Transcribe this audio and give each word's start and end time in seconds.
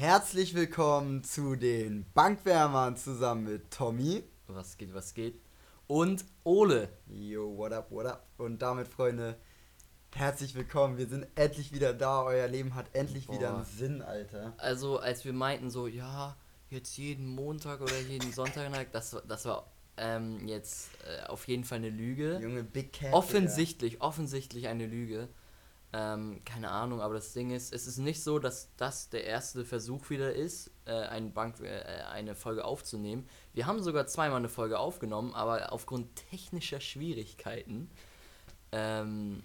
Herzlich 0.00 0.54
willkommen 0.54 1.22
zu 1.24 1.56
den 1.56 2.06
Bankwärmern 2.14 2.96
zusammen 2.96 3.44
mit 3.44 3.70
Tommy. 3.70 4.24
Was 4.46 4.78
geht, 4.78 4.94
was 4.94 5.12
geht? 5.12 5.38
Und 5.88 6.24
Ole. 6.42 6.88
Yo, 7.06 7.54
what 7.58 7.74
up, 7.74 7.90
what 7.90 8.06
up? 8.06 8.26
Und 8.38 8.62
damit, 8.62 8.88
Freunde, 8.88 9.36
herzlich 10.14 10.54
willkommen. 10.54 10.96
Wir 10.96 11.06
sind 11.06 11.26
endlich 11.34 11.74
wieder 11.74 11.92
da. 11.92 12.22
Euer 12.22 12.48
Leben 12.48 12.74
hat 12.74 12.86
endlich 12.94 13.26
Boah. 13.26 13.34
wieder 13.34 13.54
einen 13.54 13.64
Sinn, 13.66 14.00
Alter. 14.00 14.54
Also, 14.56 14.98
als 14.98 15.26
wir 15.26 15.34
meinten 15.34 15.68
so, 15.68 15.86
ja, 15.86 16.34
jetzt 16.70 16.96
jeden 16.96 17.26
Montag 17.26 17.82
oder 17.82 18.00
jeden 18.00 18.32
Sonntag, 18.32 18.90
das, 18.92 19.14
das 19.28 19.44
war 19.44 19.70
ähm, 19.98 20.48
jetzt 20.48 20.88
äh, 21.04 21.26
auf 21.26 21.46
jeden 21.46 21.64
Fall 21.64 21.76
eine 21.76 21.90
Lüge. 21.90 22.38
Junge, 22.40 22.64
Big 22.64 22.94
Cat. 22.94 23.12
Offensichtlich, 23.12 24.00
offensichtlich 24.00 24.68
eine 24.68 24.86
Lüge. 24.86 25.28
Ähm, 25.92 26.40
keine 26.44 26.70
Ahnung, 26.70 27.00
aber 27.00 27.14
das 27.14 27.32
Ding 27.32 27.50
ist, 27.50 27.72
es 27.72 27.88
ist 27.88 27.98
nicht 27.98 28.22
so, 28.22 28.38
dass 28.38 28.68
das 28.76 29.08
der 29.08 29.24
erste 29.24 29.64
Versuch 29.64 30.08
wieder 30.08 30.32
ist, 30.32 30.70
äh, 30.84 30.92
eine, 30.92 31.30
Bank, 31.30 31.58
äh, 31.60 31.82
eine 32.12 32.36
Folge 32.36 32.64
aufzunehmen. 32.64 33.28
Wir 33.54 33.66
haben 33.66 33.82
sogar 33.82 34.06
zweimal 34.06 34.38
eine 34.38 34.48
Folge 34.48 34.78
aufgenommen, 34.78 35.34
aber 35.34 35.72
aufgrund 35.72 36.14
technischer 36.30 36.80
Schwierigkeiten, 36.80 37.90
ähm, 38.70 39.42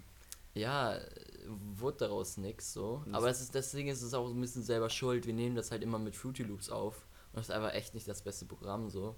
ja, 0.54 1.00
wurde 1.46 1.98
daraus 1.98 2.36
nichts 2.36 2.72
so. 2.72 3.02
Aber 3.12 3.28
es 3.28 3.40
ist, 3.40 3.54
deswegen 3.54 3.88
ist 3.88 4.02
es 4.02 4.14
auch 4.14 4.28
ein 4.28 4.40
bisschen 4.40 4.62
selber 4.62 4.88
schuld. 4.88 5.26
Wir 5.26 5.34
nehmen 5.34 5.56
das 5.56 5.72
halt 5.72 5.82
immer 5.82 5.98
mit 5.98 6.14
Fruity 6.14 6.44
Loops 6.44 6.70
auf. 6.70 7.06
Und 7.32 7.38
das 7.40 7.48
ist 7.48 7.54
einfach 7.54 7.74
echt 7.74 7.94
nicht 7.94 8.08
das 8.08 8.22
beste 8.22 8.46
Programm 8.46 8.88
so. 8.88 9.16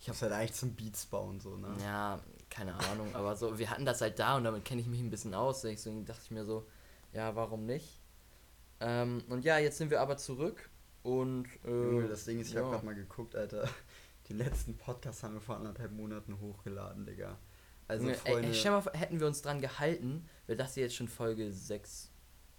Ich 0.00 0.08
hab's 0.08 0.22
halt 0.22 0.32
eigentlich 0.32 0.52
zum 0.52 0.74
Beats 0.74 1.06
bauen, 1.06 1.40
so, 1.40 1.56
ne? 1.56 1.74
Ja, 1.82 2.20
keine 2.58 2.74
Ahnung, 2.74 3.14
aber 3.14 3.36
so, 3.36 3.56
wir 3.56 3.70
hatten 3.70 3.84
das 3.84 4.00
halt 4.00 4.18
da 4.18 4.36
und 4.36 4.42
damit 4.42 4.64
kenne 4.64 4.80
ich 4.80 4.88
mich 4.88 5.00
ein 5.00 5.10
bisschen 5.10 5.32
aus. 5.32 5.60
Deswegen 5.60 6.04
dachte 6.04 6.22
ich 6.24 6.30
mir 6.32 6.44
so, 6.44 6.66
ja, 7.12 7.36
warum 7.36 7.66
nicht? 7.66 8.00
Ähm, 8.80 9.22
und 9.28 9.44
ja, 9.44 9.58
jetzt 9.58 9.78
sind 9.78 9.90
wir 9.90 10.00
aber 10.00 10.16
zurück 10.16 10.68
und. 11.04 11.46
Äh, 11.64 11.70
Junge, 11.70 12.08
das 12.08 12.24
Ding 12.24 12.40
ist, 12.40 12.48
ich 12.48 12.54
ja. 12.54 12.62
hab 12.62 12.72
grad 12.72 12.82
mal 12.82 12.96
geguckt, 12.96 13.36
Alter. 13.36 13.68
Den 14.28 14.38
letzten 14.38 14.76
Podcast 14.76 15.22
haben 15.22 15.34
wir 15.34 15.40
vor 15.40 15.56
anderthalb 15.56 15.92
Monaten 15.92 16.38
hochgeladen, 16.40 17.06
Digga. 17.06 17.38
Also, 17.86 18.04
Junge, 18.04 18.16
Freunde. 18.16 18.48
ey, 18.48 18.54
stell 18.54 18.72
mal 18.72 18.82
hätten 18.92 19.20
wir 19.20 19.26
uns 19.28 19.40
dran 19.40 19.60
gehalten, 19.60 20.28
wäre 20.46 20.58
das 20.58 20.74
jetzt 20.74 20.96
schon 20.96 21.08
Folge 21.08 21.52
6, 21.52 22.10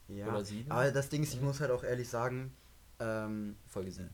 ja, 0.07 0.29
oder 0.29 0.43
sieben? 0.45 0.71
aber 0.71 0.91
das 0.91 1.09
Ding 1.09 1.23
ist, 1.23 1.33
ich 1.33 1.41
muss 1.41 1.59
halt 1.59 1.71
auch 1.71 1.83
ehrlich 1.83 2.07
sagen, 2.07 2.55
ähm, 2.99 3.57
Folge 3.67 3.91
7. 3.91 4.09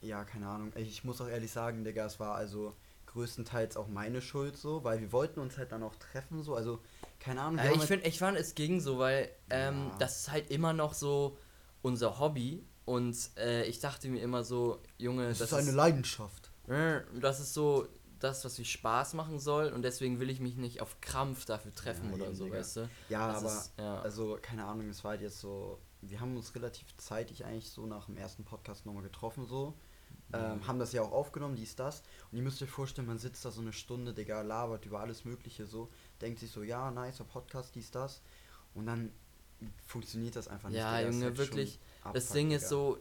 Ja, 0.00 0.24
keine 0.24 0.48
Ahnung. 0.48 0.72
Ich 0.76 1.04
muss 1.04 1.20
auch 1.20 1.28
ehrlich 1.28 1.52
sagen, 1.52 1.84
Digga, 1.84 2.06
es 2.06 2.18
war 2.18 2.34
also 2.34 2.74
größtenteils 3.16 3.76
auch 3.76 3.88
meine 3.88 4.20
Schuld 4.20 4.56
so, 4.56 4.84
weil 4.84 5.00
wir 5.00 5.10
wollten 5.12 5.40
uns 5.40 5.58
halt 5.58 5.72
dann 5.72 5.82
auch 5.82 5.96
treffen 5.96 6.42
so, 6.42 6.54
also 6.54 6.80
keine 7.18 7.40
Ahnung. 7.40 7.58
Äh, 7.58 7.72
ich 7.72 7.78
halt- 7.78 7.88
finde, 7.88 8.06
ich 8.06 8.18
fand, 8.18 8.38
es 8.38 8.54
ging 8.54 8.80
so, 8.80 8.98
weil 8.98 9.28
ähm, 9.50 9.88
Ja. 9.90 9.96
das 9.98 10.20
ist 10.20 10.30
halt 10.32 10.50
immer 10.50 10.72
noch 10.72 10.94
so 10.94 11.36
unser 11.82 12.18
Hobby 12.20 12.64
und 12.84 13.16
äh, 13.36 13.64
ich 13.64 13.80
dachte 13.80 14.08
mir 14.08 14.20
immer 14.20 14.44
so, 14.44 14.80
Junge, 14.98 15.28
das 15.28 15.38
das, 15.38 15.52
ist 15.52 15.58
eine 15.58 15.72
Leidenschaft. 15.72 16.50
Äh, 16.68 17.00
Das 17.20 17.40
ist 17.40 17.54
so 17.54 17.88
das, 18.18 18.44
was 18.44 18.58
mir 18.58 18.64
Spaß 18.64 19.14
machen 19.14 19.38
soll 19.38 19.68
und 19.68 19.82
deswegen 19.82 20.20
will 20.20 20.30
ich 20.30 20.40
mich 20.40 20.56
nicht 20.56 20.80
auf 20.80 21.00
Krampf 21.00 21.44
dafür 21.44 21.74
treffen 21.74 22.08
Ja, 22.10 22.14
oder 22.16 22.34
so, 22.34 22.44
Digga. 22.44 22.58
weißt 22.58 22.76
du? 22.76 22.88
Ja, 23.08 23.28
Das 23.32 23.36
aber 23.44 23.52
ist- 23.52 23.72
ja. 23.78 24.00
also 24.00 24.38
keine 24.40 24.64
Ahnung, 24.64 24.88
es 24.88 25.02
war 25.04 25.12
halt 25.12 25.20
jetzt 25.22 25.38
so, 25.40 25.78
wir 26.02 26.20
haben 26.20 26.36
uns 26.36 26.54
relativ 26.54 26.96
zeitig 26.96 27.44
eigentlich 27.44 27.70
so 27.70 27.86
nach 27.86 28.06
dem 28.06 28.16
ersten 28.16 28.44
Podcast 28.44 28.86
nochmal 28.86 29.02
getroffen 29.02 29.46
so. 29.46 29.74
Ähm, 30.32 30.66
haben 30.66 30.78
das 30.80 30.92
ja 30.92 31.02
auch 31.02 31.12
aufgenommen, 31.12 31.54
dies, 31.56 31.76
das. 31.76 32.02
Und 32.30 32.38
ihr 32.38 32.42
müsst 32.42 32.60
euch 32.62 32.70
vorstellen, 32.70 33.06
man 33.06 33.18
sitzt 33.18 33.44
da 33.44 33.50
so 33.52 33.60
eine 33.60 33.72
Stunde, 33.72 34.12
Digga, 34.12 34.42
labert 34.42 34.84
über 34.84 35.00
alles 35.00 35.24
Mögliche 35.24 35.66
so, 35.66 35.88
denkt 36.20 36.40
sich 36.40 36.50
so, 36.50 36.62
ja, 36.62 36.90
nicer 36.90 37.24
Podcast, 37.24 37.74
dies, 37.76 37.90
das. 37.92 38.22
Und 38.74 38.86
dann 38.86 39.12
funktioniert 39.86 40.34
das 40.36 40.48
einfach 40.48 40.68
nicht. 40.68 40.78
Ja, 40.78 40.96
Digga, 40.98 41.08
ist 41.08 41.14
Junge, 41.14 41.24
halt 41.26 41.38
wirklich. 41.38 41.78
schon 42.02 42.12
Das 42.12 42.28
Ding 42.30 42.50
ist 42.50 42.62
Digga. 42.62 42.68
so, 42.68 42.98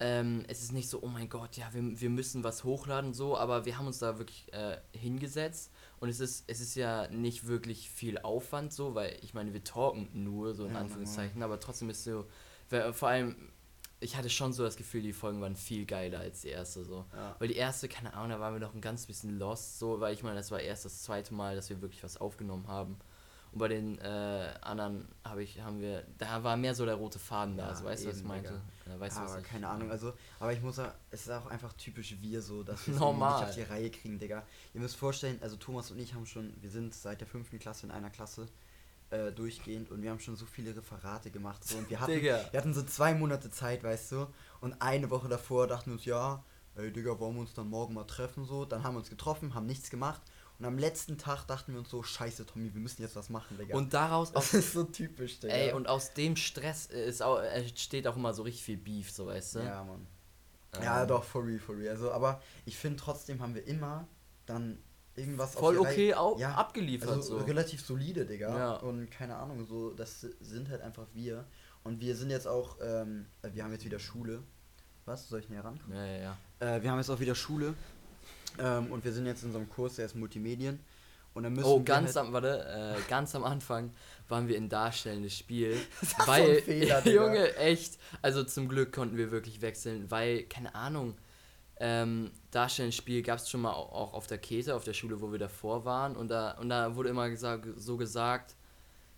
ähm, 0.00 0.44
es 0.48 0.62
ist 0.64 0.72
nicht 0.72 0.88
so, 0.88 1.00
oh 1.02 1.06
mein 1.06 1.28
Gott, 1.28 1.56
ja, 1.56 1.72
wir, 1.72 2.00
wir 2.00 2.10
müssen 2.10 2.42
was 2.42 2.64
hochladen, 2.64 3.14
so, 3.14 3.36
aber 3.36 3.64
wir 3.64 3.78
haben 3.78 3.86
uns 3.86 4.00
da 4.00 4.18
wirklich 4.18 4.52
äh, 4.52 4.78
hingesetzt 4.92 5.70
und 6.00 6.08
es 6.08 6.18
ist, 6.18 6.44
es 6.48 6.60
ist 6.60 6.74
ja 6.74 7.06
nicht 7.08 7.46
wirklich 7.46 7.88
viel 7.88 8.18
Aufwand, 8.18 8.72
so, 8.72 8.96
weil 8.96 9.16
ich 9.22 9.32
meine, 9.32 9.52
wir 9.52 9.62
talken 9.62 10.08
nur, 10.24 10.54
so 10.54 10.66
in 10.66 10.72
Ja, 10.72 10.80
Anführungszeichen, 10.80 11.42
aber 11.44 11.60
trotzdem 11.60 11.88
ist 11.88 12.02
so, 12.02 12.26
vor 12.92 13.08
allem, 13.08 13.52
ich 14.02 14.16
hatte 14.16 14.28
schon 14.28 14.52
so 14.52 14.64
das 14.64 14.76
Gefühl, 14.76 15.02
die 15.02 15.12
Folgen 15.12 15.40
waren 15.40 15.56
viel 15.56 15.86
geiler 15.86 16.20
als 16.20 16.42
die 16.42 16.48
erste, 16.48 16.84
so. 16.84 17.04
Ja. 17.14 17.36
Weil 17.38 17.48
die 17.48 17.56
erste, 17.56 17.88
keine 17.88 18.14
Ahnung, 18.14 18.30
da 18.30 18.40
waren 18.40 18.54
wir 18.54 18.60
noch 18.60 18.74
ein 18.74 18.80
ganz 18.80 19.06
bisschen 19.06 19.38
lost, 19.38 19.78
so, 19.78 20.00
weil 20.00 20.12
ich 20.14 20.22
meine, 20.22 20.36
das 20.36 20.50
war 20.50 20.60
erst 20.60 20.84
das 20.84 21.02
zweite 21.02 21.32
Mal, 21.34 21.54
dass 21.56 21.70
wir 21.70 21.80
wirklich 21.80 22.02
was 22.02 22.16
aufgenommen 22.16 22.66
haben. 22.68 22.96
Und 23.52 23.58
bei 23.58 23.68
den 23.68 23.98
äh, 23.98 24.54
anderen 24.62 25.06
habe 25.24 25.42
ich, 25.42 25.60
haben 25.60 25.80
wir, 25.80 26.04
da 26.16 26.42
war 26.42 26.56
mehr 26.56 26.74
so 26.74 26.86
der 26.86 26.94
rote 26.94 27.18
Faden 27.18 27.56
da, 27.56 27.64
Ja, 27.64 27.68
also 27.68 27.84
weißt 27.84 28.04
du, 28.04 28.08
was 28.08 28.14
ich 28.16 28.20
eben, 28.20 28.28
meinte? 28.28 28.60
Ja, 28.86 28.98
weißt 28.98 29.16
du, 29.16 29.20
Ja, 29.20 29.24
was 29.26 29.32
aber 29.32 29.40
ich 29.42 29.46
keine 29.46 29.68
Ahnung, 29.68 29.90
also, 29.90 30.14
aber 30.40 30.52
ich 30.54 30.62
muss 30.62 30.76
sagen, 30.76 30.92
es 31.10 31.22
ist 31.22 31.30
auch 31.30 31.46
einfach 31.46 31.72
typisch 31.74 32.16
wir 32.20 32.40
so, 32.40 32.62
dass 32.62 32.86
wir 32.86 32.94
Normal. 32.94 33.40
nicht 33.40 33.48
auf 33.50 33.54
die 33.54 33.62
Reihe 33.62 33.90
kriegen, 33.90 34.18
Digga. 34.18 34.42
Ihr 34.72 34.80
müsst 34.80 34.96
vorstellen, 34.96 35.38
also 35.42 35.56
Thomas 35.56 35.90
und 35.90 35.98
ich 35.98 36.14
haben 36.14 36.24
schon, 36.26 36.54
wir 36.62 36.70
sind 36.70 36.94
seit 36.94 37.20
der 37.20 37.28
fünften 37.28 37.58
Klasse 37.58 37.86
in 37.86 37.92
einer 37.92 38.10
Klasse 38.10 38.46
äh, 39.12 39.30
durchgehend 39.32 39.90
und 39.90 40.02
wir 40.02 40.10
haben 40.10 40.20
schon 40.20 40.36
so 40.36 40.46
viele 40.46 40.74
Referate 40.74 41.30
gemacht 41.30 41.62
so 41.64 41.76
und 41.76 41.88
wir 41.90 42.00
hatten, 42.00 42.12
Digga. 42.12 42.40
wir 42.50 42.58
hatten 42.58 42.74
so 42.74 42.82
zwei 42.82 43.14
Monate 43.14 43.50
Zeit, 43.50 43.84
weißt 43.84 44.12
du, 44.12 44.26
und 44.60 44.74
eine 44.80 45.10
Woche 45.10 45.28
davor 45.28 45.66
dachten 45.66 45.90
wir 45.90 45.94
uns, 45.94 46.04
ja, 46.04 46.42
ey 46.76 46.90
Digga, 46.90 47.18
wollen 47.18 47.34
wir 47.34 47.42
uns 47.42 47.54
dann 47.54 47.68
morgen 47.68 47.94
mal 47.94 48.04
treffen 48.04 48.44
so, 48.44 48.64
dann 48.64 48.82
haben 48.82 48.94
wir 48.94 49.00
uns 49.00 49.10
getroffen, 49.10 49.54
haben 49.54 49.66
nichts 49.66 49.90
gemacht 49.90 50.22
und 50.58 50.64
am 50.64 50.78
letzten 50.78 51.18
Tag 51.18 51.44
dachten 51.46 51.72
wir 51.72 51.80
uns 51.80 51.90
so, 51.90 52.02
scheiße 52.02 52.46
Tommy, 52.46 52.72
wir 52.72 52.80
müssen 52.80 53.02
jetzt 53.02 53.16
was 53.16 53.28
machen, 53.30 53.58
Digga. 53.58 53.76
Und 53.76 53.92
daraus, 53.92 54.32
das 54.32 54.54
ist 54.54 54.72
so 54.72 54.84
typisch, 54.84 55.40
Digga. 55.40 55.52
ey, 55.54 55.72
und 55.72 55.88
aus 55.88 56.14
dem 56.14 56.36
Stress 56.36 56.86
ist 56.86 57.22
auch, 57.22 57.40
entsteht 57.40 58.06
auch 58.06 58.16
immer 58.16 58.32
so 58.32 58.42
richtig 58.42 58.64
viel 58.64 58.76
Beef, 58.76 59.10
so 59.10 59.26
weißt 59.26 59.56
du? 59.56 59.58
Ja, 59.60 59.84
Mann. 59.84 60.06
Ähm, 60.74 60.82
Ja, 60.82 61.04
doch, 61.04 61.24
for 61.24 61.44
real, 61.44 61.58
for 61.58 61.76
real. 61.76 61.90
Also, 61.90 62.12
aber 62.12 62.40
ich 62.64 62.78
finde 62.78 62.98
trotzdem 62.98 63.42
haben 63.42 63.54
wir 63.54 63.66
immer 63.66 64.06
dann 64.46 64.78
irgendwas 65.16 65.54
Voll 65.54 65.78
okay 65.78 66.12
Reihe- 66.12 66.18
auch 66.20 66.38
ja, 66.38 66.54
abgeliefert, 66.54 67.08
also 67.10 67.38
so. 67.38 67.44
relativ 67.44 67.84
solide, 67.84 68.24
Digga. 68.26 68.56
Ja. 68.56 68.72
Und 68.76 69.10
keine 69.10 69.36
Ahnung, 69.36 69.66
so, 69.66 69.90
das 69.90 70.20
sind 70.40 70.68
halt 70.70 70.80
einfach 70.82 71.06
wir. 71.14 71.44
Und 71.84 72.00
wir 72.00 72.14
sind 72.16 72.30
jetzt 72.30 72.46
auch, 72.46 72.76
ähm, 72.82 73.26
äh, 73.42 73.48
wir 73.52 73.64
haben 73.64 73.72
jetzt 73.72 73.84
wieder 73.84 73.98
Schule. 73.98 74.42
Was? 75.04 75.28
Soll 75.28 75.40
ich 75.40 75.48
näher 75.48 75.64
rankommen? 75.64 75.96
Ja, 75.96 76.04
ja, 76.06 76.36
ja. 76.60 76.76
Äh, 76.76 76.82
wir 76.82 76.90
haben 76.90 76.98
jetzt 76.98 77.10
auch 77.10 77.18
wieder 77.20 77.34
Schule. 77.34 77.74
Ähm, 78.58 78.92
und 78.92 79.04
wir 79.04 79.12
sind 79.12 79.26
jetzt 79.26 79.42
in 79.42 79.50
so 79.52 79.58
einem 79.58 79.68
Kurs, 79.68 79.96
der 79.96 80.06
ist 80.06 80.14
Multimedien. 80.14 80.78
Und 81.34 81.44
dann 81.44 81.54
müssen 81.54 81.66
Oh, 81.66 81.78
wir 81.78 81.84
ganz 81.84 82.14
halt, 82.14 82.26
am, 82.26 82.32
warte, 82.34 82.94
äh, 82.98 83.00
ganz 83.08 83.34
am 83.34 83.42
Anfang 83.42 83.90
waren 84.28 84.48
wir 84.48 84.56
in 84.56 84.68
darstellendes 84.68 85.36
Spiel. 85.36 85.76
Das 86.00 86.10
so 86.10 86.26
weil, 86.26 86.56
ein 86.58 86.62
Fehler. 86.62 87.08
Junge, 87.12 87.56
echt. 87.56 87.98
Also 88.20 88.44
zum 88.44 88.68
Glück 88.68 88.92
konnten 88.92 89.16
wir 89.16 89.30
wirklich 89.32 89.60
wechseln, 89.62 90.10
weil, 90.10 90.42
keine 90.44 90.74
Ahnung, 90.74 91.16
ähm, 91.80 92.30
darstellendes 92.50 92.96
Spiel 92.96 93.22
gab 93.22 93.38
es 93.38 93.48
schon 93.50 93.62
mal 93.62 93.72
au- 93.72 93.88
auch 93.90 94.12
auf 94.14 94.26
der 94.26 94.38
Kete, 94.38 94.74
auf 94.74 94.84
der 94.84 94.92
Schule, 94.94 95.20
wo 95.20 95.32
wir 95.32 95.38
davor 95.38 95.84
waren. 95.84 96.16
Und 96.16 96.28
da, 96.28 96.52
und 96.58 96.68
da 96.68 96.94
wurde 96.96 97.08
immer 97.10 97.28
gesagt, 97.30 97.66
so 97.76 97.96
gesagt, 97.96 98.56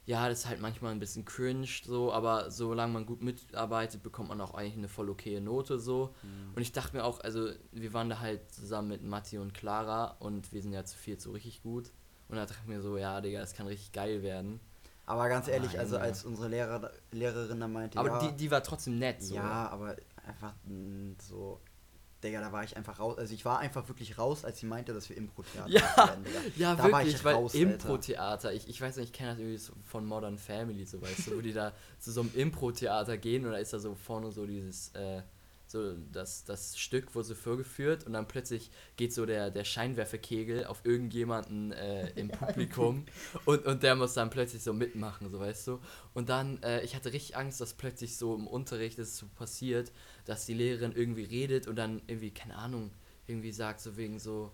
ja, 0.07 0.29
das 0.29 0.41
ist 0.41 0.47
halt 0.49 0.61
manchmal 0.61 0.93
ein 0.93 0.99
bisschen 1.01 1.25
cringe, 1.25 1.67
so, 1.85 2.13
aber 2.13 2.51
solange 2.51 2.93
man 2.93 3.07
gut 3.07 3.23
mitarbeitet, 3.23 4.03
bekommt 4.03 4.29
man 4.29 4.41
auch 4.41 4.53
eigentlich 4.55 4.77
eine 4.77 4.89
voll 4.89 5.09
okaye 5.09 5.41
Note, 5.41 5.79
so. 5.79 6.15
Mhm. 6.23 6.53
Und 6.55 6.63
ich 6.63 6.73
dachte 6.73 6.95
mir 6.97 7.05
auch, 7.05 7.21
also, 7.21 7.49
wir 7.73 7.93
waren 7.95 8.11
da 8.11 8.21
halt 8.21 8.53
zusammen 8.53 8.89
mit 8.89 9.03
Matti 9.03 9.39
und 9.39 9.55
Clara 9.55 10.17
und 10.19 10.53
wir 10.53 10.61
sind 10.61 10.73
ja 10.75 10.85
zu 10.85 10.97
viert 10.99 11.23
so 11.23 11.33
richtig 11.33 11.63
gut. 11.63 11.91
Und 12.29 12.37
da 12.37 12.45
dachte 12.47 12.61
ich 12.63 12.69
mir 12.69 12.83
so, 12.83 12.97
ja, 12.99 13.21
Digga, 13.21 13.41
das 13.41 13.55
kann 13.55 13.67
richtig 13.67 13.93
geil 13.93 14.23
werden. 14.23 14.61
aber 15.07 15.29
ganz 15.29 15.49
ehrlich, 15.49 15.77
Ah, 15.77 15.81
also 15.81 15.97
als 15.99 16.25
unsere 16.25 16.49
Lehrer, 16.49 16.91
Lehrerin 17.11 17.61
dann 17.61 17.73
meinte, 17.73 17.99
Aber 17.99 18.09
ja, 18.09 18.19
die, 18.31 18.37
die 18.37 18.51
war 18.51 18.63
trotzdem 18.63 18.99
nett, 18.99 19.23
so. 19.23 19.35
Ja, 19.37 19.69
aber 19.69 19.97
einfach 20.27 20.53
so. 21.21 21.61
Digga, 22.25 22.41
da 22.41 22.51
war 22.53 22.65
ich 22.65 22.77
einfach 22.77 22.99
raus. 22.99 23.19
Also 23.19 23.35
ich 23.35 23.45
war 23.45 23.59
einfach 23.61 23.87
wirklich 23.89 24.19
raus, 24.19 24.45
als 24.45 24.59
sie 24.59 24.67
meinte, 24.67 24.93
dass 24.95 25.09
wir 25.09 25.17
Impro-Theater 25.17 25.69
Ja, 25.71 25.97
werden, 26.09 26.25
Digga. 26.25 26.41
Ja, 26.57 26.75
Da 26.75 26.83
war 26.85 26.93
wirklich, 27.01 27.15
ich 27.17 27.25
weil 27.25 27.35
raus, 27.35 27.55
Alter. 27.55 27.73
Impro-Theater, 27.73 28.53
ich, 28.53 28.69
ich 28.69 28.81
weiß 28.81 28.97
nicht, 28.97 29.07
ich 29.07 29.13
kenne 29.13 29.31
das 29.31 29.39
irgendwie 29.39 29.59
so 29.59 29.73
von 29.85 30.07
Modern 30.07 30.39
Family, 30.39 30.85
so 30.85 31.01
weißt 31.01 31.29
du, 31.29 31.37
wo 31.37 31.41
die 31.41 31.53
da 31.53 31.73
zu 31.99 32.11
so 32.11 32.23
einem 32.23 32.31
Impro-Theater 32.35 33.17
gehen 33.19 33.45
und 33.45 33.53
da 33.53 33.59
ist 33.59 33.73
da 33.73 33.79
so 33.79 33.95
vorne 33.95 34.33
so 34.33 34.47
dieses, 34.47 34.89
äh, 34.95 35.23
so 35.75 35.95
das, 36.13 36.45
das 36.45 36.79
Stück, 36.79 37.15
wo 37.15 37.23
sie 37.23 37.35
vorgeführt 37.35 38.05
und 38.05 38.13
dann 38.13 38.29
plötzlich 38.29 38.71
geht 38.97 39.13
so 39.13 39.27
der, 39.27 39.51
der 39.51 39.65
Scheinwerferkegel 39.65 40.67
auf 40.67 40.81
irgendjemanden 40.85 41.73
äh, 41.73 42.11
im 42.11 42.29
Publikum 42.31 43.05
und, 43.45 43.67
und 43.67 43.83
der 43.83 43.97
muss 43.97 44.15
dann 44.15 44.31
plötzlich 44.31 44.63
so 44.63 44.73
mitmachen, 44.73 45.29
so 45.31 45.41
weißt 45.41 45.67
du. 45.67 45.81
Und 46.15 46.29
dann, 46.29 46.63
äh, 46.63 46.83
ich 46.83 46.95
hatte 46.95 47.13
richtig 47.13 47.37
Angst, 47.37 47.61
dass 47.61 47.75
plötzlich 47.75 48.17
so 48.17 48.35
im 48.35 48.47
Unterricht 48.47 48.99
es 48.99 49.19
so 49.19 49.27
passiert, 49.27 49.93
dass 50.25 50.47
die 50.47 50.55
Lehrerin 50.55 50.93
irgendwie 50.93 51.25
redet 51.25 51.67
und 51.67 51.77
dann 51.77 52.01
irgendwie, 52.07 52.31
keine 52.31 52.57
Ahnung, 52.57 52.93
irgendwie 53.27 53.53
sagt 53.53 53.81
so 53.81 53.97
wegen 53.97 54.19
so, 54.19 54.53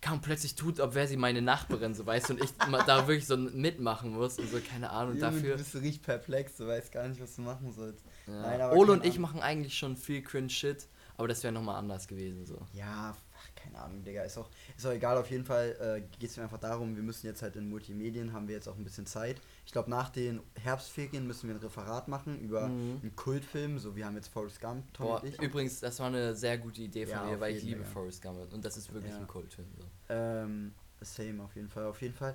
kaum 0.00 0.20
plötzlich 0.20 0.54
tut, 0.54 0.78
ob 0.78 0.94
wäre 0.94 1.08
sie 1.08 1.16
meine 1.16 1.42
Nachbarin, 1.42 1.94
so 1.94 2.06
weißt 2.06 2.28
du, 2.28 2.34
und 2.34 2.44
ich 2.44 2.50
da 2.86 3.08
wirklich 3.08 3.26
so 3.26 3.36
mitmachen 3.36 4.12
muss 4.12 4.38
und 4.38 4.48
so, 4.50 4.58
keine 4.60 4.90
Ahnung, 4.90 5.16
Junge, 5.16 5.32
dafür. 5.32 5.52
Du 5.52 5.58
bist 5.58 5.72
so 5.72 5.78
richtig 5.78 6.02
perplex, 6.02 6.56
du 6.56 6.66
weißt 6.66 6.92
gar 6.92 7.08
nicht, 7.08 7.20
was 7.20 7.34
du 7.34 7.42
machen 7.42 7.72
sollst. 7.72 8.04
Ja. 8.26 8.32
Nein, 8.42 8.60
Ole 8.76 8.92
und 8.92 9.04
ich 9.04 9.18
machen 9.18 9.40
eigentlich 9.40 9.76
schon 9.78 9.96
viel 9.96 10.22
cringe 10.22 10.50
Shit, 10.50 10.88
aber 11.16 11.28
das 11.28 11.42
wäre 11.42 11.52
nochmal 11.52 11.76
anders 11.76 12.08
gewesen, 12.08 12.44
so. 12.44 12.58
Ja, 12.72 13.16
ach, 13.38 13.48
keine 13.54 13.78
Ahnung, 13.78 14.02
Digga. 14.02 14.22
Ist 14.22 14.36
auch, 14.36 14.48
ist 14.76 14.84
auch 14.86 14.90
egal, 14.90 15.16
auf 15.16 15.30
jeden 15.30 15.44
Fall 15.44 15.76
äh, 15.80 16.18
geht 16.18 16.30
es 16.30 16.36
mir 16.36 16.42
einfach 16.42 16.58
darum, 16.58 16.96
wir 16.96 17.02
müssen 17.02 17.26
jetzt 17.26 17.42
halt 17.42 17.56
in 17.56 17.68
Multimedien, 17.68 18.32
haben 18.32 18.48
wir 18.48 18.54
jetzt 18.56 18.68
auch 18.68 18.76
ein 18.76 18.84
bisschen 18.84 19.06
Zeit. 19.06 19.40
Ich 19.64 19.72
glaube, 19.72 19.90
nach 19.90 20.10
den 20.10 20.40
Herbstferien 20.60 21.26
müssen 21.26 21.48
wir 21.48 21.54
ein 21.54 21.60
Referat 21.60 22.08
machen 22.08 22.40
über 22.40 22.68
Mhm. 22.68 22.98
einen 23.02 23.16
Kultfilm, 23.16 23.78
so 23.78 23.94
wir 23.94 24.06
haben 24.06 24.16
jetzt 24.16 24.28
Forrest 24.28 24.60
Gump, 24.60 24.92
Tom 24.92 25.06
Boah, 25.06 25.22
übrigens, 25.40 25.80
das 25.80 25.98
war 26.00 26.08
eine 26.08 26.34
sehr 26.34 26.58
gute 26.58 26.82
Idee 26.82 27.06
von 27.06 27.14
Ja, 27.14 27.30
dir, 27.30 27.40
weil 27.40 27.54
ich 27.56 27.62
liebe 27.62 27.78
Digga. 27.80 27.90
Forrest 27.90 28.22
Gump 28.22 28.52
und 28.52 28.64
das 28.64 28.76
ist 28.76 28.92
wirklich 28.92 29.12
Ja. 29.12 29.18
ein 29.20 29.26
Kultfilm. 29.26 29.68
So. 29.78 29.84
Ähm, 30.08 30.74
same 31.00 31.42
auf 31.44 31.54
jeden 31.54 31.68
Fall. 31.68 31.86
Auf 31.86 32.00
jeden 32.02 32.14
Fall. 32.14 32.34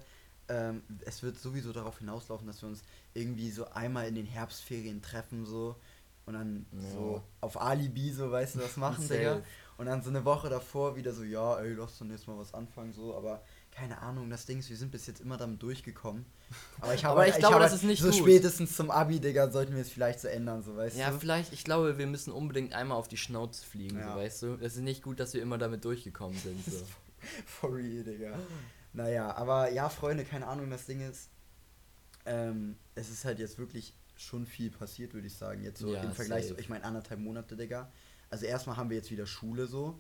Ähm, 0.52 0.82
es 1.06 1.24
wird 1.24 1.40
sowieso 1.40 1.72
darauf 1.72 2.00
hinauslaufen, 2.00 2.46
dass 2.48 2.62
wir 2.62 2.68
uns 2.70 2.82
irgendwie 3.14 3.50
so 3.52 3.66
einmal 3.72 4.08
in 4.08 4.16
den 4.16 4.26
Herbstferien 4.26 5.02
treffen, 5.02 5.46
so. 5.46 5.76
Und 6.26 6.34
dann 6.34 6.66
Ja. 6.74 6.90
so 6.94 7.24
auf 7.40 7.60
Alibi, 7.60 8.12
so, 8.12 8.30
weißt 8.32 8.56
du, 8.56 8.60
was 8.60 8.76
machen. 8.78 9.08
Digga. 9.08 9.42
Und 9.78 9.86
dann 9.88 10.04
so 10.04 10.10
eine 10.10 10.24
Woche 10.26 10.50
davor 10.50 10.96
wieder 10.96 11.14
so, 11.14 11.24
ja, 11.24 11.58
ey, 11.60 11.74
lass 11.74 11.98
doch 11.98 12.06
jetzt 12.06 12.28
mal 12.28 12.38
was 12.38 12.54
anfangen, 12.54 12.94
so. 12.94 13.16
Aber 13.16 13.42
keine 13.72 14.00
Ahnung, 14.02 14.30
das 14.30 14.46
Ding 14.46 14.60
ist, 14.60 14.70
wir 14.70 14.78
sind 14.78 14.92
bis 14.92 15.08
jetzt 15.08 15.22
immer 15.22 15.38
damit 15.38 15.64
durchgekommen. 15.64 16.26
Aber 16.82 16.94
ich, 16.94 17.04
habe 17.06 17.14
Aber 17.20 17.28
ich 17.28 17.38
glaube, 17.38 17.56
habe 17.56 17.64
das 17.64 17.74
ist 17.74 17.84
nicht 17.84 18.02
So 18.02 18.10
gut. 18.12 18.20
spätestens 18.20 18.76
zum 18.76 18.92
Abi, 18.92 19.20
Digga, 19.20 19.50
sollten 19.50 19.74
wir 19.74 19.82
es 19.82 19.90
vielleicht 19.90 20.20
so 20.20 20.28
ändern, 20.28 20.62
so, 20.62 20.76
weißt 20.76 20.98
Ja, 20.98 21.10
du. 21.12 21.18
vielleicht, 21.18 21.54
ich 21.54 21.64
glaube, 21.64 21.98
wir 21.98 22.06
müssen 22.08 22.32
unbedingt 22.32 22.74
einmal 22.74 22.98
auf 22.98 23.08
die 23.08 23.18
Schnauze 23.18 23.66
fliegen, 23.66 23.98
Ja. 23.98 24.14
so, 24.14 24.20
weißt 24.20 24.42
du? 24.44 24.48
Es 24.62 24.76
ist 24.76 24.82
nicht 24.84 25.02
gut, 25.02 25.20
dass 25.20 25.34
wir 25.34 25.42
immer 25.42 25.58
damit 25.58 25.84
durchgekommen 25.86 26.38
sind. 26.38 26.64
So. 26.66 26.86
For 27.46 27.74
real, 27.74 28.04
Digga. 28.04 28.38
Naja, 28.94 29.36
aber 29.36 29.72
ja, 29.72 29.90
Freunde, 29.90 30.26
keine 30.26 30.48
Ahnung, 30.48 30.70
das 30.70 30.86
Ding 30.86 31.02
ist, 31.02 31.30
ähm, 32.26 32.76
es 32.96 33.10
ist 33.10 33.26
halt 33.26 33.40
jetzt 33.40 33.58
wirklich 33.58 33.94
schon 34.16 34.46
viel 34.46 34.70
passiert, 34.70 35.14
würde 35.14 35.28
ich 35.28 35.36
sagen. 35.36 35.64
Jetzt 35.64 35.80
so 35.80 35.94
Ja, 35.94 36.04
im 36.04 36.12
Vergleich, 36.12 36.48
so, 36.48 36.58
ich 36.58 36.70
meine, 36.70 36.84
anderthalb 36.84 37.20
Monate, 37.20 37.56
Digga. 37.56 37.92
Also 38.30 38.46
erstmal 38.46 38.78
haben 38.78 38.90
wir 38.90 38.98
jetzt 38.98 39.12
wieder 39.12 39.26
Schule 39.26 39.66
so. 39.68 40.00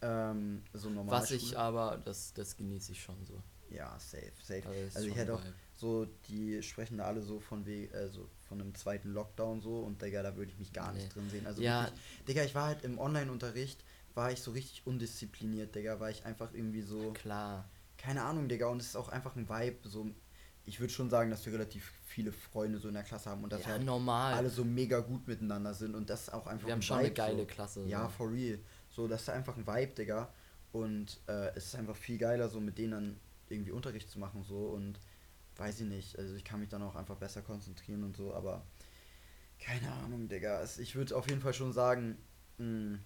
Ähm, 0.00 0.62
so 0.72 0.88
normal. 0.88 1.20
Was 1.22 1.30
ich 1.32 1.58
aber, 1.58 2.00
das, 2.04 2.32
das 2.32 2.56
genieße 2.56 2.92
ich 2.92 3.02
schon 3.02 3.24
so. 3.24 3.42
Ja, 3.70 3.98
safe, 3.98 4.32
safe. 4.42 4.62
Also, 4.66 4.96
Also 4.96 5.08
ich 5.08 5.16
hätte 5.16 5.34
auch 5.34 5.42
so, 5.76 6.06
die 6.28 6.62
sprechen 6.62 6.98
da 6.98 7.04
alle 7.04 7.20
so 7.20 7.38
von 7.40 7.66
we 7.66 7.88
also 7.92 8.28
von 8.48 8.60
einem 8.60 8.74
zweiten 8.74 9.10
Lockdown 9.12 9.60
so 9.60 9.80
und 9.80 10.00
Digga, 10.00 10.22
da 10.22 10.36
würde 10.36 10.50
ich 10.50 10.58
mich 10.58 10.72
gar 10.72 10.92
Nee. 10.92 11.00
nicht 11.00 11.14
drin 11.14 11.28
sehen. 11.28 11.46
Also 11.46 11.62
Ja. 11.62 11.82
wirklich, 11.82 12.00
Digga, 12.26 12.44
ich 12.44 12.54
war 12.54 12.66
halt 12.66 12.82
im 12.84 12.98
Online-Unterricht, 12.98 13.84
war 14.14 14.32
ich 14.32 14.40
so 14.40 14.52
richtig 14.52 14.86
undiszipliniert, 14.86 15.74
Digga, 15.74 16.00
war 16.00 16.10
ich 16.10 16.24
einfach 16.24 16.54
irgendwie 16.54 16.82
so. 16.82 17.12
Klar. 17.12 17.68
Keine 17.98 18.22
Ahnung, 18.22 18.48
Digga, 18.48 18.68
und 18.68 18.80
es 18.80 18.88
ist 18.88 18.96
auch 18.96 19.08
einfach 19.10 19.36
ein 19.36 19.48
Vibe, 19.48 19.88
so, 19.88 20.08
ich 20.64 20.80
würde 20.80 20.92
schon 20.92 21.10
sagen, 21.10 21.30
dass 21.30 21.44
wir 21.44 21.52
relativ 21.52 21.92
viele 22.06 22.32
Freunde 22.32 22.78
so 22.78 22.88
in 22.88 22.94
der 22.94 23.02
Klasse 23.02 23.30
haben 23.30 23.42
und 23.44 23.52
dass 23.52 23.62
ja, 23.62 23.66
wir 23.68 23.72
halt 23.74 23.84
normal. 23.84 24.34
alle 24.34 24.48
so 24.50 24.64
mega 24.64 25.00
gut 25.00 25.26
miteinander 25.26 25.74
sind 25.74 25.94
und 25.94 26.08
das 26.08 26.22
ist 26.22 26.34
auch 26.34 26.46
einfach 26.46 26.66
wir 26.66 26.72
haben 26.72 26.78
ein 26.78 26.82
schon 26.82 26.98
eine 26.98 27.10
geile 27.10 27.40
so. 27.40 27.46
Klasse. 27.46 27.84
Ja, 27.86 28.04
so. 28.04 28.08
for 28.10 28.30
real. 28.32 28.58
So, 28.88 29.08
das 29.08 29.22
ist 29.22 29.28
einfach 29.30 29.56
ein 29.56 29.66
Vibe, 29.66 29.94
Digga. 29.94 30.32
Und 30.72 31.20
äh, 31.26 31.50
es 31.56 31.66
ist 31.66 31.74
einfach 31.76 31.96
viel 31.96 32.18
geiler, 32.18 32.48
so 32.48 32.60
mit 32.60 32.78
denen 32.78 32.90
dann 32.90 33.20
irgendwie 33.48 33.70
Unterricht 33.72 34.10
zu 34.10 34.18
machen, 34.18 34.42
so 34.44 34.68
und 34.68 35.00
weiß 35.56 35.80
ich 35.80 35.86
nicht, 35.86 36.18
also 36.18 36.34
ich 36.34 36.44
kann 36.44 36.60
mich 36.60 36.68
dann 36.68 36.82
auch 36.82 36.94
einfach 36.94 37.16
besser 37.16 37.42
konzentrieren 37.42 38.04
und 38.04 38.16
so, 38.16 38.34
aber 38.34 38.64
keine 39.58 39.90
Ahnung, 39.90 40.28
Digga. 40.28 40.60
Es, 40.60 40.78
ich 40.78 40.94
würde 40.94 41.16
auf 41.16 41.28
jeden 41.28 41.40
Fall 41.40 41.54
schon 41.54 41.72
sagen, 41.72 42.18
mh, 42.58 42.98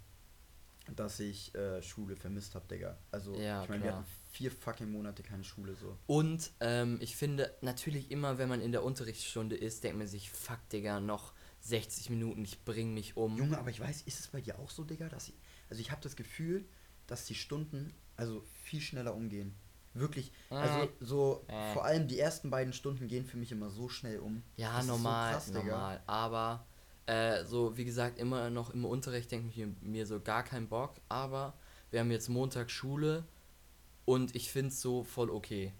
dass 0.96 1.20
ich 1.20 1.54
äh, 1.54 1.80
Schule 1.82 2.16
vermisst 2.16 2.54
habe, 2.54 2.66
Digga. 2.68 2.98
Also, 3.10 3.34
Ja, 3.36 3.62
ich 3.62 3.68
meine, 3.68 3.84
wir 3.84 3.94
hatten 3.96 4.06
vier 4.32 4.50
fucking 4.50 4.90
Monate 4.90 5.22
keine 5.22 5.44
Schule, 5.44 5.74
so. 5.76 5.96
Und 6.06 6.50
ähm, 6.60 6.98
ich 7.00 7.16
finde, 7.16 7.54
natürlich 7.60 8.10
immer, 8.10 8.38
wenn 8.38 8.48
man 8.48 8.60
in 8.62 8.72
der 8.72 8.82
Unterrichtsstunde 8.82 9.56
ist, 9.56 9.84
denkt 9.84 9.98
man 9.98 10.06
sich, 10.06 10.30
fuck, 10.30 10.58
Digga, 10.70 11.00
noch 11.00 11.34
60 11.60 12.10
Minuten, 12.10 12.42
ich 12.44 12.64
bring 12.64 12.94
mich 12.94 13.16
um. 13.16 13.36
Junge, 13.36 13.58
aber 13.58 13.70
ich 13.70 13.78
weiß, 13.78 14.02
ist 14.02 14.20
es 14.20 14.28
bei 14.28 14.40
dir 14.40 14.58
auch 14.58 14.70
so, 14.70 14.84
Digga, 14.84 15.08
dass 15.08 15.28
ich, 15.28 15.34
also 15.68 15.80
ich 15.80 15.90
habe 15.90 16.00
das 16.02 16.16
Gefühl, 16.16 16.64
dass 17.06 17.26
die 17.26 17.34
Stunden 17.34 17.94
also 18.16 18.42
viel 18.64 18.80
schneller 18.80 19.14
umgehen. 19.14 19.54
Wirklich, 19.94 20.32
also 20.48 20.84
Äh. 20.84 20.88
so 21.00 21.44
Äh. 21.48 21.72
vor 21.74 21.84
allem 21.84 22.08
die 22.08 22.18
ersten 22.18 22.48
beiden 22.48 22.72
Stunden 22.72 23.08
gehen 23.08 23.26
für 23.26 23.36
mich 23.36 23.52
immer 23.52 23.68
so 23.68 23.90
schnell 23.90 24.18
um. 24.20 24.42
Ja, 24.56 24.70
Das 24.76 24.80
ist 24.80 24.86
so 24.86 24.92
normal, 24.94 25.32
krass, 25.32 25.46
Digga. 25.46 25.62
normal. 25.62 26.02
Aber 26.06 26.66
äh, 27.04 27.44
so, 27.44 27.76
wie 27.76 27.84
gesagt, 27.84 28.18
immer 28.18 28.48
noch 28.48 28.70
im 28.70 28.86
Unterricht 28.86 29.30
denke 29.30 29.48
ich 29.50 29.56
mir- 29.58 29.74
mir 29.82 30.06
so 30.06 30.18
gar 30.20 30.42
keinen 30.44 30.68
Bock. 30.68 30.94
Aber 31.10 31.52
wir 31.90 32.00
haben 32.00 32.10
jetzt 32.10 32.30
Montag 32.30 32.70
Schule 32.70 33.24
und 34.04 34.34
ich 34.34 34.50
finde 34.50 34.68
es 34.68 34.80
so 34.80 35.04
voll 35.04 35.30
okay. 35.30 35.72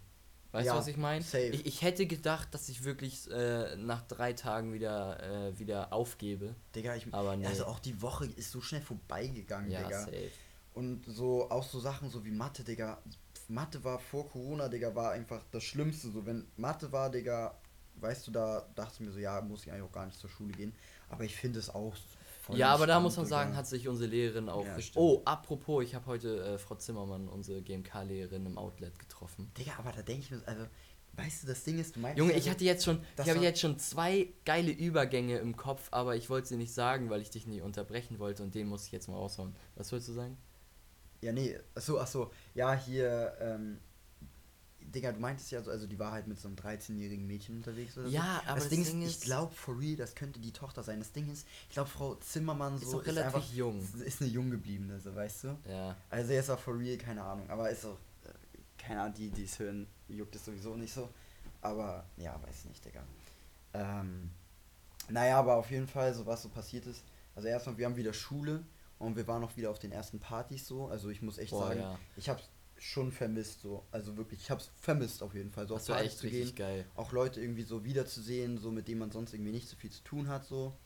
Weißt 0.53 0.67
Ja, 0.67 0.75
du, 0.75 0.79
was 0.81 0.87
ich 0.87 0.99
meine? 0.99 1.25
Ich, 1.25 1.65
ich 1.67 1.83
hätte 1.83 2.07
gedacht, 2.07 2.53
dass 2.55 2.69
ich 2.69 2.85
wirklich 2.85 3.31
äh, 3.31 3.75
nach 3.77 4.03
drei 4.03 4.35
Tagen 4.35 4.73
wieder, 4.75 5.49
äh, 5.49 5.59
wieder 5.59 5.93
aufgebe. 5.95 6.55
Digga, 6.75 6.95
ich, 6.95 7.07
Aber 7.13 7.37
nee. 7.37 7.47
also 7.47 7.65
auch 7.65 7.79
die 7.79 8.01
Woche 8.03 8.27
ist 8.27 8.51
so 8.51 8.61
schnell 8.61 8.83
vorbeigegangen, 8.83 9.71
Ja, 9.71 9.83
Digga. 9.83 10.05
safe. 10.05 10.31
Und 10.75 11.05
so, 11.07 11.51
auch 11.51 11.65
so 11.65 11.81
Sachen 11.81 12.11
so 12.11 12.25
wie 12.25 12.31
Mathe, 12.31 12.65
Digga. 12.65 12.99
Mathe 13.49 13.83
war 13.85 13.99
vor 13.99 14.29
Corona, 14.29 14.69
Digga, 14.69 14.95
war 14.95 15.13
einfach 15.13 15.43
das 15.51 15.65
Schlimmste. 15.65 16.11
So, 16.11 16.25
wenn 16.27 16.47
Mathe 16.57 16.93
war, 16.93 17.11
Digga, 17.11 17.59
weißt 17.97 18.27
du, 18.27 18.31
da 18.31 18.67
dachte 18.75 18.95
ich 18.95 19.01
mir 19.01 19.13
so, 19.13 19.19
ja, 19.19 19.41
muss 19.41 19.63
ich 19.65 19.73
eigentlich 19.73 19.85
auch 19.85 19.93
gar 19.93 20.07
nicht 20.07 20.19
zur 20.19 20.31
Schule 20.31 20.53
gehen. 20.53 20.75
Aber 21.09 21.25
ich 21.25 21.35
finde 21.37 21.59
es 21.59 21.69
auch 21.71 21.95
voll 22.43 22.59
Ja, 22.59 22.75
aber 22.75 22.87
da 22.87 23.01
muss 23.01 23.17
man 23.17 23.27
sagen, 23.27 23.57
hat 23.57 23.67
sich 23.67 23.89
unsere 23.89 24.11
Lehrerin 24.11 24.49
auch. 24.49 24.65
Ja, 24.65 24.77
oh, 24.95 25.23
apropos, 25.25 25.85
ich 25.85 25.95
habe 25.95 26.07
heute 26.07 26.43
äh, 26.45 26.59
Frau 26.59 26.75
Zimmermann, 26.75 27.29
unsere 27.29 27.63
GMK-Lehrerin, 27.63 28.47
im 28.47 28.59
Outlet 28.59 28.99
getroffen. 28.99 29.51
Digga, 29.57 29.73
aber 29.79 29.93
da 29.93 30.03
denke 30.03 30.23
ich 30.23 30.31
mir, 30.31 30.39
so, 30.39 30.47
also, 30.47 30.67
weißt 31.15 31.43
du, 31.45 31.47
das 31.47 31.63
Ding 31.65 31.79
ist, 31.79 31.97
du 31.97 32.01
meinst. 32.01 32.19
Junge, 32.19 32.33
ja 32.33 32.39
ich 32.39 32.45
so- 32.45 32.51
hatte 32.51 32.65
jetzt 32.65 32.85
schon, 32.85 33.01
ich 33.23 33.31
habe 33.31 33.41
jetzt 33.41 33.61
schon 33.61 33.79
zwei 33.79 34.29
geile 34.45 34.71
Übergänge 34.73 35.39
im 35.39 35.57
Kopf, 35.57 35.89
aber 35.91 36.17
ich 36.17 36.29
wollte 36.31 36.49
sie 36.49 36.57
nicht 36.57 36.75
sagen, 36.75 37.11
weil 37.11 37.21
ich 37.23 37.31
dich 37.31 37.47
nicht 37.47 37.63
unterbrechen 37.63 38.19
wollte 38.19 38.43
und 38.43 38.55
den 38.55 38.67
muss 38.67 38.87
ich 38.87 38.93
jetzt 38.93 39.09
mal 39.09 39.17
raushauen. 39.17 39.55
Was 39.77 39.93
wolltest 39.93 40.09
du 40.11 40.15
sagen? 40.15 40.37
Ja, 41.21 41.33
nee, 41.33 41.57
achso, 41.75 41.99
achso. 41.99 42.31
Ja, 42.55 42.75
hier, 42.75 43.37
ähm. 43.41 43.79
Digga, 44.87 45.13
du 45.13 45.21
meintest 45.21 45.51
ja 45.51 45.63
so, 45.63 45.71
also 45.71 45.87
die 45.87 45.99
war 45.99 46.13
halt 46.13 46.27
mit 46.27 46.39
so 46.39 46.49
einem 46.49 46.57
13-jährigen 46.57 47.27
Mädchen 47.27 47.57
unterwegs 47.57 47.97
oder 47.97 48.09
Ja, 48.09 48.21
so. 48.45 48.51
aber 48.51 48.55
das 48.55 48.65
das 48.65 48.69
Ding 48.69 48.85
Ding 48.85 49.03
ist, 49.03 49.11
ich 49.17 49.21
glaube, 49.23 49.55
for 49.55 49.79
real, 49.79 49.97
das 49.97 50.15
könnte 50.15 50.41
die 50.41 50.53
Tochter 50.53 50.83
sein. 50.83 50.99
Das 50.99 51.13
Ding 51.13 51.31
ist, 51.31 51.47
ich 51.69 51.75
glaube, 51.75 51.89
Frau 51.89 52.15
Zimmermann 52.17 52.79
so 52.79 52.85
Ist 52.85 52.93
doch 52.93 53.07
relativ 53.07 53.35
einfach, 53.35 53.53
jung. 53.53 53.87
Ist 54.05 54.21
eine 54.21 54.31
jung 54.31 54.51
gebliebene, 54.51 55.01
so, 55.01 55.15
weißt 55.15 55.45
du? 55.45 55.59
Ja. 55.69 55.97
Also 56.11 56.33
er 56.33 56.41
ist 56.41 56.51
auch 56.51 56.59
for 56.59 56.79
real, 56.79 56.97
keine 56.99 57.23
Ahnung. 57.23 57.49
Aber 57.51 57.71
ist 57.71 57.85
auch, 57.85 57.99
äh, 58.25 58.29
keine 58.79 59.01
Ahnung, 59.03 59.15
die, 59.15 59.31
die 59.31 59.45
es 59.45 59.59
hören, 59.59 59.87
juckt 60.09 60.35
es 60.37 60.45
sowieso 60.45 60.77
nicht 60.77 60.93
so. 60.93 61.09
Aber, 61.61 62.05
ja, 62.17 62.39
weiß 62.43 62.65
nicht, 62.67 62.85
Digga. 62.85 63.03
Ähm, 63.75 64.31
naja, 65.09 65.39
aber 65.39 65.57
auf 65.57 65.71
jeden 65.71 65.87
Fall, 65.89 66.13
so 66.15 66.27
was 66.27 66.43
so 66.43 66.49
passiert 66.49 66.87
ist. 66.87 67.03
Also 67.35 67.49
erstmal, 67.49 67.79
wir 67.79 67.87
haben 67.87 67.97
wieder 67.97 68.13
Schule 68.13 68.65
und 68.99 69.17
wir 69.17 69.27
waren 69.27 69.43
auch 69.43 69.57
wieder 69.57 69.71
auf 69.71 69.79
den 69.79 69.93
ersten 69.93 70.21
Partys 70.21 70.67
so. 70.67 70.87
Also 70.89 71.09
ich 71.09 71.23
muss 71.23 71.39
echt 71.39 71.51
Boah, 71.51 71.69
sagen, 71.69 71.81
ja. 71.81 71.99
ich 72.17 72.29
hab's 72.29 72.49
schon 72.83 73.13
vermisst 73.13 73.61
so. 73.61 73.87
Also 73.93 74.17
wirklich, 74.17 74.41
ich 74.41 74.51
hab's 74.51 74.71
vermisst 74.77 75.23
auf 75.23 75.35
jeden 75.35 75.51
Fall. 75.51 75.67
So 75.69 75.75
Das 75.75 75.85
auf 75.85 75.89
war 75.91 75.97
Partys 75.97 76.13
echt 76.13 76.21
zu 76.21 76.29
gehen. 76.29 76.55
geil. 76.55 76.85
Auch 76.97 77.13
Leute 77.13 77.41
irgendwie 77.41 77.63
so 77.63 77.85
wiederzusehen, 77.85 78.59
so 78.59 78.71
mit 78.71 78.89
denen 78.89 78.99
man 78.99 79.11
sonst 79.13 79.33
irgendwie 79.35 79.53
nicht 79.53 79.69
so 79.69 79.77
viel 79.77 79.91
zu 79.91 80.03
tun 80.03 80.29
hat, 80.29 80.45
so. 80.45 80.77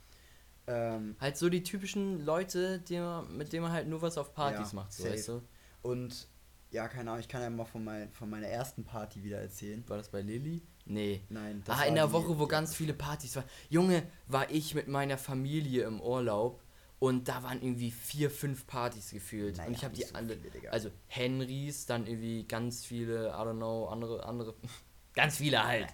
Ähm, 0.67 1.17
Halt 1.21 1.37
so 1.37 1.49
die 1.49 1.63
typischen 1.63 2.25
Leute, 2.25 2.81
die 2.81 2.99
man, 2.99 3.37
mit 3.37 3.53
denen 3.53 3.63
man 3.63 3.73
halt 3.73 3.88
nur 3.88 4.03
was 4.03 4.19
auf 4.19 4.35
Partys 4.35 4.73
Ja, 4.73 4.75
macht, 4.76 4.93
so, 4.93 5.05
weißt 5.05 5.29
du? 5.29 5.43
und 5.83 6.29
ja, 6.73 6.88
keine 6.88 7.11
Ahnung, 7.12 7.21
ich 7.21 7.29
kann 7.29 7.41
ja 7.41 7.49
mal 7.49 7.65
von, 7.65 7.85
mein, 7.85 8.11
von 8.11 8.29
meiner 8.29 8.49
ersten 8.49 8.85
Party 8.85 9.23
wieder 9.23 9.41
erzählen. 9.41 9.83
War 9.88 9.97
das 9.97 10.09
bei 10.09 10.21
Lilly? 10.21 10.61
Nee. 10.85 11.23
Nein, 11.31 11.62
ah, 11.67 11.79
war 11.79 11.87
in 11.87 11.95
der 11.95 12.12
Woche, 12.12 12.38
wo 12.38 12.47
ganz 12.47 12.75
viele 12.75 12.93
Partys 12.93 13.37
waren. 13.37 13.45
Junge, 13.71 14.03
war 14.26 14.50
ich 14.50 14.75
mit 14.75 14.88
meiner 14.88 15.17
Familie 15.17 15.85
im 15.85 16.00
Urlaub 16.00 16.61
und 16.99 17.29
da 17.29 17.43
waren 17.43 17.62
irgendwie 17.62 17.91
vier, 17.91 18.31
fünf 18.31 18.67
Partys 18.67 19.11
gefühlt. 19.11 19.57
Naja, 19.57 19.69
und 19.69 19.75
ich 19.75 19.85
habe 19.85 19.95
die 19.95 20.03
so 20.03 20.15
alle. 20.15 20.37
viele, 20.37 20.73
also 20.73 20.91
Henrys, 21.09 21.87
dann 21.87 22.07
irgendwie 22.07 22.45
ganz 22.47 22.85
viele, 22.85 23.29
I 23.29 23.33
don't 23.33 23.57
know, 23.57 23.87
andere, 23.88 24.25
andere. 24.26 24.55
ganz 25.15 25.37
viele 25.38 25.65
halt. 25.67 25.88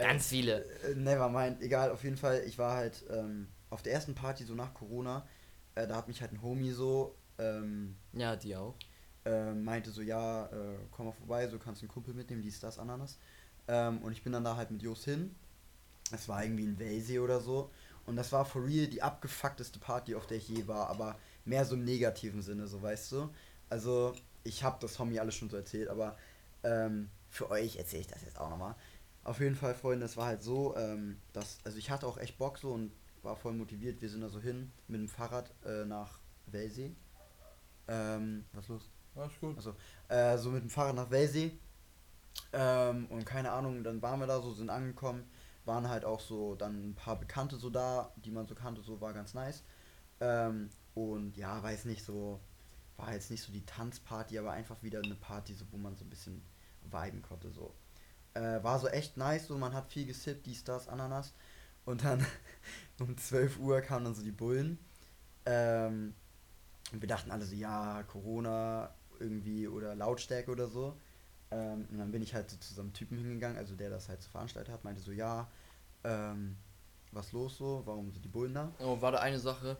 ganz 0.00 0.28
viele. 0.28 0.64
Äh, 0.82 0.94
never 0.94 1.28
mind, 1.28 1.60
egal, 1.62 1.90
auf 1.90 2.04
jeden 2.04 2.16
Fall, 2.16 2.42
ich 2.46 2.58
war 2.58 2.76
halt 2.76 3.04
ähm, 3.10 3.48
auf 3.70 3.82
der 3.82 3.92
ersten 3.92 4.14
Party 4.14 4.44
so 4.44 4.54
nach 4.54 4.74
Corona, 4.74 5.26
äh, 5.74 5.86
da 5.86 5.96
hat 5.96 6.08
mich 6.08 6.20
halt 6.20 6.32
ein 6.32 6.42
Homie 6.42 6.70
so, 6.72 7.14
ähm, 7.38 7.96
Ja, 8.12 8.36
die 8.36 8.54
auch. 8.56 8.76
äh, 9.24 9.52
meinte 9.54 9.90
so, 9.90 10.02
ja, 10.02 10.46
äh, 10.46 10.78
komm 10.90 11.06
mal 11.06 11.12
vorbei, 11.12 11.48
so 11.48 11.58
kannst 11.58 11.82
du 11.82 11.84
einen 11.86 11.92
Kumpel 11.92 12.14
mitnehmen, 12.14 12.42
dies, 12.42 12.60
das, 12.60 12.78
Ananas. 12.78 13.18
Ähm, 13.68 13.98
und 14.02 14.12
ich 14.12 14.22
bin 14.22 14.32
dann 14.32 14.44
da 14.44 14.56
halt 14.56 14.70
mit 14.70 14.82
Jos 14.82 15.04
hin. 15.04 15.34
Es 16.12 16.28
war 16.28 16.44
irgendwie 16.44 16.64
ein 16.66 16.78
Wellsee 16.78 17.18
oder 17.20 17.40
so. 17.40 17.70
Und 18.08 18.16
das 18.16 18.32
war 18.32 18.46
for 18.46 18.64
real 18.64 18.86
die 18.86 19.02
abgefuckteste 19.02 19.78
Party, 19.78 20.14
auf 20.14 20.26
der 20.26 20.38
ich 20.38 20.48
je 20.48 20.66
war, 20.66 20.88
aber 20.88 21.18
mehr 21.44 21.66
so 21.66 21.74
im 21.74 21.84
negativen 21.84 22.40
Sinne, 22.40 22.66
so 22.66 22.80
weißt 22.80 23.12
du. 23.12 23.28
Also, 23.68 24.14
ich 24.44 24.64
habe 24.64 24.78
das 24.80 24.98
Homie 24.98 25.20
alles 25.20 25.34
schon 25.34 25.50
so 25.50 25.58
erzählt, 25.58 25.88
aber 25.88 26.16
ähm, 26.64 27.10
für 27.28 27.50
euch 27.50 27.76
erzähle 27.76 28.00
ich 28.00 28.06
das 28.06 28.22
jetzt 28.22 28.40
auch 28.40 28.48
nochmal. 28.48 28.74
Auf 29.24 29.40
jeden 29.40 29.56
Fall, 29.56 29.74
Freunde, 29.74 30.06
es 30.06 30.16
war 30.16 30.24
halt 30.24 30.42
so, 30.42 30.74
ähm, 30.78 31.20
dass, 31.34 31.58
also 31.64 31.76
ich 31.76 31.90
hatte 31.90 32.06
auch 32.06 32.16
echt 32.16 32.38
Bock 32.38 32.56
so 32.56 32.72
und 32.72 32.92
war 33.22 33.36
voll 33.36 33.52
motiviert. 33.52 34.00
Wir 34.00 34.08
sind 34.08 34.22
da 34.22 34.30
so 34.30 34.40
hin 34.40 34.72
mit 34.86 35.02
dem 35.02 35.08
Fahrrad 35.08 35.52
äh, 35.66 35.84
nach 35.84 36.18
Wellsee. 36.46 36.96
Ähm, 37.88 38.46
was 38.54 38.64
ist 38.64 38.70
los? 38.70 38.90
Alles 39.16 39.38
gut. 39.38 39.56
Also, 39.56 39.74
äh, 40.08 40.38
so 40.38 40.48
mit 40.50 40.62
dem 40.62 40.70
Fahrrad 40.70 40.94
nach 40.94 41.10
Wellsee. 41.10 41.58
Ähm, 42.54 43.04
und 43.10 43.26
keine 43.26 43.52
Ahnung, 43.52 43.84
dann 43.84 44.00
waren 44.00 44.18
wir 44.20 44.26
da 44.26 44.40
so, 44.40 44.54
sind 44.54 44.70
angekommen, 44.70 45.28
waren 45.68 45.88
halt 45.88 46.04
auch 46.04 46.20
so 46.20 46.56
dann 46.56 46.90
ein 46.90 46.94
paar 46.94 47.16
Bekannte 47.16 47.56
so 47.56 47.70
da, 47.70 48.12
die 48.16 48.32
man 48.32 48.48
so 48.48 48.56
kannte, 48.56 48.82
so 48.82 49.00
war 49.00 49.12
ganz 49.12 49.34
nice. 49.34 49.62
Ähm, 50.20 50.70
und 50.94 51.36
ja, 51.36 51.62
weiß 51.62 51.84
nicht, 51.84 52.04
so, 52.04 52.40
war 52.96 53.12
jetzt 53.12 53.30
nicht 53.30 53.42
so 53.42 53.52
die 53.52 53.64
Tanzparty, 53.64 54.38
aber 54.38 54.50
einfach 54.50 54.82
wieder 54.82 55.00
eine 55.00 55.14
Party, 55.14 55.54
so, 55.54 55.64
wo 55.70 55.76
man 55.76 55.94
so 55.94 56.04
ein 56.04 56.10
bisschen 56.10 56.42
viben 56.90 57.22
konnte, 57.22 57.50
so. 57.50 57.72
Äh, 58.34 58.62
war 58.64 58.78
so 58.80 58.88
echt 58.88 59.16
nice, 59.16 59.46
so 59.46 59.56
man 59.56 59.74
hat 59.74 59.86
viel 59.86 60.06
gesippt, 60.06 60.46
dies, 60.46 60.64
das, 60.64 60.88
Ananas. 60.88 61.34
Und 61.84 62.04
dann 62.04 62.26
um 63.00 63.16
12 63.16 63.60
Uhr 63.60 63.80
kamen 63.80 64.06
dann 64.06 64.14
so 64.14 64.22
die 64.22 64.32
Bullen. 64.32 64.78
Ähm, 65.46 66.14
und 66.92 67.00
wir 67.00 67.08
dachten 67.08 67.30
alle 67.30 67.44
so, 67.44 67.54
ja, 67.54 68.02
Corona 68.04 68.94
irgendwie 69.20 69.68
oder 69.68 69.94
Lautstärke 69.94 70.50
oder 70.50 70.66
so. 70.66 70.96
Ähm, 71.50 71.86
und 71.90 71.98
dann 71.98 72.10
bin 72.10 72.22
ich 72.22 72.34
halt 72.34 72.50
so 72.50 72.56
zu 72.56 72.74
so 72.74 72.80
einem 72.82 72.92
Typen 72.92 73.16
hingegangen, 73.18 73.56
also 73.56 73.74
der 73.74 73.90
das 73.90 74.08
halt 74.08 74.22
so 74.22 74.30
veranstaltet 74.30 74.72
hat, 74.72 74.84
meinte 74.84 75.00
so, 75.00 75.12
ja, 75.12 75.48
ähm, 76.04 76.56
was 77.12 77.32
los 77.32 77.56
so, 77.56 77.82
warum 77.84 78.10
sind 78.12 78.24
die 78.24 78.28
Bullen 78.28 78.54
da? 78.54 78.72
Oh, 78.80 79.00
war 79.00 79.12
da 79.12 79.18
eine 79.18 79.38
Sache. 79.38 79.76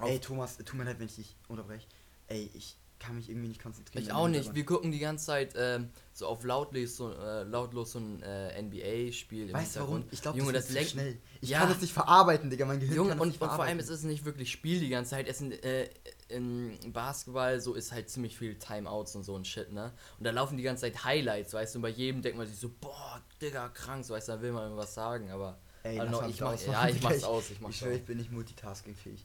Ey, 0.00 0.18
Thomas, 0.18 0.56
tut 0.58 0.74
mir 0.74 0.84
leid, 0.84 0.98
wenn 0.98 1.06
ich 1.06 1.16
dich 1.16 1.36
unterbreche. 1.48 1.86
Ey, 2.28 2.50
ich 2.54 2.76
kann 2.98 3.16
mich 3.16 3.28
irgendwie 3.30 3.48
nicht 3.48 3.62
konzentrieren. 3.62 4.02
Ich 4.04 4.12
auch 4.12 4.28
nicht. 4.28 4.54
Wir 4.54 4.64
gucken 4.66 4.90
die 4.90 4.98
ganze 4.98 5.26
Zeit 5.26 5.54
ähm, 5.56 5.90
so 6.12 6.26
auf 6.26 6.42
lautlos 6.44 6.96
so, 6.96 7.12
äh, 7.12 7.44
lautlos 7.44 7.92
so 7.92 8.00
ein 8.00 8.22
äh, 8.22 8.60
NBA-Spiel 8.60 9.52
Weißt 9.52 9.76
du 9.76 9.80
warum? 9.80 10.04
Ich 10.10 10.20
glaube, 10.20 10.38
Junge, 10.38 10.52
das, 10.52 10.64
das 10.64 10.70
ist 10.70 10.74
lenkt. 10.74 10.90
schnell. 10.90 11.18
Ich 11.40 11.50
Ja. 11.50 11.60
kann 11.60 11.68
das 11.68 11.80
nicht 11.80 11.92
verarbeiten, 11.92 12.50
Digga. 12.50 12.66
Mein 12.66 12.80
Gehirn 12.80 12.96
Junge, 12.96 13.08
kann 13.10 13.18
das 13.18 13.22
und, 13.22 13.28
nicht 13.28 13.40
und 13.40 13.46
vor 13.48 13.50
allem 13.50 13.58
verarbeiten. 13.78 13.80
es 13.80 13.88
ist 14.00 14.04
nicht 14.04 14.24
wirklich 14.24 14.50
Spiel 14.50 14.80
die 14.80 14.88
ganze 14.88 15.10
Zeit. 15.12 15.28
Es 15.28 15.38
sind, 15.38 15.52
äh, 15.64 15.88
in 16.28 16.76
Basketball 16.92 17.60
so 17.60 17.74
ist 17.74 17.92
halt 17.92 18.10
ziemlich 18.10 18.36
viel 18.36 18.56
Timeouts 18.58 19.14
und 19.16 19.22
so 19.24 19.36
ein 19.36 19.44
Shit, 19.44 19.72
ne? 19.72 19.92
Und 20.18 20.24
da 20.24 20.30
laufen 20.30 20.56
die 20.56 20.62
ganze 20.62 20.82
Zeit 20.82 21.04
Highlights, 21.04 21.54
weißt 21.54 21.74
du, 21.74 21.78
und 21.78 21.82
bei 21.82 21.88
jedem 21.88 22.20
denkt 22.20 22.36
man 22.36 22.46
sich 22.46 22.58
so, 22.58 22.68
boah, 22.80 23.22
Digga, 23.40 23.68
krank, 23.68 24.04
so 24.04 24.12
weißt 24.14 24.28
du, 24.28 24.32
da 24.32 24.42
will 24.42 24.52
man 24.52 24.64
irgendwas 24.64 24.92
sagen, 24.94 25.30
aber. 25.30 25.58
Ey, 25.84 26.00
also 26.00 26.22
ich 26.26 26.40
mach, 26.40 26.60
ja, 26.60 26.88
ich 26.88 27.00
mach's 27.02 27.22
aus, 27.24 27.50
ich 27.50 27.60
mach's 27.60 27.76
Ich 27.76 27.86
aus. 27.86 27.94
ich 27.94 28.04
bin 28.04 28.18
nicht 28.18 28.32
multitaskingfähig. 28.32 29.24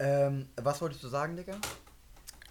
Ähm, 0.00 0.48
was 0.56 0.80
wolltest 0.82 1.02
du 1.04 1.08
sagen, 1.08 1.36
Digga? 1.36 1.58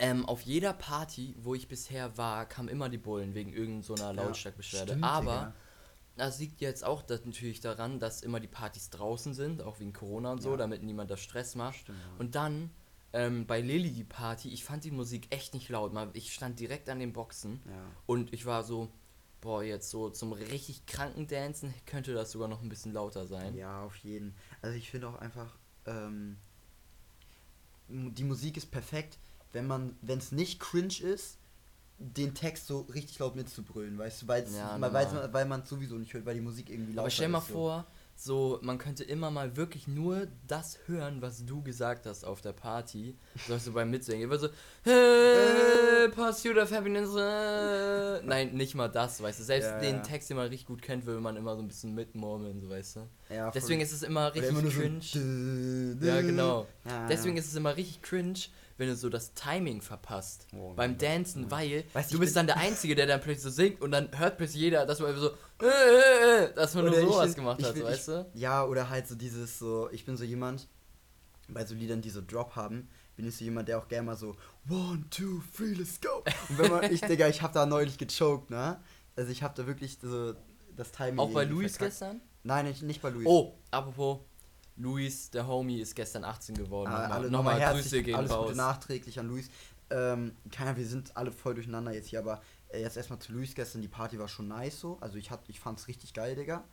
Ähm, 0.01 0.25
auf 0.25 0.41
jeder 0.41 0.73
Party, 0.73 1.35
wo 1.37 1.53
ich 1.55 1.67
bisher 1.67 2.17
war, 2.17 2.45
kamen 2.47 2.67
immer 2.69 2.89
die 2.89 2.97
Bullen 2.97 3.33
wegen 3.35 3.53
irgendeiner 3.53 3.83
so 3.83 3.93
einer 3.95 4.13
Lautstärkbeschwerde. 4.13 4.91
stimmt, 4.93 5.05
Aber 5.05 5.35
Digga. 5.35 5.53
das 6.17 6.39
liegt 6.39 6.59
jetzt 6.59 6.83
auch 6.83 7.03
das 7.03 7.23
natürlich 7.25 7.59
daran, 7.61 7.99
dass 7.99 8.21
immer 8.23 8.39
die 8.39 8.47
Partys 8.47 8.89
draußen 8.89 9.33
sind, 9.33 9.61
auch 9.61 9.79
wegen 9.79 9.93
Corona 9.93 10.31
und 10.33 10.41
so, 10.41 10.51
Ja. 10.51 10.57
damit 10.57 10.81
niemand 10.83 11.11
da 11.11 11.17
Stress 11.17 11.55
macht. 11.55 11.75
Stimmt, 11.77 11.99
ja. 11.99 12.19
Und 12.19 12.33
dann 12.35 12.71
ähm, 13.13 13.45
bei 13.45 13.61
Lilly 13.61 13.91
die 13.91 14.03
Party, 14.03 14.49
ich 14.49 14.63
fand 14.63 14.83
die 14.85 14.91
Musik 14.91 15.27
echt 15.29 15.53
nicht 15.53 15.69
laut. 15.69 15.91
Ich 16.13 16.33
stand 16.33 16.59
direkt 16.59 16.89
an 16.89 16.99
den 16.99 17.13
Boxen 17.13 17.61
Ja. 17.67 17.83
und 18.07 18.33
ich 18.33 18.45
war 18.45 18.63
so, 18.63 18.89
boah, 19.41 19.63
jetzt 19.63 19.89
so 19.89 20.09
zum 20.09 20.31
richtig 20.33 20.85
kranken 20.87 21.27
Dancen 21.27 21.73
könnte 21.85 22.13
das 22.13 22.31
sogar 22.31 22.47
noch 22.47 22.61
ein 22.63 22.69
bisschen 22.69 22.93
lauter 22.93 23.27
sein. 23.27 23.55
Ja, 23.55 23.83
auf 23.83 23.97
jeden. 23.97 24.33
Also 24.61 24.75
ich 24.77 24.89
finde 24.89 25.09
auch 25.09 25.15
einfach, 25.19 25.57
ähm, 25.85 26.37
die 27.89 28.23
Musik 28.23 28.57
ist 28.57 28.71
perfekt, 28.71 29.17
wenn 29.53 29.67
man, 29.67 29.95
wenn 30.01 30.17
es 30.19 30.31
nicht 30.31 30.59
cringe 30.59 30.99
ist, 31.01 31.37
den 31.97 32.33
Text 32.33 32.65
so 32.67 32.81
richtig 32.93 33.19
laut 33.19 33.35
mitzubrüllen, 33.35 33.97
weißt 33.97 34.23
du, 34.23 34.25
Ja, 34.25 34.31
weil, 34.79 34.91
weil, 34.93 35.05
normal. 35.05 35.33
weil 35.33 35.45
man 35.45 35.61
es 35.61 35.69
sowieso 35.69 35.95
nicht 35.95 36.13
hört, 36.13 36.25
weil 36.25 36.33
die 36.35 36.41
Musik 36.41 36.69
irgendwie 36.69 36.93
lauter 36.93 37.01
Aber 37.01 37.09
stell 37.11 37.29
mal 37.29 37.37
ist, 37.37 37.47
so. 37.49 37.53
vor, 37.53 37.85
so, 38.15 38.59
man 38.63 38.77
könnte 38.79 39.03
immer 39.03 39.29
mal 39.31 39.55
wirklich 39.55 39.87
nur 39.87 40.27
das 40.47 40.79
hören, 40.87 41.21
was 41.21 41.45
du 41.45 41.61
gesagt 41.63 42.05
hast 42.07 42.23
auf 42.23 42.41
der 42.41 42.53
Party. 42.53 43.15
Sollst 43.47 43.67
du 43.67 43.73
beim 43.73 43.89
Mitsingen. 43.91 44.23
Immer 44.23 44.37
so, 44.39 44.49
hey, 44.83 46.09
Pursuit 46.09 46.57
of 46.57 46.71
Happiness. 46.71 47.09
äh." 47.15 48.21
Nein, 48.25 48.53
nicht 48.53 48.75
mal 48.75 48.87
das, 48.87 49.21
weißt 49.21 49.39
du. 49.39 49.43
Selbst 49.43 49.67
Ja, 49.69 49.79
den 49.79 49.95
ja. 49.97 50.01
Text, 50.01 50.29
den 50.29 50.37
man 50.37 50.47
richtig 50.47 50.67
gut 50.67 50.81
kennt, 50.81 51.05
würde 51.05 51.19
man 51.21 51.35
immer 51.35 51.55
so 51.55 51.61
ein 51.61 51.67
bisschen 51.67 51.93
mitmurmeln, 51.95 52.59
so 52.61 52.69
weißt 52.69 52.95
du. 52.97 52.99
Ja. 53.33 53.51
Deswegen 53.51 53.81
ist 53.81 53.91
es 53.91 54.03
immer 54.03 54.33
richtig 54.33 54.51
immer 54.51 54.61
so 54.61 54.79
cringe. 54.79 54.99
dü- 54.99 56.05
Ja, 56.05 56.21
genau. 56.21 56.67
Deswegen 57.09 57.37
ist 57.37 57.47
es 57.47 57.55
immer 57.55 57.75
richtig 57.77 58.01
cringe, 58.01 58.39
wenn 58.81 58.89
du 58.89 58.95
so 58.95 59.09
das 59.09 59.35
Timing 59.35 59.79
verpasst. 59.79 60.47
Oh 60.57 60.73
beim. 60.73 60.97
Dancen, 60.97 61.51
weil 61.51 61.83
Weißt 61.93 62.11
du, 62.11 62.17
bist 62.17 62.35
dann 62.35 62.47
der 62.47 62.57
Einzige, 62.57 62.95
der 62.95 63.05
dann 63.05 63.21
plötzlich 63.21 63.43
so 63.43 63.51
singt 63.51 63.79
und 63.79 63.91
dann 63.91 64.09
hört 64.17 64.37
plötzlich 64.37 64.59
jeder, 64.59 64.87
dass 64.87 64.99
man 64.99 65.09
einfach 65.09 65.21
so, 65.21 65.29
äh, 65.63 65.67
äh, 65.67 66.45
äh, 66.45 66.53
dass 66.55 66.73
man 66.73 66.85
nur 66.85 66.93
Oder 66.93 67.03
ich 67.03 67.07
sowas 67.07 67.35
gemacht 67.35 67.63
hat, 67.63 67.79
weißt 67.79 68.07
du? 68.07 68.31
Ja, 68.33 68.65
oder 68.65 68.89
halt 68.89 69.07
so 69.07 69.13
dieses 69.13 69.59
so, 69.59 69.87
ich 69.91 70.03
bin 70.03 70.17
so 70.17 70.23
jemand, 70.23 70.67
bei 71.47 71.63
so 71.63 71.75
Liedern, 71.75 72.01
die 72.01 72.09
so 72.09 72.21
Drop 72.25 72.55
haben, 72.55 72.89
bin 73.15 73.27
ich 73.27 73.37
so 73.37 73.43
jemand, 73.43 73.67
der 73.67 73.77
auch 73.77 73.87
gerne 73.87 74.07
mal 74.07 74.15
so 74.15 74.35
One, 74.67 75.03
two, 75.11 75.43
three, 75.55 75.73
let's 75.73 76.01
go. 76.01 76.23
Und 76.49 76.57
wenn 76.57 76.71
man, 76.71 76.91
ich, 76.91 77.01
Digga, 77.07 77.27
ich 77.27 77.43
hab 77.43 77.53
da 77.53 77.67
neulich 77.67 77.99
gechoked, 77.99 78.49
ne? 78.49 78.79
Also 79.15 79.31
ich 79.31 79.43
hab 79.43 79.53
da 79.53 79.67
wirklich 79.67 79.99
so 80.01 80.33
das 80.75 80.91
Timing 80.91 81.19
Auch 81.19 81.31
bei 81.31 81.43
Luis 81.43 81.77
verkackt. 81.77 81.99
gestern? 81.99 82.21
Nein, 82.43 82.65
nicht, 82.65 82.81
nicht 82.81 83.03
bei 83.03 83.11
Luis. 83.11 83.27
Oh, 83.27 83.53
apropos, 83.69 84.21
Luis, 84.81 85.29
der 85.29 85.47
Homie, 85.47 85.79
ist 85.81 85.95
gestern 85.95 86.23
18 86.23 86.55
geworden. 86.55 86.89
Ah, 86.91 87.01
Nochmal- 87.03 87.11
alle 87.17 87.31
Nochmal 87.31 87.53
nochmal 87.59 87.73
Grüße 87.73 87.83
herzlich, 87.83 88.05
gehen 88.05 88.15
alles 88.15 88.31
raus. 88.31 88.45
Gute 88.47 88.57
nachträglich 88.57 89.19
an 89.19 89.27
Luis. 89.27 89.49
Ähm, 89.89 90.35
keiner, 90.51 90.75
wir 90.77 90.85
sind 90.87 91.15
alle 91.17 91.31
voll 91.31 91.53
durcheinander 91.53 91.93
jetzt 91.93 92.07
hier, 92.07 92.19
aber 92.19 92.41
äh, 92.69 92.81
jetzt 92.81 92.95
erstmal 92.97 93.19
zu 93.19 93.33
Luis 93.33 93.53
gestern, 93.53 93.81
die 93.81 93.87
Party 93.89 94.17
war 94.17 94.27
schon 94.27 94.47
nice 94.47 94.79
so. 94.79 94.97
Also 95.01 95.17
ich, 95.17 95.29
hat, 95.31 95.41
ich 95.47 95.59
fand's 95.59 95.87
richtig 95.87 96.13
geil, 96.13 96.35
Digga. 96.35 96.63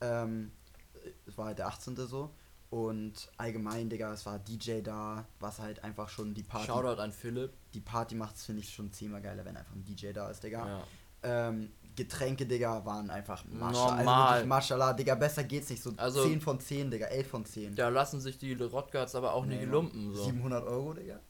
Ähm, 0.00 0.52
äh, 0.94 1.10
es 1.26 1.36
war 1.36 1.46
halt 1.46 1.58
der 1.58 1.66
18. 1.66 1.96
so. 1.96 2.30
Und 2.70 3.28
allgemein, 3.36 3.88
Digga, 3.90 4.12
es 4.12 4.24
war 4.26 4.38
DJ 4.38 4.80
da, 4.80 5.26
was 5.40 5.58
halt 5.58 5.82
einfach 5.82 6.08
schon 6.08 6.34
die 6.34 6.44
Party. 6.44 6.66
Shoutout 6.68 7.00
an 7.02 7.10
Philipp. 7.10 7.52
Die 7.74 7.80
Party 7.80 8.14
macht's, 8.14 8.44
finde 8.44 8.62
ich, 8.62 8.72
schon 8.72 8.92
zehnmal 8.92 9.20
geiler, 9.20 9.44
wenn 9.44 9.56
einfach 9.56 9.74
ein 9.74 9.84
DJ 9.84 10.12
da 10.12 10.30
ist, 10.30 10.44
Digga. 10.44 10.66
Ja. 10.68 11.48
Ähm, 11.48 11.72
Getränke, 11.96 12.46
Digga, 12.46 12.84
waren 12.84 13.10
einfach 13.10 13.44
Mascha, 13.46 13.96
Normal. 13.96 14.32
Also 14.34 14.46
Maschallah, 14.46 14.92
Digga, 14.92 15.14
besser 15.14 15.44
geht's 15.44 15.70
nicht. 15.70 15.82
So 15.82 15.92
Also- 15.96 16.24
10 16.24 16.40
von 16.40 16.60
10, 16.60 16.90
Digga, 16.90 17.06
11 17.06 17.28
von 17.28 17.44
10. 17.44 17.74
Da 17.74 17.88
lassen 17.88 18.20
sich 18.20 18.38
die 18.38 18.52
Rotgards 18.54 19.14
aber 19.14 19.34
auch 19.34 19.44
Nee, 19.46 19.56
nicht 19.58 19.68
lumpen. 19.70 20.14
So. 20.14 20.24
700 20.24 20.64
Euro, 20.64 20.94
Digga. 20.94 21.20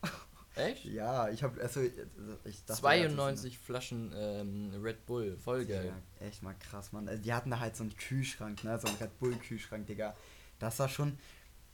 Echt? 0.57 0.85
Ja, 0.85 1.29
ich 1.31 1.43
habe 1.43 1.61
also 1.61 1.81
ich 1.81 2.65
dachte, 2.65 2.81
92 2.81 3.59
Flaschen 3.59 4.13
ähm, 4.17 4.73
Red 4.83 5.07
Bull, 5.07 5.37
voll 5.37 5.63
ja, 5.63 5.81
geil. 5.83 5.93
echt 6.19 6.43
mal 6.43 6.55
krass, 6.55 6.93
Mann. 6.93 7.09
Also 7.09 7.23
die 7.23 7.33
hatten 7.33 7.51
da 7.51 7.61
halt 7.61 7.77
so 7.77 7.85
einen 7.85 7.97
Kühlschrank, 7.97 8.65
ne, 8.65 8.79
so 8.79 8.89
einen 8.89 8.97
Red 8.99 9.19
Bull 9.21 9.35
Kühlschrank, 9.37 9.87
Digga. 9.87 10.15
Das 10.59 10.79
war 10.81 10.89
schon 10.89 11.19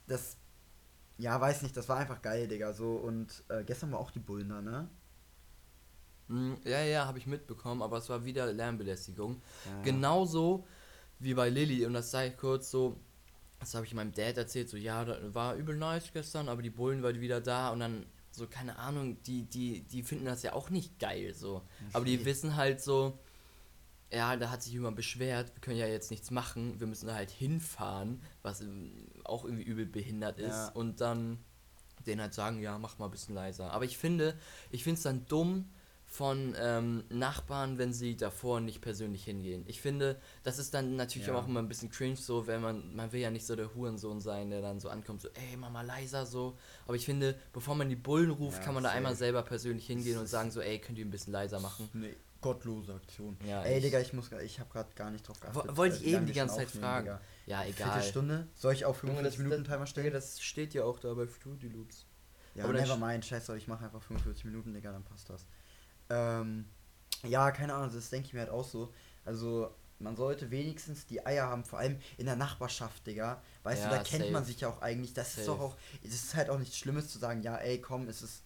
das 0.05 0.37
ja, 1.19 1.41
weiß 1.41 1.63
nicht, 1.63 1.75
das 1.75 1.89
war 1.89 1.97
einfach 1.97 2.21
geil, 2.21 2.47
Digga, 2.47 2.73
so 2.73 2.95
und 2.97 3.43
äh, 3.49 3.63
gestern 3.63 3.91
war 3.91 3.99
auch 3.99 4.11
die 4.11 4.19
Bullen 4.19 4.49
da, 4.49 4.61
ne? 4.61 4.87
Mm, 6.27 6.53
Ja, 6.65 6.81
ja, 6.83 7.05
habe 7.05 7.17
ich 7.19 7.27
mitbekommen, 7.27 7.81
aber 7.81 7.97
es 7.97 8.09
war 8.09 8.23
wieder 8.25 8.51
Lärmbelästigung. 8.51 9.41
Ja. 9.65 9.81
Genauso 9.83 10.65
wie 11.19 11.33
bei 11.33 11.49
Lilly, 11.49 11.85
und 11.85 11.93
das 11.93 12.11
sage 12.11 12.29
ich 12.29 12.37
kurz 12.37 12.69
so, 12.71 12.97
das 13.59 13.73
habe 13.73 13.85
ich 13.85 13.93
meinem 13.93 14.11
Dad 14.13 14.37
erzählt, 14.37 14.69
so, 14.69 14.77
ja, 14.77 15.03
da 15.03 15.33
war 15.33 15.55
übel 15.55 15.75
nice 15.75 16.11
gestern, 16.13 16.47
aber 16.49 16.61
die 16.61 16.69
Bullen 16.69 17.01
waren 17.01 17.19
wieder 17.21 17.41
da 17.41 17.69
und 17.71 17.79
dann, 17.79 18.05
so, 18.31 18.45
keine 18.45 18.77
Ahnung, 18.77 19.21
die, 19.23 19.43
die, 19.43 19.81
die 19.81 20.03
finden 20.03 20.25
das 20.25 20.43
ja 20.43 20.53
auch 20.53 20.69
nicht 20.69 20.99
geil, 20.99 21.33
so. 21.33 21.63
Aber 21.93 22.05
die 22.05 22.23
wissen 22.23 22.55
halt 22.55 22.81
so, 22.81 23.17
ja, 24.11 24.35
da 24.37 24.51
hat 24.51 24.61
sich 24.61 24.73
jemand 24.73 24.95
beschwert, 24.95 25.53
wir 25.55 25.61
können 25.61 25.77
ja 25.79 25.87
jetzt 25.87 26.11
nichts 26.11 26.29
machen, 26.29 26.79
wir 26.79 26.85
müssen 26.87 27.07
da 27.07 27.15
halt 27.15 27.31
hinfahren, 27.31 28.21
was 28.43 28.63
auch 29.23 29.43
irgendwie 29.43 29.63
übel 29.63 29.85
behindert 29.87 30.39
ist 30.39 30.49
Ja. 30.49 30.71
und 30.73 31.01
dann 31.01 31.39
denen 32.05 32.21
halt 32.21 32.33
sagen, 32.35 32.61
ja, 32.61 32.77
mach 32.77 32.99
mal 32.99 33.05
ein 33.05 33.11
bisschen 33.11 33.33
leiser. 33.35 33.71
Aber 33.71 33.83
ich 33.85 33.97
finde, 33.97 34.37
ich 34.69 34.83
finde 34.83 34.97
es 34.97 35.03
dann 35.03 35.25
dumm 35.25 35.65
von 36.17 36.55
ähm, 36.59 37.03
Nachbarn, 37.09 37.77
wenn 37.77 37.93
sie 37.93 38.17
davor 38.17 38.59
nicht 38.59 38.81
persönlich 38.81 39.23
hingehen. 39.23 39.63
Ich 39.67 39.81
finde, 39.81 40.19
das 40.41 40.57
ist 40.57 40.73
dann 40.73 40.95
natürlich 40.95 41.27
Ja. 41.27 41.35
auch 41.35 41.47
immer 41.47 41.59
ein 41.61 41.67
bisschen 41.67 41.91
cringe, 41.91 42.15
so, 42.15 42.47
wenn 42.47 42.59
man, 42.59 42.95
man 42.95 43.11
will 43.11 43.19
ja 43.21 43.29
nicht 43.29 43.45
so 43.45 43.55
der 43.55 43.73
Hurensohn 43.75 44.19
sein, 44.19 44.49
der 44.49 44.61
dann 44.63 44.79
so 44.79 44.89
ankommt, 44.89 45.21
so, 45.21 45.27
ey, 45.29 45.55
mach 45.57 45.69
mal 45.69 45.85
leiser, 45.85 46.25
so. 46.25 46.57
Aber 46.87 46.95
ich 46.95 47.05
finde, 47.05 47.35
bevor 47.53 47.75
man 47.75 47.87
die 47.87 47.95
Bullen 47.95 48.31
ruft, 48.31 48.57
Ja, 48.57 48.63
kann 48.65 48.73
man 48.73 48.83
da 48.83 48.89
einmal 48.89 49.15
selber 49.15 49.43
persönlich 49.43 49.85
hingehen 49.85 50.17
und 50.17 50.25
sagen, 50.27 50.49
so, 50.49 50.59
ey, 50.59 50.79
könnt 50.79 50.97
ihr 50.97 51.05
ein 51.05 51.11
bisschen 51.11 51.33
leiser 51.33 51.59
machen. 51.59 51.87
Nee, 51.93 52.15
gottlose 52.41 52.95
Aktion. 52.95 53.37
Ja, 53.47 53.61
Ey, 53.61 53.77
ich- 53.77 53.83
Digga, 53.83 53.99
ich 53.99 54.11
muss 54.13 54.31
gar- 54.31 54.41
ich 54.41 54.59
habe 54.59 54.71
gerade 54.71 54.89
gar 54.95 55.11
nicht 55.11 55.27
drauf 55.27 55.39
geachtet. 55.39 55.67
Wo- 55.71 55.77
wollte 55.77 55.97
äh, 55.97 55.99
ich 55.99 56.13
eben 56.15 56.25
die 56.25 56.33
ganze 56.33 56.55
Zeit 56.55 56.71
fragen. 56.71 57.05
Digga. 57.05 57.21
Ja, 57.45 57.63
egal. 57.63 57.91
Viertelstunde? 57.91 58.47
Soll 58.55 58.73
ich 58.73 58.85
auf 58.85 59.03
Junge, 59.03 59.13
45 59.17 59.37
das- 59.37 59.43
Minuten 59.43 59.63
Timer 59.71 59.85
stellen? 59.85 60.13
das 60.13 60.41
steht 60.41 60.73
ja 60.73 60.83
auch 60.83 60.97
da 60.99 61.13
bei 61.13 61.27
Fruity 61.27 61.67
Loops. 61.67 62.05
Ja, 62.55 62.63
Aber 62.63 62.73
never 62.73 62.97
mind, 62.97 63.23
scheiße, 63.23 63.55
ich 63.55 63.67
mache 63.67 63.85
einfach 63.85 64.01
45 64.01 64.45
Minuten, 64.45 64.73
Digga, 64.73 64.91
dann 64.91 65.03
passt 65.03 65.29
das. 65.29 65.45
Ähm, 66.09 66.65
ja, 67.23 67.51
keine 67.51 67.73
Ahnung, 67.73 67.91
das 67.93 68.09
denke 68.09 68.27
ich 68.27 68.33
mir 68.33 68.41
halt 68.41 68.49
auch 68.49 68.63
so. 68.67 68.93
Also, 69.25 69.71
man 69.99 70.15
sollte 70.15 70.51
wenigstens 70.51 71.05
die 71.07 71.25
Eier 71.25 71.47
haben, 71.47 71.63
vor 71.65 71.79
allem 71.79 71.97
in 72.17 72.25
der 72.27 72.35
Nachbarschaft, 72.35 73.05
Digga. 73.07 73.41
Weißt 73.63 73.83
Ja, 73.83 73.89
du, 73.89 73.95
da 73.97 74.03
kennt 74.03 74.31
man 74.31 74.43
safe. 74.43 74.53
sich 74.53 74.61
ja 74.61 74.69
auch 74.69 74.81
eigentlich. 74.81 75.13
Das 75.13 75.29
Safe. 75.31 75.41
ist 75.41 75.47
doch 75.47 75.59
auch, 75.59 75.75
es 76.03 76.13
ist 76.13 76.35
halt 76.35 76.49
auch 76.49 76.59
nichts 76.59 76.77
Schlimmes 76.77 77.09
zu 77.09 77.17
sagen, 77.17 77.41
ja, 77.41 77.55
ey, 77.57 77.81
komm, 77.81 78.07
es 78.07 78.21
ist 78.21 78.43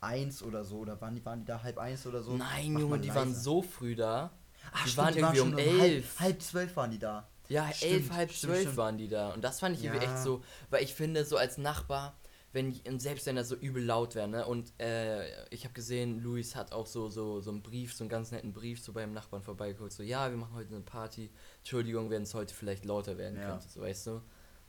eins 0.00 0.42
oder 0.42 0.64
so. 0.64 0.78
Oder 0.78 1.00
waren 1.00 1.14
die, 1.14 1.24
waren 1.24 1.40
die 1.40 1.46
da 1.46 1.62
halb 1.62 1.78
eins 1.78 2.06
oder 2.06 2.22
so? 2.22 2.32
Nein, 2.36 2.72
Macht 2.72 2.80
Junge, 2.82 2.90
man 2.92 3.02
die 3.02 3.08
leiser. 3.08 3.20
waren 3.20 3.34
so 3.34 3.62
früh 3.62 3.94
da. 3.94 4.32
Ach, 4.72 4.82
die 4.84 4.90
stimmt, 4.90 4.96
waren 5.06 5.16
irgendwie 5.16 5.40
um 5.40 5.50
schon 5.50 5.58
elf. 5.58 6.18
Halb, 6.18 6.20
halb 6.20 6.42
zwölf 6.42 6.76
waren 6.76 6.90
die 6.90 6.98
da. 6.98 7.28
Ja, 7.48 7.72
Stimmt, 7.72 7.92
elf, 7.92 8.10
halb 8.10 8.30
stimmt, 8.30 8.40
zwölf 8.52 8.60
stimmt. 8.62 8.76
waren 8.76 8.98
die 8.98 9.08
da. 9.08 9.30
Und 9.30 9.42
das 9.42 9.60
fand 9.60 9.76
ich 9.76 9.84
irgendwie 9.84 10.04
Ja. 10.04 10.12
echt 10.12 10.22
so, 10.22 10.44
weil 10.70 10.82
ich 10.84 10.92
finde, 10.94 11.24
so 11.24 11.36
als 11.38 11.56
Nachbar, 11.58 12.14
wenn 12.52 12.74
und 12.86 13.00
selbst 13.00 13.26
wenn 13.26 13.36
das 13.36 13.48
so 13.48 13.56
übel 13.56 13.84
laut 13.84 14.14
wäre, 14.14 14.26
ne? 14.28 14.46
Und 14.46 14.72
äh, 14.80 15.44
ich 15.52 15.64
habe 15.64 15.74
gesehen, 15.74 16.20
Luis 16.20 16.56
hat 16.56 16.72
auch 16.72 16.86
so, 16.86 17.08
so, 17.10 17.40
so 17.40 17.50
einen 17.50 17.62
Brief, 17.62 17.94
so 17.94 18.04
einen 18.04 18.08
ganz 18.08 18.30
netten 18.30 18.52
Brief 18.52 18.82
so 18.82 18.92
beim 18.92 19.12
Nachbarn 19.12 19.42
vorbeigeholt, 19.42 19.92
so, 19.92 20.02
ja, 20.02 20.30
wir 20.30 20.36
machen 20.38 20.54
heute 20.54 20.74
eine 20.74 20.80
Party. 20.82 21.30
Entschuldigung, 21.58 22.08
wenn 22.10 22.22
es 22.22 22.32
heute 22.34 22.54
vielleicht 22.54 22.84
lauter 22.84 23.18
werden 23.18 23.38
Ja. 23.38 23.50
könnte, 23.50 23.68
so 23.68 23.80
weißt 23.82 24.06
du. 24.06 24.22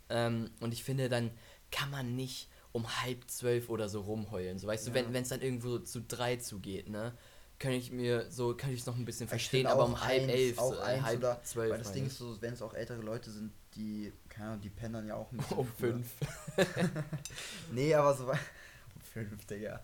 Ähm, 0.09 0.49
und 0.59 0.73
ich 0.73 0.83
finde, 0.83 1.07
dann 1.07 1.31
kann 1.71 1.89
man 1.91 2.15
nicht 2.15 2.49
um 2.71 2.87
halb 3.01 3.29
zwölf 3.29 3.69
oder 3.69 3.87
so 3.89 4.01
rumheulen. 4.01 4.59
So 4.59 4.67
weißt 4.67 4.87
du, 4.87 4.91
Ja. 4.91 5.05
wenn 5.13 5.15
es 5.23 5.29
dann 5.29 5.41
irgendwo 5.41 5.79
zu 5.79 6.01
drei 6.01 6.35
zugeht, 6.35 6.89
ne? 6.89 7.13
kann 7.59 7.73
ich 7.73 7.91
mir 7.91 8.31
so, 8.31 8.55
kann 8.55 8.71
ich 8.71 8.79
es 8.79 8.85
noch 8.85 8.95
ein 8.95 9.03
bisschen 9.03 9.27
verstehen, 9.27 9.67
aber 9.67 9.83
um 9.83 9.99
halb 10.01 10.29
elf, 10.29 10.57
auch 10.59 10.73
so, 10.75 10.79
eins 10.79 11.03
halb 11.03 11.19
oder- 11.19 11.43
zwölf. 11.43 11.71
Weil 11.71 11.77
das 11.79 11.91
Ding 11.91 12.05
ist 12.05 12.17
so, 12.17 12.41
wenn 12.41 12.53
es 12.53 12.61
auch 12.61 12.73
ältere 12.73 13.01
Leute 13.01 13.29
sind, 13.31 13.51
die, 13.75 14.11
keine 14.29 14.49
Ahnung, 14.49 14.61
die 14.61 14.69
pennen 14.69 15.07
ja 15.07 15.15
auch 15.15 15.31
ein 15.31 15.37
bisschen 15.37 15.57
um 15.57 15.67
früher. 15.67 15.91
fünf. 15.93 16.11
Nee, 17.71 17.93
aber 17.93 18.13
so. 18.13 18.31
Um 18.95 19.01
fünf, 19.01 19.45
Digga. 19.45 19.81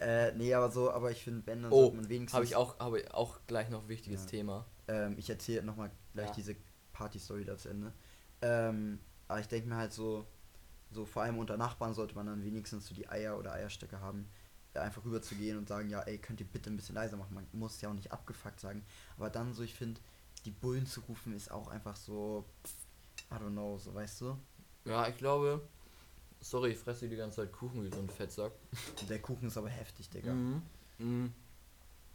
Äh, 0.00 0.32
nee, 0.32 0.52
aber 0.54 0.70
so, 0.70 0.90
aber 0.90 1.10
ich 1.10 1.22
finde, 1.22 1.46
wenn, 1.46 1.62
dann 1.62 1.72
Oh, 1.72 1.90
man 1.90 2.08
wenigstens. 2.08 2.34
Habe 2.34 2.44
ich 2.44 2.56
auch, 2.56 2.78
habe 2.78 3.02
auch 3.14 3.38
gleich 3.46 3.68
noch 3.70 3.88
wichtiges 3.88 4.22
Ja. 4.22 4.26
Thema. 4.30 4.66
Ähm, 4.88 5.14
ich 5.18 5.28
erzähle 5.30 5.62
nochmal 5.62 5.90
gleich 6.14 6.28
Ja. 6.28 6.34
diese 6.34 6.56
Party-Story 6.92 7.44
da 7.44 7.56
zu 7.56 7.68
Ende. 7.68 7.92
Ähm, 8.42 8.98
aber 9.28 9.40
ich 9.40 9.48
denke 9.48 9.68
mir 9.68 9.76
halt 9.76 9.92
so, 9.92 10.26
so 10.90 11.04
vor 11.04 11.22
allem 11.22 11.38
unter 11.38 11.56
Nachbarn 11.56 11.94
sollte 11.94 12.14
man 12.14 12.26
dann 12.26 12.44
wenigstens 12.44 12.86
so 12.86 12.94
die 12.94 13.08
Eier 13.08 13.38
oder 13.38 13.52
Eierstöcke 13.52 14.00
haben, 14.00 14.28
da 14.72 14.82
einfach 14.82 15.04
rüber 15.04 15.20
zu 15.22 15.34
gehen 15.34 15.56
und 15.58 15.68
sagen, 15.68 15.88
ja, 15.90 16.00
ey, 16.02 16.18
könnt 16.18 16.40
ihr 16.40 16.46
bitte 16.46 16.70
ein 16.70 16.76
bisschen 16.76 16.94
leiser 16.94 17.16
machen. 17.16 17.34
Man 17.34 17.46
muss 17.52 17.80
ja 17.80 17.88
auch 17.88 17.94
nicht 17.94 18.12
abgefuckt 18.12 18.60
sagen. 18.60 18.84
Aber 19.16 19.30
dann 19.30 19.52
so, 19.54 19.62
ich 19.62 19.74
finde, 19.74 20.00
die 20.44 20.50
Bullen 20.50 20.86
zu 20.86 21.00
rufen 21.00 21.34
ist 21.34 21.50
auch 21.50 21.68
einfach 21.68 21.96
so, 21.96 22.44
I 23.30 23.34
don't 23.34 23.50
know, 23.52 23.76
so 23.78 23.94
weißt 23.94 24.20
du. 24.22 24.36
Ja, 24.84 25.08
ich 25.08 25.16
glaube, 25.16 25.60
sorry, 26.40 26.70
ich 26.70 26.78
fresse 26.78 27.08
die 27.08 27.16
ganze 27.16 27.36
Zeit 27.42 27.52
Kuchen 27.52 27.84
wie 27.84 27.90
so 27.90 27.98
ein 27.98 28.08
Fettsack. 28.08 28.52
Der 29.08 29.18
Kuchen 29.20 29.48
ist 29.48 29.56
aber 29.58 29.68
heftig, 29.68 30.08
Digga. 30.10 30.32
Mhm. 30.32 30.62
Mhm. 30.98 31.32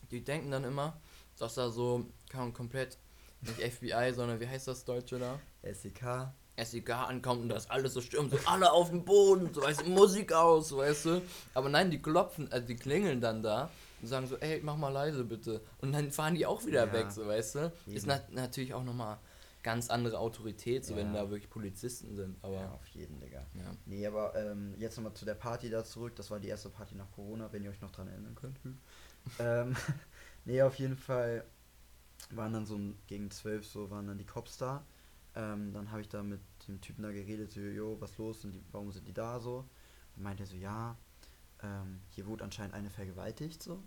Die 0.10 0.24
denken 0.24 0.51
dann 0.51 0.63
immer, 0.63 1.00
dass 1.38 1.56
da 1.56 1.70
so, 1.70 2.06
kann 2.30 2.53
komplett, 2.53 2.98
nicht 3.41 3.60
FBI, 3.74 4.13
sondern 4.13 4.39
wie 4.39 4.48
heißt 4.48 4.68
das 4.68 4.86
Deutsche 4.86 5.20
da? 5.20 5.39
SEK. 5.63 6.32
SEK 6.63 6.89
ankommt 6.91 7.41
und 7.44 7.50
das 7.50 7.70
alles 7.70 7.94
so 7.94 8.01
stürmt, 8.01 8.32
so 8.32 8.38
alle 8.46 8.72
auf 8.72 8.89
dem 8.89 9.03
Boden, 9.03 9.53
so 9.53 9.62
weißt 9.63 9.82
du, 9.82 9.89
Musik 9.89 10.32
aus, 10.34 10.75
weißt 10.75 11.06
du. 11.06 11.22
Aber 11.53 11.70
nein, 11.70 11.89
die 11.91 12.01
klopfen, 12.01 12.51
also 12.51 12.68
die 12.68 12.75
klingeln 12.75 13.20
dann 13.22 13.41
da 13.41 13.70
und 14.01 14.08
sagen 14.08 14.27
so, 14.27 14.38
ey, 14.38 14.60
mach 14.63 14.77
mal 14.77 14.89
leise 14.89 15.24
bitte. 15.24 15.62
Und 15.80 15.91
dann 15.94 16.12
fahren 16.12 16.36
die 16.36 16.46
auch 16.46 16.63
wieder 16.65 16.86
Ja. 16.88 16.94
weg, 16.94 17.12
so 17.12 17.25
weißt 17.25 17.56
du. 17.56 17.60
Ist 17.88 18.03
Eben. 18.03 18.08
nat 18.08 18.32
natürlich 18.32 18.74
auch 18.74 18.84
nochmal 18.84 19.18
ganz 19.63 19.89
andere 19.89 20.20
Autorität, 20.20 20.86
so 20.86 20.96
wenn 20.96 21.08
Ja. 21.08 21.24
da 21.24 21.30
wirklich 21.30 21.50
Polizisten 21.50 22.15
sind, 22.15 22.38
aber 22.44 22.56
Ja, 22.56 22.72
auf 22.72 22.88
jeden, 22.88 23.20
Digga. 23.20 23.46
ja. 23.53 23.75
Nee, 23.86 24.06
aber 24.08 24.36
ähm, 24.36 24.74
jetzt 24.80 24.98
nochmal 24.98 25.13
zu 25.13 25.25
der 25.25 25.36
Party 25.36 25.70
da 25.70 25.84
zurück. 25.84 26.15
Das 26.15 26.32
war 26.32 26.39
die 26.39 26.48
erste 26.48 26.70
Party 26.70 26.96
nach 26.96 27.12
Corona, 27.12 27.51
wenn 27.51 27.63
ihr 27.63 27.70
euch 27.70 27.82
noch 27.82 27.91
dran 27.91 28.08
erinnern 28.08 28.36
könnt. 28.36 28.60
ähm, 29.39 29.75
nee, 30.46 30.62
auf 30.62 30.75
jeden 30.75 30.98
Fall 30.98 31.46
waren 32.32 32.53
dann 32.53 32.65
so 32.65 32.80
gegen 33.08 33.30
zwölf 33.32 33.65
so 33.68 33.89
waren 33.89 34.08
dann 34.08 34.18
die 34.18 34.25
Cops 34.25 34.58
da. 34.58 34.86
Ähm, 35.36 35.74
dann 35.74 35.91
habe 35.91 36.01
ich 36.01 36.10
da 36.10 36.24
mit 36.24 36.41
dem 36.68 36.82
Typen 36.82 37.03
da 37.03 37.12
geredet, 37.12 37.51
so, 37.51 37.62
jo, 37.62 37.98
was 38.01 38.18
los 38.18 38.44
und 38.46 38.51
die, 38.53 38.63
warum 38.72 38.91
sind 38.91 39.08
die 39.08 39.13
da 39.13 39.39
so? 39.39 39.65
Und 40.15 40.24
meinte 40.24 40.46
so, 40.46 40.56
ja, 40.56 40.98
ähm, 41.63 42.01
hier 42.10 42.25
wurde 42.27 42.44
anscheinend 42.44 42.74
eine 42.74 42.89
vergewaltigt 42.89 43.63
so. 43.63 43.82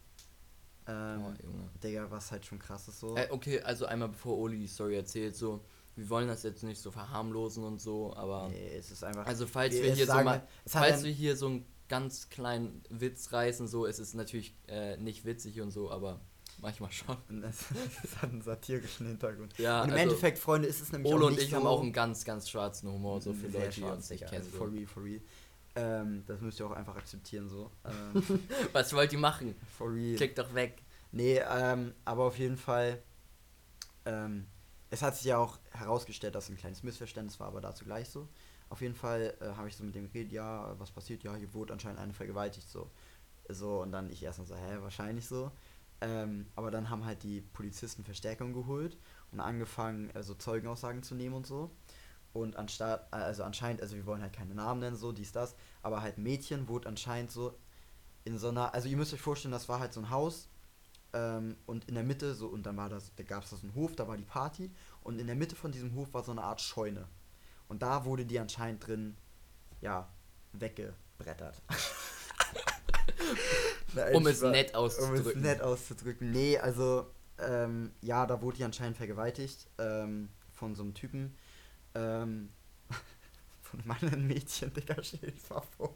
Ähm, 0.87 1.25
Oh, 1.25 1.33
Junge. 1.43 1.71
Digga, 1.83 2.11
was 2.11 2.31
halt 2.31 2.45
schon 2.45 2.59
krass 2.59 2.88
ist 2.88 3.00
so. 3.00 3.17
Äh, 3.17 3.29
okay, 3.31 3.61
also 3.61 3.87
einmal 3.87 4.09
bevor 4.09 4.37
Oli 4.38 4.59
die 4.59 4.67
Story 4.67 4.97
erzählt, 4.97 5.35
so, 5.37 5.64
wir 5.97 6.09
wollen 6.11 6.29
das 6.29 6.43
jetzt 6.43 6.62
nicht 6.62 6.81
so 6.81 6.91
verharmlosen 6.91 7.64
und 7.64 7.81
so, 7.81 8.14
aber 8.17 8.49
nee, 8.50 8.76
es 8.76 8.91
ist 8.91 9.03
einfach. 9.05 9.26
also 9.26 9.47
falls 9.47 9.75
wir- 9.75 9.93
hier 9.95 10.07
so 10.07 10.12
sagen- 10.12 10.25
mal, 10.25 10.47
es 10.64 10.75
hat 10.75 10.83
falls 10.83 10.99
ein- 10.99 11.05
wir 11.07 11.12
hier 11.12 11.37
so 11.37 11.47
einen 11.47 11.67
ganz 11.88 12.29
kleinen 12.29 12.83
Witz 12.91 13.33
reißen, 13.33 13.69
so, 13.69 13.87
es 13.87 13.99
ist 13.99 14.14
natürlich 14.14 14.55
äh, 14.69 14.97
nicht 14.97 15.25
witzig 15.25 15.61
und 15.61 15.71
so, 15.71 15.91
aber 15.91 16.21
manchmal 16.61 16.91
schon. 16.93 17.17
Und 17.29 17.41
Das, 17.43 17.64
das 18.03 18.17
hat 18.23 18.31
einen 18.31 18.43
satirischen 18.43 19.07
Hintergrund. 19.07 19.57
Ja, 19.59 19.83
und 19.83 19.88
im 19.88 19.93
also, 19.95 20.03
Endeffekt, 20.03 20.38
Freunde, 20.38 20.67
ist 20.69 20.81
es 20.81 20.93
nämlich 20.93 21.12
Ole 21.12 21.25
auch 21.25 21.29
und 21.29 21.35
nicht 21.35 21.45
ich 21.45 21.50
so 21.50 21.57
haben 21.57 21.67
auch 21.67 21.83
einen 21.83 21.93
ganz, 21.93 22.25
ganz 22.25 22.49
schwarzen 22.50 22.91
Humor, 22.91 23.21
so 23.21 23.33
für 23.33 23.49
Leute, 23.49 23.71
die 23.81 23.83
uns 23.85 24.11
nicht 24.11 24.26
kennen. 24.26 24.43
Also 24.43 24.50
for 24.50 24.67
So. 24.69 24.73
real, 24.75 24.87
for 24.87 25.05
real. 25.05 25.21
Ähm, 25.76 26.25
das 26.26 26.40
müsst 26.40 26.61
ihr 26.61 26.66
auch 26.66 26.73
einfach 26.73 26.97
akzeptieren, 26.97 27.49
so. 27.49 27.71
Ähm, 27.85 28.23
Was 28.73 28.93
wollt 28.93 29.12
ihr 29.12 29.19
machen? 29.19 29.54
for 29.76 29.93
real. 29.93 30.16
Klickt 30.16 30.38
doch 30.38 30.54
weg. 30.54 30.83
Nee, 31.11 31.40
ähm, 31.49 31.95
aber 32.04 32.25
auf 32.25 32.38
jeden 32.38 32.57
Fall, 32.57 33.02
ähm, 34.04 34.47
es 34.90 35.02
hat 35.02 35.16
sich 35.16 35.26
ja 35.26 35.38
auch 35.38 35.59
herausgestellt, 35.73 36.35
dass 36.35 36.49
ein 36.49 36.57
kleines 36.57 36.83
Missverständnis 36.83 37.38
war, 37.40 37.49
aber 37.49 37.61
dazu 37.61 37.85
gleich 37.85 38.09
so. 38.09 38.28
Auf 38.69 38.81
jeden 38.81 38.95
Fall 38.95 39.35
äh, 39.40 39.57
habe 39.57 39.69
ich 39.69 39.76
so 39.76 39.85
mit 39.85 39.95
dem 39.95 40.11
geredet, 40.11 40.33
ja, 40.33 40.75
was 40.78 40.90
passiert? 40.90 41.23
Ja, 41.23 41.35
hier 41.35 41.52
wurde 41.54 41.73
anscheinend 41.73 42.00
eine 42.00 42.12
vergewaltigt, 42.12 42.69
so. 42.69 42.90
So, 43.49 43.83
und 43.83 43.93
dann 43.93 44.11
ich 44.11 44.23
erstmal 44.23 44.47
so, 44.47 44.54
hä, 44.54 44.78
wahrscheinlich 44.81 45.26
so. 45.26 45.52
Ähm, 46.00 46.46
aber 46.57 46.70
dann 46.70 46.90
haben 46.90 47.05
halt 47.05 47.22
die 47.22 47.40
Polizisten 47.40 48.05
Verstärkung 48.05 48.53
geholt 48.53 48.96
und 49.33 49.40
angefangen, 49.40 50.11
also 50.14 50.35
Zeugenaussagen 50.35 51.03
zu 51.03 51.14
nehmen 51.14 51.35
und 51.35 51.46
so. 51.46 51.70
Und 52.35 52.57
anstatt, 52.57 53.07
also 53.12 53.44
anscheinend, 53.44 53.81
also 53.81 53.94
wir 53.94 54.05
wollen 54.07 54.20
halt 54.20 54.33
keine 54.33 54.55
Namen 54.55 54.81
nennen, 54.81 54.97
so, 54.97 55.12
dies, 55.12 55.33
das, 55.33 55.55
aber 55.83 56.03
halt 56.03 56.18
Mädchen 56.18 56.68
wurde 56.68 56.88
anscheinend 56.88 57.31
so 57.31 57.57
in 58.25 58.38
so 58.38 58.49
einer, 58.49 58.75
also 58.75 58.88
ihr 58.88 58.97
müsst 58.97 59.14
euch 59.14 59.20
vorstellen, 59.20 59.53
das 59.53 59.68
war 59.68 59.79
halt 59.79 59.92
so 59.92 60.01
ein 60.01 60.11
Haus 60.11 60.49
ähm, 61.12 61.57
und 61.66 61.85
in 61.88 61.94
der 61.94 62.03
Mitte, 62.03 62.35
so, 62.35 62.49
und 62.49 62.66
dann 62.66 62.77
war 62.77 62.88
das, 62.88 63.12
da 63.14 63.23
gab 63.23 63.44
es 63.44 63.51
da 63.51 63.57
so 63.57 63.62
einen 63.62 63.75
Hof, 63.77 63.94
da 63.94 64.09
war 64.09 64.16
die 64.16 64.25
Party 64.25 64.73
und 65.05 65.20
in 65.20 65.29
der 65.29 65.37
Mitte 65.37 65.55
von 65.55 65.70
diesem 65.70 65.94
Hof 65.94 66.12
war 66.12 66.25
so 66.25 66.33
eine 66.33 66.42
Art 66.42 66.61
Scheune. 66.61 67.07
Und 67.68 67.83
da 67.83 68.05
wurde 68.05 68.27
die 68.27 68.38
anscheinend 68.38 68.87
drin, 68.87 69.16
ja, 69.81 70.09
weggebrettert. 70.53 71.62
Nein, 73.94 74.16
Um 74.16 74.27
es 74.27 74.38
Spaß. 74.38 74.51
nett 74.51 74.75
Um 74.75 74.87
es 74.87 74.99
auszudrücken. 74.99 75.42
nett 75.42 75.62
auszudrücken. 75.62 76.31
Nee, 76.33 76.59
also, 76.59 77.07
ähm, 77.38 77.92
ja, 78.01 78.27
da 78.27 78.42
wurde 78.42 78.57
die 78.57 78.64
anscheinend 78.64 78.97
vergewaltigt 78.97 79.68
ähm, 79.79 80.31
von 80.53 80.75
so 80.75 80.83
einem 80.83 80.94
Typen. 80.94 81.37
Ähm, 81.94 82.50
von 83.62 83.90
anderen 83.90 84.26
Mädchen, 84.26 84.72
Digga, 84.74 84.96
mal 85.50 85.62
vor. 85.76 85.94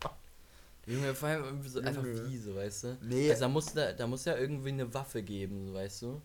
Junge, 0.87 1.15
vor 1.15 1.29
allem 1.29 1.45
irgendwie 1.45 1.69
so 1.69 1.81
einfach 1.81 2.03
wie, 2.03 2.39
so, 2.39 2.55
weißt 2.55 2.85
du? 2.85 2.99
Nee. 3.03 3.31
Also 3.31 3.43
da 3.43 3.49
muss, 3.49 3.75
da, 3.75 3.93
da 3.93 4.07
muss 4.07 4.25
ja 4.25 4.37
irgendwie 4.37 4.71
eine 4.71 4.93
Waffe 4.95 5.23
geben, 5.23 5.67
so, 5.67 5.75
weißt 5.75 6.03
du? 6.03 6.23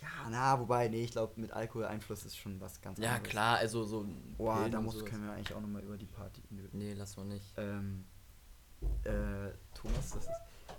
Ja, 0.00 0.08
na, 0.30 0.58
wobei, 0.58 0.88
nee, 0.88 1.04
ich 1.04 1.12
glaube, 1.12 1.40
mit 1.40 1.52
Alkoholeinfluss 1.52 2.24
ist 2.24 2.36
schon 2.36 2.60
was 2.60 2.80
ganz 2.80 2.98
Ja, 2.98 3.10
anderes. 3.12 3.28
klar, 3.28 3.58
also 3.58 3.84
so. 3.84 4.04
Boah, 4.36 4.68
da 4.68 4.80
muss, 4.80 5.04
können 5.04 5.24
wir 5.24 5.32
eigentlich 5.32 5.54
auch 5.54 5.60
nochmal 5.60 5.82
über 5.82 5.96
die 5.96 6.06
Party. 6.06 6.42
Nö. 6.50 6.66
Nee, 6.72 6.94
lass 6.94 7.16
mal 7.16 7.26
nicht. 7.26 7.46
Ähm, 7.56 8.04
äh, 9.04 9.50
Thomas, 9.74 10.10
das 10.10 10.24
ist. 10.24 10.30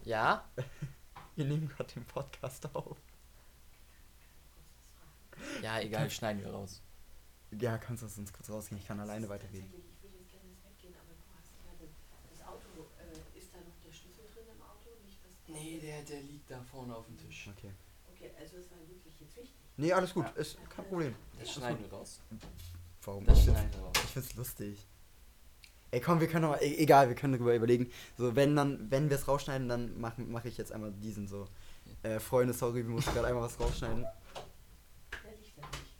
Ja? 0.04 0.44
Wir 1.36 1.46
nehmen 1.46 1.68
gerade 1.68 1.92
den 1.94 2.06
Podcast 2.06 2.68
auf. 2.76 2.98
Ja, 5.64 5.80
egal, 5.80 6.12
schneiden 6.12 6.44
wir 6.44 6.52
raus. 6.52 6.84
Ja, 7.60 7.78
kannst 7.78 8.04
du 8.04 8.08
sonst 8.08 8.34
kurz 8.34 8.50
rausgehen? 8.50 8.80
Ich 8.82 8.88
kann 8.88 9.00
alleine 9.00 9.28
weiterreden. 9.30 9.66
Ich 9.68 10.04
würde 10.04 10.18
jetzt 10.18 10.32
gerne 10.32 10.50
ins 10.50 10.60
Bett 10.60 10.78
gehen, 10.82 10.94
aber 10.96 11.14
du 11.14 11.24
hast 11.38 11.52
ja 11.66 11.72
das, 11.80 12.48
Auto. 12.48 12.88
Äh, 13.00 13.38
ist 13.40 13.50
da 13.54 13.58
noch 13.60 13.78
der 13.86 13.92
Schlüssel 13.94 14.24
drin 14.34 14.46
im 14.56 14.62
Auto? 14.62 14.90
Nicht, 15.06 15.20
Nee, 15.48 15.80
der, 15.80 16.02
der 16.04 16.22
liegt 16.24 16.50
da 16.50 16.62
vorne 16.64 16.96
auf 16.96 17.06
dem 17.06 17.18
Tisch. 17.18 17.50
Okay. 17.58 17.72
Okay, 18.14 18.32
also 18.40 18.58
es 18.58 18.70
war 18.72 18.80
wirklich 18.88 19.20
jetzt 19.20 19.36
wichtig. 19.38 19.54
Nee, 19.78 19.92
alles 19.94 20.14
gut, 20.14 20.26
ist 20.36 20.58
kein 20.70 20.86
Problem. 20.86 21.16
Das 21.40 21.52
schneiden 21.52 21.80
wir 21.82 21.92
raus. 21.92 22.20
Warum? 23.04 23.26
Das 23.26 23.38
Ich 23.40 23.44
find's, 23.46 23.60
schneiden 23.60 23.80
wir 23.80 23.86
raus. 23.88 23.94
ich 24.04 24.12
find's 24.12 24.36
lustig. 24.36 24.88
Ey, 25.92 26.00
komm, 26.02 26.20
wir 26.20 26.28
können 26.28 26.44
noch 26.44 26.52
mal, 26.52 26.64
e- 26.64 26.78
egal, 26.78 27.08
wir 27.08 27.16
können 27.16 27.34
darüber 27.34 27.54
überlegen. 27.56 27.92
So, 28.18 28.36
wenn 28.36 28.56
dann, 28.56 28.90
wenn 28.90 29.10
wir 29.10 29.18
es 29.18 29.28
rausschneiden, 29.28 29.68
dann 29.70 30.00
mache 30.00 30.22
mach 30.22 30.44
ich 30.46 30.58
jetzt 30.58 30.72
einmal 30.72 30.92
diesen 30.92 31.28
so. 31.28 31.48
Äh, 32.02 32.20
Freunde, 32.20 32.54
sorry, 32.54 32.84
wir 32.84 32.90
mussten 32.92 33.14
gerade 33.14 33.28
einmal 33.28 33.44
was 33.44 33.60
rausschneiden. 33.60 34.04
Der 34.04 35.32
liegt 35.40 35.58
da 35.58 35.62
nicht. 35.68 35.94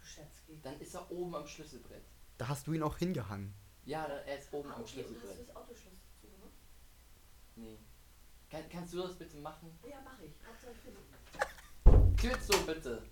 Du 0.00 0.04
Schatzki. 0.06 0.51
Dann 0.62 0.78
ist 0.80 0.94
er 0.94 1.10
oben 1.10 1.34
am 1.34 1.46
Schlüsselbrett. 1.46 2.04
Da 2.38 2.48
hast 2.48 2.66
du 2.66 2.72
ihn 2.72 2.82
auch 2.82 2.96
hingehangen. 2.98 3.52
Ja, 3.84 4.06
da- 4.06 4.18
er 4.20 4.38
ist 4.38 4.52
oben 4.52 4.70
Ah, 4.70 4.74
am 4.76 4.82
okay, 4.82 5.00
und 5.02 5.04
hast 5.04 5.08
du 5.08 5.18
Schlüsselbrett. 5.18 5.48
das 5.48 5.56
Autoschloss 5.56 5.92
zugemacht? 6.20 6.52
Nee. 7.56 7.78
Kann, 8.50 8.62
kannst 8.70 8.92
du 8.94 8.98
das 9.02 9.16
bitte 9.18 9.36
machen? 9.38 9.76
Ja, 9.88 10.00
mache 10.02 10.24
ich. 10.24 10.32
Tür 12.20 12.40
zu, 12.40 12.66
bitte. 12.66 13.02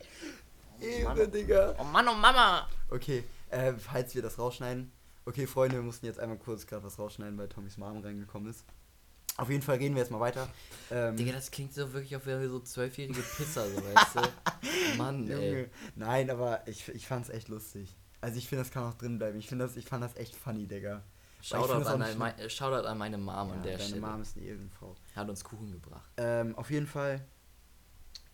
Oh 0.00 0.84
Ehre, 0.84 1.14
Mann. 1.14 1.30
Digga. 1.30 1.74
Oh 1.78 1.84
Mann, 1.84 2.08
oh 2.08 2.14
Mama! 2.14 2.68
Okay, 2.90 3.24
äh, 3.50 3.72
falls 3.74 4.14
wir 4.14 4.22
das 4.22 4.38
rausschneiden. 4.38 4.90
Okay, 5.24 5.46
Freunde, 5.46 5.76
wir 5.76 5.82
mussten 5.82 6.06
jetzt 6.06 6.18
einmal 6.18 6.38
kurz 6.38 6.66
gerade 6.66 6.82
was 6.82 6.98
rausschneiden, 6.98 7.38
weil 7.38 7.48
Tommys 7.48 7.76
Mom 7.76 8.00
reingekommen 8.02 8.50
ist. 8.50 8.64
Auf 9.42 9.50
jeden 9.50 9.62
Fall 9.62 9.78
reden 9.78 9.96
wir 9.96 10.02
jetzt 10.02 10.12
mal 10.12 10.20
weiter. 10.20 10.48
Ähm, 10.88 11.16
Digga, 11.16 11.32
das 11.32 11.50
klingt 11.50 11.74
so 11.74 11.92
wirklich 11.92 12.14
auf 12.14 12.26
wie 12.26 12.46
so 12.46 12.60
zwölfjährige 12.60 13.20
Pisser, 13.36 13.68
so 13.68 13.76
weißt 13.76 14.14
du? 14.14 14.22
Mann, 14.98 15.28
ey. 15.28 15.48
Junge. 15.48 15.70
Nein, 15.96 16.30
aber 16.30 16.62
ich, 16.68 16.88
ich 16.90 17.08
fand's 17.08 17.28
echt 17.28 17.48
lustig. 17.48 17.96
Also 18.20 18.38
ich 18.38 18.48
finde, 18.48 18.62
das 18.62 18.70
kann 18.70 18.84
auch 18.84 18.94
drin 18.94 19.18
bleiben. 19.18 19.36
Ich 19.36 19.48
finde 19.48 19.64
das, 19.64 19.76
ich 19.76 19.84
fand 19.84 20.04
das 20.04 20.14
echt 20.14 20.36
funny, 20.36 20.68
Digga. 20.68 21.02
Shoutout 21.40 21.80
das 21.80 21.88
an, 21.88 22.02
ein, 22.02 22.16
mein, 22.18 22.48
Shoutout 22.48 22.86
an 22.86 22.96
meine 22.96 23.18
Mom 23.18 23.48
Ja, 23.48 23.54
an 23.54 23.62
der 23.64 23.78
deine 23.78 23.88
Stelle. 23.88 24.00
Mom 24.00 24.22
ist 24.22 24.36
eine 24.36 24.46
Ehrenfrau. 24.46 24.94
Hat 25.16 25.28
uns 25.28 25.42
Kuchen 25.42 25.72
gebracht. 25.72 26.08
Ähm, 26.18 26.56
auf 26.56 26.70
jeden 26.70 26.86
Fall, 26.86 27.26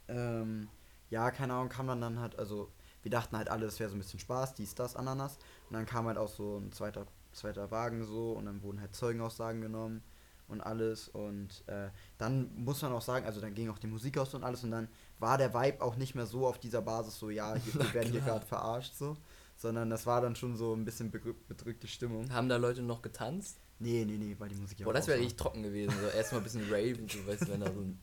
ähm, 0.08 0.68
ja, 1.08 1.30
keine 1.30 1.54
Ahnung, 1.54 1.70
kam 1.70 1.86
dann 1.86 2.02
dann 2.02 2.20
halt, 2.20 2.38
also 2.38 2.70
wir 3.00 3.10
dachten 3.10 3.34
halt 3.34 3.48
alle, 3.48 3.64
es 3.64 3.80
wäre 3.80 3.88
so 3.88 3.96
ein 3.96 4.00
bisschen 4.00 4.20
Spaß, 4.20 4.52
dies, 4.56 4.74
das, 4.74 4.94
Ananas. 4.94 5.38
Und 5.70 5.72
dann 5.72 5.86
kam 5.86 6.06
halt 6.06 6.18
auch 6.18 6.28
so 6.28 6.58
ein 6.58 6.70
zweiter, 6.70 7.06
zweiter 7.32 7.70
Wagen 7.70 8.04
so 8.04 8.32
und 8.32 8.44
dann 8.44 8.62
wurden 8.62 8.82
halt 8.82 8.94
Zeugenaussagen 8.94 9.62
genommen 9.62 10.02
und 10.48 10.60
alles. 10.60 11.08
Und 11.08 11.64
äh, 11.66 11.88
dann 12.18 12.50
muss 12.56 12.82
man 12.82 12.92
auch 12.92 13.02
sagen, 13.02 13.26
also 13.26 13.40
dann 13.40 13.54
ging 13.54 13.70
auch 13.70 13.78
die 13.78 13.86
Musik 13.86 14.18
aus 14.18 14.34
und 14.34 14.44
alles 14.44 14.64
und 14.64 14.70
dann 14.70 14.88
war 15.18 15.38
der 15.38 15.54
Vibe 15.54 15.82
auch 15.82 15.96
nicht 15.96 16.14
mehr 16.14 16.26
so 16.26 16.46
auf 16.46 16.58
dieser 16.58 16.82
Basis 16.82 17.18
so, 17.18 17.30
ja, 17.30 17.54
hier, 17.54 17.74
wir 17.80 17.94
werden 17.94 18.10
hier 18.12 18.20
gerade 18.20 18.44
verarscht 18.44 18.94
so. 18.94 19.16
sondern 19.56 19.90
das 19.90 20.06
war 20.06 20.20
dann 20.20 20.36
schon 20.36 20.56
so 20.56 20.74
ein 20.74 20.84
bisschen 20.84 21.10
bedrück- 21.12 21.46
bedrückte 21.48 21.86
Stimmung. 21.86 22.32
Haben 22.32 22.48
da 22.48 22.56
Leute 22.56 22.82
noch 22.82 23.02
getanzt? 23.02 23.58
Nee, 23.80 24.04
nee, 24.04 24.16
nee, 24.16 24.34
weil 24.38 24.48
die 24.48 24.56
Musik 24.56 24.80
ja 24.80 24.84
Boah, 24.84 24.92
das 24.92 25.06
wäre 25.06 25.18
richtig 25.18 25.36
trocken 25.36 25.62
gewesen. 25.62 25.94
So 26.00 26.08
erstmal 26.08 26.40
ein 26.40 26.44
bisschen 26.44 26.64
raven, 26.70 27.08
so 27.08 27.24
weißt 27.26 27.42
du, 27.42 27.48
wenn 27.52 27.60
da 27.60 27.72
so 27.72 27.80
ein. 27.80 27.98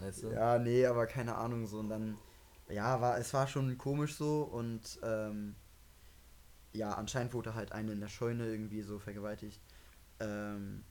Weißt 0.00 0.22
du? 0.24 0.28
Ja, 0.30 0.58
nee, 0.58 0.86
aber 0.86 1.06
keine 1.06 1.36
Ahnung 1.36 1.66
so 1.66 1.78
und 1.78 1.88
dann 1.88 2.16
ja, 2.68 3.00
war 3.00 3.18
es 3.18 3.32
war 3.34 3.46
schon 3.46 3.76
komisch 3.76 4.14
so 4.16 4.42
und 4.42 4.98
ähm, 5.02 5.54
ja, 6.72 6.92
anscheinend 6.94 7.34
wurde 7.34 7.54
halt 7.54 7.72
eine 7.72 7.92
in 7.92 8.00
der 8.00 8.08
Scheune 8.08 8.46
irgendwie 8.46 8.82
so 8.82 8.98
vergewaltigt. 8.98 9.60
Ähm, 10.20 10.82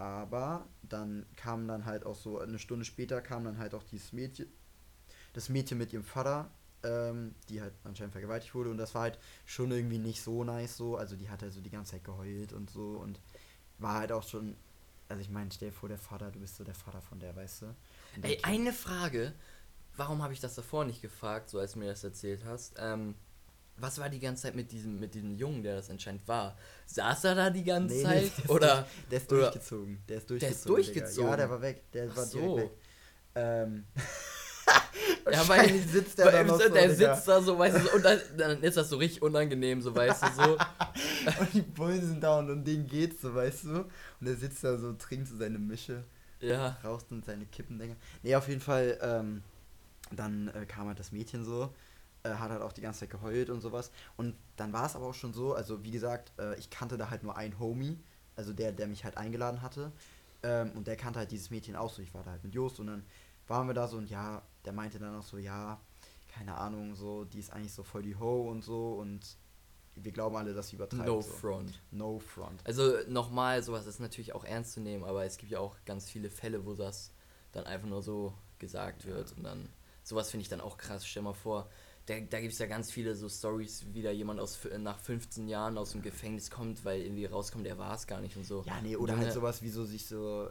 aber 0.00 0.66
dann 0.82 1.26
kam 1.36 1.68
dann 1.68 1.84
halt 1.84 2.06
auch 2.06 2.16
so 2.16 2.38
eine 2.38 2.58
Stunde 2.58 2.84
später 2.84 3.20
kam 3.20 3.44
dann 3.44 3.58
halt 3.58 3.74
auch 3.74 3.84
dieses 3.84 4.12
Mädchen 4.12 4.46
das 5.32 5.48
Mädchen 5.48 5.78
mit 5.78 5.92
ihrem 5.92 6.02
Vater, 6.02 6.50
ähm, 6.82 7.34
die 7.48 7.60
halt 7.60 7.74
anscheinend 7.84 8.12
vergewaltigt 8.12 8.54
wurde 8.54 8.70
und 8.70 8.78
das 8.78 8.94
war 8.94 9.02
halt 9.02 9.18
schon 9.44 9.70
irgendwie 9.70 9.98
nicht 9.98 10.22
so 10.22 10.42
nice 10.42 10.76
so, 10.76 10.96
also 10.96 11.16
die 11.16 11.28
hat 11.28 11.42
halt 11.42 11.52
so 11.52 11.60
die 11.60 11.70
ganze 11.70 11.92
Zeit 11.92 12.04
geheult 12.04 12.52
und 12.52 12.70
so 12.70 12.92
und 12.92 13.20
war 13.78 14.00
halt 14.00 14.12
auch 14.12 14.26
schon 14.26 14.56
also 15.10 15.22
ich 15.22 15.28
meine, 15.28 15.50
stell 15.50 15.70
dir 15.70 15.74
vor, 15.74 15.88
der 15.88 15.98
Vater, 15.98 16.30
du 16.30 16.38
bist 16.38 16.56
so 16.56 16.62
der 16.62 16.74
Vater 16.74 17.02
von 17.02 17.18
der, 17.18 17.34
weißt 17.34 17.62
du? 17.62 17.74
Ey, 18.22 18.38
eine 18.42 18.72
Frage. 18.72 19.32
Warum 19.96 20.22
habe 20.22 20.32
ich 20.32 20.38
das 20.38 20.54
davor 20.54 20.84
nicht 20.84 21.02
gefragt, 21.02 21.50
so 21.50 21.58
als 21.58 21.72
du 21.72 21.80
mir 21.80 21.86
das 21.88 22.04
erzählt 22.04 22.44
hast? 22.44 22.74
Ähm, 22.78 23.16
was 23.80 23.98
war 23.98 24.08
die 24.08 24.20
ganze 24.20 24.42
Zeit 24.44 24.54
mit 24.54 24.70
diesem, 24.72 24.98
mit 25.00 25.14
diesem 25.14 25.34
Jungen, 25.34 25.62
der 25.62 25.76
das 25.76 25.90
anscheinend 25.90 26.26
war? 26.28 26.56
Saß 26.86 27.24
er 27.24 27.34
da 27.34 27.50
die 27.50 27.64
ganze 27.64 27.94
Nee, 27.96 28.02
nee, 28.02 28.04
Zeit? 28.04 28.32
der 28.36 28.44
ist 28.44 28.50
oder 28.50 28.74
durch- 28.76 29.08
Der 29.10 29.18
ist 29.18 29.30
durchgezogen. 29.30 30.02
Der 30.08 30.16
ist 30.18 30.30
Der 30.30 30.38
durchgezogen. 30.38 30.50
ist 30.50 30.64
Digga. 30.64 30.74
durchgezogen? 31.00 31.30
Ja, 31.30 31.36
der 31.36 31.50
war 31.50 31.62
weg. 31.62 31.84
Der 31.92 32.08
Ach 32.10 32.16
war 32.16 32.26
direkt 32.26 32.48
so. 32.48 32.56
weg. 32.56 32.70
Ähm. 33.34 33.84
Ja, 35.30 35.46
weil- 35.48 35.78
sitzt 35.82 36.18
der 36.18 36.26
weil 36.26 36.46
da 36.46 36.52
so, 36.58 36.68
der 36.72 36.88
Digga. 36.88 37.14
sitzt 37.14 37.28
da 37.28 37.40
so, 37.42 37.58
weißt 37.58 37.76
du, 37.76 37.80
so, 37.80 37.92
und 37.92 38.04
dann, 38.04 38.18
dann 38.36 38.62
ist 38.62 38.76
das 38.76 38.88
so 38.88 38.96
richtig 38.96 39.22
unangenehm, 39.22 39.80
so, 39.82 39.94
weißt 39.94 40.22
du, 40.22 40.26
so. 40.44 40.52
Und 41.40 41.52
die 41.54 41.60
Bullen 41.62 42.00
sind 42.04 42.20
da 42.22 42.38
und 42.38 42.50
um 42.50 42.64
den 42.64 42.86
geht's 42.86 43.20
so, 43.22 43.34
weißt 43.34 43.64
du? 43.64 43.70
Und 43.80 43.88
der 44.20 44.36
sitzt 44.36 44.62
da 44.64 44.76
so, 44.78 44.92
trinkt 44.94 45.28
so 45.28 45.36
seine 45.36 45.58
Mische, 45.58 46.04
Ja. 46.40 46.78
raucht 46.84 47.06
und 47.10 47.24
seine 47.24 47.46
Kippendinger. 47.46 47.96
Nee, 48.22 48.34
auf 48.34 48.48
jeden 48.48 48.60
Fall, 48.60 48.98
ähm, 49.02 49.42
dann 50.12 50.48
äh, 50.48 50.66
kam 50.66 50.88
halt 50.88 50.98
das 50.98 51.12
Mädchen 51.12 51.44
so, 51.44 51.72
äh, 52.22 52.30
hat 52.30 52.50
halt 52.50 52.62
auch 52.62 52.72
die 52.72 52.80
ganze 52.80 53.00
Zeit 53.00 53.10
geheult 53.10 53.50
und 53.50 53.60
sowas. 53.60 53.90
Und 54.16 54.36
dann 54.56 54.72
war 54.72 54.86
es 54.86 54.96
aber 54.96 55.06
auch 55.06 55.14
schon 55.14 55.32
so, 55.32 55.54
also 55.54 55.82
wie 55.84 55.90
gesagt, 55.90 56.32
äh, 56.38 56.58
ich 56.58 56.70
kannte 56.70 56.96
da 56.96 57.10
halt 57.10 57.22
nur 57.22 57.36
einen 57.36 57.58
Homie, 57.58 57.98
also 58.36 58.52
der, 58.52 58.72
der 58.72 58.86
mich 58.86 59.04
halt 59.04 59.16
eingeladen 59.16 59.62
hatte. 59.62 59.92
Ähm, 60.42 60.72
und 60.72 60.86
der 60.86 60.96
kannte 60.96 61.18
halt 61.18 61.30
dieses 61.30 61.50
Mädchen 61.50 61.76
auch 61.76 61.92
so. 61.92 62.02
Ich 62.02 62.14
war 62.14 62.22
da 62.22 62.32
halt 62.32 62.44
mit 62.44 62.54
Jost 62.54 62.80
und 62.80 62.86
dann 62.86 63.04
waren 63.46 63.66
wir 63.66 63.74
da 63.74 63.88
so 63.88 63.96
und 63.96 64.08
ja, 64.08 64.42
der 64.64 64.72
meinte 64.72 64.98
dann 64.98 65.16
auch 65.16 65.24
so, 65.24 65.38
ja, 65.38 65.80
keine 66.28 66.56
Ahnung, 66.56 66.94
so, 66.94 67.24
die 67.24 67.40
ist 67.40 67.52
eigentlich 67.52 67.72
so 67.72 67.82
voll 67.82 68.02
die 68.02 68.16
Ho 68.16 68.48
und 68.48 68.62
so 68.62 68.94
und 68.94 69.36
wir 69.96 70.12
glauben 70.12 70.36
alle, 70.36 70.54
dass 70.54 70.68
sie 70.68 70.76
übertreibt. 70.76 71.06
No 71.06 71.20
so. 71.20 71.30
front. 71.30 71.80
No 71.90 72.18
front. 72.18 72.60
Also 72.64 72.94
nochmal, 73.08 73.62
sowas 73.62 73.86
ist 73.86 74.00
natürlich 74.00 74.32
auch 74.32 74.44
ernst 74.44 74.72
zu 74.72 74.80
nehmen, 74.80 75.04
aber 75.04 75.24
es 75.24 75.36
gibt 75.36 75.50
ja 75.50 75.58
auch 75.58 75.76
ganz 75.84 76.08
viele 76.08 76.30
Fälle, 76.30 76.64
wo 76.64 76.74
das 76.74 77.12
dann 77.52 77.64
einfach 77.64 77.88
nur 77.88 78.02
so 78.02 78.32
gesagt 78.58 79.06
wird 79.06 79.32
und 79.36 79.42
dann 79.42 79.68
sowas 80.02 80.30
finde 80.30 80.42
ich 80.42 80.48
dann 80.48 80.60
auch 80.60 80.78
krass. 80.78 81.06
Stell 81.06 81.22
mal 81.22 81.34
vor, 81.34 81.68
da, 82.10 82.20
da 82.20 82.40
gibt 82.40 82.52
es 82.52 82.58
ja 82.58 82.66
ganz 82.66 82.90
viele 82.92 83.14
so 83.14 83.28
Stories, 83.28 83.86
wie 83.92 84.02
da 84.02 84.10
jemand 84.10 84.40
aus 84.40 84.64
f- 84.64 84.78
nach 84.78 84.98
15 84.98 85.48
Jahren 85.48 85.78
aus 85.78 85.92
dem 85.92 86.02
Gefängnis 86.02 86.50
kommt, 86.50 86.84
weil 86.84 87.02
irgendwie 87.02 87.26
rauskommt, 87.26 87.66
er 87.66 87.78
war 87.78 87.94
es 87.94 88.06
gar 88.06 88.20
nicht 88.20 88.36
und 88.36 88.44
so. 88.44 88.66
Ja, 88.66 88.80
nee, 88.82 88.96
oder 88.96 89.12
Junge, 89.12 89.24
halt 89.24 89.32
sowas 89.34 89.62
wie 89.62 89.70
so 89.70 89.84
sich 89.84 90.06
so. 90.06 90.48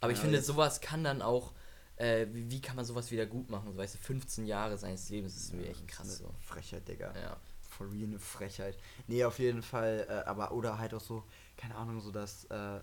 Aber 0.00 0.12
ich 0.12 0.18
ja, 0.18 0.24
finde, 0.24 0.42
sowas 0.42 0.80
kann 0.80 1.04
dann 1.04 1.22
auch, 1.22 1.52
äh, 1.96 2.26
wie, 2.32 2.50
wie 2.50 2.60
kann 2.60 2.76
man 2.76 2.84
sowas 2.84 3.10
wieder 3.10 3.26
gut 3.26 3.50
machen? 3.50 3.72
So, 3.72 3.78
weißt 3.78 3.94
du, 3.94 3.98
15 3.98 4.46
Jahre 4.46 4.76
seines 4.78 5.08
Lebens 5.10 5.36
ist 5.36 5.52
mir 5.54 5.68
echt 5.68 5.80
Das 5.80 5.80
ist 5.82 5.88
krass 5.88 6.18
so. 6.18 6.34
Frechheit, 6.40 6.86
Digga. 6.88 7.12
Ja. 7.20 7.36
For 7.60 7.90
real 7.90 8.04
eine 8.04 8.18
Frechheit. 8.18 8.78
Nee, 9.06 9.24
auf 9.24 9.38
jeden 9.38 9.62
Fall, 9.62 10.06
äh, 10.08 10.28
aber 10.28 10.52
oder 10.52 10.78
halt 10.78 10.94
auch 10.94 11.00
so, 11.00 11.24
keine 11.56 11.74
Ahnung, 11.74 12.00
so 12.00 12.10
dass, 12.10 12.44
äh, 12.46 12.80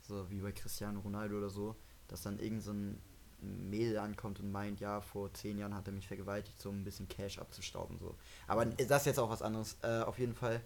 so 0.00 0.28
wie 0.30 0.40
bei 0.40 0.52
Cristiano 0.52 1.00
Ronaldo 1.00 1.38
oder 1.38 1.50
so, 1.50 1.76
dass 2.08 2.22
dann 2.22 2.38
irgend 2.38 2.62
so 2.62 2.72
ein 2.72 3.00
Mädel 3.42 3.98
ankommt 3.98 4.40
und 4.40 4.50
meint, 4.52 4.80
ja, 4.80 5.00
vor 5.00 5.32
zehn 5.34 5.58
Jahren 5.58 5.74
hat 5.74 5.86
er 5.86 5.92
mich 5.92 6.06
vergewaltigt, 6.06 6.60
so 6.60 6.68
um 6.70 6.80
ein 6.80 6.84
bisschen 6.84 7.08
Cash 7.08 7.38
abzustauben, 7.38 7.98
so. 7.98 8.14
Aber 8.46 8.64
das 8.66 9.02
ist 9.02 9.06
jetzt 9.06 9.18
auch 9.18 9.30
was 9.30 9.42
anderes. 9.42 9.76
Äh, 9.82 10.02
auf 10.02 10.18
jeden 10.18 10.34
Fall 10.34 10.60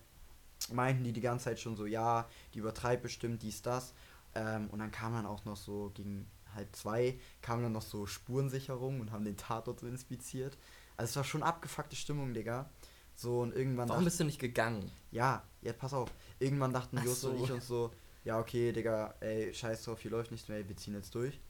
meinten 0.73 1.05
die 1.05 1.12
die 1.12 1.21
ganze 1.21 1.47
Zeit 1.47 1.61
schon 1.61 1.77
so, 1.77 1.87
ja, 1.87 2.29
die 2.55 2.59
übertreibt 2.61 3.03
bestimmt 3.03 3.43
dies, 3.43 3.62
das. 3.62 3.95
Ähm, 4.35 4.69
und 4.71 4.79
dann 4.79 4.91
kam 4.91 5.12
dann 5.15 5.27
auch 5.27 5.45
noch 5.45 5.57
so 5.57 5.91
gegen 5.95 6.27
halb 6.55 6.75
zwei, 6.77 7.19
kam 7.43 7.62
dann 7.62 7.73
noch 7.73 7.83
so 7.83 8.07
Spurensicherung 8.07 9.01
und 9.01 9.12
haben 9.12 9.25
den 9.25 9.37
Tatort 9.37 9.81
so 9.81 9.87
inspiziert. 9.87 10.57
Also 10.97 11.11
es 11.11 11.17
war 11.17 11.25
schon 11.25 11.43
abgefuckte 11.43 11.97
Stimmung, 11.97 12.33
Digga. 12.35 12.69
So 13.15 13.41
und 13.41 13.55
irgendwann 13.55 13.89
Warum 13.89 14.03
dacht- 14.03 14.11
bist 14.11 14.21
du 14.21 14.25
nicht 14.25 14.39
gegangen? 14.39 14.91
ja, 15.11 15.43
jetzt 15.62 15.79
pass 15.79 15.95
auf. 15.95 16.11
Irgendwann 16.39 16.73
dachten 16.73 16.99
Ach 16.99 17.05
Just 17.05 17.25
und 17.25 17.39
so. 17.39 17.45
ich 17.45 17.53
uns 17.53 17.67
so, 17.67 17.91
ja, 18.25 18.39
okay, 18.39 18.73
Digga, 18.73 19.15
ey, 19.21 19.55
scheiß 19.55 19.85
drauf, 19.85 20.01
hier 20.01 20.11
läuft 20.11 20.31
nichts 20.33 20.49
mehr, 20.49 20.67
wir 20.69 20.77
ziehen 20.77 20.95
jetzt 20.95 21.15
durch. 21.15 21.41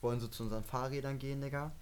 Wollen 0.00 0.20
so 0.20 0.28
zu 0.28 0.44
unseren 0.44 0.64
Fahrrädern 0.64 1.18
gehen, 1.18 1.40
Digga. 1.40 1.72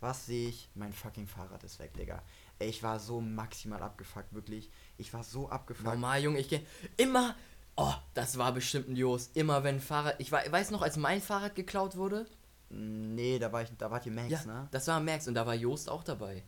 Was 0.00 0.26
sehe 0.26 0.48
ich? 0.48 0.68
Mein 0.74 0.92
fucking 0.92 1.26
Fahrrad 1.26 1.62
ist 1.64 1.78
weg, 1.78 1.94
Digga. 1.94 2.22
Ey, 2.58 2.68
ich 2.68 2.82
war 2.82 2.98
so 3.00 3.20
maximal 3.20 3.82
abgefuckt, 3.82 4.32
wirklich. 4.32 4.70
Ich 4.98 5.12
war 5.12 5.22
so 5.24 5.48
abgefuckt. 5.48 5.86
Normal, 5.86 6.22
Junge, 6.22 6.38
ich 6.38 6.48
gehe 6.48 6.64
immer. 6.96 7.34
Oh, 7.76 7.92
das 8.14 8.38
war 8.38 8.52
bestimmt 8.52 8.88
ein 8.88 8.96
Jos. 8.96 9.30
Immer 9.34 9.62
wenn 9.64 9.80
Fahrrad. 9.80 10.16
Ich 10.18 10.32
wei- 10.32 10.50
weiß 10.50 10.70
noch, 10.70 10.80
als 10.82 10.96
mein 10.96 11.20
Fahrrad 11.20 11.54
geklaut 11.54 11.96
wurde. 11.96 12.26
Nee, 12.70 13.38
da 13.38 13.52
war 13.52 13.62
ich, 13.62 13.70
da 13.78 13.90
wart 13.90 14.06
ihr 14.06 14.12
Max, 14.12 14.30
ja, 14.30 14.44
ne? 14.44 14.68
das 14.72 14.88
war 14.88 14.98
Max 14.98 15.28
und 15.28 15.34
da 15.34 15.46
war 15.46 15.54
Jost 15.54 15.88
auch 15.88 16.02
dabei. 16.02 16.42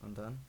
Und 0.00 0.16
dann? 0.16 0.40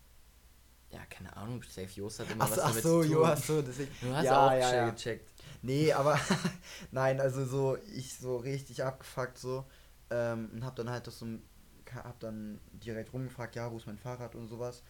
Ja, 0.91 1.00
keine 1.10 1.36
Ahnung, 1.36 1.62
Safe 1.63 1.88
Jost 1.94 2.20
hat 2.20 2.30
immer 2.32 2.46
Ach, 2.46 2.52
was 2.52 2.60
ach 2.60 2.67
damit 2.70 2.84
so, 2.84 3.02
zu 3.02 3.08
tun. 3.08 3.12
jo, 3.17 3.26
ach 3.26 3.38
so, 3.38 3.62
deswegen. 3.62 3.91
Du 4.02 4.13
hast 4.15 4.26
ja, 4.26 4.48
auch 4.48 4.52
ja, 4.52 4.76
ja. 4.76 4.89
gecheckt. 4.89 5.31
Nee, 5.62 5.93
aber 5.93 6.19
nein, 6.91 7.19
also 7.19 7.45
so, 7.45 7.78
ich 7.95 8.15
so 8.15 8.38
richtig 8.38 8.84
abgefuckt 8.84 9.38
so 9.38 9.65
ähm, 10.10 10.50
und 10.54 10.65
hab 10.65 10.76
dann 10.76 10.89
halt 10.89 11.08
das 11.08 11.19
so, 11.19 11.28
hab 11.93 12.19
dann 12.19 12.60
direkt 12.71 13.13
rumgefragt, 13.13 13.56
ja, 13.56 13.71
wo 13.71 13.78
ist 13.78 13.88
mein 13.88 13.97
Fahrrad 13.97 14.36
und 14.36 14.47
sowas. 14.47 14.84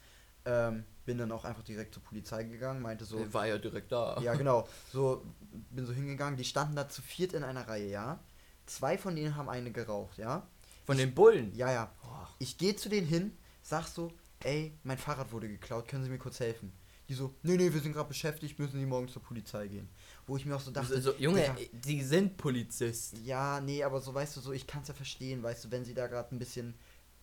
Ähm, 0.43 0.85
bin 1.05 1.19
dann 1.19 1.31
auch 1.31 1.45
einfach 1.45 1.63
direkt 1.63 1.93
zur 1.93 2.03
Polizei 2.03 2.43
gegangen, 2.43 2.81
meinte 2.81 3.05
so, 3.05 3.19
Er 3.19 3.33
war 3.33 3.45
ja 3.45 3.57
direkt 3.59 3.91
da. 3.91 4.19
ja 4.21 4.33
genau, 4.33 4.67
so, 4.91 5.23
bin 5.69 5.85
so 5.85 5.93
hingegangen, 5.93 6.35
die 6.35 6.45
standen 6.45 6.75
da 6.75 6.89
zu 6.89 7.01
viert 7.01 7.33
in 7.33 7.43
einer 7.43 7.67
Reihe, 7.67 7.89
ja. 7.89 8.19
Zwei 8.65 8.97
von 8.97 9.15
denen 9.15 9.35
haben 9.35 9.49
eine 9.49 9.71
geraucht, 9.71 10.17
ja. 10.17 10.47
Von 10.85 10.97
den 10.97 11.13
Bullen. 11.13 11.53
Ja, 11.53 11.71
ja. 11.71 11.91
Boah. 12.01 12.27
Ich 12.39 12.57
gehe 12.57 12.75
zu 12.75 12.89
denen 12.89 13.05
hin, 13.05 13.37
sag 13.61 13.87
so, 13.87 14.11
ey, 14.43 14.73
mein 14.83 14.97
Fahrrad 14.97 15.31
wurde 15.31 15.47
geklaut, 15.47 15.87
können 15.87 16.03
Sie 16.03 16.09
mir 16.09 16.17
kurz 16.17 16.39
helfen? 16.39 16.71
Die 17.07 17.13
so, 17.13 17.35
nee, 17.43 17.57
nee, 17.57 17.71
wir 17.71 17.81
sind 17.81 17.93
gerade 17.93 18.07
beschäftigt, 18.07 18.57
müssen 18.57 18.79
Sie 18.79 18.85
morgen 18.85 19.09
zur 19.09 19.21
Polizei 19.21 19.67
gehen. 19.67 19.89
Wo 20.31 20.37
ich 20.37 20.45
mir 20.45 20.55
auch 20.55 20.61
so 20.61 20.71
dachte, 20.71 21.01
so, 21.01 21.11
Junge, 21.15 21.41
Digga, 21.41 21.55
die 21.73 22.01
sind 22.01 22.37
Polizist. 22.37 23.17
ja, 23.25 23.59
nee, 23.59 23.83
aber 23.83 23.99
so, 23.99 24.13
weißt 24.13 24.37
du, 24.37 24.39
so, 24.39 24.53
ich 24.53 24.65
kann's 24.65 24.87
ja 24.87 24.93
verstehen, 24.93 25.43
weißt 25.43 25.65
du, 25.65 25.71
wenn 25.71 25.83
sie 25.83 25.93
da 25.93 26.07
gerade 26.07 26.33
ein 26.33 26.39
bisschen 26.39 26.73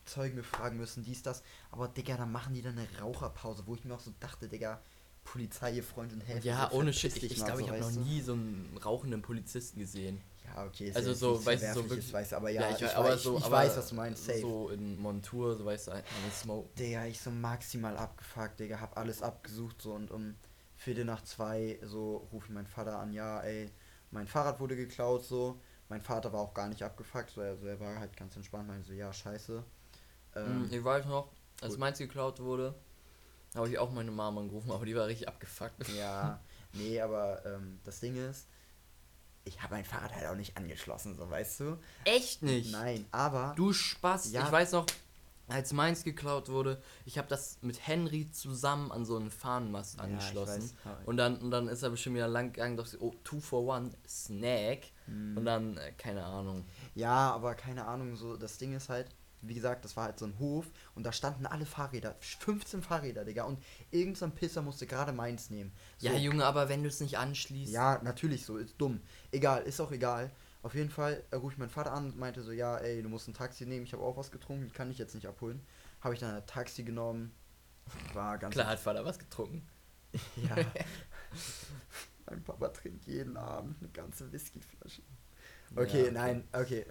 Zeugen 0.05 0.37
befragen 0.37 0.77
müssen, 0.77 1.03
dies, 1.05 1.23
das. 1.23 1.43
Aber, 1.71 1.89
Digga, 1.89 2.19
dann 2.19 2.31
machen 2.31 2.53
die 2.53 2.61
dann 2.61 2.77
eine 2.79 2.87
Raucherpause, 3.01 3.63
wo 3.65 3.75
ich 3.75 3.83
mir 3.87 3.95
auch 3.95 4.01
so 4.01 4.13
dachte, 4.21 4.47
Digga, 4.47 4.83
Polizei, 5.25 5.73
ihr 5.73 5.83
Freund 5.85 6.13
und 6.13 6.21
helfen. 6.21 6.47
Ja, 6.47 6.69
so, 6.71 6.77
ohne 6.77 6.93
Shit. 6.93 7.17
dich 7.17 7.25
Ich, 7.25 7.33
ich 7.33 7.39
mal, 7.39 7.47
glaube, 7.47 7.61
so, 7.61 7.65
ich 7.65 7.71
habe 7.71 7.81
noch 7.81 7.87
weißt 7.87 7.97
du? 7.97 8.01
nie 8.03 8.21
so 8.21 8.33
einen 8.35 8.79
rauchenden 8.85 9.23
Polizisten 9.23 9.81
gesehen. 9.81 10.21
Ja, 10.45 10.67
okay, 10.67 10.89
ist 10.91 10.97
Also 10.97 11.09
ja 11.09 11.15
so, 11.15 11.47
weißt 11.47 11.63
du, 11.63 11.73
so 11.73 11.89
wirklich- 11.89 12.13
weißt 12.13 12.33
du, 12.33 12.37
aber 12.37 12.51
ja, 12.51 12.69
ich, 12.69 12.83
ich, 12.83 12.95
aber 12.95 13.09
weiß, 13.09 13.23
so, 13.23 13.39
ich 13.39 13.45
aber 13.47 13.57
weiß, 13.57 13.75
was 13.79 13.89
du 13.89 13.95
meinst, 13.95 14.27
safe. 14.27 14.41
So 14.41 14.69
in 14.69 15.01
Montur, 15.01 15.57
so 15.57 15.65
weißt 15.65 15.87
du, 15.87 15.93
eine 15.93 16.03
Smoke. 16.39 16.69
Digga, 16.79 17.07
ich 17.07 17.19
so 17.19 17.31
maximal 17.31 17.97
abgefuckt, 17.97 18.61
Digga, 18.61 18.79
hab 18.83 18.99
alles 18.99 19.23
abgesucht, 19.23 19.81
so, 19.81 19.93
und 19.95 20.11
um 20.11 20.35
Viertel 20.79 21.05
nach 21.05 21.23
zwei, 21.25 21.79
so, 21.83 22.29
ruf 22.33 22.45
ich 22.47 22.51
meinen 22.51 22.67
Vater 22.67 22.99
an, 22.99 23.13
ja, 23.13 23.41
ey, 23.43 23.71
mein 24.11 24.27
Fahrrad 24.27 24.59
wurde 24.61 24.77
geklaut, 24.77 25.25
so. 25.25 25.61
Mein 25.91 26.01
Vater 26.01 26.33
war 26.33 26.41
auch 26.41 26.55
gar 26.55 26.69
nicht 26.69 26.83
abgefuckt, 26.83 27.31
so, 27.31 27.41
also 27.41 27.67
er 27.67 27.79
war 27.81 27.99
halt 27.99 28.17
ganz 28.17 28.37
entspannt, 28.37 28.69
meinte 28.69 28.87
so, 28.89 28.93
ja, 28.95 29.13
scheiße. 29.13 29.63
Ähm, 30.37 30.63
Mm, 30.69 30.73
ich 30.73 30.85
weiß 30.85 31.05
noch, 31.07 31.31
als 31.61 31.73
gut. 31.73 31.81
meins 31.81 31.99
geklaut 31.99 32.41
wurde, 32.41 32.75
habe 33.55 33.69
ich 33.69 33.79
auch 33.79 33.91
meine 33.91 34.11
Mama 34.11 34.41
angerufen, 34.41 34.71
aber 34.71 34.85
die 34.87 34.95
war 34.95 35.07
richtig 35.07 35.27
abgefuckt. 35.29 35.89
Ja, 35.89 36.41
nee, 36.75 37.01
aber 37.01 37.45
ähm, 37.45 37.81
das 37.85 38.01
Ding 38.01 38.17
ist, 38.17 38.47
ich 39.45 39.61
habe 39.63 39.75
mein 39.75 39.85
Fahrrad 39.85 40.15
halt 40.15 40.27
auch 40.27 40.35
nicht 40.37 40.57
angeschlossen, 40.57 41.17
so 41.17 41.29
weißt 41.29 41.61
du? 41.61 41.79
Echt 42.05 42.43
nicht? 42.43 42.71
Nein, 42.71 43.07
aber 43.11 43.55
Du 43.57 43.73
Spaß. 43.73 44.31
Ja. 44.31 44.45
Ich 44.45 44.53
weiß 44.53 44.73
noch, 44.73 44.87
als 45.49 45.73
meins 45.73 46.05
geklaut 46.05 46.49
wurde, 46.49 46.81
ich 47.05 47.19
habe 47.19 47.29
das 47.29 47.59
mit 47.63 47.87
Henry 47.87 48.31
zusammen 48.31 48.93
an 48.93 49.05
so 49.05 49.17
einen 49.17 49.31
Fahnenmast 49.31 49.97
Ja, 49.99 50.05
angeschlossen. 50.05 50.63
weiß. 50.63 50.75
Ja. 50.85 50.99
Und 51.07 51.17
dann, 51.17 51.37
und 51.39 51.51
dann 51.51 51.69
ist 51.69 51.83
er 51.83 51.91
bestimmt 51.91 52.17
wieder 52.17 52.29
lang 52.29 52.53
gegangen, 52.53 52.77
dachte, 52.77 52.99
oh, 53.03 53.15
two 53.25 53.41
for 53.41 53.65
one, 53.65 53.91
Snack. 54.07 54.91
Hm. 55.07 55.37
Und 55.39 55.45
dann, 55.45 55.77
äh, 55.79 55.93
keine 55.97 56.25
Ahnung. 56.25 56.65
ja, 56.95 57.33
aber 57.33 57.55
keine 57.55 57.87
Ahnung, 57.87 58.17
so 58.17 58.37
das 58.37 58.59
Ding 58.59 58.75
ist 58.75 58.89
halt, 58.89 59.09
wie 59.41 59.55
gesagt, 59.55 59.85
das 59.85 59.97
war 59.97 60.05
halt 60.05 60.19
so 60.19 60.25
ein 60.27 60.37
Hof 60.41 60.67
und 60.97 61.05
da 61.05 61.13
standen 61.13 61.47
alle 61.47 61.65
Fahrräder, 61.65 62.17
15 62.21 62.83
Fahrräder, 62.83 63.25
Digga, 63.25 63.45
und 63.45 63.63
irgend 63.93 64.19
so 64.19 64.25
ein 64.25 64.33
Pisser 64.35 64.63
musste 64.63 64.87
gerade 64.87 65.13
meins 65.13 65.49
nehmen. 65.49 65.73
So, 65.99 66.09
Ja, 66.09 66.15
Junge, 66.15 66.45
aber 66.45 66.69
wenn 66.69 66.83
du 66.83 66.89
es 66.89 67.01
nicht 67.01 67.19
anschließt. 67.19 67.73
Ja, 67.73 68.01
natürlich 68.03 68.45
so, 68.45 68.57
ist 68.57 68.75
dumm. 68.79 69.01
Egal, 69.31 69.63
ist 69.63 69.81
auch 69.81 69.93
egal. 69.93 70.33
Auf 70.63 70.75
jeden 70.75 70.91
Fall 70.91 71.23
äh, 71.31 71.37
rufe 71.37 71.53
ich 71.55 71.59
meinen 71.59 71.71
Vater 71.71 71.93
an 71.93 72.07
und 72.07 72.19
meinte 72.19 72.43
so, 72.43 72.53
ja, 72.53 72.77
ey, 72.79 73.03
du 73.03 73.09
musst 73.09 73.29
ein 73.29 73.35
Taxi 73.35 73.65
nehmen, 73.65 73.85
ich 73.85 73.93
habe 73.93 74.03
auch 74.03 74.17
was 74.17 74.31
getrunken, 74.31 74.67
ich 74.67 74.75
kann 74.75 74.89
dich 74.89 74.99
jetzt 74.99 75.15
nicht 75.15 75.27
abholen. 75.27 75.65
Habe 76.01 76.15
ich 76.15 76.21
dann 76.21 76.35
ein 76.35 76.47
Taxi 76.47 76.83
genommen. 76.83 77.33
War 78.13 78.39
ganz 78.39 78.55
Klar 78.55 78.67
hat 78.67 78.79
Vater 78.79 79.05
was 79.05 79.19
getrunken. 79.19 79.67
Ja. 80.37 80.57
mein 82.27 82.43
Papa 82.43 82.69
trinkt 82.69 83.07
jeden 83.07 83.37
Abend 83.37 83.77
eine 83.81 83.91
ganze 83.91 84.33
Whiskyflasche. 84.33 85.03
Okay, 85.77 86.07
Ja, 86.07 86.13
nein, 86.13 86.49
okay. 86.53 86.87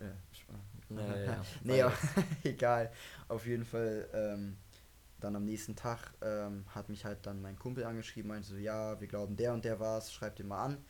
Ja, 0.90 0.98
ja, 1.02 1.18
ja. 1.18 1.46
nee, 1.64 1.82
War 1.82 1.88
aber 1.88 1.98
egal. 2.44 2.92
Auf 3.28 3.46
jeden 3.48 3.66
Fall, 3.66 4.08
ähm, 4.14 4.58
dann 5.20 5.36
am 5.36 5.46
nächsten 5.46 5.76
Tag 5.76 6.14
ähm, 6.22 6.66
hat 6.74 6.90
mich 6.90 7.06
halt 7.06 7.26
dann 7.26 7.42
mein 7.42 7.58
Kumpel 7.58 7.84
angeschrieben, 7.86 8.30
meinte 8.30 8.48
so, 8.48 8.56
ja, 8.58 9.00
wir 9.00 9.08
glauben, 9.08 9.36
der 9.36 9.54
und 9.54 9.66
der 9.66 9.80
war's, 9.80 10.14
schreib 10.14 10.36
den 10.36 10.48
mal 10.48 10.64
an. 10.64 10.86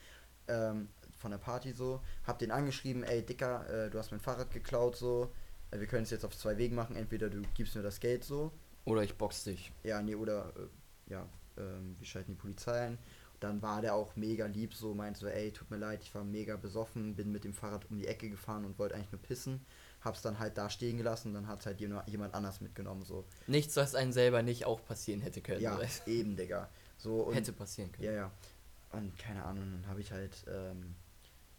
Ähm, 0.49 0.89
von 1.17 1.32
der 1.32 1.38
Party 1.38 1.73
so. 1.73 2.01
Hab 2.25 2.39
den 2.39 2.51
angeschrieben, 2.51 3.03
ey 3.03 3.25
Dicker, 3.25 3.67
äh, 3.69 3.89
du 3.89 3.97
hast 3.97 4.12
mein 4.12 4.19
Fahrrad 4.19 4.51
geklaut 4.51 4.95
so. 4.95 5.32
Äh, 5.71 5.80
wir 5.80 5.88
können 5.88 6.03
es 6.03 6.10
jetzt 6.10 6.25
auf 6.25 6.38
zwei 6.38 6.58
Wegen 6.58 6.75
machen. 6.75 6.95
Entweder 6.95 7.30
du 7.30 7.41
gibst 7.56 7.75
mir 7.75 7.82
das 7.82 7.99
Geld 7.99 8.23
so. 8.23 8.51
Oder 8.86 9.03
ich 9.03 9.15
box 9.15 9.43
dich. 9.43 9.71
Ja, 9.84 10.01
nee, 10.01 10.15
oder 10.15 10.53
äh, 10.56 11.12
ja, 11.12 11.27
ähm, 11.58 11.95
wir 11.97 12.08
schalten 12.08 12.32
die 12.32 12.38
Polizei 12.38 12.88
ein. 12.88 12.97
Dann 13.39 13.62
war 13.62 13.82
der 13.82 13.93
auch 13.93 14.15
mega 14.15 14.47
lieb, 14.47 14.73
so 14.73 14.95
meinte 14.95 15.19
so, 15.19 15.27
ey, 15.27 15.51
tut 15.51 15.69
mir 15.69 15.77
leid, 15.77 16.01
ich 16.01 16.15
war 16.15 16.23
mega 16.23 16.56
besoffen, 16.56 17.15
bin 17.15 17.32
mit 17.32 17.43
dem 17.43 17.53
Fahrrad 17.53 17.86
um 17.91 17.97
die 17.97 18.08
Ecke 18.08 18.30
gefahren 18.30 18.65
und 18.65 18.80
wollte 18.80 18.95
eigentlich 18.95 19.12
nur 19.12 19.21
pissen. 19.21 19.63
Hab's 20.01 20.23
dann 20.23 20.39
halt 20.39 20.58
da 20.58 20.71
stehen 20.71 20.97
gelassen, 20.97 21.34
dann 21.34 21.47
hat's 21.47 21.67
halt 21.67 21.80
jemand 21.80 22.34
anders 22.34 22.62
mitgenommen, 22.62 23.03
so. 23.03 23.25
Nichts, 23.45 23.75
was 23.75 23.93
einem 23.93 24.12
selber 24.12 24.41
nicht 24.41 24.65
auch 24.65 24.84
passieren 24.84 25.21
hätte 25.21 25.41
können. 25.41 25.62
Ja, 25.62 25.80
eben, 26.08 26.36
Digga. 26.36 26.69
So, 26.97 27.21
und, 27.21 27.36
hätte 27.36 27.53
passieren 27.53 27.91
können. 27.91 28.06
Ja, 28.06 28.13
ja. 28.13 28.32
Und 28.91 29.15
keine 29.19 29.43
Ahnung, 29.43 29.65
dann 29.71 29.88
habe 29.88 30.01
ich 30.01 30.12
halt, 30.12 30.43
ähm, 30.47 30.95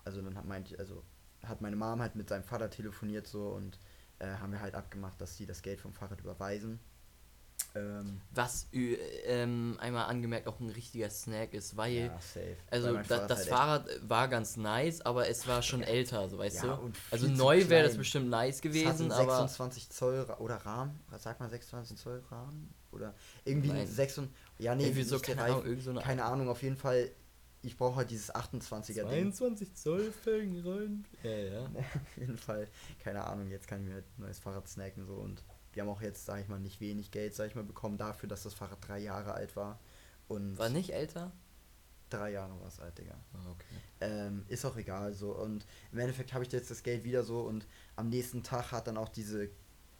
also 0.08 0.22
dann 0.22 0.36
hat 0.36 0.44
meint, 0.46 0.76
also 0.78 1.02
hat 1.46 1.60
meine 1.60 1.76
Mom 1.76 2.00
halt 2.00 2.16
mit 2.16 2.28
seinem 2.28 2.42
Vater 2.44 2.68
telefoniert 2.70 3.26
so 3.26 3.48
und 3.50 3.78
äh, 4.18 4.26
haben 4.26 4.52
wir 4.52 4.60
halt 4.60 4.74
abgemacht, 4.74 5.20
dass 5.20 5.36
sie 5.36 5.46
das 5.46 5.62
Geld 5.62 5.80
vom 5.80 5.92
Fahrrad 5.92 6.20
überweisen. 6.20 6.80
Ähm, 7.74 8.20
Was 8.34 8.66
ü- 8.72 8.96
ähm, 9.26 9.76
einmal 9.80 10.06
angemerkt 10.06 10.46
auch 10.48 10.58
ein 10.60 10.70
richtiger 10.70 11.10
Snack 11.10 11.52
ist, 11.54 11.76
weil 11.76 12.06
ja, 12.06 12.20
safe. 12.20 12.56
also 12.70 12.86
Weil 12.86 12.94
mein 12.94 13.06
da, 13.06 13.26
das 13.26 13.38
halt 13.38 13.48
Fahrrad 13.48 14.08
war 14.08 14.28
ganz 14.28 14.56
nice, 14.56 15.00
aber 15.02 15.28
es 15.28 15.46
war 15.46 15.60
schon 15.62 15.82
älter, 15.96 16.28
so 16.28 16.38
weißt 16.38 16.56
Ja, 16.56 16.76
du. 16.76 16.90
Also 17.10 17.28
neu 17.28 17.68
wäre 17.68 17.86
das 17.86 17.96
bestimmt 17.96 18.30
nice 18.30 18.60
gewesen, 18.62 19.12
aber 19.12 19.36
26 19.36 19.90
Zoll 19.90 20.26
oder 20.38 20.56
Rahmen, 20.56 20.98
sag 21.18 21.40
mal 21.40 21.50
26 21.50 21.98
Zoll 21.98 22.22
Rahmen 22.30 22.72
oder 22.90 23.14
irgendwie 23.44 23.68
Nein. 23.68 23.80
ein 23.82 23.86
6 23.86 24.18
und 24.18 24.30
ja 24.58 24.74
nee, 24.74 24.84
irgendwie 24.84 25.02
so 25.04 25.18
keine 25.18 25.42
Ahnung, 25.42 25.98
keine 26.00 26.24
Ahnung, 26.24 26.48
auf 26.48 26.62
jeden 26.62 26.76
Fall 26.76 27.10
ich 27.62 27.76
brauche 27.76 27.96
halt 27.96 28.10
dieses 28.10 28.34
28er 28.34 29.04
Ding. 29.08 29.32
22 29.32 29.74
Zoll 29.74 30.12
Felgen 30.12 30.60
rein. 30.66 31.04
Ja, 31.22 31.30
ja. 31.30 31.64
Auf 31.66 32.16
jeden 32.16 32.38
Fall, 32.38 32.68
keine 33.00 33.24
Ahnung, 33.24 33.50
jetzt 33.50 33.66
kann 33.66 33.80
ich 33.80 33.88
mir 33.88 33.94
halt 33.94 34.06
ein 34.18 34.22
neues 34.22 34.38
Fahrrad 34.38 34.68
snacken 34.68 35.04
so 35.06 35.14
und 35.14 35.42
wir 35.72 35.82
haben 35.82 35.90
auch 35.90 36.02
jetzt, 36.02 36.24
sag 36.24 36.40
ich 36.40 36.48
mal, 36.48 36.60
nicht 36.60 36.80
wenig 36.80 37.10
Geld, 37.10 37.34
sag 37.34 37.48
ich 37.48 37.54
mal, 37.54 37.64
bekommen 37.64 37.98
dafür, 37.98 38.28
dass 38.28 38.42
das 38.42 38.54
Fahrrad 38.54 38.78
drei 38.86 38.98
Jahre 38.98 39.34
alt 39.34 39.54
war. 39.56 39.78
Und 40.26 40.58
War 40.58 40.68
nicht 40.68 40.92
älter? 40.92 41.32
drei 42.10 42.32
Jahre 42.32 42.58
war 42.60 42.68
es 42.68 42.80
alt, 42.80 42.98
Digga. 42.98 43.14
Ah, 43.34 43.50
okay. 43.50 43.64
Ähm, 44.00 44.44
ist 44.48 44.64
auch 44.64 44.76
egal 44.76 45.12
so. 45.12 45.36
Und 45.36 45.66
im 45.92 45.98
Endeffekt 45.98 46.32
habe 46.32 46.44
ich 46.44 46.52
jetzt 46.52 46.70
das 46.70 46.82
Geld 46.82 47.04
wieder 47.04 47.22
so 47.22 47.40
und 47.42 47.66
am 47.96 48.08
nächsten 48.08 48.42
Tag 48.42 48.72
hat 48.72 48.86
dann 48.86 48.96
auch 48.96 49.08
diese, 49.08 49.50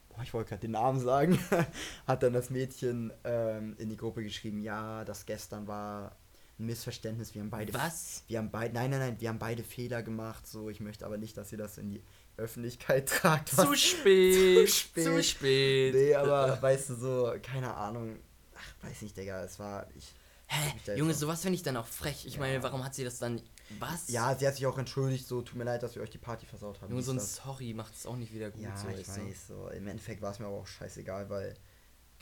boah, 0.09 0.23
ich 0.23 0.33
wollte 0.35 0.51
gerade 0.51 0.62
den 0.62 0.73
Namen 0.73 1.01
sagen, 1.01 1.38
hat 2.07 2.23
dann 2.23 2.33
das 2.33 2.51
Mädchen 2.51 3.12
ähm, 3.25 3.77
in 3.79 3.88
die 3.88 3.97
Gruppe 3.97 4.23
geschrieben, 4.23 4.62
ja, 4.62 5.05
das 5.05 5.27
gestern 5.27 5.66
war 5.66 6.16
ein 6.59 6.66
Missverständnis, 6.66 7.35
wir 7.35 7.42
haben 7.42 7.51
beide 7.51 7.73
Was? 7.75 8.25
wir 8.27 8.38
haben 8.38 8.51
beide, 8.51 8.75
nein, 8.75 8.90
nein, 8.90 9.01
nein, 9.01 9.16
wir 9.21 9.29
haben 9.29 9.38
beide 9.38 9.62
Fehler 9.62 10.03
gemacht, 10.03 10.47
so, 10.47 10.68
ich 10.71 10.81
möchte 10.81 11.07
aber 11.07 11.16
nicht, 11.18 11.37
dass 11.37 11.53
ihr 11.53 11.59
das 11.59 11.79
in 11.79 11.90
die 11.90 12.03
Öffentlichkeit 12.37 13.09
tragt. 13.09 13.49
Zu 13.51 13.75
spät. 13.77 14.35
Zu 14.35 14.66
spät. 14.66 15.05
Zu 15.05 15.23
spät. 15.23 15.94
Nee, 15.94 16.14
aber 16.14 16.61
weißt 16.61 16.90
du, 16.90 16.94
so, 16.97 17.35
keine 17.42 17.75
Ahnung, 17.75 18.16
ach, 18.55 18.85
weiß 18.88 19.03
nicht, 19.03 19.16
Digga, 19.16 19.42
es 19.44 19.59
war, 19.59 19.87
ich, 19.97 20.12
Hä? 20.51 20.94
Junge, 20.97 21.12
auch- 21.12 21.16
sowas 21.16 21.42
finde 21.42 21.57
ich 21.57 21.62
dann 21.62 21.77
auch 21.77 21.87
frech. 21.87 22.25
Ich 22.27 22.35
Ja. 22.35 22.40
meine, 22.40 22.62
warum 22.62 22.83
hat 22.85 22.94
sie 22.94 23.05
das 23.05 23.18
dann. 23.18 23.40
Was? 23.79 24.09
ja, 24.09 24.35
sie 24.35 24.47
hat 24.49 24.55
sich 24.57 24.66
auch 24.66 24.79
entschuldigt, 24.79 25.27
so, 25.29 25.42
tut 25.42 25.57
mir 25.59 25.64
leid, 25.64 25.83
dass 25.83 25.94
wir 25.94 26.01
euch 26.03 26.09
die 26.09 26.16
Party 26.18 26.47
versaut 26.47 26.81
haben. 26.81 26.88
Junge, 26.90 27.03
so 27.03 27.12
ein 27.12 27.18
das. 27.18 27.37
Sorry 27.37 27.75
macht 27.75 27.94
es 27.94 28.07
auch 28.07 28.16
nicht 28.16 28.33
wieder 28.33 28.51
gut. 28.51 28.62
Ja, 28.62 28.75
so, 28.75 28.88
ich 28.88 29.07
weiß, 29.07 29.47
so, 29.49 29.68
im 29.68 29.87
Endeffekt 29.88 30.23
war 30.23 30.33
es 30.33 30.38
mir 30.38 30.47
aber 30.47 30.57
auch 30.57 30.66
scheißegal, 30.66 31.29
weil, 31.29 31.55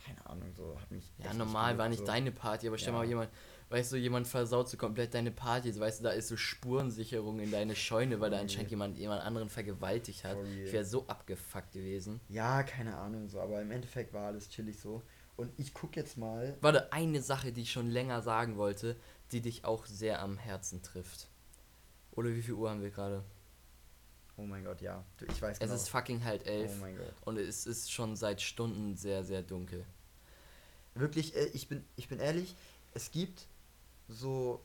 keine 0.05 0.27
Ahnung, 0.27 0.53
so, 0.57 0.77
hat 0.81 0.91
mich 0.91 1.05
Ja, 1.19 1.33
normal 1.35 1.73
nicht 1.75 1.79
war 1.79 1.89
nicht 1.89 1.99
so. 2.01 2.05
deine 2.05 2.33
Party, 2.33 2.67
aber 2.67 2.79
stell 2.79 2.93
Ja. 2.93 2.99
mal 2.99 3.07
jemand, 3.07 3.31
weißt 3.69 3.93
du, 3.93 3.97
jemand 3.97 4.29
versaut 4.29 4.69
so 4.69 4.77
komplett 4.77 5.15
deine 5.15 5.31
Party, 5.31 5.73
so, 5.73 5.81
weißt 5.81 6.01
du, 6.01 6.05
da 6.05 6.11
ist 6.11 6.29
so 6.29 6.37
Spurensicherung 6.37 7.41
in 7.41 7.51
deine 7.51 7.75
Scheune, 7.75 8.21
weil 8.21 8.31
da 8.31 8.37
For 8.37 8.43
anscheinend 8.43 8.71
jemand 8.71 8.99
jemand 8.99 9.23
anderen 9.23 9.49
vergewaltigt 9.49 10.25
hat. 10.25 10.35
For 10.35 10.45
real. 10.45 10.67
Ich 10.67 10.73
wäre 10.73 10.85
so 10.85 11.07
abgefuckt 11.07 11.73
gewesen. 11.73 12.21
Ja, 12.29 12.63
keine 12.63 12.97
Ahnung, 12.97 13.29
so, 13.29 13.41
aber 13.41 13.61
im 13.61 13.71
Endeffekt 13.71 14.13
war 14.13 14.27
alles 14.27 14.49
chillig 14.49 14.79
so. 14.79 15.03
Und 15.37 15.53
ich 15.59 15.75
guck 15.75 15.97
jetzt 15.97 16.17
mal, 16.17 16.57
Warte, 16.61 16.93
eine 16.93 17.21
Sache, 17.21 17.53
die 17.53 17.63
ich 17.63 17.73
schon 17.73 17.91
länger 17.91 18.23
sagen 18.23 18.57
wollte, 18.57 18.97
die 19.33 19.41
dich 19.41 19.65
auch 19.65 19.85
sehr 19.85 20.23
am 20.23 20.39
Herzen 20.39 20.83
trifft. 20.83 21.29
Oder 22.13 22.31
wie 22.31 22.43
viel 22.43 22.55
Uhr 22.55 22.71
haben 22.71 22.83
wir 22.83 22.91
gerade? 22.91 23.23
oh 24.39 24.43
mein 24.43 24.65
Gott, 24.65 24.81
ja, 24.83 25.03
ich 25.23 25.41
weiß 25.41 25.55
Es 25.55 25.61
genau. 25.61 25.75
ist 25.75 25.89
fucking 25.89 26.25
halb 26.25 26.47
elf. 26.47 26.71
oh 26.75 26.81
mein 26.81 26.97
Gott. 26.97 27.13
und 27.25 27.39
es 27.39 27.67
ist 27.67 27.91
schon 27.91 28.17
seit 28.17 28.41
Stunden 28.43 28.95
sehr, 28.97 29.25
sehr 29.25 29.43
dunkel. 29.43 29.85
Wirklich, 30.95 31.35
äh, 31.37 31.47
ich 31.53 31.69
bin, 31.69 31.85
ich 31.97 32.09
bin 32.09 32.19
ehrlich, 32.19 32.55
es 32.93 33.11
gibt 33.11 33.47
so 34.09 34.65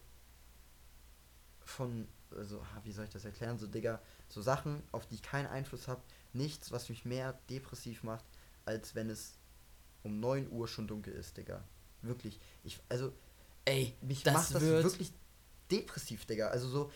von, 1.63 2.07
also, 2.35 2.61
ha, 2.61 2.81
wie 2.83 2.91
soll 2.91 3.05
ich 3.05 3.11
das 3.11 3.25
erklären, 3.25 3.57
so, 3.57 3.67
Digga, 3.67 4.01
so 4.27 4.41
Sachen, 4.41 4.83
auf 4.91 5.05
die 5.07 5.15
ich 5.15 5.21
keinen 5.21 5.47
Einfluss 5.47 5.87
habe, 5.87 6.01
nichts, 6.33 6.71
was 6.71 6.89
mich 6.89 7.05
mehr 7.05 7.39
depressiv 7.49 8.03
macht, 8.03 8.25
als 8.65 8.95
wenn 8.95 9.09
es 9.09 9.37
um 10.03 10.19
9 10.19 10.49
Uhr 10.51 10.67
schon 10.67 10.87
dunkel 10.87 11.13
ist, 11.13 11.37
Digga. 11.37 11.63
Wirklich. 12.01 12.39
Ich, 12.63 12.79
also, 12.89 13.13
Ey, 13.65 13.95
mich 14.01 14.23
das 14.23 14.33
macht 14.33 14.55
das 14.55 14.61
wirklich 14.61 15.13
depressiv, 15.69 16.25
Digga. 16.25 16.47
Also 16.47 16.67
so, 16.67 16.91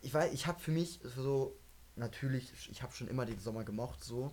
ich 0.00 0.14
weiß, 0.14 0.32
ich 0.32 0.46
habe 0.46 0.60
für 0.60 0.70
mich 0.70 1.00
so, 1.16 1.58
natürlich, 1.96 2.52
ich 2.70 2.82
habe 2.82 2.92
schon 2.92 3.08
immer 3.08 3.26
den 3.26 3.40
Sommer 3.40 3.64
gemocht, 3.64 4.04
so, 4.04 4.32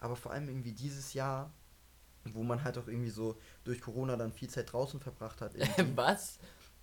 aber 0.00 0.16
vor 0.16 0.32
allem 0.32 0.48
irgendwie 0.48 0.72
dieses 0.72 1.12
Jahr, 1.12 1.52
wo 2.24 2.42
man 2.42 2.64
halt 2.64 2.78
auch 2.78 2.88
irgendwie 2.88 3.10
so 3.10 3.38
durch 3.64 3.80
Corona 3.80 4.16
dann 4.16 4.32
viel 4.32 4.48
Zeit 4.48 4.72
draußen 4.72 5.00
verbracht 5.00 5.40
hat. 5.40 5.54
Was? 5.94 6.38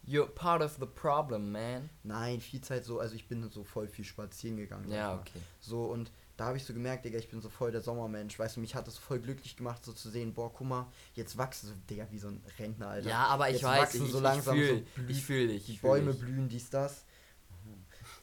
You're 0.07 0.27
part 0.27 0.61
of 0.61 0.77
the 0.79 0.85
problem, 0.85 1.51
man. 1.51 1.89
Nein, 2.03 2.39
viel 2.39 2.61
Zeit 2.61 2.85
so, 2.85 2.99
also 2.99 3.15
ich 3.15 3.27
bin 3.27 3.49
so 3.49 3.63
voll 3.63 3.87
viel 3.87 4.05
spazieren 4.05 4.57
gegangen. 4.57 4.91
Ja, 4.91 5.15
okay. 5.15 5.39
So, 5.59 5.85
und 5.85 6.11
da 6.37 6.45
habe 6.47 6.57
ich 6.57 6.63
so 6.65 6.73
gemerkt, 6.73 7.05
Digga, 7.05 7.17
ich 7.17 7.29
bin 7.29 7.41
so 7.41 7.49
voll 7.49 7.71
der 7.71 7.81
Sommermensch. 7.81 8.37
Weißt 8.37 8.57
du, 8.57 8.59
mich 8.59 8.75
hat 8.75 8.87
das 8.87 8.97
voll 8.97 9.19
glücklich 9.19 9.55
gemacht, 9.57 9.83
so 9.85 9.93
zu 9.93 10.09
sehen, 10.09 10.33
boah, 10.33 10.51
guck 10.53 10.67
mal, 10.67 10.87
jetzt 11.13 11.37
wachsen 11.37 11.69
so, 11.69 11.73
Digga, 11.89 12.07
wie 12.11 12.19
so 12.19 12.27
ein 12.27 12.43
Rentner, 12.59 12.89
Alter. 12.89 13.09
Ja, 13.09 13.25
aber 13.27 13.47
ich 13.49 13.55
Jetzt 13.55 13.63
weiß, 13.63 13.81
wachsen 13.81 14.05
ich, 14.05 14.11
so 14.11 14.17
ich, 14.17 14.23
langsam 14.23 14.57
ich 14.59 14.67
so 14.67 14.73
fühle 14.75 14.85
ich 15.11 15.23
fühl 15.25 15.47
dich. 15.47 15.65
die 15.65 15.73
Bäume 15.77 16.11
dich. 16.11 16.21
blühen, 16.21 16.49
dies, 16.49 16.69
das. 16.69 17.05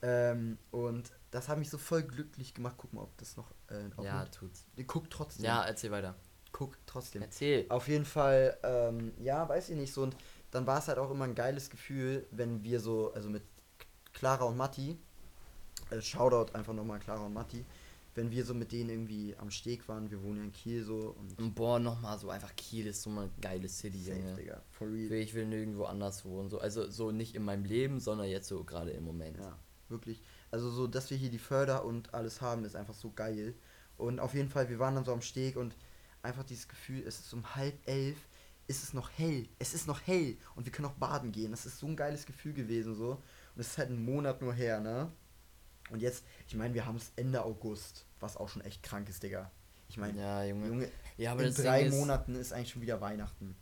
Ähm, 0.03 0.59
und 0.71 1.11
das 1.31 1.49
hat 1.49 1.59
mich 1.59 1.71
so 1.71 1.79
voll 1.79 2.03
glücklich 2.03 2.55
gemacht. 2.55 2.75
Guck 2.77 2.93
mal, 2.93 3.03
ob 3.03 3.17
das 3.19 3.37
noch. 3.37 3.51
Äh, 3.71 3.89
Ja, 4.03 4.21
mit- 4.25 4.33
tut's. 4.35 4.67
Guck 4.87 5.11
trotzdem. 5.11 5.45
Ja, 5.45 5.65
erzähl 5.65 5.91
weiter. 5.91 6.15
Guck 6.51 6.77
trotzdem. 6.87 7.23
Erzähl. 7.23 7.65
Auf 7.71 7.89
jeden 7.89 8.05
Fall, 8.05 8.59
ähm, 8.63 9.13
ja, 9.19 9.49
weiß 9.49 9.71
ich 9.71 9.77
nicht 9.77 9.93
so. 9.93 10.03
Und 10.03 10.17
dann 10.53 10.67
war 10.67 10.79
es 10.79 10.87
halt 10.87 10.99
auch 10.99 11.11
immer 11.11 11.25
ein 11.25 11.35
geiles 11.35 11.71
Gefühl, 11.71 12.27
wenn 12.31 12.63
wir 12.63 12.79
so, 12.79 13.13
also 13.15 13.29
mit 13.29 13.43
Clara 14.13 14.45
und 14.45 14.57
Matti, 14.57 14.97
äh, 15.91 16.01
Shoutout 16.01 16.55
einfach 16.55 16.75
nochmal 16.75 17.01
Clara 17.01 17.27
und 17.27 17.33
Matti, 17.33 17.65
wenn 18.15 18.31
wir 18.31 18.45
so 18.45 18.53
mit 18.53 18.71
denen 18.71 18.91
irgendwie 18.91 19.35
am 19.39 19.51
Steg 19.51 19.89
waren, 19.89 20.11
wir 20.11 20.23
wohnen 20.23 20.37
ja 20.37 20.45
in 20.45 20.53
Kiel 20.53 20.85
so 20.85 21.17
und 21.19 21.39
Und 21.41 21.55
boah, 21.55 21.79
nochmal 21.79 22.19
so 22.19 22.29
einfach 22.29 22.55
Kiel 22.55 22.87
ist 22.87 23.03
so 23.03 23.11
eine 23.11 23.31
geile 23.41 23.69
City, 23.69 23.99
safe, 23.99 24.19
Junge. 24.19 24.35
Digga, 24.35 24.63
for 24.71 24.93
real. 24.93 25.11
Ich 25.13 25.33
will 25.33 25.47
nirgendwo 25.47 25.85
anders 25.85 26.25
wohnen. 26.27 26.51
So. 26.51 26.59
Also 26.59 26.91
so 26.91 27.11
nicht 27.11 27.35
in 27.35 27.43
meinem 27.43 27.65
Leben, 27.65 28.01
sondern 28.01 28.29
jetzt 28.29 28.49
so 28.49 28.63
gerade 28.65 28.91
im 28.91 29.05
Moment. 29.05 29.39
Ja, 29.39 29.59
wirklich. 29.89 30.23
Also 30.51 30.71
so, 30.71 30.87
dass 30.87 31.09
wir 31.09 31.17
hier 31.17 31.31
die 31.31 31.39
Förder 31.39 31.87
und 31.87 32.13
alles 32.13 32.43
haben, 32.43 32.67
ist 32.67 32.77
einfach 32.77 32.95
so 32.95 33.11
geil. 33.11 33.55
Und 33.97 34.21
auf 34.21 34.35
jeden 34.35 34.51
Fall, 34.51 34.69
wir 34.69 34.79
waren 34.79 34.95
dann 34.95 35.07
so 35.07 35.13
am 35.15 35.23
Steg 35.23 35.57
und 35.57 35.75
einfach 36.23 36.45
dieses 36.45 36.69
Gefühl, 36.69 37.03
es 37.07 37.21
ist 37.21 37.33
um 37.33 37.55
halb 37.55 37.77
elf, 37.89 38.19
ist 38.73 38.83
es 38.83 38.93
noch 38.95 39.11
hell. 39.17 39.49
Es 39.59 39.75
ist 39.75 39.87
noch 39.87 40.01
hell 40.07 40.37
und 40.57 40.65
wir 40.65 40.73
können 40.73 40.87
auch 40.89 40.95
baden 40.95 41.31
gehen. 41.33 41.51
Das 41.51 41.67
ist 41.67 41.79
so 41.79 41.87
ein 41.87 41.97
geiles 41.97 42.27
Gefühl 42.27 42.53
gewesen 42.55 42.95
so. 42.95 43.13
Und 43.55 43.61
es 43.61 43.69
ist 43.69 43.79
halt 43.79 43.91
ein 43.91 44.05
Monat 44.05 44.41
nur 44.41 44.55
her, 44.55 44.81
ne? 44.81 45.13
Und 45.91 46.01
jetzt, 46.01 46.25
ich 46.49 46.55
meine, 46.55 46.73
wir 46.75 46.87
haben 46.87 46.97
es 46.97 47.13
Ende 47.17 47.45
August, 47.45 48.07
was 48.21 48.37
auch 48.37 48.49
schon 48.49 48.63
echt 48.63 48.83
krank 48.83 49.09
ist, 49.09 49.23
Digga. 49.23 49.51
Ich 49.89 49.99
meine, 49.99 50.19
Ja, 50.19 50.43
Junge. 50.45 50.67
Junge, 50.69 50.91
Ja, 51.19 51.33
aber 51.33 51.45
in 51.45 51.55
drei 51.55 51.83
ist, 51.83 51.95
Monaten 51.95 52.35
ist 52.35 52.53
eigentlich 52.53 52.71
schon 52.71 52.81
wieder 52.83 53.01
Weihnachten. 53.01 53.55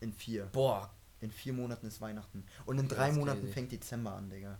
In 0.00 0.12
vier. 0.12 0.46
Boah, 0.46 0.94
In 1.20 1.30
vier 1.30 1.52
Monaten 1.54 1.86
ist 1.86 2.00
Weihnachten. 2.00 2.44
Und 2.66 2.78
in 2.78 2.86
drei 2.88 3.10
Monaten 3.10 3.40
crazy. 3.40 3.52
fängt 3.52 3.72
Dezember 3.72 4.12
an, 4.12 4.30
Digga. 4.30 4.58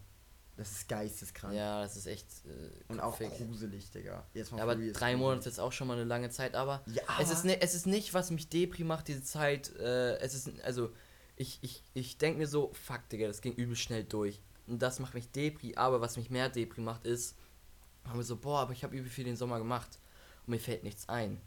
Das 0.56 0.70
ist 0.72 0.88
geisteskrank. 0.88 1.54
ja, 1.54 1.82
das 1.82 1.96
ist 1.96 2.06
echt. 2.06 2.26
Äh, 2.46 2.70
Und 2.88 3.00
auch 3.00 3.18
gruselig, 3.18 3.90
Digga. 3.90 4.26
Jetzt 4.32 4.52
mal 4.52 4.58
Ja, 4.58 4.62
aber 4.64 4.76
drei. 4.76 5.14
Monate 5.16 5.48
ist 5.50 5.58
auch 5.58 5.72
schon 5.72 5.86
mal 5.86 5.94
eine 5.94 6.04
lange 6.04 6.30
Zeit, 6.30 6.54
aber 6.54 6.82
Ja, 6.86 7.02
es 7.20 7.30
ist, 7.30 7.44
ne, 7.44 7.60
es 7.60 7.74
ist 7.74 7.86
nicht, 7.86 8.14
was 8.14 8.30
mich 8.30 8.48
Depri 8.48 8.82
macht, 8.82 9.08
diese 9.08 9.22
Zeit. 9.22 9.74
Äh, 9.76 10.16
es 10.18 10.34
ist, 10.34 10.48
also, 10.64 10.92
ich, 11.36 11.58
ich, 11.60 11.82
ich 11.92 12.16
denke 12.16 12.38
mir 12.38 12.46
so, 12.46 12.72
fuck, 12.72 13.06
Digga, 13.10 13.26
das 13.26 13.42
ging 13.42 13.52
übel 13.52 13.76
schnell 13.76 14.04
durch. 14.04 14.40
Und 14.66 14.80
das 14.80 14.98
macht 14.98 15.12
mich 15.14 15.30
Depri, 15.30 15.76
aber 15.76 16.00
was 16.00 16.16
mich 16.16 16.30
mehr 16.30 16.48
Depri 16.48 16.80
macht, 16.80 17.04
ist, 17.04 17.36
haben 18.04 18.18
wir 18.18 18.24
so, 18.24 18.36
boah, 18.36 18.60
aber 18.60 18.72
ich 18.72 18.82
habe 18.82 18.96
übel 18.96 19.10
viel 19.10 19.24
den 19.24 19.36
Sommer 19.36 19.58
gemacht 19.58 19.98
und 20.46 20.52
mir 20.52 20.58
fällt 20.60 20.84
nichts 20.84 21.08
ein. 21.08 21.40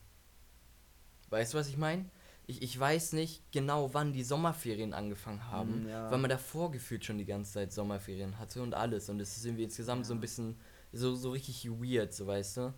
Weißt 1.29 1.53
du, 1.53 1.57
was 1.57 1.67
ich 1.67 1.77
meine? 1.77 2.05
Ich, 2.49 2.61
ich 2.61 2.79
weiß 2.79 3.13
nicht 3.13 3.43
genau, 3.51 3.93
wann 3.93 4.11
die 4.13 4.23
Sommerferien 4.23 4.93
angefangen 4.93 5.45
haben, 5.47 5.83
Mm, 5.83 5.87
ja. 5.87 6.09
weil 6.11 6.17
man 6.17 6.29
davor 6.29 6.71
gefühlt 6.71 7.05
schon 7.05 7.17
die 7.17 7.25
ganze 7.25 7.53
Zeit 7.53 7.71
Sommerferien 7.71 8.39
hatte 8.39 8.61
und 8.63 8.73
alles. 8.73 9.07
Und 9.09 9.19
es 9.19 9.37
ist 9.37 9.45
irgendwie 9.45 9.63
insgesamt 9.65 10.05
so 10.05 10.13
ein 10.13 10.17
Ja. 10.17 10.21
bisschen 10.21 10.59
so, 10.91 11.15
so 11.15 11.31
richtig 11.31 11.69
weird, 11.69 12.13
so 12.13 12.25
weißt 12.27 12.57
du? 12.57 12.73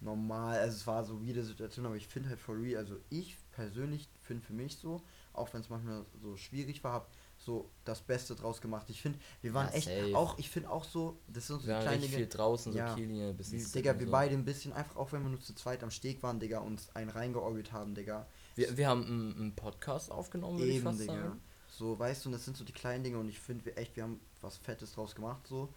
normal, 0.00 0.58
also 0.58 0.76
es 0.76 0.86
war 0.86 1.04
so 1.04 1.22
wieder 1.22 1.44
Situation, 1.44 1.86
aber 1.86 1.94
ich 1.94 2.08
finde 2.08 2.28
halt 2.30 2.40
for 2.40 2.56
real, 2.60 2.78
also 2.78 2.96
ich 3.08 3.36
persönlich 3.52 4.08
finde 4.20 4.44
für 4.44 4.52
mich 4.52 4.76
so, 4.76 5.00
auch 5.32 5.52
wenn 5.54 5.60
es 5.60 5.70
manchmal 5.70 6.04
so 6.20 6.36
schwierig 6.36 6.82
war, 6.82 6.92
hab 6.92 7.10
so 7.38 7.70
das 7.84 8.00
Beste 8.02 8.34
draus 8.34 8.60
gemacht. 8.60 8.90
Ich 8.90 9.00
finde, 9.00 9.18
wir 9.42 9.54
waren 9.54 9.68
Ja, 9.68 9.74
echt 9.74 9.88
safe. 9.88 10.16
auch, 10.16 10.38
ich 10.38 10.50
finde 10.50 10.70
auch 10.70 10.82
so, 10.82 11.20
das 11.28 11.46
sind 11.46 11.60
so 11.60 11.68
Wir 11.68 11.78
Dinge. 11.80 12.00
viel 12.00 12.26
draußen, 12.26 12.72
so 12.72 12.78
Ja. 12.78 12.92
Kiellinie, 12.94 13.30
ein 13.30 13.36
bisschen. 13.36 13.70
Digga, 13.72 13.96
wir 13.98 14.06
so. 14.06 14.12
beide 14.12 14.34
ein 14.34 14.44
bisschen, 14.44 14.72
einfach 14.72 14.96
auch 14.96 15.12
wenn 15.12 15.22
wir 15.22 15.28
nur 15.30 15.40
zu 15.40 15.54
zweit 15.54 15.84
am 15.84 15.90
Steg 15.92 16.20
waren, 16.24 16.40
Digga, 16.40 16.58
uns 16.58 16.94
einen 16.96 17.10
reingeorgelt 17.10 17.70
haben, 17.72 17.94
Digga. 17.94 18.26
Wir, 18.54 18.76
wir 18.76 18.88
haben 18.88 19.04
einen, 19.06 19.36
einen 19.36 19.54
Podcast 19.54 20.10
aufgenommen, 20.10 20.58
würde 20.58 20.72
ich 20.72 20.82
fast 20.82 21.00
Digga. 21.00 21.14
sagen. 21.14 21.40
So, 21.68 21.98
weißt 21.98 22.24
du, 22.24 22.28
und 22.28 22.32
das 22.34 22.44
sind 22.44 22.56
so 22.56 22.64
die 22.64 22.72
kleinen 22.72 23.02
Dinge 23.02 23.18
und 23.18 23.28
ich 23.28 23.38
finde 23.38 23.64
wir 23.64 23.78
echt, 23.78 23.96
wir 23.96 24.02
haben 24.04 24.20
was 24.40 24.56
Fettes 24.58 24.92
draus 24.92 25.14
gemacht, 25.14 25.46
so. 25.46 25.72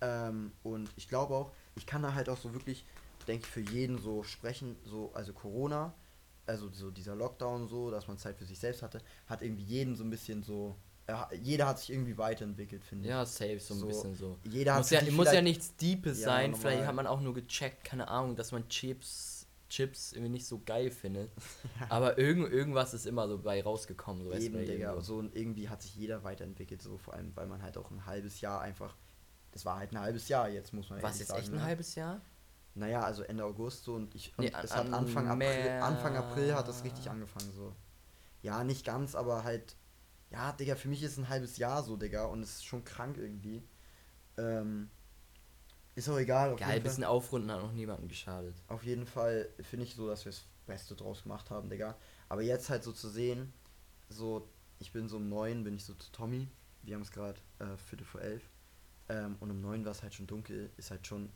Ähm, 0.00 0.52
und 0.62 0.90
ich 0.96 1.08
glaube 1.08 1.34
auch, 1.34 1.52
ich 1.76 1.86
kann 1.86 2.02
da 2.02 2.12
halt 2.14 2.28
auch 2.28 2.36
so 2.36 2.52
wirklich, 2.52 2.84
denke 3.26 3.44
ich, 3.46 3.50
für 3.50 3.60
jeden 3.60 3.98
so 3.98 4.22
sprechen, 4.24 4.76
so, 4.84 5.10
also 5.14 5.32
Corona, 5.32 5.94
also 6.46 6.68
so 6.72 6.90
dieser 6.90 7.14
Lockdown 7.14 7.68
so, 7.68 7.90
dass 7.90 8.08
man 8.08 8.18
Zeit 8.18 8.36
für 8.36 8.44
sich 8.44 8.58
selbst 8.58 8.82
hatte, 8.82 9.00
hat 9.26 9.42
irgendwie 9.42 9.62
jeden 9.64 9.94
so 9.96 10.02
ein 10.04 10.10
bisschen 10.10 10.42
so, 10.42 10.76
jeder 11.40 11.66
hat 11.68 11.78
sich 11.78 11.90
irgendwie 11.90 12.16
weiterentwickelt, 12.18 12.84
finde 12.84 13.04
ich. 13.04 13.10
Ja, 13.10 13.24
safe, 13.24 13.60
so 13.60 13.74
ein 13.74 13.80
So, 13.80 13.86
bisschen 13.86 14.14
so. 14.16 14.38
Jeder 14.44 14.76
muss 14.78 14.90
hat 14.90 15.02
ja, 15.04 15.12
muss 15.12 15.26
ja 15.26 15.30
vielleicht- 15.32 15.44
nichts 15.44 15.76
Deepes 15.76 16.20
Ja, 16.20 16.26
sein, 16.26 16.54
vielleicht 16.54 16.76
normal. 16.78 16.86
hat 16.88 16.94
man 16.96 17.06
auch 17.06 17.20
nur 17.20 17.34
gecheckt, 17.34 17.84
keine 17.84 18.08
Ahnung, 18.08 18.34
dass 18.36 18.50
man 18.52 18.68
Chips, 18.68 19.41
Chips 19.72 20.12
irgendwie 20.12 20.32
nicht 20.32 20.46
so 20.46 20.60
geil 20.64 20.90
findet. 20.90 21.30
Aber 21.88 22.18
irgend, 22.18 22.52
irgendwas 22.52 22.92
ist 22.92 23.06
immer 23.06 23.26
so 23.26 23.38
bei 23.38 23.62
rausgekommen, 23.62 24.22
so 24.24 24.32
Eben, 24.32 24.58
Digga. 24.66 25.00
So, 25.00 25.16
und 25.16 25.34
irgendwie 25.34 25.68
hat 25.68 25.80
sich 25.80 25.94
jeder 25.96 26.22
weiterentwickelt, 26.24 26.82
so 26.82 26.98
vor 26.98 27.14
allem, 27.14 27.34
weil 27.34 27.46
man 27.46 27.62
halt 27.62 27.78
auch 27.78 27.90
ein 27.90 28.04
halbes 28.04 28.40
Jahr 28.42 28.60
einfach. 28.60 28.94
Das 29.50 29.64
war 29.64 29.78
halt 29.78 29.92
ein 29.92 30.00
halbes 30.00 30.28
Jahr 30.28 30.48
jetzt, 30.48 30.72
muss 30.74 30.90
man 30.90 31.02
Was 31.02 31.18
sagen. 31.18 31.40
echt 31.40 31.48
ein 31.50 31.56
ne? 31.56 31.62
halbes 31.62 31.94
Jahr? 31.94 32.20
Naja, 32.74 33.02
also 33.02 33.22
Ende 33.22 33.44
August 33.44 33.84
so 33.84 33.94
und 33.94 34.14
ich. 34.14 34.32
Und 34.38 34.44
Nee, 34.44 34.52
es 34.62 34.72
an- 34.72 34.90
hat 34.90 34.92
Anfang 34.92 35.28
April, 35.28 35.70
Anfang 35.82 36.16
April 36.16 36.54
hat 36.54 36.68
das 36.68 36.84
richtig 36.84 37.10
angefangen, 37.10 37.50
so. 37.52 37.74
Ja, 38.42 38.64
nicht 38.64 38.84
ganz, 38.84 39.14
aber 39.14 39.42
halt. 39.44 39.76
Ja, 40.30 40.52
Digga, 40.52 40.76
für 40.76 40.88
mich 40.88 41.02
ist 41.02 41.18
ein 41.18 41.28
halbes 41.28 41.56
Jahr 41.58 41.82
so, 41.82 41.96
Digga, 41.96 42.24
und 42.26 42.42
es 42.42 42.56
ist 42.56 42.64
schon 42.66 42.84
krank 42.84 43.16
irgendwie. 43.18 43.62
Ähm, 44.38 44.90
ist 45.94 46.08
auch 46.08 46.18
egal. 46.18 46.52
Auf 46.52 46.60
Geil, 46.60 46.76
ein 46.76 46.82
bisschen 46.82 47.04
aufrunden 47.04 47.50
hat 47.50 47.60
noch 47.60 47.72
niemandem 47.72 48.08
geschadet. 48.08 48.54
Auf 48.68 48.82
jeden 48.84 49.06
Fall 49.06 49.48
finde 49.60 49.86
ich 49.86 49.94
so, 49.94 50.08
dass 50.08 50.24
wir 50.24 50.32
das 50.32 50.44
Beste 50.66 50.94
draus 50.94 51.22
gemacht 51.22 51.50
haben, 51.50 51.68
Digga. 51.68 51.96
Aber 52.28 52.42
jetzt 52.42 52.70
halt 52.70 52.82
so 52.82 52.92
zu 52.92 53.08
sehen, 53.08 53.52
so, 54.08 54.48
ich 54.78 54.92
bin 54.92 55.08
so 55.08 55.16
um 55.16 55.28
neun, 55.28 55.64
bin 55.64 55.74
ich 55.74 55.84
so 55.84 55.94
zu 55.94 56.10
Tommy. 56.12 56.48
Wir 56.82 56.94
haben 56.94 57.02
es 57.02 57.10
gerade 57.10 57.38
äh, 57.58 57.76
Viertel 57.76 58.04
vor 58.04 58.20
elf. 58.20 58.42
Ähm, 59.08 59.36
und 59.40 59.50
um 59.50 59.60
neun 59.60 59.84
war 59.84 59.92
es 59.92 60.02
halt 60.02 60.14
schon 60.14 60.26
dunkel. 60.26 60.70
Ist 60.76 60.90
halt 60.90 61.06
schon 61.06 61.28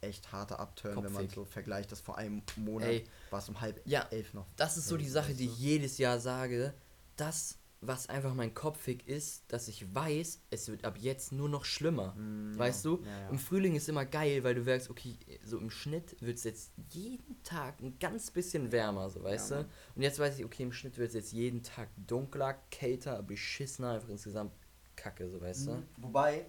echt 0.00 0.30
harter 0.32 0.60
Upturn, 0.60 1.02
wenn 1.02 1.12
man 1.12 1.28
so 1.28 1.44
vergleicht, 1.44 1.90
das 1.90 2.00
vor 2.00 2.18
einem 2.18 2.42
Monat 2.56 3.02
war 3.30 3.40
es 3.40 3.48
um 3.48 3.60
halb 3.60 3.80
Ja, 3.86 4.06
elf 4.10 4.34
noch. 4.34 4.46
Das 4.56 4.76
ist 4.76 4.88
so 4.88 4.96
die 4.96 5.08
Sache, 5.08 5.34
die 5.34 5.46
ich 5.46 5.58
jedes 5.58 5.98
Jahr 5.98 6.20
sage. 6.20 6.74
Das, 7.16 7.58
was 7.80 8.08
einfach 8.08 8.34
mein 8.34 8.54
Kopfig 8.54 9.06
ist, 9.06 9.44
dass 9.48 9.68
ich 9.68 9.94
weiß, 9.94 10.40
es 10.50 10.68
wird 10.68 10.84
ab 10.84 10.96
jetzt 10.98 11.32
nur 11.32 11.48
noch 11.48 11.64
schlimmer. 11.64 12.14
Mm, 12.14 12.58
Weißt 12.58 12.84
ja, 12.84 12.90
du? 12.90 13.02
Ja, 13.04 13.20
ja. 13.20 13.28
Im 13.28 13.38
Frühling 13.38 13.76
ist 13.76 13.88
immer 13.88 14.04
geil, 14.04 14.42
weil 14.44 14.54
du 14.54 14.62
merkst, 14.62 14.90
okay, 14.90 15.16
so 15.44 15.58
im 15.58 15.70
Schnitt 15.70 16.16
wird 16.20 16.38
es 16.38 16.44
jetzt 16.44 16.72
jeden 16.90 17.42
Tag 17.42 17.80
ein 17.80 17.98
ganz 17.98 18.30
bisschen 18.30 18.72
wärmer, 18.72 19.10
so 19.10 19.22
weißt 19.22 19.50
du? 19.52 19.68
Und 19.94 20.02
jetzt 20.02 20.18
weiß 20.18 20.38
ich, 20.38 20.44
okay, 20.44 20.62
im 20.62 20.72
Schnitt 20.72 20.96
wird 20.98 21.08
es 21.08 21.14
jetzt 21.14 21.32
jeden 21.32 21.62
Tag 21.62 21.88
dunkler, 22.06 22.54
kälter, 22.70 23.22
beschissener, 23.22 23.90
einfach 23.90 24.08
insgesamt 24.08 24.52
kacke, 24.96 25.28
so 25.28 25.40
weißt 25.40 25.66
du? 25.66 25.72
Mhm. 25.72 25.86
Wobei, 25.98 26.46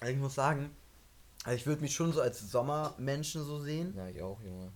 also 0.00 0.12
ich 0.12 0.18
muss 0.18 0.34
sagen, 0.34 0.70
also 1.44 1.56
ich 1.56 1.66
würde 1.66 1.80
mich 1.80 1.94
schon 1.94 2.12
so 2.12 2.20
als 2.20 2.50
Sommermenschen 2.50 3.42
so 3.42 3.58
sehen. 3.58 3.94
Ja, 3.96 4.08
ich 4.08 4.20
auch, 4.20 4.42
Junge. 4.42 4.72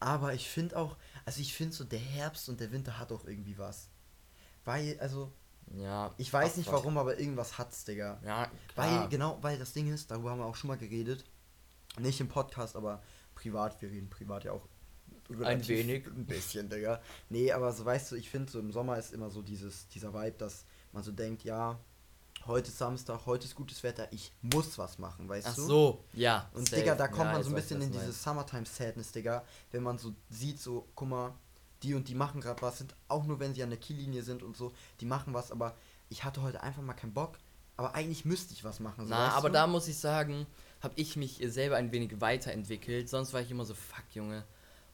Aber 0.00 0.32
ich 0.32 0.48
finde 0.48 0.76
auch, 0.78 0.96
also 1.26 1.40
ich 1.40 1.54
finde 1.54 1.74
so, 1.74 1.84
der 1.84 1.98
Herbst 1.98 2.48
und 2.48 2.58
der 2.58 2.72
Winter 2.72 2.98
hat 2.98 3.12
auch 3.12 3.26
irgendwie 3.26 3.58
was. 3.58 3.89
Weil, 4.64 4.98
also, 5.00 5.32
Ja. 5.76 6.12
ich 6.18 6.32
weiß 6.32 6.52
ach, 6.52 6.56
nicht 6.58 6.72
warum, 6.72 6.98
aber 6.98 7.18
irgendwas 7.18 7.58
hat's, 7.58 7.84
Digga. 7.84 8.20
Ja, 8.24 8.50
Weil, 8.76 8.88
klar. 8.88 9.08
genau, 9.08 9.38
weil 9.42 9.58
das 9.58 9.72
Ding 9.72 9.92
ist, 9.92 10.10
darüber 10.10 10.30
haben 10.30 10.38
wir 10.38 10.46
auch 10.46 10.56
schon 10.56 10.68
mal 10.68 10.78
geredet. 10.78 11.24
Nicht 11.98 12.20
im 12.20 12.28
Podcast, 12.28 12.76
aber 12.76 13.02
privat, 13.34 13.80
wir 13.82 13.90
reden 13.90 14.10
privat 14.10 14.44
ja 14.44 14.52
auch. 14.52 14.66
relativ- 15.28 15.68
wenig. 15.68 16.06
Ein 16.06 16.26
bisschen, 16.26 16.68
Digga. 16.68 17.00
Nee, 17.28 17.52
aber 17.52 17.72
so 17.72 17.84
weißt 17.84 18.10
du, 18.12 18.16
ich 18.16 18.28
finde 18.28 18.50
so 18.50 18.58
im 18.58 18.72
Sommer 18.72 18.98
ist 18.98 19.12
immer 19.12 19.30
so 19.30 19.42
dieses, 19.42 19.86
dieser 19.88 20.12
Vibe, 20.12 20.36
dass 20.38 20.64
man 20.92 21.04
so 21.04 21.12
denkt, 21.12 21.44
ja, 21.44 21.78
heute 22.46 22.68
ist 22.68 22.78
Samstag, 22.78 23.26
heute 23.26 23.44
ist 23.46 23.54
gutes 23.54 23.80
Wetter, 23.84 24.08
ich 24.12 24.32
muss 24.42 24.76
was 24.76 24.98
machen, 24.98 25.28
weißt 25.28 25.46
Ach 25.50 25.54
du? 25.54 25.62
so, 25.62 26.04
ja. 26.14 26.50
Und 26.52 26.68
safe. 26.68 26.82
Digga, 26.82 26.96
da 26.96 27.06
kommt 27.06 27.26
Ja, 27.26 27.32
man 27.34 27.42
so 27.44 27.50
ein 27.50 27.54
bisschen 27.54 27.80
in 27.80 27.92
dieses 27.92 28.20
Summertime 28.20 28.66
Sadness, 28.66 29.12
Digga, 29.12 29.44
wenn 29.70 29.84
man 29.84 29.98
so 29.98 30.12
sieht, 30.30 30.58
so, 30.58 30.88
guck 30.96 31.08
mal, 31.08 31.32
die 31.82 31.94
und 31.94 32.08
die 32.08 32.14
machen 32.14 32.40
gerade 32.40 32.60
was, 32.62 32.78
sind 32.78 32.94
auch 33.08 33.24
nur 33.24 33.40
wenn 33.40 33.54
sie 33.54 33.62
an 33.62 33.70
der 33.70 33.78
Kiellinie 33.78 34.22
sind 34.22 34.42
und 34.42 34.56
so, 34.56 34.72
die 35.00 35.06
machen 35.06 35.34
was, 35.34 35.50
aber 35.50 35.76
ich 36.08 36.24
hatte 36.24 36.42
heute 36.42 36.62
einfach 36.62 36.82
mal 36.82 36.94
keinen 36.94 37.14
Bock, 37.14 37.38
aber 37.76 37.94
eigentlich 37.94 38.24
müsste 38.24 38.52
ich 38.52 38.64
was 38.64 38.80
machen. 38.80 39.06
So, 39.06 39.10
Na, 39.10 39.26
weißt 39.28 39.36
aber 39.36 39.48
du? 39.48 39.54
da 39.54 39.66
muss 39.66 39.88
ich 39.88 39.96
sagen, 39.96 40.46
habe 40.82 40.94
ich 40.96 41.16
mich 41.16 41.40
selber 41.46 41.76
ein 41.76 41.92
wenig 41.92 42.20
weiterentwickelt. 42.20 43.08
Sonst 43.08 43.32
war 43.32 43.40
ich 43.40 43.50
immer 43.50 43.64
so, 43.64 43.74
fuck, 43.74 44.04
Junge. 44.12 44.44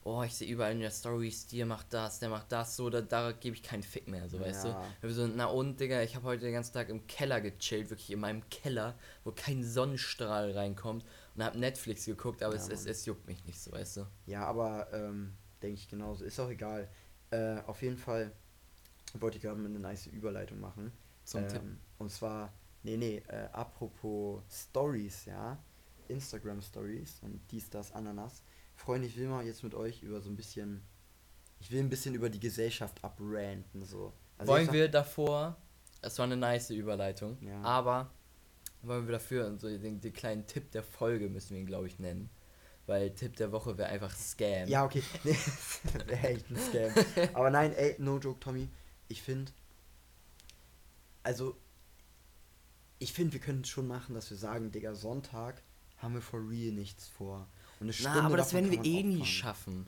Oh, 0.04 0.22
ich 0.22 0.34
sehe 0.36 0.48
überall 0.48 0.70
in 0.70 0.78
der 0.78 0.92
Stories, 0.92 1.48
der 1.48 1.66
macht 1.66 1.92
das, 1.92 2.20
der 2.20 2.28
macht 2.28 2.52
das, 2.52 2.76
so, 2.76 2.88
da, 2.88 3.00
da 3.00 3.32
gebe 3.32 3.56
ich 3.56 3.62
keinen 3.64 3.82
Fick 3.82 4.06
mehr, 4.06 4.28
so, 4.28 4.38
weißt 4.38 4.64
du. 4.66 4.68
Ja. 4.68 4.84
Ich 4.98 5.02
hab 5.02 5.10
so, 5.10 5.26
na 5.26 5.46
und, 5.46 5.80
Digga, 5.80 6.00
ich 6.02 6.14
habe 6.14 6.26
heute 6.26 6.44
den 6.44 6.52
ganzen 6.52 6.74
Tag 6.74 6.90
im 6.90 7.08
Keller 7.08 7.40
gechillt, 7.40 7.90
wirklich 7.90 8.12
in 8.12 8.20
meinem 8.20 8.48
Keller, 8.48 8.94
wo 9.24 9.32
kein 9.32 9.64
Sonnenstrahl 9.64 10.52
reinkommt 10.52 11.04
und 11.34 11.42
habe 11.42 11.58
Netflix 11.58 12.04
geguckt, 12.04 12.44
aber 12.44 12.54
Ja, 12.54 12.60
es, 12.60 12.68
es, 12.68 12.86
es 12.86 13.04
juckt 13.04 13.26
mich 13.26 13.44
nicht, 13.46 13.60
so, 13.60 13.72
weißt 13.72 13.96
du. 13.96 14.06
Ja, 14.26 14.46
aber 14.46 14.86
ähm, 14.92 15.32
denke 15.66 15.80
ich 15.80 15.88
genauso. 15.88 16.24
Ist 16.24 16.38
auch 16.40 16.50
egal. 16.50 16.88
Äh, 17.30 17.58
auf 17.66 17.82
jeden 17.82 17.98
Fall 17.98 18.32
wollte 19.14 19.36
ich 19.36 19.42
gerade 19.42 19.58
eine 19.58 19.68
nice 19.78 20.06
Überleitung 20.06 20.60
machen. 20.60 20.92
Zum 21.24 21.42
ähm, 21.42 21.48
Tipp. 21.48 21.62
Und 21.98 22.10
zwar, 22.10 22.52
nee, 22.82 22.96
nee, 22.96 23.22
äh, 23.28 23.48
apropos 23.52 24.42
Stories, 24.50 25.24
ja. 25.26 25.58
Instagram 26.08 26.62
Stories 26.62 27.18
und 27.22 27.40
dies, 27.50 27.68
das, 27.68 27.92
Ananas. 27.92 28.42
Freunde, 28.76 29.08
ich 29.08 29.16
will 29.16 29.26
mal 29.28 29.44
jetzt 29.44 29.64
mit 29.64 29.74
euch 29.74 30.02
über 30.02 30.20
so 30.20 30.30
ein 30.30 30.36
bisschen. 30.36 30.82
Ich 31.58 31.70
will 31.72 31.80
ein 31.80 31.88
bisschen 31.88 32.14
über 32.14 32.30
die 32.30 32.38
Gesellschaft 32.38 33.02
abranten, 33.02 33.84
so. 33.84 34.12
Also 34.38 34.52
wollen 34.52 34.70
wir 34.72 34.88
davor, 34.88 35.56
es 36.02 36.18
war 36.18 36.26
eine 36.26 36.36
nice 36.36 36.70
Überleitung, 36.70 37.38
Ja. 37.40 37.60
aber 37.62 38.10
wollen 38.82 39.06
wir 39.06 39.12
dafür, 39.12 39.56
so 39.56 39.66
den, 39.66 40.00
den 40.00 40.12
kleinen 40.12 40.46
Tipp 40.46 40.70
der 40.72 40.82
Folge 40.82 41.30
müssen 41.30 41.54
wir 41.54 41.60
ihn, 41.60 41.66
glaube 41.66 41.86
ich, 41.86 41.98
nennen. 41.98 42.28
Weil 42.86 43.10
Tipp 43.10 43.36
der 43.36 43.50
Woche 43.50 43.76
wäre 43.76 43.88
einfach 43.88 44.14
Scam. 44.14 44.68
Ja, 44.68 44.84
okay. 44.84 45.02
Nee, 45.24 45.36
wäre 46.06 46.28
echt 46.28 46.50
ein 46.50 46.56
Scam. 46.56 47.28
Aber 47.34 47.50
nein, 47.50 47.72
ey, 47.72 47.96
no 47.98 48.18
joke, 48.18 48.38
Tommy. 48.40 48.68
Ich 49.08 49.22
finde, 49.22 49.52
also, 51.22 51.56
ich 52.98 53.12
finde, 53.12 53.32
wir 53.32 53.40
können 53.40 53.62
es 53.62 53.68
schon 53.68 53.88
machen, 53.88 54.14
dass 54.14 54.30
wir 54.30 54.36
sagen, 54.36 54.70
Digga, 54.70 54.94
Sonntag 54.94 55.62
haben 55.98 56.14
wir 56.14 56.22
for 56.22 56.40
real 56.48 56.72
nichts 56.72 57.08
vor. 57.08 57.48
Und 57.80 57.88
eine 57.88 57.96
Na, 58.02 58.26
aber 58.26 58.36
das 58.36 58.54
werden 58.54 58.70
wir 58.70 58.84
eh 58.84 59.02
nie 59.02 59.24
schaffen. 59.24 59.86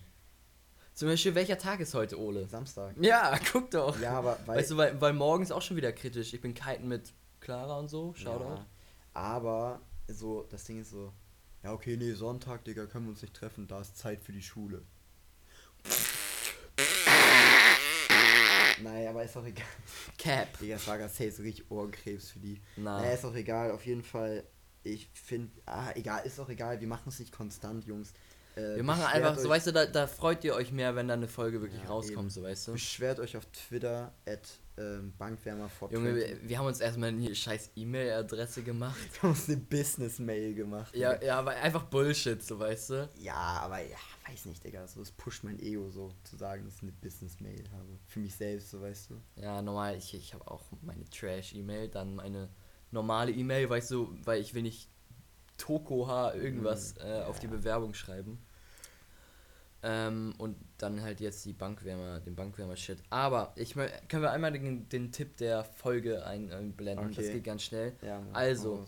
Zum 0.95 1.09
Beispiel, 1.09 1.35
welcher 1.37 1.57
Tag 1.57 1.81
ist 1.81 1.95
heute, 1.95 2.19
Ole? 2.19 2.49
Samstag. 2.49 2.97
Ja, 3.01 3.39
guck 3.53 3.71
doch. 3.71 3.99
Ja, 4.01 4.19
aber 4.19 4.39
weil. 4.47 4.59
weißt 4.59 4.73
du, 4.73 4.77
weil, 4.77 5.01
weil 5.01 5.13
morgen 5.13 5.45
ist 5.45 5.53
auch 5.53 5.63
schon 5.63 5.77
wieder 5.77 5.93
kritisch. 5.93 6.35
Ich 6.35 6.41
bin 6.41 6.55
kiten 6.55 6.89
mit 6.89 7.13
Clara 7.41 7.79
und 7.79 7.89
so. 7.89 8.15
Shoutout. 8.15 8.57
ja, 8.57 8.67
aber 9.15 9.81
so, 10.09 10.43
das 10.51 10.65
Ding 10.65 10.81
ist 10.81 10.91
so, 10.91 11.13
ja, 11.63 11.73
okay, 11.73 11.97
nee, 11.97 12.13
Sonntag, 12.13 12.65
Digga, 12.65 12.87
können 12.87 13.07
wir 13.07 13.11
uns 13.11 13.23
nicht 13.23 13.35
treffen, 13.35 13.67
da 13.67 13.81
ist 13.81 13.97
Zeit 13.97 14.21
für 14.21 14.33
die 14.33 14.43
Schule. 14.43 14.83
Naja, 18.83 19.11
aber 19.11 19.25
ist 19.25 19.37
auch 19.37 19.45
egal. 19.45 19.67
Cap. 20.19 20.59
Digga, 20.59 20.75
das 20.75 20.87
war 20.87 20.99
safe 21.09 21.33
so 21.33 21.43
richtig 21.43 21.71
Ohrenkrebs 21.71 22.31
für 22.31 22.39
die. 22.39 22.61
Na. 22.77 23.01
Naja, 23.01 23.13
ist 23.13 23.25
auch 23.25 23.35
egal, 23.35 23.73
auf 23.73 23.85
jeden 23.85 24.03
Fall. 24.03 24.45
Ich 24.85 25.11
finde, 25.13 25.51
ah, 25.67 25.91
egal, 25.95 26.25
ist 26.25 26.39
auch 26.39 26.49
egal, 26.49 26.81
wir 26.81 26.89
machen 26.89 27.09
es 27.09 27.19
nicht 27.19 27.33
konstant, 27.33 27.85
Jungs. 27.85 28.13
Äh, 28.59 28.77
Wir 28.77 28.83
machen 28.83 29.03
einfach, 29.05 29.39
so 29.39 29.49
weißt 29.49 29.69
du, 29.69 29.73
da, 29.73 29.87
da 29.87 30.07
freut 30.07 30.43
ihr 30.45 30.55
euch 30.55 30.73
mehr, 30.73 30.95
wenn 30.97 31.09
da 31.09 31.15
eine 31.15 31.29
Folge 31.29 31.61
wirklich 31.61 31.83
Ja, 31.83 31.89
rauskommt, 31.89 32.19
eben. 32.19 32.31
so 32.31 32.43
weißt 32.43 32.69
du. 32.69 32.73
Beschwert 32.73 33.21
euch 33.21 33.37
auf 33.37 33.47
Twitter 33.47 34.13
at 34.27 34.41
ähm, 34.77 35.13
Bankwärmer 35.19 35.69
Junge, 35.91 36.15
wir, 36.15 36.49
wir 36.49 36.59
haben 36.59 36.67
uns 36.67 36.79
erstmal 36.81 37.09
eine 37.09 37.35
scheiß 37.35 37.73
E-Mail-Adresse 37.75 38.63
gemacht. 38.63 38.97
Wir 39.15 39.23
haben 39.23 39.31
uns 39.31 39.49
eine 39.49 39.57
Business-Mail 39.59 40.55
gemacht. 40.55 40.95
Ja, 40.95 41.15
Digga. 41.15 41.27
ja, 41.27 41.39
aber 41.41 41.51
einfach 41.51 41.83
Bullshit, 41.85 42.41
so 42.43 42.59
weißt 42.61 42.91
du. 42.91 43.11
ja, 43.19 43.35
aber 43.35 43.81
ja, 43.81 43.97
weiß 44.29 44.45
nicht, 44.47 44.63
Digga. 44.63 44.87
So, 44.87 45.01
es 45.03 45.11
pusht 45.11 45.43
mein 45.43 45.59
Ego 45.59 45.91
so, 45.91 46.13
zu 46.23 46.37
sagen, 46.37 46.65
dass 46.65 46.77
ich 46.77 46.83
eine 46.83 46.93
Business-Mail 46.93 47.65
habe. 47.73 47.99
Für 48.07 48.21
mich 48.21 48.35
selbst, 48.37 48.71
so 48.71 48.81
weißt 48.81 49.11
du. 49.11 49.21
Ja, 49.37 49.61
normal, 49.63 49.97
ich, 49.97 50.15
ich 50.15 50.33
habe 50.35 50.49
auch 50.49 50.63
meine 50.83 51.05
Trash-E-Mail, 51.11 51.89
dann 51.89 52.15
meine 52.15 52.49
normale 52.93 53.33
E-Mail, 53.33 53.69
weißt 53.69 53.91
du, 53.91 54.17
weil 54.25 54.41
ich 54.41 54.55
will 54.55 54.63
nicht 54.63 54.89
Tokoha 55.57 56.35
irgendwas 56.35 56.95
Mhm, 56.95 57.01
äh, 57.01 57.23
auf 57.23 57.37
ja. 57.37 57.41
die 57.43 57.47
Bewerbung 57.49 57.95
schreiben. 57.95 58.39
Ähm, 59.83 60.35
und 60.39 60.57
dann 60.79 61.03
halt 61.03 61.21
jetzt 61.21 61.45
die 61.45 61.53
Bankwärmer, 61.53 62.19
den 62.21 62.35
Bankwärmer-Shit. 62.35 62.99
Aber 63.11 63.53
ich 63.55 63.75
können 63.75 64.23
wir 64.23 64.33
einmal 64.33 64.51
den, 64.53 64.89
den 64.89 65.13
Tipp 65.13 65.37
der 65.37 65.63
Folge 65.65 66.27
ein, 66.27 66.51
einblenden. 66.53 67.09
Das 67.15 67.19
Okay. 67.25 67.35
geht 67.35 67.45
ganz 67.45 67.63
schnell. 67.63 67.95
Ja, 68.03 68.21
Also. 68.33 68.85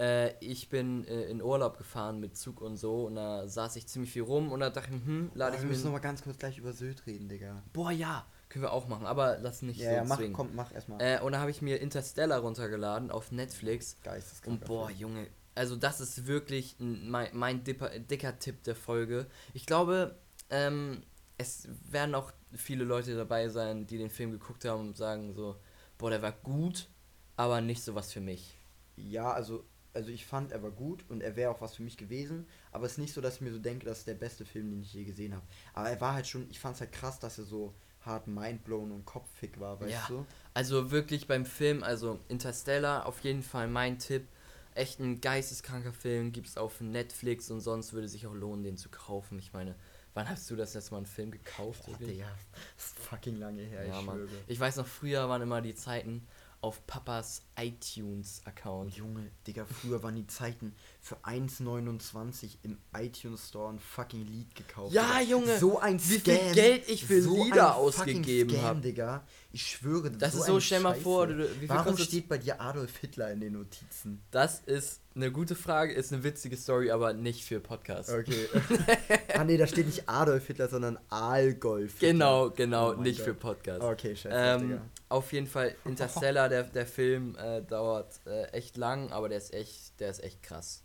Äh, 0.00 0.34
ich 0.44 0.68
bin 0.68 1.04
äh, 1.08 1.24
in 1.24 1.42
Urlaub 1.42 1.76
gefahren 1.76 2.20
mit 2.20 2.36
Zug 2.36 2.60
und 2.60 2.76
so 2.76 3.06
und 3.06 3.16
da 3.16 3.48
saß 3.48 3.74
ich 3.74 3.88
ziemlich 3.88 4.12
viel 4.12 4.22
rum 4.22 4.52
und 4.52 4.60
da 4.60 4.70
dachte 4.70 4.90
ich, 4.94 5.04
hm, 5.04 5.32
lade 5.34 5.54
wir 5.56 5.60
ich 5.60 5.66
müssen 5.68 5.80
mir. 5.82 5.86
noch 5.86 5.92
mal 5.94 5.98
ganz 5.98 6.22
kurz 6.22 6.38
gleich 6.38 6.56
über 6.56 6.72
Sylt 6.72 7.04
reden, 7.06 7.28
Digga. 7.28 7.64
Boah, 7.72 7.90
ja, 7.90 8.24
können 8.48 8.62
wir 8.62 8.72
auch 8.72 8.86
machen, 8.86 9.06
aber 9.06 9.38
lass 9.40 9.62
nicht 9.62 9.80
Ja, 9.80 9.90
so 9.90 9.96
ja, 9.96 10.04
mach, 10.04 10.16
zwingen. 10.18 10.34
komm, 10.34 10.50
mach 10.54 10.72
erstmal. 10.72 11.00
Äh, 11.02 11.20
und 11.20 11.32
da 11.32 11.40
habe 11.40 11.50
ich 11.50 11.62
mir 11.62 11.80
Interstellar 11.80 12.38
runtergeladen 12.38 13.10
auf 13.10 13.32
Netflix. 13.32 13.96
Geisteskrank. 14.04 14.60
Und 14.60 14.68
boah, 14.68 14.88
Junge, 14.88 15.26
also 15.58 15.76
das 15.76 16.00
ist 16.00 16.26
wirklich 16.26 16.76
ein, 16.80 17.10
mein, 17.10 17.28
mein 17.32 17.64
dipper, 17.64 17.90
dicker 17.98 18.38
Tipp 18.38 18.62
der 18.62 18.76
Folge. 18.76 19.26
Ich 19.54 19.66
glaube, 19.66 20.16
ähm, 20.50 21.02
es 21.36 21.68
werden 21.90 22.14
auch 22.14 22.32
viele 22.54 22.84
Leute 22.84 23.14
dabei 23.16 23.48
sein, 23.48 23.86
die 23.86 23.98
den 23.98 24.10
Film 24.10 24.30
geguckt 24.32 24.64
haben 24.64 24.88
und 24.88 24.96
sagen 24.96 25.34
so, 25.34 25.56
boah, 25.98 26.10
der 26.10 26.22
war 26.22 26.32
gut, 26.32 26.88
aber 27.36 27.60
nicht 27.60 27.82
so 27.82 27.94
was 27.94 28.12
für 28.12 28.20
mich. 28.20 28.56
Ja, 28.96 29.32
also, 29.32 29.64
also 29.94 30.10
ich 30.10 30.26
fand, 30.26 30.52
er 30.52 30.62
war 30.62 30.70
gut 30.70 31.04
und 31.08 31.22
er 31.22 31.36
wäre 31.36 31.50
auch 31.50 31.60
was 31.60 31.76
für 31.76 31.82
mich 31.82 31.96
gewesen. 31.96 32.46
Aber 32.72 32.86
es 32.86 32.92
ist 32.92 32.98
nicht 32.98 33.12
so, 33.14 33.20
dass 33.20 33.36
ich 33.36 33.40
mir 33.42 33.52
so 33.52 33.58
denke, 33.58 33.84
das 33.86 33.98
ist 33.98 34.06
der 34.08 34.14
beste 34.14 34.44
Film, 34.44 34.70
den 34.70 34.82
ich 34.82 34.92
je 34.92 35.04
gesehen 35.04 35.34
habe. 35.34 35.46
Aber 35.74 35.90
er 35.90 36.00
war 36.00 36.14
halt 36.14 36.26
schon, 36.26 36.48
ich 36.50 36.58
fand 36.58 36.74
es 36.76 36.80
halt 36.80 36.92
krass, 36.92 37.18
dass 37.18 37.38
er 37.38 37.44
so 37.44 37.74
hart 38.00 38.26
mindblown 38.26 38.90
und 38.92 39.04
kopffick 39.04 39.58
war, 39.60 39.80
weißt 39.80 39.90
Ja. 39.92 40.04
du? 40.08 40.26
Also 40.54 40.90
wirklich 40.90 41.26
beim 41.26 41.44
Film, 41.44 41.82
also 41.82 42.20
Interstellar, 42.28 43.06
auf 43.06 43.20
jeden 43.20 43.42
Fall 43.42 43.68
mein 43.68 43.98
Tipp. 43.98 44.26
Echt 44.74 45.00
ein 45.00 45.20
geisteskranker 45.20 45.92
Film, 45.92 46.32
gibt's 46.32 46.56
auf 46.56 46.80
Netflix 46.80 47.50
und 47.50 47.60
sonst 47.60 47.92
würde 47.92 48.08
sich 48.08 48.26
auch 48.26 48.34
lohnen, 48.34 48.62
den 48.62 48.76
zu 48.76 48.88
kaufen. 48.88 49.38
Ich 49.38 49.52
meine, 49.52 49.74
wann 50.14 50.28
hast 50.28 50.48
du 50.50 50.56
das 50.56 50.74
letzte 50.74 50.92
Mal 50.92 50.98
einen 50.98 51.06
Film 51.06 51.30
gekauft? 51.30 51.84
Boah? 51.86 51.96
Digga, 51.98 52.30
das 52.76 52.86
ist 52.86 52.98
fucking 52.98 53.36
lange 53.36 53.62
her, 53.62 53.84
Ja, 53.86 53.98
ich 53.98 54.06
Mann. 54.06 54.16
schwöre. 54.16 54.28
Ich 54.46 54.60
weiß 54.60 54.76
noch, 54.76 54.86
früher 54.86 55.28
waren 55.28 55.42
immer 55.42 55.60
die 55.60 55.74
Zeiten 55.74 56.26
auf 56.60 56.86
Papas 56.86 57.42
iTunes-Account. 57.58 58.94
Junge, 58.94 59.30
Digga, 59.46 59.64
früher 59.66 60.02
waren 60.02 60.16
die 60.16 60.26
Zeiten 60.26 60.74
für 61.00 61.16
1,29 61.24 62.56
im 62.62 62.78
iTunes 62.96 63.48
Store 63.48 63.72
ein 63.72 63.78
fucking 63.78 64.24
Lied 64.26 64.54
gekauft. 64.54 64.92
Ja, 64.94 65.18
Digga. 65.18 65.30
Junge, 65.30 65.58
so 65.58 65.78
ein 65.78 65.98
wie 65.98 66.18
Scam. 66.18 66.36
viel 66.38 66.54
Geld 66.54 66.88
ich 66.88 67.04
für 67.04 67.22
so 67.22 67.42
Lieder 67.44 67.76
ausgegeben 67.76 68.50
Scam, 68.50 68.62
hab. 68.64 68.82
Digga. 68.82 69.24
Ich 69.52 69.66
schwöre, 69.66 70.10
Das 70.10 70.34
ist 70.34 70.42
eine 70.42 70.52
so, 70.54 70.60
stell 70.60 70.80
mal 70.80 70.90
Scheiße. 70.92 71.02
vor, 71.02 71.26
du- 71.26 71.60
wie 71.60 71.68
Warum 71.68 71.96
steht 71.96 72.28
bei 72.28 72.38
dir 72.38 72.60
Adolf 72.60 72.96
Hitler 72.98 73.32
in 73.32 73.40
den 73.40 73.54
Notizen? 73.54 74.22
Das 74.30 74.60
ist 74.60 75.00
eine 75.14 75.32
gute 75.32 75.54
Frage, 75.56 75.92
ist 75.94 76.12
eine 76.12 76.22
witzige 76.22 76.56
Story, 76.56 76.90
aber 76.90 77.12
nicht 77.14 77.44
für 77.44 77.58
Podcast. 77.58 78.10
Okay. 78.10 78.46
ah 79.34 79.44
nee, 79.44 79.56
da 79.56 79.66
steht 79.66 79.86
nicht 79.86 80.08
Adolf 80.08 80.46
Hitler, 80.46 80.68
sondern 80.68 80.98
Aalgolf. 81.08 81.98
Genau, 81.98 82.50
genau, 82.50 82.92
Oh 82.92 83.00
nicht 83.00 83.18
Gott. 83.18 83.26
für 83.26 83.34
Podcast. 83.34 83.82
Okay, 83.82 84.14
scheiße, 84.14 84.28
Ähm, 84.64 84.80
auf 85.08 85.32
jeden 85.32 85.46
Fall 85.46 85.74
Interstellar, 85.86 86.48
der, 86.50 86.64
der 86.64 86.86
Film 86.86 87.34
äh, 87.36 87.47
dauert 87.62 88.20
äh, 88.26 88.44
echt 88.52 88.76
lang, 88.76 89.10
aber 89.12 89.28
der 89.28 89.38
ist 89.38 89.52
echt, 89.52 89.98
der 90.00 90.10
ist 90.10 90.22
echt 90.22 90.42
krass. 90.42 90.82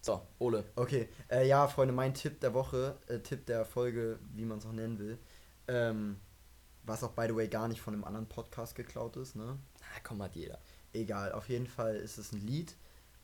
So, 0.00 0.22
Ole. 0.38 0.64
Okay, 0.76 1.08
äh, 1.30 1.46
ja, 1.46 1.66
Freunde, 1.68 1.92
mein 1.92 2.14
Tipp 2.14 2.40
der 2.40 2.54
Woche, 2.54 2.96
äh, 3.08 3.18
Tipp 3.18 3.46
der 3.46 3.64
Folge, 3.64 4.18
wie 4.34 4.44
man 4.44 4.58
es 4.58 4.66
auch 4.66 4.72
nennen 4.72 4.98
will, 4.98 5.18
ähm, 5.66 6.20
was 6.84 7.02
auch 7.04 7.12
by 7.12 7.26
the 7.28 7.34
way 7.36 7.48
gar 7.48 7.68
nicht 7.68 7.80
von 7.80 7.94
einem 7.94 8.04
anderen 8.04 8.28
Podcast 8.28 8.74
geklaut 8.74 9.16
ist, 9.16 9.34
ne? 9.36 9.58
Na, 9.80 9.86
komm, 10.04 10.22
hat 10.22 10.34
jeder. 10.36 10.58
Egal, 10.92 11.32
auf 11.32 11.48
jeden 11.48 11.66
Fall 11.66 11.96
ist 11.96 12.16
es 12.16 12.32
ein 12.32 12.40
Lied 12.40 12.76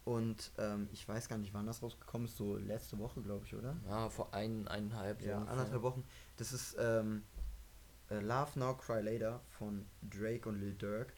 und 0.05 0.51
ähm, 0.59 0.89
ich 0.93 1.09
weiß 1.09 1.29
gar 1.29 1.39
nicht, 1.39 1.55
wann 1.55 1.65
das 1.67 1.81
rausgekommen 1.83 2.27
ist, 2.27 2.37
so 2.37 2.57
letzte 2.57 2.99
Woche, 2.99 3.23
glaube 3.23 3.47
ich, 3.47 3.55
oder? 3.55 3.77
Ja, 3.89 4.11
vor 4.11 4.35
ein, 4.35 4.69
eineinhalb 4.69 5.23
so 5.23 5.29
Ja, 5.29 5.37
ungefähr. 5.39 5.53
anderthalb 5.53 5.83
Wochen. 5.83 6.05
Das 6.37 6.53
ist 6.53 6.77
ähm, 6.79 7.23
äh, 8.11 8.19
Love 8.21 8.59
Now 8.59 8.77
Cry 8.77 9.01
Later 9.01 9.41
von 9.49 9.87
Drake 10.03 10.47
und 10.49 10.61
Lil 10.61 10.75
Durk. 10.75 11.15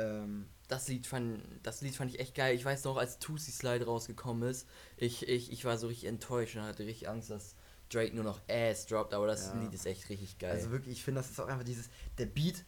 Ähm, 0.00 0.46
Das 0.68 0.88
Lied, 0.88 1.06
fand, 1.06 1.42
das 1.62 1.80
Lied 1.82 1.96
fand 1.96 2.12
ich 2.12 2.20
echt 2.20 2.34
geil. 2.34 2.54
Ich 2.54 2.64
weiß 2.64 2.84
noch, 2.84 2.96
als 2.96 3.18
Tusi 3.18 3.50
Slide 3.50 3.84
rausgekommen 3.84 4.48
ist, 4.48 4.68
ich, 4.96 5.28
ich, 5.28 5.52
ich 5.52 5.64
war 5.64 5.76
so 5.78 5.88
richtig 5.88 6.08
enttäuscht 6.08 6.56
und 6.56 6.62
hatte 6.62 6.86
richtig 6.86 7.08
Angst, 7.08 7.30
dass 7.30 7.54
Drake 7.90 8.14
nur 8.14 8.24
noch 8.24 8.40
Ass 8.48 8.86
droppt, 8.86 9.12
aber 9.14 9.26
das 9.26 9.48
Ja. 9.52 9.60
Lied 9.60 9.74
ist 9.74 9.86
echt 9.86 10.08
richtig 10.08 10.38
geil. 10.38 10.52
Also 10.52 10.70
wirklich, 10.70 10.98
ich 10.98 11.04
finde, 11.04 11.20
das 11.20 11.30
ist 11.30 11.40
auch 11.40 11.48
einfach 11.48 11.64
dieses, 11.64 11.88
der 12.18 12.26
Beat, 12.26 12.64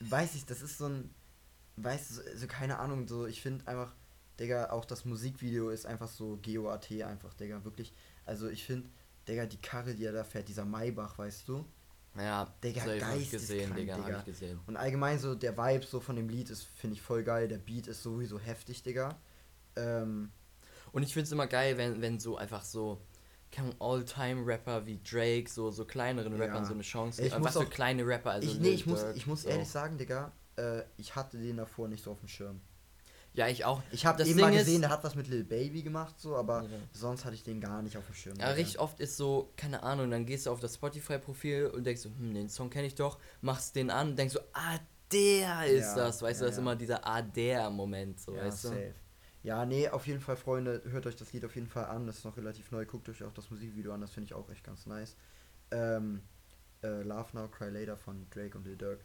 weiß 0.00 0.34
ich, 0.34 0.44
das 0.46 0.62
ist 0.62 0.78
so 0.78 0.86
ein, 0.86 1.14
weiß 1.76 2.08
so, 2.08 2.22
so 2.34 2.46
keine 2.48 2.78
Ahnung, 2.80 3.06
so, 3.06 3.26
ich 3.26 3.40
finde 3.40 3.66
einfach, 3.68 3.94
Digga, 4.40 4.70
auch 4.70 4.84
das 4.84 5.04
Musikvideo 5.04 5.70
ist 5.70 5.86
einfach 5.86 6.08
so 6.08 6.38
GOAT 6.42 6.90
einfach, 7.02 7.34
Digga, 7.34 7.64
wirklich. 7.64 7.92
Also 8.24 8.48
ich 8.48 8.64
finde, 8.64 8.88
Digga, 9.28 9.46
die 9.46 9.58
Karre, 9.60 9.94
die 9.94 10.04
er 10.04 10.12
da 10.12 10.24
fährt, 10.24 10.48
dieser 10.48 10.64
Maybach, 10.64 11.18
weißt 11.18 11.46
du? 11.48 11.64
Ja, 12.16 12.52
Digga, 12.62 12.80
safe 12.84 13.04
hab 13.04 13.16
ich 13.16 13.30
gesehen, 13.30 13.74
Digga, 13.74 13.96
Digga. 13.96 14.08
hab 14.18 14.18
ich 14.20 14.24
gesehen. 14.34 14.60
Und 14.66 14.76
allgemein 14.76 15.18
so 15.18 15.34
der 15.34 15.56
Vibe 15.56 15.84
so 15.86 16.00
von 16.00 16.16
dem 16.16 16.28
Lied 16.28 16.50
ist, 16.50 16.64
finde 16.76 16.94
ich 16.94 17.02
voll 17.02 17.22
geil. 17.24 17.48
Der 17.48 17.58
Beat 17.58 17.86
ist 17.86 18.02
sowieso 18.02 18.38
heftig, 18.38 18.82
Digga. 18.82 19.16
Ähm, 19.76 20.30
Und 20.92 21.02
ich 21.04 21.14
finde 21.14 21.24
es 21.24 21.32
immer 21.32 21.46
geil, 21.46 21.78
wenn, 21.78 22.02
wenn 22.02 22.20
so 22.20 22.36
einfach 22.36 22.62
so 22.62 23.00
All-Time-Rapper 23.80 24.86
wie 24.86 24.98
Drake, 25.02 25.48
so, 25.48 25.70
so 25.70 25.84
kleineren 25.84 26.36
Ja. 26.38 26.44
Rappern 26.44 26.64
so 26.64 26.72
eine 26.74 26.82
Chance 26.82 27.22
muss 27.22 27.32
Was 27.44 27.52
für 27.54 27.60
auch- 27.60 27.70
kleine 27.70 28.06
Rapper, 28.06 28.32
also 28.32 28.48
ich, 28.50 28.58
nee, 28.60 28.70
ich 28.70 28.86
muss, 28.86 29.04
ich 29.14 29.26
muss 29.26 29.42
so. 29.42 29.48
ehrlich 29.48 29.68
sagen, 29.68 29.98
Digga, 29.98 30.32
äh, 30.56 30.82
ich 30.96 31.14
hatte 31.16 31.38
den 31.38 31.56
davor 31.56 31.88
nicht 31.88 32.02
so 32.04 32.12
auf 32.12 32.18
dem 32.20 32.28
Schirm. 32.28 32.60
Ja, 33.34 33.48
ich 33.48 33.64
auch. 33.64 33.82
Ich 33.92 34.04
habe 34.04 34.18
Das 34.18 34.28
eben 34.28 34.38
Ding 34.38 34.46
mal 34.46 34.52
ist- 34.54 34.66
gesehen, 34.66 34.80
der 34.82 34.90
hat 34.90 35.02
was 35.04 35.14
mit 35.14 35.26
Lil 35.28 35.44
Baby 35.44 35.82
gemacht, 35.82 36.16
so, 36.20 36.36
aber 36.36 36.62
Ja. 36.64 36.68
sonst 36.92 37.24
hatte 37.24 37.34
ich 37.34 37.42
den 37.42 37.60
gar 37.60 37.80
nicht 37.80 37.96
auf 37.96 38.04
dem 38.06 38.14
Schirm. 38.14 38.36
Ja, 38.36 38.48
Digga. 38.48 38.56
richtig 38.56 38.78
oft 38.78 39.00
ist 39.00 39.16
so, 39.16 39.50
keine 39.56 39.82
Ahnung, 39.82 40.10
dann 40.10 40.26
gehst 40.26 40.44
du 40.46 40.50
auf 40.50 40.60
das 40.60 40.74
Spotify-Profil 40.74 41.68
und 41.68 41.84
denkst 41.84 42.02
so, 42.02 42.10
hm, 42.10 42.34
den 42.34 42.48
Song 42.50 42.68
kenne 42.68 42.86
ich 42.86 42.94
doch, 42.94 43.18
machst 43.40 43.74
den 43.76 43.90
an 43.90 44.10
und 44.10 44.18
denkst 44.18 44.34
so, 44.34 44.40
ah, 44.52 44.78
der 45.10 45.64
ist 45.66 45.96
Ja, 45.96 46.04
das, 46.04 46.20
weißt 46.22 46.40
du, 46.40 46.44
ja, 46.44 46.48
das 46.48 46.56
ist 46.56 46.58
immer 46.60 46.76
dieser 46.76 47.06
ah, 47.06 47.22
der 47.22 47.70
Moment, 47.70 48.20
so, 48.20 48.34
ja, 48.34 48.44
weißt 48.44 48.64
du. 48.64 48.68
safe. 48.68 48.94
Ja, 49.42 49.64
nee, 49.66 49.88
auf 49.88 50.06
jeden 50.06 50.20
Fall, 50.20 50.36
Freunde, 50.36 50.82
hört 50.90 51.06
euch 51.06 51.16
das 51.16 51.32
Lied 51.32 51.44
auf 51.44 51.54
jeden 51.56 51.66
Fall 51.66 51.86
an. 51.86 52.06
Das 52.06 52.18
ist 52.18 52.24
noch 52.24 52.36
relativ 52.36 52.70
neu. 52.70 52.86
Guckt 52.86 53.08
euch 53.08 53.24
auch 53.24 53.32
das 53.32 53.50
Musikvideo 53.50 53.92
an, 53.92 54.00
das 54.00 54.12
finde 54.12 54.26
ich 54.26 54.34
auch 54.34 54.48
echt 54.50 54.62
ganz 54.62 54.86
nice. 54.86 55.16
Ähm, 55.72 56.22
äh, 56.84 57.02
Love 57.02 57.30
Now, 57.32 57.48
Cry 57.48 57.70
Later 57.70 57.96
von 57.96 58.26
Drake 58.30 58.56
und 58.56 58.64
Lil 58.66 58.76
Durk. 58.76 59.00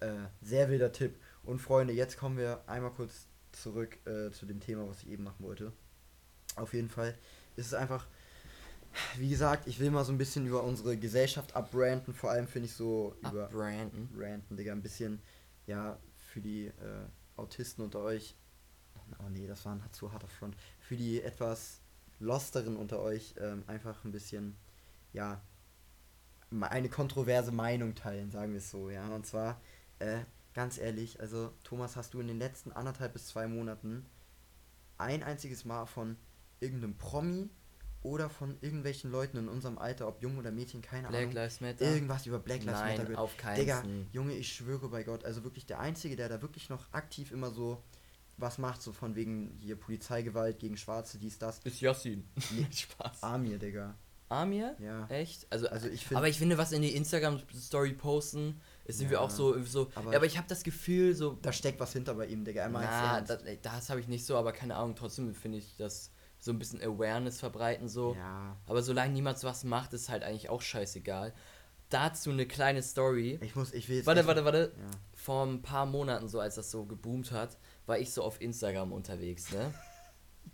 Äh, 0.00 0.12
sehr 0.40 0.70
wilder 0.70 0.92
Tipp. 0.92 1.20
Und 1.42 1.58
Freunde, 1.60 1.92
jetzt 1.92 2.16
kommen 2.16 2.38
wir 2.38 2.62
einmal 2.66 2.90
kurz 2.92 3.26
zurück 3.52 3.98
äh, 4.06 4.30
zu 4.30 4.46
dem 4.46 4.60
Thema, 4.60 4.88
was 4.88 5.02
ich 5.02 5.10
eben 5.10 5.24
machen 5.24 5.44
wollte. 5.44 5.72
Auf 6.56 6.74
jeden 6.74 6.88
Fall 6.88 7.16
ist 7.56 7.66
es 7.66 7.74
einfach, 7.74 8.06
wie 9.16 9.28
gesagt, 9.28 9.66
ich 9.66 9.78
will 9.78 9.90
mal 9.90 10.04
so 10.04 10.12
ein 10.12 10.18
bisschen 10.18 10.46
über 10.46 10.62
unsere 10.64 10.96
Gesellschaft 10.96 11.56
abbranden. 11.56 12.14
Vor 12.14 12.30
allem 12.30 12.46
finde 12.46 12.66
ich 12.66 12.74
so 12.74 13.16
über 13.20 13.44
Abbranden. 13.44 14.08
ranten, 14.16 14.56
Digga, 14.56 14.72
ein 14.72 14.82
bisschen, 14.82 15.20
ja, 15.66 15.98
für 16.16 16.40
die 16.40 16.66
äh, 16.66 17.06
Autisten 17.36 17.84
unter 17.84 18.00
euch. 18.00 18.36
Oh 19.18 19.28
nee, 19.30 19.46
das 19.46 19.64
war 19.64 19.74
ein 19.74 19.82
zu 19.92 20.12
harter 20.12 20.28
Front. 20.28 20.56
Für 20.80 20.96
die 20.96 21.22
etwas 21.22 21.80
losteren 22.20 22.76
unter 22.76 23.00
euch 23.00 23.34
ähm, 23.38 23.64
einfach 23.66 24.04
ein 24.04 24.12
bisschen, 24.12 24.56
ja, 25.12 25.42
eine 26.60 26.88
kontroverse 26.88 27.52
Meinung 27.52 27.94
teilen, 27.94 28.30
sagen 28.30 28.52
wir 28.52 28.58
es 28.58 28.70
so, 28.70 28.90
ja. 28.90 29.08
Und 29.08 29.26
zwar, 29.26 29.60
äh, 29.98 30.20
ganz 30.54 30.78
ehrlich, 30.78 31.20
also 31.20 31.52
Thomas, 31.64 31.96
hast 31.96 32.14
du 32.14 32.20
in 32.20 32.28
den 32.28 32.38
letzten 32.38 32.72
anderthalb 32.72 33.12
bis 33.12 33.26
zwei 33.28 33.46
Monaten 33.46 34.06
ein 34.98 35.22
einziges 35.22 35.64
Mal 35.64 35.86
von 35.86 36.16
irgendeinem 36.60 36.96
Promi 36.96 37.48
oder 38.02 38.28
von 38.28 38.56
irgendwelchen 38.60 39.10
Leuten 39.10 39.36
in 39.36 39.48
unserem 39.48 39.78
Alter, 39.78 40.08
ob 40.08 40.20
jung 40.22 40.36
oder 40.38 40.50
Mädchen, 40.50 40.82
keine 40.82 41.08
Black 41.08 41.22
Ahnung, 41.22 41.34
Lives 41.34 41.60
Matter. 41.60 41.84
irgendwas 41.84 42.26
über 42.26 42.38
Black 42.38 42.64
Lives 42.64 42.80
Nein, 42.80 42.90
Matter 42.92 43.02
gehört? 43.04 43.18
auf 43.20 43.36
keinen 43.36 43.60
Digga, 43.60 43.80
Fall. 43.80 44.06
Junge, 44.12 44.34
ich 44.34 44.52
schwöre 44.52 44.88
bei 44.88 45.02
Gott, 45.04 45.24
also 45.24 45.44
wirklich 45.44 45.66
der 45.66 45.80
Einzige, 45.80 46.16
der 46.16 46.28
da 46.28 46.42
wirklich 46.42 46.68
noch 46.68 46.92
aktiv 46.92 47.30
immer 47.32 47.50
so 47.50 47.82
was 48.38 48.58
macht, 48.58 48.82
so 48.82 48.92
von 48.92 49.14
wegen 49.14 49.56
hier 49.60 49.76
Polizeigewalt 49.76 50.58
gegen 50.58 50.76
Schwarze, 50.76 51.18
dies, 51.18 51.38
das. 51.38 51.58
Ist 51.60 51.80
Yassin. 51.80 52.26
Nee. 52.50 52.66
Spaß. 52.72 53.22
Amir, 53.22 53.58
Digga. 53.58 53.94
Amir? 54.28 54.74
Ja. 54.80 55.06
Echt? 55.08 55.46
Also, 55.52 55.68
Also 55.68 55.88
ich 55.88 56.04
finde, 56.06 56.18
aber 56.18 56.28
ich 56.28 56.38
finde, 56.38 56.58
was 56.58 56.72
in 56.72 56.82
die 56.82 56.96
Instagram-Story 56.96 57.92
posten, 57.92 58.60
ist 58.84 59.00
irgendwie 59.00 59.14
Ja. 59.14 59.20
auch 59.20 59.30
so, 59.30 59.62
so 59.64 59.82
Aber- 59.94 60.06
aber, 60.08 60.16
aber 60.16 60.26
ich 60.26 60.36
habe 60.38 60.48
das 60.48 60.62
Gefühl, 60.62 61.14
so, 61.14 61.38
da 61.42 61.52
steckt 61.52 61.78
was 61.80 61.92
hinter 61.92 62.14
bei 62.14 62.26
ihm, 62.26 62.44
Digga. 62.44 62.68
Meint's 62.68 62.88
na, 62.90 63.18
ernst. 63.18 63.38
das, 63.64 63.90
habe 63.90 64.00
ich 64.00 64.08
nicht 64.08 64.24
so, 64.26 64.36
aber 64.36 64.52
keine 64.52 64.76
Ahnung, 64.76 64.94
trotzdem 64.96 65.34
finde 65.34 65.58
ich 65.58 65.76
das 65.76 66.10
so 66.38 66.50
ein 66.50 66.58
bisschen 66.58 66.82
Awareness 66.82 67.38
verbreiten, 67.38 67.88
so. 67.88 68.14
Ja. 68.14 68.56
Aber 68.66 68.82
solange 68.82 69.12
niemand 69.12 69.42
was 69.44 69.62
macht, 69.64 69.92
ist 69.92 70.08
halt 70.08 70.24
eigentlich 70.24 70.48
auch 70.50 70.60
scheißegal. 70.62 71.32
Dazu 71.88 72.30
eine 72.30 72.46
kleine 72.46 72.82
Story. 72.82 73.38
Ich 73.42 73.54
muss, 73.54 73.72
ich 73.74 73.88
will 73.88 73.96
jetzt. 73.98 74.06
Warte, 74.06 74.26
warte, 74.26 74.44
warte. 74.44 74.72
Ja. 74.76 74.90
Vor 75.14 75.46
ein 75.46 75.60
paar 75.62 75.84
Monaten, 75.86 76.26
so 76.28 76.40
als 76.40 76.54
das 76.56 76.70
so 76.70 76.84
geboomt 76.86 77.30
hat, 77.32 77.58
war 77.86 77.98
ich 77.98 78.12
so 78.12 78.22
auf 78.22 78.40
Instagram 78.40 78.92
unterwegs, 78.92 79.52
ne? 79.52 79.72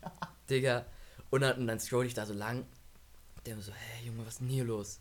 Digga. 0.50 0.84
Und 1.30 1.42
dann, 1.42 1.58
und 1.58 1.66
dann 1.66 1.78
scroll 1.80 2.06
ich 2.06 2.14
da 2.14 2.26
so 2.26 2.34
lang. 2.34 2.66
Der 3.46 3.58
so, 3.60 3.72
hey 3.72 4.06
Junge, 4.06 4.20
was 4.26 4.34
ist 4.34 4.40
denn 4.40 4.48
hier 4.48 4.64
los? 4.64 5.00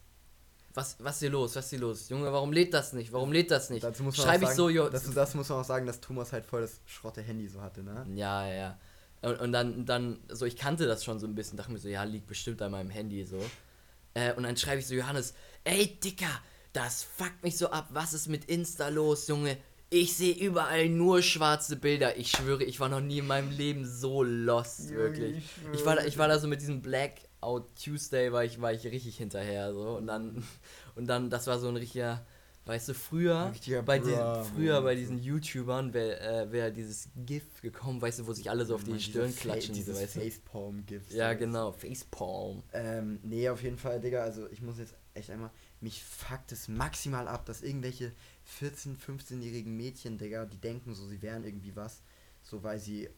Was, 0.78 0.96
was 1.00 1.16
ist 1.16 1.20
hier 1.22 1.32
los? 1.32 1.56
Was 1.56 1.66
ist 1.66 1.70
hier 1.72 1.80
los? 1.80 2.08
Junge, 2.08 2.32
warum 2.32 2.54
lädt 2.54 2.72
das 2.72 2.94
nicht? 2.94 3.12
Warum 3.12 3.32
lädt 3.32 3.50
das 3.50 3.72
nicht? 3.72 3.84
Dazu 3.84 4.04
muss 4.04 4.16
man 4.16 4.28
Schreibe 4.28 4.44
ich 4.44 4.50
sagen, 4.50 4.58
so, 4.58 4.70
jo, 4.70 4.90
das, 4.90 5.12
das 5.12 5.34
muss 5.34 5.50
man 5.50 5.62
auch 5.62 5.66
sagen, 5.66 5.88
dass 5.88 6.00
Thomas 6.00 6.32
halt 6.32 6.46
voll 6.46 6.62
das 6.62 6.82
schrotte 6.86 7.24
Handy 7.24 7.48
so 7.48 7.64
hatte, 7.64 7.82
ne? 7.82 8.06
Ja, 8.14 8.48
ja, 8.48 8.54
ja. 8.54 8.80
Und, 9.24 9.40
und 9.40 9.52
dann, 9.54 9.88
dann, 9.88 10.20
so, 10.30 10.46
ich 10.46 10.56
kannte 10.56 10.86
das 10.86 11.04
schon 11.04 11.18
so 11.18 11.26
ein 11.26 11.34
bisschen, 11.34 11.58
dachte 11.58 11.72
mir 11.72 11.80
so, 11.80 11.88
ja, 11.88 12.04
liegt 12.04 12.28
bestimmt 12.28 12.62
an 12.62 12.74
meinem 12.74 12.92
Handy 12.92 13.26
so. 13.26 13.44
Äh, 14.14 14.34
und 14.34 14.44
dann 14.44 14.56
schreibe 14.56 14.80
ich 14.80 14.86
so 14.86 14.94
Johannes, 14.94 15.34
ey 15.64 16.00
Dicker, 16.00 16.30
das 16.74 17.02
fuckt 17.02 17.44
mich 17.44 17.58
so 17.58 17.72
ab. 17.72 17.88
Was 17.90 18.14
ist 18.14 18.28
mit 18.28 18.46
Insta 18.46 18.90
los, 18.90 19.28
Junge? 19.28 19.58
Ich 19.90 20.16
sehe 20.16 20.36
überall 20.36 20.90
nur 20.90 21.24
schwarze 21.24 21.78
Bilder. 21.78 22.18
Ich 22.18 22.30
schwöre, 22.30 22.64
ich 22.64 22.80
war 22.80 22.90
noch 22.90 23.02
nie 23.02 23.18
in 23.18 23.26
meinem 23.26 23.50
Leben 23.50 23.84
so 23.84 24.22
lost, 24.22 24.90
wirklich. 24.92 25.44
ich 25.74 25.84
war, 25.84 25.96
da, 25.96 26.06
ich 26.06 26.20
war 26.20 26.28
da 26.28 26.38
so 26.38 26.48
mit 26.48 26.62
diesem 26.62 26.84
Blackout 27.42 27.76
Tuesday, 27.76 28.32
war 28.32 28.44
ich, 28.44 28.60
war 28.62 28.74
ich 28.74 28.84
richtig 28.86 29.18
hinterher. 29.18 29.74
So. 29.74 29.98
Und 29.98 30.08
dann, 30.08 30.44
und 30.96 31.08
dann, 31.08 31.30
das 31.30 31.48
war 31.48 31.60
so 31.60 31.68
ein 31.68 31.76
richtiger, 31.78 32.26
weißt 32.66 32.90
du, 32.90 32.94
früher, 32.94 33.52
richtiger 33.52 33.82
bei, 33.84 34.00
diesen, 34.00 34.12
Bra- 34.18 34.44
früher 34.44 34.82
bei 34.82 34.96
diesen 34.96 35.20
YouTubern 35.20 35.94
wäre 35.94 36.20
äh, 36.20 36.52
wär 36.52 36.72
dieses 36.72 37.10
GIF 37.16 37.62
gekommen, 37.62 38.02
weißt 38.02 38.20
du, 38.20 38.28
wo 38.28 38.34
sich 38.34 38.50
alle 38.50 38.66
so 38.66 38.76
auf 38.76 38.84
die 38.84 38.92
Mann, 38.92 39.00
Stirn 39.00 39.32
Fa- 39.32 39.42
klatschen, 39.42 39.76
so, 39.76 39.82
dieses 39.82 40.02
weißt 40.02 40.16
du. 40.16 40.20
Facepalm-Gift. 40.22 41.14
Ja, 41.14 41.34
genau, 41.34 41.72
Facepalm. 41.72 42.64
Ähm, 42.74 43.20
nee, 43.24 43.48
auf 43.50 43.64
jeden 43.64 43.78
Fall, 43.78 44.00
Digga, 44.02 44.24
also 44.24 44.50
ich 44.50 44.62
muss 44.62 44.78
jetzt 44.80 44.96
echt 45.14 45.30
einmal, 45.30 45.52
mich 45.80 46.04
fuckt 46.04 46.52
es 46.52 46.68
maximal 46.68 47.28
ab, 47.28 47.46
dass 47.46 47.62
irgendwelche 47.62 48.12
14-, 48.60 48.98
15-jährigen 48.98 49.76
Mädchen, 49.76 50.18
Digga, 50.18 50.46
die 50.46 50.58
denken 50.58 50.94
so, 50.94 51.06
sie 51.08 51.22
wären 51.22 51.44
irgendwie 51.44 51.76
was, 51.76 52.02
so 52.44 52.64
weil 52.64 52.80
sie 52.80 53.10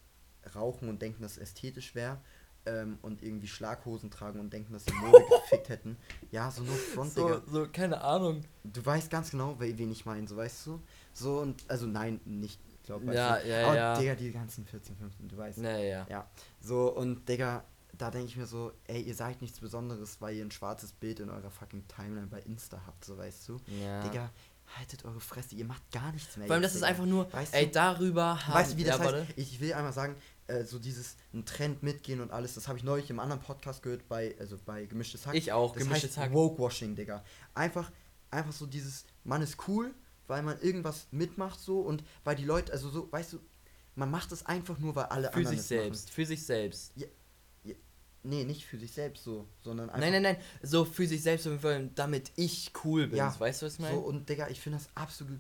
rauchen 0.56 0.88
und 0.90 1.02
denken, 1.02 1.22
dass 1.22 1.34
es 1.34 1.38
ästhetisch 1.40 1.96
wäre 1.96 2.22
ähm, 2.70 2.98
und 3.02 3.22
irgendwie 3.24 3.48
Schlaghosen 3.48 4.10
tragen 4.12 4.40
und 4.40 4.52
denken, 4.54 4.74
dass 4.74 4.86
sie 4.86 4.94
Mode 4.94 5.24
gefickt 5.42 5.70
hätten. 5.70 5.98
Ja, 6.32 6.52
so 6.52 6.64
nur 6.64 6.76
Front, 6.76 7.14
So, 7.14 7.28
Digga. 7.28 7.42
so, 7.48 7.68
keine 7.72 8.02
Ahnung. 8.02 8.42
Du 8.64 8.86
weißt 8.86 9.10
ganz 9.10 9.32
genau, 9.32 9.60
we- 9.60 9.78
wen 9.78 9.92
ich 9.92 10.06
meine, 10.06 10.28
so 10.28 10.36
weißt 10.38 10.68
du? 10.68 10.82
So 11.14 11.40
und, 11.40 11.64
also 11.70 11.86
nein, 11.88 12.20
nicht, 12.26 12.60
glaub 12.84 13.06
weißt 13.06 13.16
Ja, 13.16 13.40
ja, 13.42 13.66
Aber, 13.68 13.76
ja. 13.76 13.98
Digga, 14.00 14.16
die 14.16 14.32
ganzen 14.32 14.66
14, 14.66 14.96
15, 14.96 15.28
du 15.28 15.38
weißt. 15.38 15.58
Naja. 15.60 16.06
Ja, 16.10 16.28
so 16.62 16.94
und 16.96 17.28
Digga, 17.28 17.64
da 17.98 18.12
denke 18.12 18.28
ich 18.28 18.38
mir 18.38 18.46
so, 18.46 18.72
ey, 18.88 19.02
ihr 19.02 19.16
seid 19.16 19.42
nichts 19.42 19.60
Besonderes, 19.60 20.22
weil 20.22 20.36
ihr 20.36 20.46
ein 20.46 20.52
schwarzes 20.52 20.94
Bild 20.94 21.20
in 21.20 21.30
eurer 21.30 21.50
fucking 21.52 21.86
Timeline 21.88 22.28
bei 22.28 22.40
Insta 22.42 22.80
habt, 22.88 23.04
so 23.04 23.18
weißt 23.18 23.50
du. 23.50 23.58
Ja. 23.84 24.02
Digga, 24.08 24.30
haltet 24.78 25.04
eure 25.04 25.20
Fresse, 25.20 25.56
ihr 25.56 25.66
macht 25.66 25.82
gar 25.92 26.12
nichts 26.14 26.38
mehr. 26.38 26.46
Vor 26.48 26.54
allem, 26.54 26.62
das 26.64 26.76
ist 26.76 26.84
einfach 26.84 27.06
nur, 27.06 27.32
Weißt 27.34 27.56
ey, 27.56 27.66
du, 27.66 27.72
darüber 27.72 28.46
haben 28.46 28.54
weißt 28.54 28.74
du, 28.74 28.78
wie 28.78 28.84
das 28.84 28.98
ja, 29.00 29.04
heißt? 29.04 29.14
warte. 29.14 29.28
Ich 29.36 29.60
will 29.60 29.74
einmal 29.74 29.92
sagen, 29.94 30.16
äh, 30.50 30.66
so 30.66 30.80
dieses 30.80 31.16
ein 31.34 31.46
Trend 31.46 31.84
mitgehen 31.84 32.22
und 32.22 32.32
alles, 32.32 32.56
das 32.56 32.68
habe 32.68 32.78
ich 32.78 32.84
neulich 32.84 33.10
im 33.10 33.20
anderen 33.20 33.42
Podcast 33.42 33.84
gehört, 33.84 34.08
bei, 34.10 34.36
also 34.40 34.58
bei 34.66 34.86
Gemischtes 34.86 35.26
Hack. 35.26 35.36
Ich 35.36 35.52
auch, 35.52 35.74
das 35.74 35.84
Gemischtes 35.84 36.18
heißt 36.18 36.30
Hack. 36.30 36.34
Woke-Washing, 36.34 36.96
Digga. 36.96 37.24
Einfach, 37.54 37.92
einfach 38.32 38.52
so 38.54 38.66
dieses, 38.66 39.06
man 39.24 39.42
ist 39.42 39.58
cool, 39.68 39.94
weil 40.28 40.42
man 40.44 40.60
irgendwas 40.62 41.08
mitmacht 41.12 41.60
so 41.60 41.82
und 41.82 42.04
weil 42.24 42.36
die 42.36 42.46
Leute, 42.46 42.72
also 42.72 42.90
so, 42.90 43.12
weißt 43.12 43.34
du, 43.34 43.40
man 43.96 44.12
macht 44.12 44.32
es 44.32 44.46
einfach 44.46 44.78
nur, 44.80 44.96
weil 44.96 45.06
alle 45.06 45.30
Für 45.30 45.38
anderen 45.38 45.58
sich 45.58 45.60
es 45.60 45.70
machen. 45.72 45.82
selbst, 45.84 46.10
für 46.10 46.26
sich 46.26 46.46
selbst. 46.46 46.94
Nee, 48.22 48.44
nicht 48.44 48.66
für 48.66 48.78
sich 48.78 48.92
selbst 48.92 49.24
so, 49.24 49.48
sondern 49.62 49.90
einfach. 49.90 50.02
Nein, 50.02 50.12
nein, 50.12 50.24
nein, 50.24 50.38
so 50.62 50.84
für 50.84 51.08
sich 51.08 51.22
selbst, 51.24 51.48
damit 51.96 52.32
ich 52.36 52.74
cool 52.84 53.08
bin. 53.08 53.18
Ja, 53.18 53.34
weißt 53.40 53.62
du, 53.62 53.66
was 53.66 53.76
ich 53.76 53.80
meine? 53.80 53.96
So, 53.96 54.02
und 54.02 54.28
Digga, 54.28 54.50
ich 54.50 54.60
finde 54.60 54.78
das 54.78 54.90
absolut 54.94 55.40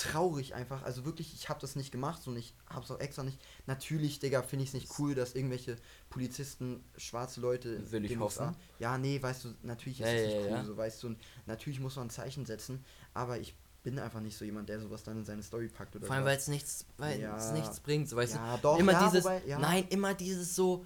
traurig 0.00 0.54
einfach. 0.54 0.82
Also 0.82 1.04
wirklich, 1.04 1.34
ich 1.34 1.48
habe 1.48 1.60
das 1.60 1.76
nicht 1.76 1.92
gemacht 1.92 2.26
und 2.26 2.36
ich 2.36 2.54
habe 2.68 2.84
es 2.84 2.90
auch 2.90 3.00
extra 3.00 3.22
nicht. 3.22 3.38
Natürlich, 3.66 4.18
Digga, 4.18 4.42
finde 4.42 4.62
ich 4.62 4.70
es 4.70 4.74
nicht 4.74 4.98
cool, 4.98 5.14
dass 5.14 5.34
irgendwelche 5.34 5.76
Polizisten 6.08 6.82
schwarze 6.96 7.40
Leute 7.40 7.70
in 7.70 7.92
Will 7.92 8.04
ich 8.04 8.12
den 8.12 8.20
hoffen. 8.20 8.40
USA 8.40 8.54
Ja, 8.78 8.98
nee, 8.98 9.20
weißt 9.20 9.44
du, 9.44 9.54
natürlich 9.62 10.00
ist 10.00 10.08
es 10.08 10.12
ja, 10.14 10.26
nicht 10.26 10.36
cool, 10.46 10.56
ja. 10.56 10.64
so 10.64 10.76
weißt 10.76 11.02
du. 11.02 11.06
Und 11.08 11.18
natürlich 11.46 11.80
muss 11.80 11.96
man 11.96 12.06
ein 12.06 12.10
Zeichen 12.10 12.46
setzen, 12.46 12.84
aber 13.14 13.38
ich 13.38 13.54
bin 13.82 13.98
einfach 13.98 14.20
nicht 14.20 14.36
so 14.36 14.44
jemand, 14.44 14.68
der 14.68 14.80
sowas 14.80 15.02
dann 15.02 15.18
in 15.18 15.24
seine 15.24 15.42
Story 15.42 15.68
packt 15.68 15.96
oder 15.96 16.06
Vor 16.06 16.16
allem, 16.16 16.24
weil 16.24 16.36
es 16.36 16.48
nichts, 16.48 16.86
weil 16.98 17.20
es 17.22 17.52
nichts 17.52 17.80
bringt, 17.80 18.08
so, 18.08 18.16
weißt 18.16 18.34
Ja, 18.34 18.56
du? 18.56 18.62
doch, 18.62 18.78
immer 18.78 18.92
ja, 18.92 19.06
dieses, 19.06 19.24
wobei, 19.24 19.42
ja. 19.46 19.58
nein, 19.58 19.86
immer 19.88 20.14
dieses 20.14 20.54
so, 20.54 20.84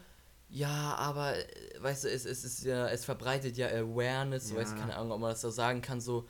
ja, 0.49 0.95
aber, 0.97 1.35
weißt 1.81 2.05
du, 2.05 2.11
es, 2.11 2.25
es 2.25 2.45
ist 2.45 2.65
ja, 2.65 2.89
es 2.89 3.05
verbreitet 3.05 3.57
ja 3.57 3.69
Awareness, 3.69 4.49
so, 4.49 4.57
weißt 4.57 4.73
du, 4.73 4.77
keine 4.77 4.97
Ahnung, 4.97 5.13
ob 5.13 5.21
man 5.21 5.31
das 5.31 5.41
so 5.41 5.51
sagen 5.51 5.81
kann, 5.83 6.01
so, 6.01 6.29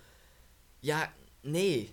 ja, 0.80 1.08
nee. 1.42 1.90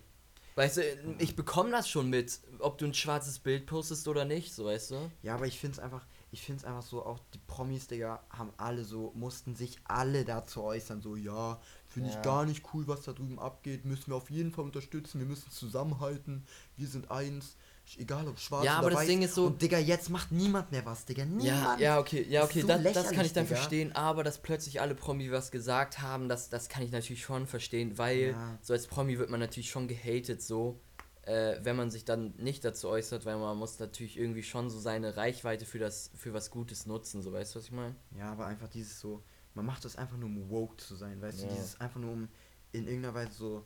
Weißt 0.55 0.77
du, 0.77 0.81
ich 1.19 1.35
bekomme 1.35 1.71
das 1.71 1.89
schon 1.89 2.09
mit, 2.09 2.39
ob 2.59 2.77
du 2.77 2.85
ein 2.85 2.93
schwarzes 2.93 3.39
Bild 3.39 3.65
postest 3.65 4.07
oder 4.07 4.25
nicht, 4.25 4.53
so, 4.53 4.65
weißt 4.65 4.91
du? 4.91 5.11
Ja, 5.23 5.35
aber 5.35 5.47
ich 5.47 5.57
finde 5.59 5.77
es 5.77 5.79
einfach, 5.79 6.05
ich 6.31 6.41
finde 6.41 6.59
es 6.59 6.65
einfach 6.65 6.81
so, 6.81 7.05
auch 7.05 7.19
die 7.33 7.39
Promis, 7.47 7.87
Digga, 7.87 8.21
haben 8.29 8.51
alle 8.57 8.83
so, 8.83 9.11
mussten 9.15 9.55
sich 9.55 9.77
alle 9.85 10.25
dazu 10.25 10.63
äußern, 10.63 11.01
so, 11.01 11.15
ja, 11.15 11.61
finde 11.87 12.09
Ja. 12.09 12.15
ich 12.17 12.21
gar 12.21 12.45
nicht 12.45 12.65
cool, 12.73 12.87
was 12.87 13.03
da 13.03 13.13
drüben 13.13 13.39
abgeht, 13.39 13.85
müssen 13.85 14.07
wir 14.11 14.15
auf 14.15 14.29
jeden 14.29 14.51
Fall 14.51 14.65
unterstützen, 14.65 15.19
wir 15.19 15.25
müssen 15.25 15.51
zusammenhalten, 15.51 16.43
wir 16.75 16.87
sind 16.87 17.09
eins, 17.11 17.55
egal 17.97 18.27
ob 18.27 18.39
schwarz 18.39 18.65
Ja, 18.65 18.73
oder 18.73 18.79
aber 18.79 18.89
das 18.91 18.99
weiß. 19.01 19.07
Ding 19.07 19.21
ist 19.21 19.35
so- 19.35 19.47
Und 19.47 19.61
Digga, 19.61 19.77
jetzt 19.77 20.09
macht 20.09 20.31
niemand 20.31 20.71
mehr 20.71 20.85
was, 20.85 21.05
Digga, 21.05 21.23
Ja, 21.23 21.29
niemand. 21.29 21.79
ja, 21.81 21.99
okay, 21.99 22.25
ja, 22.29 22.43
okay, 22.43 22.61
so 22.61 22.67
das, 22.67 22.81
das 22.93 23.11
kann 23.11 23.25
ich 23.25 23.33
dann 23.33 23.45
Digga. 23.45 23.55
verstehen, 23.57 23.91
aber 23.95 24.23
dass 24.23 24.39
plötzlich 24.39 24.81
alle 24.81 24.95
Promi 24.95 25.31
was 25.31 25.51
gesagt 25.51 25.99
haben, 26.01 26.29
das, 26.29 26.49
das 26.49 26.69
kann 26.69 26.83
ich 26.83 26.91
natürlich 26.91 27.21
schon 27.23 27.47
verstehen, 27.47 27.97
weil 27.97 28.31
Ja. 28.31 28.57
so 28.61 28.73
als 28.73 28.87
Promi 28.87 29.17
wird 29.19 29.29
man 29.29 29.39
natürlich 29.39 29.69
schon 29.69 29.87
gehatet, 29.87 30.41
so, 30.41 30.79
äh, 31.23 31.57
wenn 31.63 31.75
man 31.75 31.91
sich 31.91 32.03
dann 32.05 32.33
nicht 32.37 32.65
dazu 32.65 32.87
äußert, 32.89 33.25
weil 33.25 33.37
man 33.37 33.57
muss 33.57 33.77
natürlich 33.79 34.17
irgendwie 34.17 34.43
schon 34.43 34.69
so 34.69 34.79
seine 34.79 35.17
Reichweite 35.17 35.65
für 35.65 35.77
das, 35.79 36.09
für 36.15 36.33
was 36.33 36.49
Gutes 36.49 36.85
nutzen, 36.87 37.21
so, 37.21 37.31
weißt 37.31 37.53
du, 37.55 37.59
was 37.59 37.65
ich 37.65 37.71
meine? 37.71 37.95
Ja, 38.17 38.31
aber 38.31 38.47
einfach 38.47 38.67
dieses 38.67 38.99
so, 38.99 39.21
man 39.53 39.65
macht 39.65 39.85
das 39.85 39.97
einfach 39.97 40.17
nur, 40.17 40.29
um 40.29 40.49
woke 40.49 40.77
zu 40.77 40.95
sein, 40.95 41.21
weißt 41.21 41.41
Ja. 41.41 41.47
du, 41.47 41.53
dieses 41.53 41.79
einfach 41.79 41.99
nur, 41.99 42.13
um 42.13 42.27
in 42.71 42.87
irgendeiner 42.87 43.13
Weise 43.13 43.33
so 43.33 43.65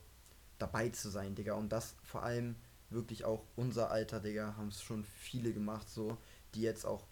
dabei 0.57 0.89
zu 0.89 1.09
sein, 1.09 1.35
Digga. 1.35 1.53
Und 1.53 1.69
das 1.69 1.95
vor 2.03 2.23
allem 2.23 2.55
wirklich 2.95 3.25
auch 3.25 3.43
unser 3.55 3.91
Alter, 3.91 4.19
Digga, 4.19 4.55
haben 4.57 4.69
es 4.69 4.81
schon 4.81 5.03
viele 5.03 5.53
gemacht, 5.53 5.87
so, 5.89 6.17
die 6.55 6.61
jetzt 6.61 6.85
auch 6.85 7.05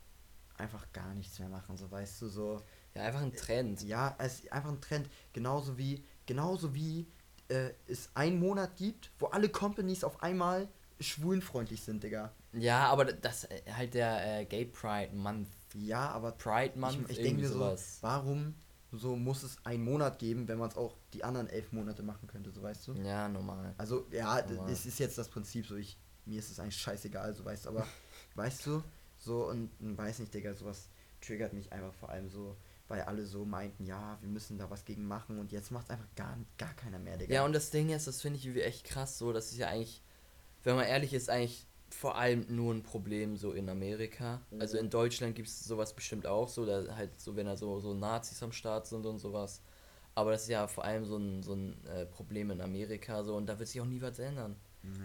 einfach 0.57 0.91
gar 0.93 1.13
nichts 1.13 1.37
mehr 1.39 1.49
machen, 1.49 1.77
so, 1.77 1.91
weißt 1.91 2.21
du, 2.23 2.27
so. 2.29 2.61
Ja, 2.95 3.03
einfach 3.03 3.21
ein 3.21 3.33
Trend. 3.33 3.83
Ja, 3.83 4.15
es 4.19 4.39
ist 4.39 4.51
einfach 4.51 4.69
ein 4.69 4.81
Trend, 4.81 5.09
genauso 5.33 5.77
wie, 5.77 6.03
genauso 6.25 6.73
wie 6.73 7.07
äh, 7.49 7.71
es 7.87 8.09
einen 8.15 8.39
Monat 8.39 8.75
gibt, 8.77 9.11
wo 9.19 9.27
alle 9.27 9.49
Companies 9.49 10.03
auf 10.03 10.21
einmal 10.23 10.67
schwulenfreundlich 10.99 11.81
sind, 11.81 12.03
Digga. 12.03 12.31
Ja, 12.53 12.87
aber 12.87 13.05
das 13.05 13.45
äh, 13.45 13.61
halt 13.71 13.93
der 13.93 14.41
äh, 14.41 14.45
Gay 14.45 14.65
Pride 14.65 15.15
Month. 15.15 15.49
Ja, 15.73 16.09
aber 16.11 16.31
Pride 16.31 16.77
Month, 16.79 17.09
ich, 17.09 17.17
ich 17.17 17.23
denke 17.23 17.41
mir 17.41 17.47
so, 17.47 17.55
sowas. 17.55 17.97
warum 18.01 18.55
so 18.99 19.15
muss 19.15 19.43
es 19.43 19.57
einen 19.65 19.83
Monat 19.83 20.19
geben, 20.19 20.47
wenn 20.47 20.57
man 20.57 20.69
es 20.69 20.77
auch 20.77 20.95
die 21.13 21.23
anderen 21.23 21.47
elf 21.47 21.71
Monate 21.71 22.03
machen 22.03 22.27
könnte, 22.27 22.51
so 22.51 22.61
weißt 22.61 22.87
du? 22.87 22.93
Ja, 22.93 23.27
normal. 23.27 23.73
Also, 23.77 24.05
ja, 24.11 24.27
Aber- 24.29 24.69
es 24.69 24.85
ist 24.85 24.99
jetzt 24.99 25.17
das 25.17 25.29
Prinzip, 25.29 25.65
so 25.65 25.75
ich, 25.75 25.97
mir 26.25 26.39
ist 26.39 26.51
es 26.51 26.59
eigentlich 26.59 26.77
scheißegal, 26.77 27.33
so 27.33 27.43
weißt 27.43 27.65
du, 27.65 27.69
aber 27.69 27.87
weißt 28.35 28.65
du, 28.65 28.83
so 29.17 29.47
und, 29.49 29.69
und 29.79 29.97
weiß 29.97 30.19
nicht, 30.19 30.33
Digga, 30.33 30.53
sowas 30.53 30.89
triggert 31.21 31.53
mich 31.53 31.71
einfach 31.71 31.93
vor 31.93 32.09
allem 32.09 32.29
so, 32.29 32.55
weil 32.87 33.01
alle 33.01 33.25
so 33.25 33.45
meinten, 33.45 33.85
ja, 33.85 34.17
wir 34.21 34.29
müssen 34.29 34.57
da 34.57 34.69
was 34.69 34.85
gegen 34.85 35.05
machen 35.05 35.39
und 35.39 35.51
jetzt 35.51 35.71
macht 35.71 35.89
einfach 35.89 36.07
gar, 36.15 36.37
gar 36.57 36.73
keiner 36.75 36.99
mehr, 36.99 37.17
Digga. 37.17 37.33
Ja, 37.33 37.45
und 37.45 37.53
das 37.53 37.69
Ding 37.71 37.89
ist, 37.89 38.07
das 38.07 38.21
finde 38.21 38.37
ich 38.39 38.45
irgendwie 38.45 38.61
echt 38.63 38.83
krass 38.85 39.17
so, 39.17 39.33
das 39.33 39.51
ist 39.51 39.57
ja 39.57 39.67
eigentlich, 39.69 40.01
wenn 40.63 40.75
man 40.75 40.85
ehrlich 40.85 41.13
ist, 41.13 41.29
eigentlich 41.29 41.65
vor 41.93 42.17
allem 42.17 42.45
nur 42.49 42.73
ein 42.73 42.83
Problem 42.83 43.37
so 43.37 43.51
in 43.51 43.69
Amerika. 43.69 44.41
Also 44.59 44.77
in 44.77 44.89
Deutschland 44.89 45.35
gibt 45.35 45.47
es 45.47 45.63
sowas 45.63 45.93
bestimmt 45.93 46.25
auch 46.25 46.49
so, 46.49 46.65
da 46.65 46.95
halt 46.95 47.19
so, 47.19 47.35
wenn 47.35 47.45
da 47.45 47.55
so, 47.55 47.79
so 47.79 47.93
Nazis 47.93 48.41
am 48.43 48.51
Start 48.51 48.87
sind 48.87 49.05
und 49.05 49.19
sowas. 49.19 49.61
Aber 50.15 50.31
das 50.31 50.43
ist 50.43 50.49
ja 50.49 50.67
vor 50.67 50.83
allem 50.83 51.05
so 51.05 51.17
ein, 51.17 51.43
so 51.43 51.53
ein 51.53 51.85
äh, 51.85 52.05
Problem 52.05 52.51
in 52.51 52.61
Amerika 52.61 53.23
so 53.23 53.35
und 53.35 53.45
da 53.47 53.57
wird 53.57 53.69
sich 53.69 53.81
auch 53.81 53.85
nie 53.85 54.01
was 54.01 54.19
ändern. 54.19 54.55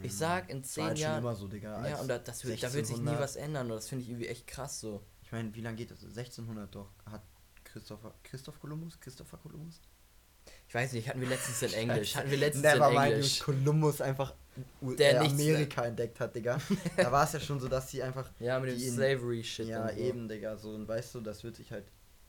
Ich 0.02 0.16
sag, 0.16 0.50
in 0.50 0.64
zehn 0.64 0.84
halt 0.84 0.98
Jahren. 0.98 1.18
immer 1.20 1.36
so, 1.36 1.46
Digga. 1.46 1.86
Ja, 1.88 2.00
und 2.00 2.08
da, 2.08 2.18
das 2.18 2.44
wird, 2.44 2.60
da 2.62 2.72
wird 2.72 2.86
sich 2.86 2.96
nie 2.96 3.10
1600 3.10 3.20
was 3.20 3.36
ändern 3.36 3.70
und 3.70 3.76
das 3.76 3.88
finde 3.88 4.02
ich 4.02 4.10
irgendwie 4.10 4.26
echt 4.26 4.46
krass 4.46 4.80
so. 4.80 5.02
Ich 5.22 5.30
meine, 5.30 5.54
wie 5.54 5.60
lange 5.60 5.76
geht 5.76 5.90
das? 5.92 6.02
1600 6.02 6.74
doch. 6.74 6.90
Hat 7.06 7.22
Christopher, 7.62 8.12
Christoph 8.24 8.58
Kolumbus? 8.58 8.98
Christopher 8.98 9.36
Kolumbus? 9.36 9.80
Ich 10.68 10.74
weiß 10.74 10.92
nicht, 10.92 11.08
hatten 11.08 11.20
wir 11.20 11.28
letztens 11.28 11.62
in 11.62 11.72
Englisch. 11.88 12.14
Hatten 12.14 12.30
wir 12.30 12.38
letztens 12.38 12.64
Never 12.64 12.88
in 12.88 12.94
mind, 12.94 13.12
Englisch. 13.14 13.38
Kolumbus 13.40 14.00
einfach 14.00 14.34
Der 14.82 15.14
äh, 15.22 15.26
Amerika 15.26 15.84
entdeckt 15.86 16.20
hat, 16.20 16.34
Digga. 16.36 16.58
da 16.96 17.10
war 17.10 17.24
es 17.24 17.32
ja 17.32 17.40
schon 17.40 17.58
so, 17.58 17.68
dass 17.68 17.90
sie 17.90 18.02
einfach. 18.02 18.28
Ja, 18.38 18.60
mit 18.60 18.70
dem 18.72 18.78
Slavery-Shit. 18.78 19.66
Ja, 19.68 19.84
und 19.84 19.90
so. 19.94 19.96
eben, 19.96 20.28
Digga. 20.28 20.56
So, 20.56 20.70
und 20.70 20.86
weißt 20.86 21.14
du, 21.14 21.20
das 21.20 21.42
wird 21.42 21.56
sich 21.56 21.72
halt. 21.72 21.86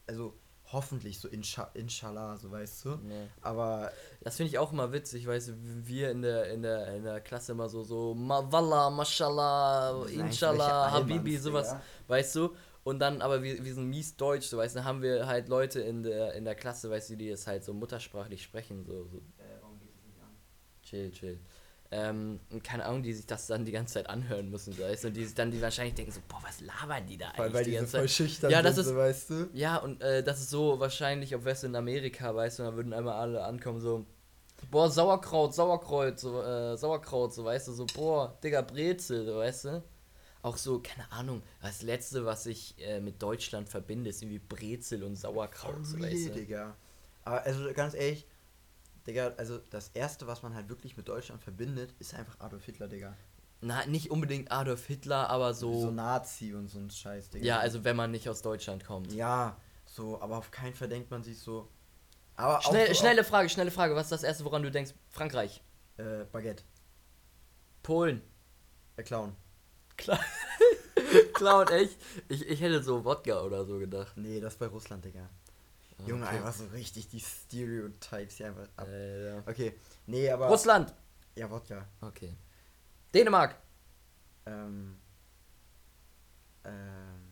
Also, 0.08 0.34
hoffentlich 0.72 1.20
so 1.20 1.28
insha 1.28 1.70
inshallah, 1.74 2.38
so 2.38 2.52
weißt 2.52 2.86
du. 2.86 2.90
Ja. 2.90 2.98
Aber 3.42 3.92
Das 4.22 4.38
finde 4.38 4.52
ich 4.52 4.58
auch 4.60 4.72
immer 4.72 4.92
witzig, 4.94 5.26
weißt 5.28 5.50
du, 5.50 5.54
wir 5.58 6.12
in 6.12 6.22
der, 6.22 6.52
in 6.52 6.62
der, 6.62 6.96
in 6.96 7.04
der 7.04 7.20
Klasse 7.22 7.52
immer 7.54 7.68
so, 7.70 7.84
so, 7.84 8.14
Ma 8.14 8.46
Wallah, 8.52 8.90
Mashallah, 8.92 10.06
Inshallah, 10.08 10.92
Habibi, 10.92 11.38
sowas, 11.38 11.70
Digga. 11.70 11.82
weißt 12.08 12.36
du? 12.36 12.56
Und 12.90 13.00
dann, 13.00 13.22
aber 13.22 13.44
wir, 13.44 13.64
wir 13.64 13.74
sind 13.74 13.86
mies 13.90 14.16
deutsch, 14.18 14.48
so, 14.48 14.58
weißt 14.58 14.76
du, 14.78 14.84
haben 14.84 15.02
wir 15.02 15.28
halt 15.28 15.48
Leute 15.48 15.80
in 15.82 16.04
der, 16.04 16.34
in 16.34 16.44
der 16.46 16.56
Klasse, 16.56 16.90
weißt 16.90 17.12
du, 17.12 17.16
die 17.16 17.30
das 17.30 17.48
halt 17.48 17.64
so 17.64 17.74
muttersprachlich 17.74 18.44
sprechen, 18.44 18.84
so, 18.86 19.06
so 19.06 19.22
warum 19.62 19.80
geht 19.80 19.90
es 19.96 20.04
nicht 20.06 20.20
an? 20.22 20.30
chill, 20.84 21.12
chill. 21.12 21.40
Ähm, 21.92 22.40
keine 22.64 22.86
Ahnung, 22.86 23.02
die 23.02 23.14
sich 23.14 23.26
das 23.26 23.48
dann 23.48 23.66
die 23.66 23.72
ganze 23.72 23.96
Zeit 23.96 24.10
anhören 24.10 24.50
müssen, 24.52 24.74
so, 24.74 24.84
weißt 24.84 25.04
du, 25.04 25.08
und 25.08 25.14
die 25.16 25.26
sich 25.26 25.34
dann 25.34 25.50
die 25.50 25.62
wahrscheinlich 25.62 25.96
denken 25.96 26.12
so, 26.12 26.20
boah, 26.28 26.40
was 26.44 26.62
labern 26.62 27.06
die 27.08 27.18
da 27.18 27.30
eigentlich 27.30 27.54
weil 27.54 27.64
die 27.64 27.72
die 27.72 27.78
so 27.78 27.80
ganze 27.80 27.92
voll 27.98 28.02
Zeit? 28.02 28.10
schüchtern 28.12 28.52
Ja, 28.52 28.62
das 28.62 28.76
sind, 28.76 28.84
ist- 28.86 28.90
so, 28.90 28.96
weißt 28.98 29.30
du. 29.32 29.48
Ja, 29.54 29.78
und 29.78 30.02
äh, 30.02 30.22
das 30.24 30.40
ist 30.40 30.50
so 30.52 30.80
wahrscheinlich, 30.80 31.34
ob 31.36 31.46
wärst 31.46 31.64
du 31.64 31.68
in 31.68 31.76
Amerika, 31.76 32.36
weißt 32.36 32.60
du, 32.60 32.64
da 32.64 32.76
würden 32.76 32.94
einmal 32.94 33.16
alle 33.16 33.44
ankommen, 33.44 33.80
so, 33.80 34.06
boah, 34.70 34.90
Sauerkraut, 34.90 35.56
Sauerkraut, 35.56 36.20
so, 36.20 36.42
äh, 36.44 36.78
Sauerkraut, 36.78 37.34
so, 37.34 37.44
weißt 37.46 37.70
du, 37.70 37.72
so, 37.72 37.86
boah, 37.88 38.38
Digga, 38.44 38.62
Brezel, 38.62 39.26
so, 39.26 39.38
weißt 39.38 39.66
du. 39.66 39.84
Auch 40.42 40.56
so, 40.58 40.80
keine 40.80 41.12
Ahnung, 41.12 41.44
das 41.62 41.82
Letzte, 41.82 42.26
was 42.26 42.46
ich 42.46 42.76
äh, 42.80 43.02
mit 43.02 43.22
Deutschland 43.22 43.68
verbinde, 43.68 44.10
ist 44.10 44.22
irgendwie 44.22 44.40
Brezel 44.40 45.04
und 45.04 45.16
Sauerkraut, 45.18 45.86
so, 45.86 45.98
Really. 45.98 46.30
Digga. 46.32 46.76
Aber 47.26 47.44
also 47.44 47.74
ganz 47.74 47.94
ehrlich, 47.94 48.26
Digga, 49.06 49.34
also 49.38 49.58
das 49.70 49.90
erste, 49.94 50.28
was 50.28 50.42
man 50.42 50.54
halt 50.56 50.70
wirklich 50.70 50.96
mit 50.96 51.08
Deutschland 51.10 51.42
verbindet, 51.44 51.94
ist 52.00 52.14
einfach 52.14 52.40
Adolf 52.40 52.64
Hitler, 52.66 52.88
Digga. 52.88 53.16
Na, 53.62 53.86
nicht 53.86 54.12
unbedingt 54.12 54.50
Adolf 54.52 54.86
Hitler, 54.86 55.30
aber 55.30 55.54
So, 55.54 55.82
so. 55.82 55.92
Nazi 55.92 56.54
und 56.54 56.70
so 56.70 56.80
ein 56.80 56.90
Scheiß, 56.90 57.32
Digga. 57.32 57.46
ja, 57.46 57.60
also 57.60 57.84
wenn 57.84 57.98
man 57.98 58.12
nicht 58.12 58.30
aus 58.30 58.42
Deutschland 58.42 58.86
kommt. 58.86 59.12
Ja, 59.12 59.58
so, 59.86 60.22
aber 60.22 60.38
auf 60.38 60.52
keinen 60.52 60.74
Fall 60.74 60.88
denkt 60.88 61.12
man 61.12 61.22
sich 61.24 61.40
so. 61.40 61.68
Aber 62.38 62.62
Schnell, 62.62 62.86
auch 62.86 62.94
so 62.94 63.00
schnelle 63.02 63.24
Frage, 63.26 63.50
schnelle 63.50 63.72
Frage. 63.72 63.96
Was 63.96 64.04
ist 64.06 64.12
das 64.14 64.24
erste, 64.24 64.46
woran 64.46 64.64
du 64.64 64.72
denkst? 64.72 64.94
Frankreich. 65.10 65.62
Äh, 65.98 66.24
Baguette. 66.32 66.64
Polen. 67.84 68.22
Äh, 68.96 69.04
Clown. 69.04 69.36
Klar. 70.00 70.20
Clown, 71.34 71.68
echt? 71.68 71.98
Ich, 72.30 72.48
ich 72.48 72.62
hätte 72.62 72.82
so 72.82 73.04
Wodka 73.04 73.42
oder 73.42 73.66
so 73.66 73.78
gedacht. 73.78 74.14
Nee, 74.16 74.40
das 74.40 74.56
bei 74.56 74.68
Russland, 74.68 75.04
Digga. 75.04 75.28
Ah, 75.98 76.08
Junge, 76.08 76.26
okay. 76.26 76.38
einfach 76.38 76.54
so 76.54 76.66
richtig 76.68 77.10
die 77.10 77.20
Stereotypes 77.20 78.38
hier 78.38 78.48
einfach 78.48 78.68
ab. 78.78 78.88
Äh, 78.88 79.28
ja. 79.28 79.44
Okay, 79.46 79.74
nee, 80.06 80.30
aber. 80.30 80.48
Russland. 80.48 80.94
Ja, 81.36 81.50
Wodka. 81.50 81.86
Okay. 82.00 82.34
Dänemark. 83.14 83.56
Ähm. 84.46 84.98
Ähm. 86.64 87.30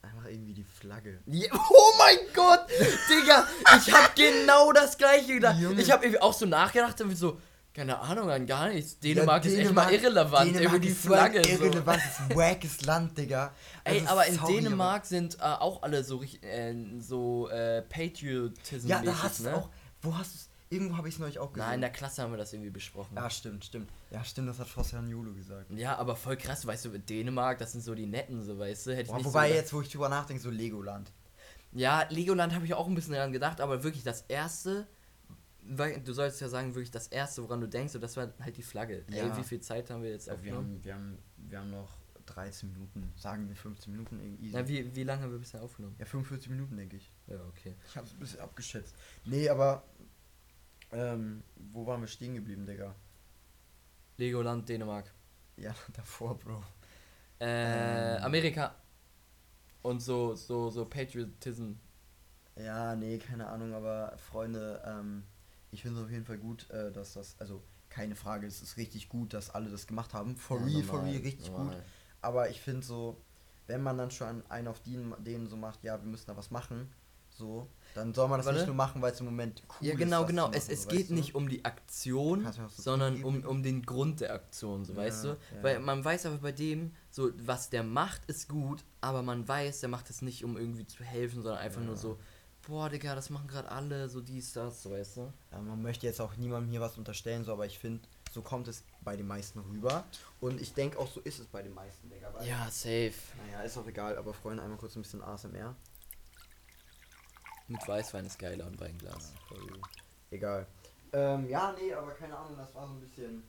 Einfach 0.00 0.26
irgendwie 0.26 0.54
die 0.54 0.64
Flagge. 0.64 1.20
Ja, 1.26 1.52
oh 1.52 1.92
mein 1.98 2.18
Gott, 2.32 2.66
Digga, 3.10 3.46
ich 3.76 3.92
hab 3.92 4.14
genau 4.16 4.72
das 4.72 4.96
gleiche 4.96 5.34
gedacht. 5.34 5.58
Junge. 5.58 5.82
Ich 5.82 5.90
hab 5.90 6.02
irgendwie 6.02 6.22
auch 6.22 6.32
so 6.32 6.46
nachgedacht 6.46 6.98
und 7.02 7.14
so, 7.14 7.38
keine 7.78 7.98
Ahnung, 8.00 8.28
an 8.28 8.44
gar 8.46 8.68
nichts. 8.68 8.98
Dänemark 8.98 9.44
Ja, 9.44 9.50
ist 9.52 9.58
echt 9.58 9.72
mal 9.72 9.92
irrelevant, 9.92 10.50
Dänemark 10.50 10.72
irgendwie 10.74 10.88
ist 10.88 11.02
so 11.04 11.12
ein 11.12 11.30
Flagge. 11.30 11.44
So. 11.44 11.64
Irrelevantes, 11.64 12.10
wackes 12.34 12.84
Land, 12.84 13.16
Digga. 13.16 13.52
Ey, 13.84 14.00
Also, 14.00 14.08
aber 14.12 14.26
in 14.26 14.38
Dänemark 14.46 15.06
sind 15.06 15.36
äh, 15.36 15.42
auch 15.42 15.82
alle 15.82 16.02
so, 16.02 16.22
äh, 16.22 16.74
so 16.98 17.48
äh, 17.50 17.82
patriotism 17.82 18.88
Ja, 18.88 19.00
da 19.00 19.22
hast 19.22 19.40
du 19.40 19.44
ne? 19.44 19.54
auch. 19.54 19.70
Wo 20.02 20.16
hast 20.16 20.32
du 20.34 20.36
es? 20.38 20.48
Irgendwo 20.70 20.98
habe 20.98 21.08
ich 21.08 21.14
es 21.14 21.20
neulich 21.20 21.38
auch 21.38 21.52
gesehen. 21.52 21.66
Nein, 21.66 21.74
in 21.76 21.80
der 21.80 21.90
Klasse 21.90 22.20
haben 22.20 22.30
wir 22.32 22.36
das 22.36 22.52
irgendwie 22.52 22.70
besprochen. 22.70 23.16
Ja, 23.16 23.30
stimmt, 23.30 23.64
stimmt. 23.64 23.88
Ja, 24.10 24.22
stimmt, 24.22 24.48
das 24.50 24.58
hat 24.58 24.68
Frosjan 24.68 25.08
Jolo 25.08 25.32
gesagt. 25.32 25.70
Ja, 25.70 25.96
aber 25.96 26.14
voll 26.14 26.36
krass, 26.36 26.66
weißt 26.66 26.84
du, 26.86 26.98
Dänemark, 26.98 27.58
das 27.58 27.72
sind 27.72 27.82
so 27.82 27.94
die 27.94 28.04
Netten, 28.06 28.42
so 28.42 28.58
weißt 28.58 28.86
du. 28.88 28.90
Hätte 28.90 29.02
ich 29.02 29.08
Boah, 29.08 29.16
nicht 29.16 29.26
wobei 29.26 29.48
so 29.48 29.54
jetzt, 29.54 29.72
wo 29.72 29.80
ich 29.80 29.88
drüber 29.88 30.08
nachdenke, 30.10 30.42
so 30.42 30.50
Legoland. 30.50 31.10
Ja, 31.72 32.04
Legoland 32.10 32.54
habe 32.54 32.66
ich 32.66 32.74
auch 32.74 32.86
ein 32.86 32.94
bisschen 32.94 33.14
daran 33.14 33.32
gedacht, 33.32 33.60
aber 33.62 33.82
wirklich 33.82 34.02
das 34.04 34.22
erste, 34.28 34.86
weil 35.70 36.00
du 36.00 36.12
sollst 36.12 36.40
ja 36.40 36.48
sagen, 36.48 36.74
wirklich 36.74 36.90
das 36.90 37.08
erste, 37.08 37.42
woran 37.42 37.60
du 37.60 37.68
denkst, 37.68 37.94
und 37.94 38.00
das 38.00 38.16
war 38.16 38.32
halt 38.40 38.56
die 38.56 38.62
Flagge. 38.62 39.04
Ja. 39.10 39.24
Ey, 39.30 39.36
wie 39.36 39.44
viel 39.44 39.60
Zeit 39.60 39.90
haben 39.90 40.02
wir 40.02 40.10
jetzt 40.10 40.26
Ja, 40.26 40.32
wir, 40.32 40.38
aufgenommen? 40.38 40.74
haben, 40.76 40.84
wir, 40.84 40.94
haben, 40.94 41.18
wir 41.36 41.58
haben 41.58 41.70
noch 41.70 41.98
13 42.26 42.70
Minuten, 42.72 43.12
sagen 43.16 43.48
wir 43.48 43.56
15 43.56 43.90
Minuten 43.92 44.20
irgendwie. 44.20 44.50
Na, 44.52 44.66
wie, 44.68 44.94
wie 44.94 45.02
lange 45.04 45.22
haben 45.22 45.32
wir 45.32 45.38
bisher 45.38 45.62
aufgenommen? 45.62 45.96
Ja, 45.98 46.04
45 46.04 46.50
Minuten, 46.50 46.76
denke 46.76 46.96
ich. 46.96 47.10
Ja, 47.26 47.36
okay. 47.48 47.74
Ich 47.86 47.96
habe 47.96 48.06
es 48.06 48.12
ein 48.12 48.18
bisschen 48.18 48.40
abgeschätzt. 48.40 48.94
Nee, 49.24 49.48
aber. 49.48 49.82
Ähm, 50.90 51.42
wo 51.72 51.86
waren 51.86 52.00
wir 52.00 52.08
stehen 52.08 52.34
geblieben, 52.34 52.64
Digga? 52.66 52.94
Legoland, 54.16 54.68
Dänemark. 54.68 55.12
Ja, 55.56 55.74
davor, 55.94 56.38
Bro. 56.38 56.62
Äh, 57.40 58.16
Ähm. 58.16 58.22
Amerika. 58.24 58.74
Und 59.82 60.00
so, 60.00 60.34
so, 60.34 60.70
so 60.70 60.84
Patriotism. 60.86 61.72
Ja, 62.56 62.96
nee, 62.96 63.18
keine 63.18 63.46
Ahnung, 63.46 63.72
aber 63.74 64.16
Freunde, 64.18 64.82
ähm, 64.84 65.22
ich 65.70 65.82
finde 65.82 65.98
es 66.00 66.04
auf 66.04 66.10
jeden 66.10 66.24
Fall 66.24 66.38
gut, 66.38 66.68
äh, 66.70 66.90
dass 66.92 67.14
das, 67.14 67.36
also 67.38 67.62
keine 67.88 68.16
Frage, 68.16 68.46
es 68.46 68.62
ist 68.62 68.76
richtig 68.76 69.08
gut, 69.08 69.32
dass 69.34 69.50
alle 69.50 69.70
das 69.70 69.86
gemacht 69.86 70.12
haben. 70.14 70.36
For 70.36 70.58
Ja, 70.58 70.66
real, 70.66 70.82
for 70.82 71.02
real, 71.04 71.20
richtig 71.22 71.50
normal. 71.50 71.74
gut. 71.76 71.82
Aber 72.20 72.50
ich 72.50 72.60
finde 72.60 72.84
so, 72.84 73.20
wenn 73.66 73.82
man 73.82 73.96
dann 73.98 74.10
schon 74.10 74.44
einen 74.50 74.68
auf 74.68 74.80
den, 74.82 75.14
denen 75.24 75.48
so 75.48 75.56
macht, 75.56 75.82
ja, 75.84 76.00
wir 76.00 76.08
müssen 76.08 76.26
da 76.26 76.36
was 76.36 76.50
machen, 76.50 76.90
so, 77.30 77.68
dann 77.94 78.12
soll 78.14 78.28
man 78.28 78.38
das 78.38 78.46
Warte. 78.46 78.58
nicht 78.58 78.66
nur 78.66 78.76
machen, 78.76 79.00
weil 79.00 79.12
es 79.12 79.20
im 79.20 79.26
Moment 79.26 79.62
cool 79.80 79.88
Ja, 79.88 79.92
ist. 79.94 79.98
genau, 80.00 80.22
das 80.22 80.30
genau. 80.30 80.44
zu 80.46 80.50
machen, 80.50 80.58
Es, 80.58 80.68
es 80.68 80.82
so, 80.84 80.88
geht 80.90 80.98
weißt 80.98 81.10
du? 81.10 81.14
nicht 81.14 81.34
um 81.34 81.48
die 81.48 81.64
Aktion, 81.64 82.44
so 82.52 82.82
sondern 82.82 83.22
um, 83.22 83.44
um 83.44 83.62
den 83.62 83.82
Grund 83.82 84.20
der 84.20 84.32
Aktion, 84.34 84.84
so 84.84 84.94
Ja, 84.94 84.98
weißt 85.00 85.24
du? 85.24 85.28
ja. 85.28 85.36
Weil 85.62 85.80
man 85.80 86.04
weiß 86.04 86.26
aber 86.26 86.38
bei 86.38 86.52
dem, 86.52 86.92
so 87.10 87.30
was 87.36 87.70
der 87.70 87.84
macht, 87.84 88.24
ist 88.26 88.48
gut, 88.48 88.84
aber 89.00 89.22
man 89.22 89.46
weiß, 89.46 89.80
der 89.80 89.88
macht 89.88 90.10
es 90.10 90.20
nicht, 90.22 90.44
um 90.44 90.56
irgendwie 90.56 90.86
zu 90.86 91.04
helfen, 91.04 91.42
sondern 91.42 91.60
einfach 91.60 91.80
Ja. 91.80 91.86
nur 91.86 91.96
so, 91.96 92.18
boah, 92.68 92.88
Digga, 92.88 93.14
das 93.14 93.30
machen 93.30 93.48
gerade 93.48 93.70
alle, 93.70 94.08
so 94.08 94.20
dies, 94.20 94.52
das, 94.52 94.82
so 94.82 94.90
weißt 94.90 95.16
du? 95.16 95.32
Ja, 95.50 95.58
man 95.58 95.82
möchte 95.82 96.06
jetzt 96.06 96.20
auch 96.20 96.36
niemandem 96.36 96.70
hier 96.70 96.80
was 96.80 96.96
unterstellen, 96.98 97.44
so, 97.44 97.52
aber 97.52 97.66
ich 97.66 97.78
finde, 97.78 98.06
so 98.30 98.42
kommt 98.42 98.68
es 98.68 98.84
bei 99.00 99.16
den 99.16 99.26
meisten 99.26 99.58
rüber. 99.58 100.04
Und 100.40 100.60
ich 100.60 100.74
denke 100.74 100.98
auch, 100.98 101.10
so 101.10 101.20
ist 101.20 101.38
es 101.40 101.46
bei 101.46 101.62
den 101.62 101.74
meisten, 101.74 102.08
Digga. 102.10 102.30
Ja, 102.44 102.70
safe. 102.70 103.14
Naja, 103.46 103.62
ist 103.62 103.76
auch 103.78 103.86
egal, 103.86 104.16
aber 104.18 104.34
Freunde, 104.34 104.62
einmal 104.62 104.78
kurz 104.78 104.94
ein 104.96 105.02
bisschen 105.02 105.22
ASMR. 105.22 105.74
Mit 107.68 107.86
Weißwein 107.88 108.26
ist 108.26 108.38
geiler 108.38 108.66
und 108.66 108.78
Weinglas. 108.78 109.32
Sorry. 109.48 109.80
Egal. 110.30 110.66
Ähm, 111.12 111.48
ja, 111.48 111.74
nee, 111.78 111.92
aber 111.92 112.12
keine 112.12 112.36
Ahnung, 112.36 112.56
das 112.56 112.74
war 112.74 112.86
so 112.86 112.94
ein 112.94 113.00
bisschen 113.00 113.42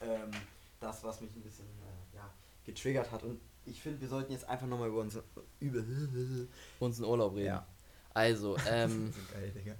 ähm, 0.00 0.30
das, 0.78 1.04
was 1.04 1.20
mich 1.20 1.34
ein 1.36 1.42
bisschen 1.42 1.66
äh, 1.66 2.16
ja, 2.16 2.30
getriggert 2.64 3.10
hat. 3.10 3.22
Und 3.22 3.38
ich 3.66 3.80
finde, 3.82 4.00
wir 4.00 4.08
sollten 4.08 4.32
jetzt 4.32 4.48
einfach 4.48 4.66
nochmal 4.66 4.88
über 4.88 5.00
unsere 5.00 5.24
über 5.58 5.82
Unseren 6.78 7.04
Urlaub 7.04 7.34
reden. 7.34 7.46
Ja. 7.46 7.66
Also, 8.14 8.56
ähm, 8.68 9.12
geil, 9.32 9.52
Digga. 9.54 9.74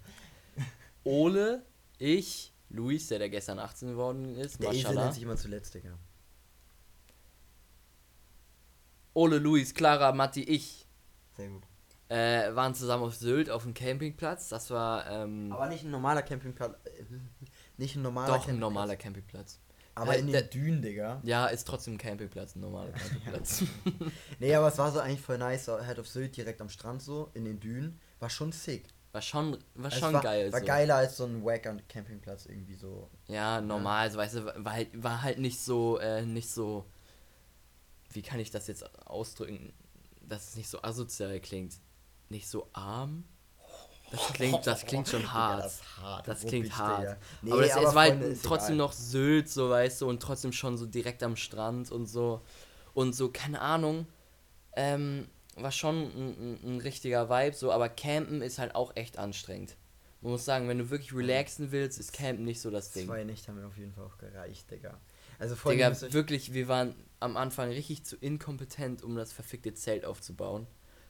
Ole, 1.05 1.65
ich, 1.99 2.53
Luis, 2.69 3.09
der, 3.09 3.19
der 3.19 3.29
gestern 3.31 3.59
18 3.59 3.89
geworden 3.91 4.37
ist, 4.37 4.63
Der 4.63 4.71
Esel 4.71 4.83
Maschallah. 4.83 5.03
nennt 5.03 5.15
sich 5.15 5.23
immer 5.23 5.37
zuletzt, 5.37 5.75
Digga. 5.75 5.99
Ole, 9.15 9.39
Luis, 9.39 9.75
Clara, 9.75 10.13
Matti, 10.13 10.43
ich 10.45 10.87
Sehr 11.37 11.49
gut. 11.49 11.63
äh, 12.09 12.55
waren 12.55 12.75
zusammen 12.75 13.03
auf 13.05 13.15
Sylt 13.17 13.51
auf 13.51 13.65
dem 13.65 13.75
Campingplatz. 13.75 14.49
Das 14.49 14.71
war 14.71 15.07
ähm, 15.11 15.51
Aber 15.53 15.67
nicht 15.69 15.85
ein 15.85 15.91
normaler 15.91 16.23
Campingplatz. 16.23 16.77
Nicht 17.77 17.97
ein 17.97 18.03
normaler 18.03 18.37
doch 18.37 18.47
ein 18.47 18.59
normaler 18.59 18.95
Campingplatz. 18.97 19.59
Aber 19.95 20.15
Äh, 20.15 20.21
in 20.21 20.27
der- 20.31 20.43
den 20.43 20.51
Dünen, 20.51 20.83
Digga. 20.83 21.21
Ja, 21.25 21.47
ist 21.47 21.67
trotzdem 21.67 21.95
ein 21.95 21.99
Campingplatz, 21.99 22.55
ein 22.55 22.61
normaler 22.61 22.93
Campingplatz. 22.93 23.63
Nee, 24.39 24.55
aber 24.55 24.69
es 24.69 24.77
war 24.79 24.93
so 24.93 25.01
eigentlich 25.01 25.21
voll 25.23 25.39
nice, 25.39 25.65
so 25.65 25.85
halt 25.85 25.99
auf 25.99 26.07
Sylt 26.07 26.37
direkt 26.37 26.61
am 26.61 26.69
Strand 26.69 27.01
so, 27.03 27.31
in 27.35 27.45
den 27.47 27.59
Dünen. 27.59 27.99
War 28.21 28.31
schon 28.31 28.53
sick. 28.53 28.85
War 29.13 29.23
schon, 29.23 29.59
war 29.75 29.91
Es 29.91 29.99
schon 29.99 30.13
war, 30.13 30.23
geil. 30.23 30.53
War 30.53 30.61
so. 30.61 30.67
geiler 30.67 30.95
als 30.97 31.17
so 31.17 31.25
ein 31.25 31.45
wacker 31.45 31.77
Campingplatz 31.89 32.47
irgendwie 32.47 32.75
so. 32.75 33.11
Ja, 33.27 33.61
normal, 33.61 34.09
so, 34.11 34.19
weißt 34.19 34.35
du, 34.37 34.65
war 34.65 34.73
halt, 34.73 35.03
war 35.03 35.23
halt 35.23 35.39
nicht 35.39 35.59
so, 35.59 35.99
äh, 35.99 36.23
nicht 36.25 36.49
so, 36.49 36.87
wie 38.13 38.23
kann 38.23 38.39
ich 38.39 38.53
das 38.53 38.69
jetzt 38.69 38.85
ausdrücken, 39.07 39.73
dass 40.23 40.51
es 40.51 40.57
nicht 40.57 40.69
so 40.69 40.81
asozial 40.83 41.41
klingt. 41.41 41.75
Nicht 42.29 42.49
so 42.49 42.69
arm? 42.73 43.25
Das 44.13 44.21
klingt, 44.33 44.65
das 44.65 44.85
klingt 44.87 45.09
schon 45.09 45.33
hart. 45.33 45.65
das 45.65 45.75
ist 45.75 45.97
hart. 45.97 46.29
Das 46.29 46.47
klingt 46.47 46.79
hart. 46.79 47.19
Nee, 47.43 47.53
aber 47.53 47.65
es, 47.65 47.75
es 47.75 47.95
war 47.95 48.03
halt 48.03 48.43
trotzdem 48.45 48.77
noch 48.77 48.93
Sylt, 48.93 49.49
so 49.49 49.71
weißt 49.71 50.03
du, 50.03 50.09
und 50.09 50.23
trotzdem 50.23 50.53
schon 50.53 50.77
so 50.77 50.87
direkt 50.87 51.25
am 51.25 51.35
Strand 51.35 51.91
und 51.91 52.07
so. 52.07 52.43
Und 52.95 53.15
so, 53.15 53.31
keine 53.31 53.61
Ahnung. 53.61 54.07
Ähm, 54.77 55.29
war 55.63 55.73
schon 55.73 55.97
ein, 55.97 56.59
ein, 56.63 56.77
ein 56.77 56.81
richtiger 56.81 57.29
Vibe, 57.29 57.57
so, 57.57 57.73
aber 57.73 57.89
Campen 57.89 58.43
ist 58.43 58.59
halt 58.59 58.75
auch 58.75 58.95
echt 58.97 59.19
anstrengend. 59.19 59.77
Man 60.23 60.33
muss 60.33 60.45
sagen, 60.45 60.69
wenn 60.69 60.79
du 60.79 60.91
wirklich 60.91 61.15
relaxen 61.15 61.73
willst, 61.73 61.99
ist 61.99 62.13
Campen 62.13 62.45
nicht 62.45 62.61
so 62.61 62.71
das 62.71 62.93
Ding. 62.93 63.07
Zwei 63.07 63.25
Nächte 63.25 63.49
haben 63.49 63.59
wir 63.59 63.67
auf 63.67 63.79
jeden 63.79 63.93
Fall 63.93 64.05
auch 64.05 64.19
gereicht, 64.19 64.71
Digga. 64.71 65.01
Also 65.39 65.57
Freunde, 65.57 65.91
Digga, 65.91 66.13
wirklich, 66.13 66.53
wir 66.53 66.69
waren 66.69 66.95
am 67.21 67.37
Anfang 67.37 67.71
richtig 67.71 68.05
zu 68.05 68.17
inkompetent, 68.17 69.03
um 69.03 69.17
das 69.17 69.33
verfickte 69.33 69.73
Zelt 69.73 70.05
aufzubauen. 70.05 70.67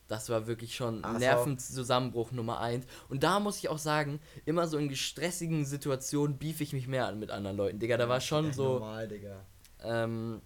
Das 0.07 0.29
war 0.29 0.47
wirklich 0.47 0.75
schon 0.75 1.01
Ach 1.05 1.15
so. 1.15 1.19
Nervenzusammenbruch 1.19 2.33
Nummer 2.33 2.61
eins. 2.61 2.85
Und 3.09 3.23
da 3.23 3.39
muss 3.39 3.59
ich 3.59 3.69
auch 3.69 3.79
sagen, 3.79 4.21
immer 4.45 4.67
so 4.67 4.77
in 4.77 4.95
stressigen 4.95 5.65
Situationen 5.65 6.37
beef 6.37 6.61
ich 6.61 6.73
mich 6.73 6.89
mehr 6.89 7.07
an 7.07 7.19
mit 7.19 7.31
anderen 7.31 7.57
Leuten. 7.57 7.79
Digga, 7.79 7.97
da 7.97 8.09
war 8.09 8.21
schon 8.21 8.47
Ja, 8.47 8.53
so. 8.53 8.73
Normal, 8.75 9.09
Digga. 9.09 9.47
Ähm, 9.83 10.43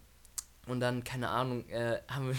und 0.66 0.80
dann, 0.80 1.02
keine 1.04 1.28
Ahnung, 1.28 1.68
äh, 1.68 2.00
haben 2.08 2.28
wir. 2.28 2.36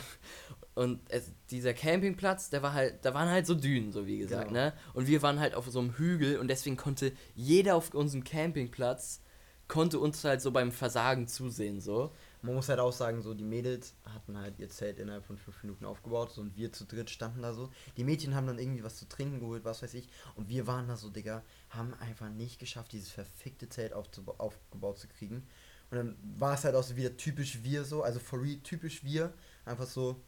Und 0.75 0.99
es, 1.09 1.31
dieser 1.49 1.73
Campingplatz, 1.73 2.49
der 2.49 2.61
war 2.61 2.73
halt, 2.73 3.03
da 3.03 3.13
waren 3.13 3.29
halt 3.29 3.47
so 3.47 3.55
Dünen, 3.55 3.91
so 3.91 4.05
wie 4.05 4.17
gesagt, 4.17 4.49
Genau. 4.49 4.59
ne? 4.59 4.73
Und 4.93 5.07
wir 5.07 5.21
waren 5.21 5.39
halt 5.39 5.55
auf 5.55 5.67
so 5.69 5.79
einem 5.79 5.97
Hügel 5.97 6.37
und 6.37 6.49
deswegen 6.49 6.75
konnte 6.77 7.13
jeder 7.33 7.75
auf 7.75 7.93
unserem 7.93 8.23
Campingplatz 8.23 9.21
konnte 9.67 9.97
uns 9.99 10.23
halt 10.23 10.41
so 10.41 10.51
beim 10.51 10.71
Versagen 10.71 11.27
zusehen, 11.27 11.81
so. 11.81 12.11
Man 12.41 12.53
muss 12.53 12.69
halt 12.69 12.79
auch 12.79 12.91
sagen, 12.91 13.23
so 13.23 13.33
die 13.33 13.43
Mädels 13.43 13.95
hatten 14.03 14.37
halt 14.37 14.59
ihr 14.59 14.69
Zelt 14.69 14.99
innerhalb 14.99 15.25
von 15.25 15.37
fünf 15.37 15.63
Minuten 15.63 15.85
aufgebaut 15.85 16.31
so, 16.31 16.41
und 16.41 16.55
wir 16.55 16.71
zu 16.71 16.85
dritt 16.85 17.09
standen 17.09 17.41
da 17.41 17.53
so. 17.53 17.71
Die 17.97 18.03
Mädchen 18.03 18.35
haben 18.35 18.45
dann 18.45 18.59
irgendwie 18.59 18.83
was 18.83 18.97
zu 18.97 19.07
trinken 19.07 19.39
geholt, 19.39 19.65
was 19.65 19.81
weiß 19.81 19.95
ich. 19.95 20.07
Und 20.35 20.49
wir 20.49 20.67
waren 20.67 20.87
da 20.87 20.95
so, 20.97 21.09
Digga, 21.09 21.43
haben 21.69 21.95
einfach 21.95 22.29
nicht 22.29 22.59
geschafft, 22.59 22.91
dieses 22.91 23.09
verfickte 23.09 23.67
Zelt 23.69 23.93
aufgebaut 23.93 24.99
zu 24.99 25.07
kriegen. 25.07 25.47
Und 25.89 25.97
dann 25.97 26.15
war 26.37 26.53
es 26.53 26.63
halt 26.63 26.75
auch 26.75 26.83
so 26.83 26.95
wieder 26.95 27.17
typisch 27.17 27.63
wir 27.63 27.83
so, 27.85 28.03
also 28.03 28.19
for 28.19 28.41
real 28.43 28.57
typisch 28.57 29.03
wir. 29.03 29.33
Einfach 29.65 29.87
so, 29.87 30.21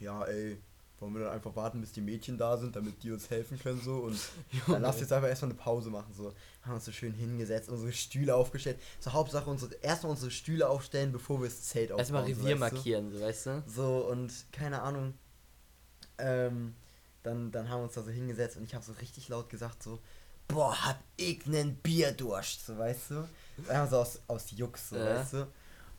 ja 0.00 0.24
ey, 0.24 0.58
wollen 0.98 1.14
wir 1.14 1.24
dann 1.24 1.32
einfach 1.34 1.54
warten, 1.56 1.80
bis 1.80 1.92
die 1.92 2.00
Mädchen 2.00 2.38
da 2.38 2.56
sind, 2.56 2.74
damit 2.74 3.02
die 3.02 3.12
uns 3.12 3.28
helfen 3.28 3.58
können 3.58 3.80
so. 3.82 3.98
Und 3.98 4.18
dann 4.66 4.82
lass 4.82 5.00
jetzt 5.00 5.12
einfach 5.12 5.28
erstmal 5.28 5.50
eine 5.50 5.58
Pause 5.58 5.90
machen 5.90 6.12
so. 6.14 6.32
Haben 6.62 6.74
uns 6.74 6.84
so 6.86 6.92
schön 6.92 7.12
hingesetzt, 7.12 7.68
unsere 7.68 7.92
Stühle 7.92 8.34
aufgestellt. 8.34 8.78
So 9.00 9.12
Hauptsache 9.12 9.48
unsere, 9.50 9.74
erstmal 9.76 10.12
unsere 10.12 10.30
Stühle 10.30 10.68
aufstellen, 10.68 11.12
bevor 11.12 11.40
wir 11.40 11.48
das 11.48 11.62
Zelt 11.64 11.92
aufbauen. 11.92 11.98
Erstmal 12.00 12.22
so, 12.22 12.28
Revier 12.28 12.60
weißt 12.60 12.72
du? 12.72 12.76
markieren, 12.76 13.12
so 13.12 13.20
weißt 13.20 13.46
du? 13.46 13.62
So, 13.66 14.08
und 14.10 14.32
keine 14.52 14.82
Ahnung. 14.82 15.14
Ähm, 16.18 16.74
dann, 17.22 17.50
dann 17.52 17.68
haben 17.68 17.80
wir 17.80 17.84
uns 17.84 17.94
da 17.94 18.02
so 18.02 18.10
hingesetzt 18.10 18.56
und 18.56 18.64
ich 18.64 18.74
habe 18.74 18.84
so 18.84 18.92
richtig 18.92 19.28
laut 19.28 19.50
gesagt, 19.50 19.82
so, 19.82 19.98
boah, 20.48 20.74
hab 20.86 21.02
ich 21.16 21.44
nen 21.46 21.74
Bierdurst, 21.76 22.64
so, 22.66 22.78
weißt 22.78 23.10
du? 23.10 23.28
Einfach 23.68 23.90
so 23.90 23.96
aus, 23.98 24.20
aus 24.28 24.50
Jux, 24.52 24.90
so, 24.90 24.96
Ja. 24.96 25.04
weißt 25.16 25.32
du? 25.34 25.46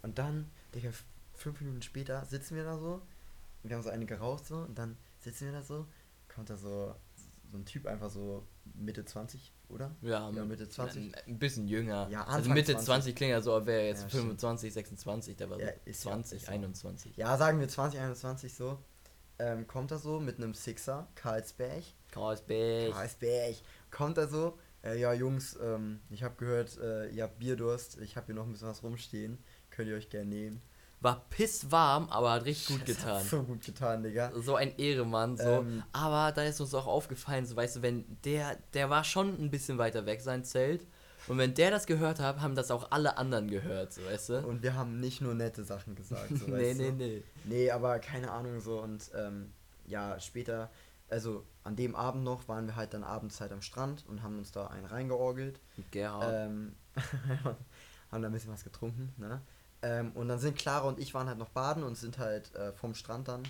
Und 0.01 0.17
dann, 0.17 0.49
Digga, 0.73 0.89
fünf 1.35 1.59
Minuten 1.61 1.81
später 1.81 2.25
sitzen 2.25 2.55
wir 2.55 2.63
da 2.63 2.77
so, 2.79 3.01
wir 3.63 3.75
haben 3.75 3.83
so 3.83 3.89
eine 3.89 4.05
geraucht, 4.05 4.45
so, 4.45 4.57
und 4.57 4.77
dann 4.77 4.97
sitzen 5.19 5.45
wir 5.45 5.51
da 5.53 5.63
so, 5.63 5.85
kommt 6.33 6.49
da 6.49 6.57
so, 6.57 6.95
so 7.51 7.57
ein 7.57 7.65
Typ 7.65 7.85
einfach 7.85 8.09
so 8.09 8.45
Mitte 8.75 9.05
20, 9.05 9.53
oder? 9.69 9.95
Ja, 10.01 10.29
Ja, 10.29 10.45
Mitte 10.45 10.67
20. 10.69 11.03
Ein, 11.03 11.15
ein 11.27 11.39
bisschen 11.39 11.67
jünger. 11.67 12.07
Ja, 12.09 12.23
also 12.25 12.37
Anfang 12.39 12.53
Mitte 12.53 12.71
20. 12.73 12.85
20 12.85 13.15
klingt 13.15 13.31
ja 13.31 13.41
so, 13.41 13.53
als 13.53 13.65
wäre 13.65 13.81
er 13.81 13.87
jetzt 13.87 14.01
Ja, 14.03 14.09
stimmt. 14.09 14.23
25, 14.41 14.73
26, 14.73 15.35
der 15.37 15.49
war 15.49 15.59
Ja, 15.59 15.67
so 15.67 15.73
ist 15.85 16.03
ja- 16.03 16.11
20, 16.11 16.37
ist 16.41 16.47
ja- 16.47 16.53
21. 16.53 17.17
Ja, 17.17 17.37
sagen 17.37 17.59
wir 17.59 17.67
2021 17.69 18.53
so. 18.53 18.77
Ähm, 19.39 19.67
kommt 19.67 19.91
er 19.91 19.99
so 19.99 20.19
mit 20.19 20.37
einem 20.37 20.53
Sixer, 20.55 21.07
Karlsberg. 21.15 21.83
Karlsberg. 22.11 22.91
Karlsberg. 22.91 23.55
Kommt 23.91 24.17
er 24.17 24.27
so, 24.27 24.57
äh, 24.83 24.99
ja 24.99 25.13
Jungs, 25.13 25.57
ähm, 25.61 25.99
ich 26.09 26.23
habe 26.23 26.35
gehört, 26.37 26.77
äh, 26.79 27.07
ihr 27.09 27.23
habt 27.23 27.37
Bierdurst, 27.39 27.99
ich 27.99 28.17
habe 28.17 28.25
hier 28.27 28.35
noch 28.35 28.45
ein 28.45 28.51
bisschen 28.51 28.67
was 28.67 28.81
rumstehen, 28.83 29.37
könnt 29.69 29.89
ihr 29.89 29.95
euch 29.95 30.09
gerne 30.09 30.25
nehmen. 30.27 30.61
War 30.99 31.25
pisswarm, 31.29 32.09
aber 32.09 32.31
hat 32.31 32.45
richtig 32.45 32.67
gut 32.67 32.89
Das 32.89 32.97
getan. 32.97 33.15
Hat 33.19 33.25
so 33.25 33.43
gut 33.43 33.63
getan, 33.63 34.01
Digga. 34.01 34.31
So 34.35 34.55
ein 34.55 34.75
Ehremann, 34.77 35.37
so. 35.37 35.43
Ähm. 35.43 35.83
aber 35.93 36.31
da 36.31 36.43
ist 36.43 36.59
uns 36.59 36.73
auch 36.73 36.87
aufgefallen, 36.87 37.45
so 37.45 37.55
weißt 37.55 37.77
du, 37.77 37.81
wenn 37.83 38.05
der, 38.23 38.57
der 38.73 38.89
war 38.89 39.03
schon 39.03 39.39
ein 39.39 39.51
bisschen 39.51 39.77
weiter 39.77 40.05
weg, 40.07 40.21
sein 40.21 40.43
Zelt. 40.43 40.87
Und 41.27 41.37
wenn 41.37 41.53
der 41.53 41.71
das 41.71 41.85
gehört 41.85 42.19
hat, 42.19 42.39
haben 42.39 42.55
das 42.55 42.71
auch 42.71 42.91
alle 42.91 43.17
anderen 43.17 43.49
gehört, 43.49 43.93
so 43.93 44.03
weißt 44.05 44.29
du? 44.29 44.47
Und 44.47 44.63
wir 44.63 44.75
haben 44.75 44.99
nicht 44.99 45.21
nur 45.21 45.33
nette 45.33 45.63
Sachen 45.63 45.93
gesagt, 45.93 46.29
so, 46.29 46.45
nee, 46.45 46.51
weißt 46.69 46.79
nee, 46.79 46.87
du? 46.87 46.93
nee. 46.93 47.23
Nee, 47.43 47.71
aber 47.71 47.99
keine 47.99 48.31
Ahnung 48.31 48.59
so 48.59 48.81
und 48.81 49.11
ähm, 49.13 49.51
ja, 49.85 50.19
später, 50.19 50.71
also 51.09 51.43
an 51.63 51.75
dem 51.75 51.95
Abend 51.95 52.23
noch, 52.23 52.47
waren 52.47 52.65
wir 52.65 52.75
halt 52.75 52.93
dann 52.93 53.03
abends 53.03 53.39
halt 53.41 53.51
am 53.51 53.61
Strand 53.61 54.05
und 54.07 54.23
haben 54.23 54.37
uns 54.37 54.51
da 54.51 54.67
einen 54.67 54.85
reingeorgelt. 54.85 55.59
Gerhard. 55.91 56.47
Ähm, 56.47 56.75
haben 58.11 58.21
da 58.21 58.29
ein 58.29 58.31
bisschen 58.31 58.51
was 58.51 58.63
getrunken, 58.63 59.13
ne? 59.17 59.41
Ähm, 59.81 60.11
und 60.13 60.27
dann 60.27 60.39
sind 60.39 60.57
Clara 60.57 60.87
und 60.87 60.99
ich 60.99 61.13
waren 61.13 61.27
halt 61.27 61.37
noch 61.37 61.49
baden 61.49 61.83
und 61.83 61.95
sind 61.95 62.17
halt 62.17 62.53
äh, 62.55 62.73
vom 62.73 62.95
Strand 62.95 63.27
dann 63.27 63.43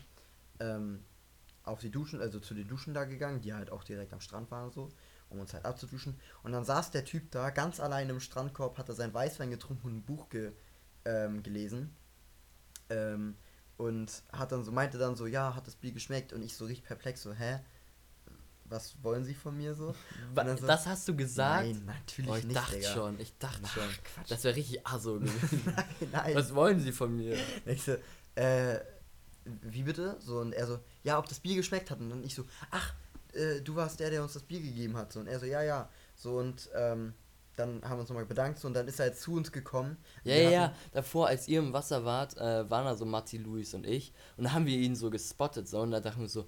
ähm, 0.60 1.04
auf 1.64 1.80
die 1.80 1.92
Duschen, 1.92 2.22
also 2.22 2.40
zu 2.40 2.54
den 2.54 2.68
Duschen 2.68 2.94
da 2.94 3.06
gegangen, 3.06 3.42
die 3.42 3.54
halt 3.54 3.72
auch 3.72 3.84
direkt 3.84 4.14
am 4.14 4.22
Strand 4.22 4.52
waren 4.52 4.72
so, 4.72 4.90
um 5.30 5.40
uns 5.40 5.54
halt 5.54 5.66
abzuduschen. 5.66 6.20
Und 6.44 6.52
dann 6.52 6.66
saß 6.66 6.92
der 6.92 7.06
Typ 7.06 7.32
da 7.32 7.50
ganz 7.50 7.80
allein 7.80 8.10
im 8.10 8.20
Strandkorb, 8.20 8.78
hat 8.78 8.90
er 8.90 8.96
sein 8.96 9.14
Weißwein 9.14 9.52
getrunken 9.52 9.88
und 9.88 9.98
ein 9.98 10.04
Buch 10.04 10.30
ge, 10.30 10.52
ähm, 11.06 11.44
gelesen. 11.44 11.96
Ähm, 12.90 13.36
und 13.78 14.24
hat 14.32 14.52
dann 14.52 14.64
so, 14.64 14.72
meinte 14.72 14.98
dann 14.98 15.16
so, 15.16 15.28
ja, 15.28 15.56
hat 15.56 15.68
das 15.68 15.76
Bier 15.76 15.92
geschmeckt? 15.92 16.34
Und 16.34 16.42
ich 16.42 16.56
so 16.56 16.66
richtig 16.66 16.86
perplex, 16.86 17.22
so, 17.22 17.34
hä? 17.34 17.60
Was 18.70 18.96
wollen 19.02 19.24
sie 19.24 19.34
von 19.34 19.56
mir 19.56 19.74
so? 19.74 19.94
Das 20.36 20.86
hast 20.86 21.08
du 21.08 21.16
gesagt? 21.16 21.68
Nein, 21.68 21.84
natürlich 21.86 22.32
oh, 22.32 22.36
ich 22.36 22.44
nicht, 22.44 22.56
dachte 22.56 22.76
Digga. 22.76 22.94
schon, 22.94 23.20
ich 23.20 23.38
dachte 23.38 23.62
Ach, 23.64 23.74
schon. 23.74 23.90
Quatsch. 24.14 24.32
Das 24.32 24.44
wäre 24.44 24.56
richtig 24.56 24.86
aso 24.86 25.14
gewesen. 25.20 25.62
nein, 25.66 25.86
nein. 26.12 26.36
Was 26.36 26.54
wollen 26.54 26.80
sie 26.80 26.92
von 26.92 27.16
mir? 27.16 27.38
Ich 27.66 27.84
so, 27.84 27.96
äh, 28.36 28.80
wie 29.46 29.84
bitte? 29.84 30.18
So, 30.20 30.40
und 30.40 30.54
er 30.54 30.68
so, 30.68 30.80
ja, 31.04 31.18
ob 31.18 31.30
das 31.30 31.40
Bier 31.40 31.56
geschmeckt 31.56 31.90
hat. 31.92 32.00
Und 32.00 32.10
dann 32.10 32.24
ich 32.24 32.36
so, 32.36 32.44
ach, 32.72 32.94
äh, 33.34 33.62
du 33.62 33.76
warst 33.76 34.00
der, 34.00 34.10
der 34.10 34.22
uns 34.22 34.34
das 34.34 34.44
Bier 34.44 34.62
gegeben 34.62 34.98
hat. 34.98 35.14
So, 35.14 35.22
und 35.22 35.28
er 35.28 35.40
so, 35.40 35.46
ja, 35.46 35.62
ja. 35.62 35.90
So, 36.16 36.38
und 36.38 36.70
ähm, 36.76 37.14
dann 37.56 37.82
haben 37.84 37.98
wir 37.98 38.02
uns 38.02 38.10
nochmal 38.10 38.26
bedankt. 38.26 38.60
So, 38.60 38.68
und 38.68 38.74
dann 38.74 38.88
ist 38.88 39.00
er 39.00 39.08
jetzt 39.08 39.22
zu 39.22 39.34
uns 39.34 39.52
gekommen. 39.52 39.98
Ja, 40.24 40.36
ja, 40.36 40.50
ja. 40.50 40.74
Davor, 40.92 41.28
als 41.28 41.48
ihr 41.48 41.60
im 41.60 41.74
Wasser 41.74 42.04
wart, 42.06 42.36
äh, 42.38 42.70
waren 42.70 42.86
da 42.86 42.96
so 42.96 43.06
Matti, 43.06 43.38
Luis 43.38 43.74
und 43.74 43.86
ich. 43.86 44.14
Und 44.36 44.46
da 44.46 44.52
haben 44.54 44.66
wir 44.66 44.78
ihn 44.78 44.96
so 44.96 45.10
gespottet. 45.10 45.68
So, 45.68 45.80
und 45.82 45.92
da 45.92 46.00
dachten 46.00 46.22
wir 46.22 46.30
so, 46.30 46.48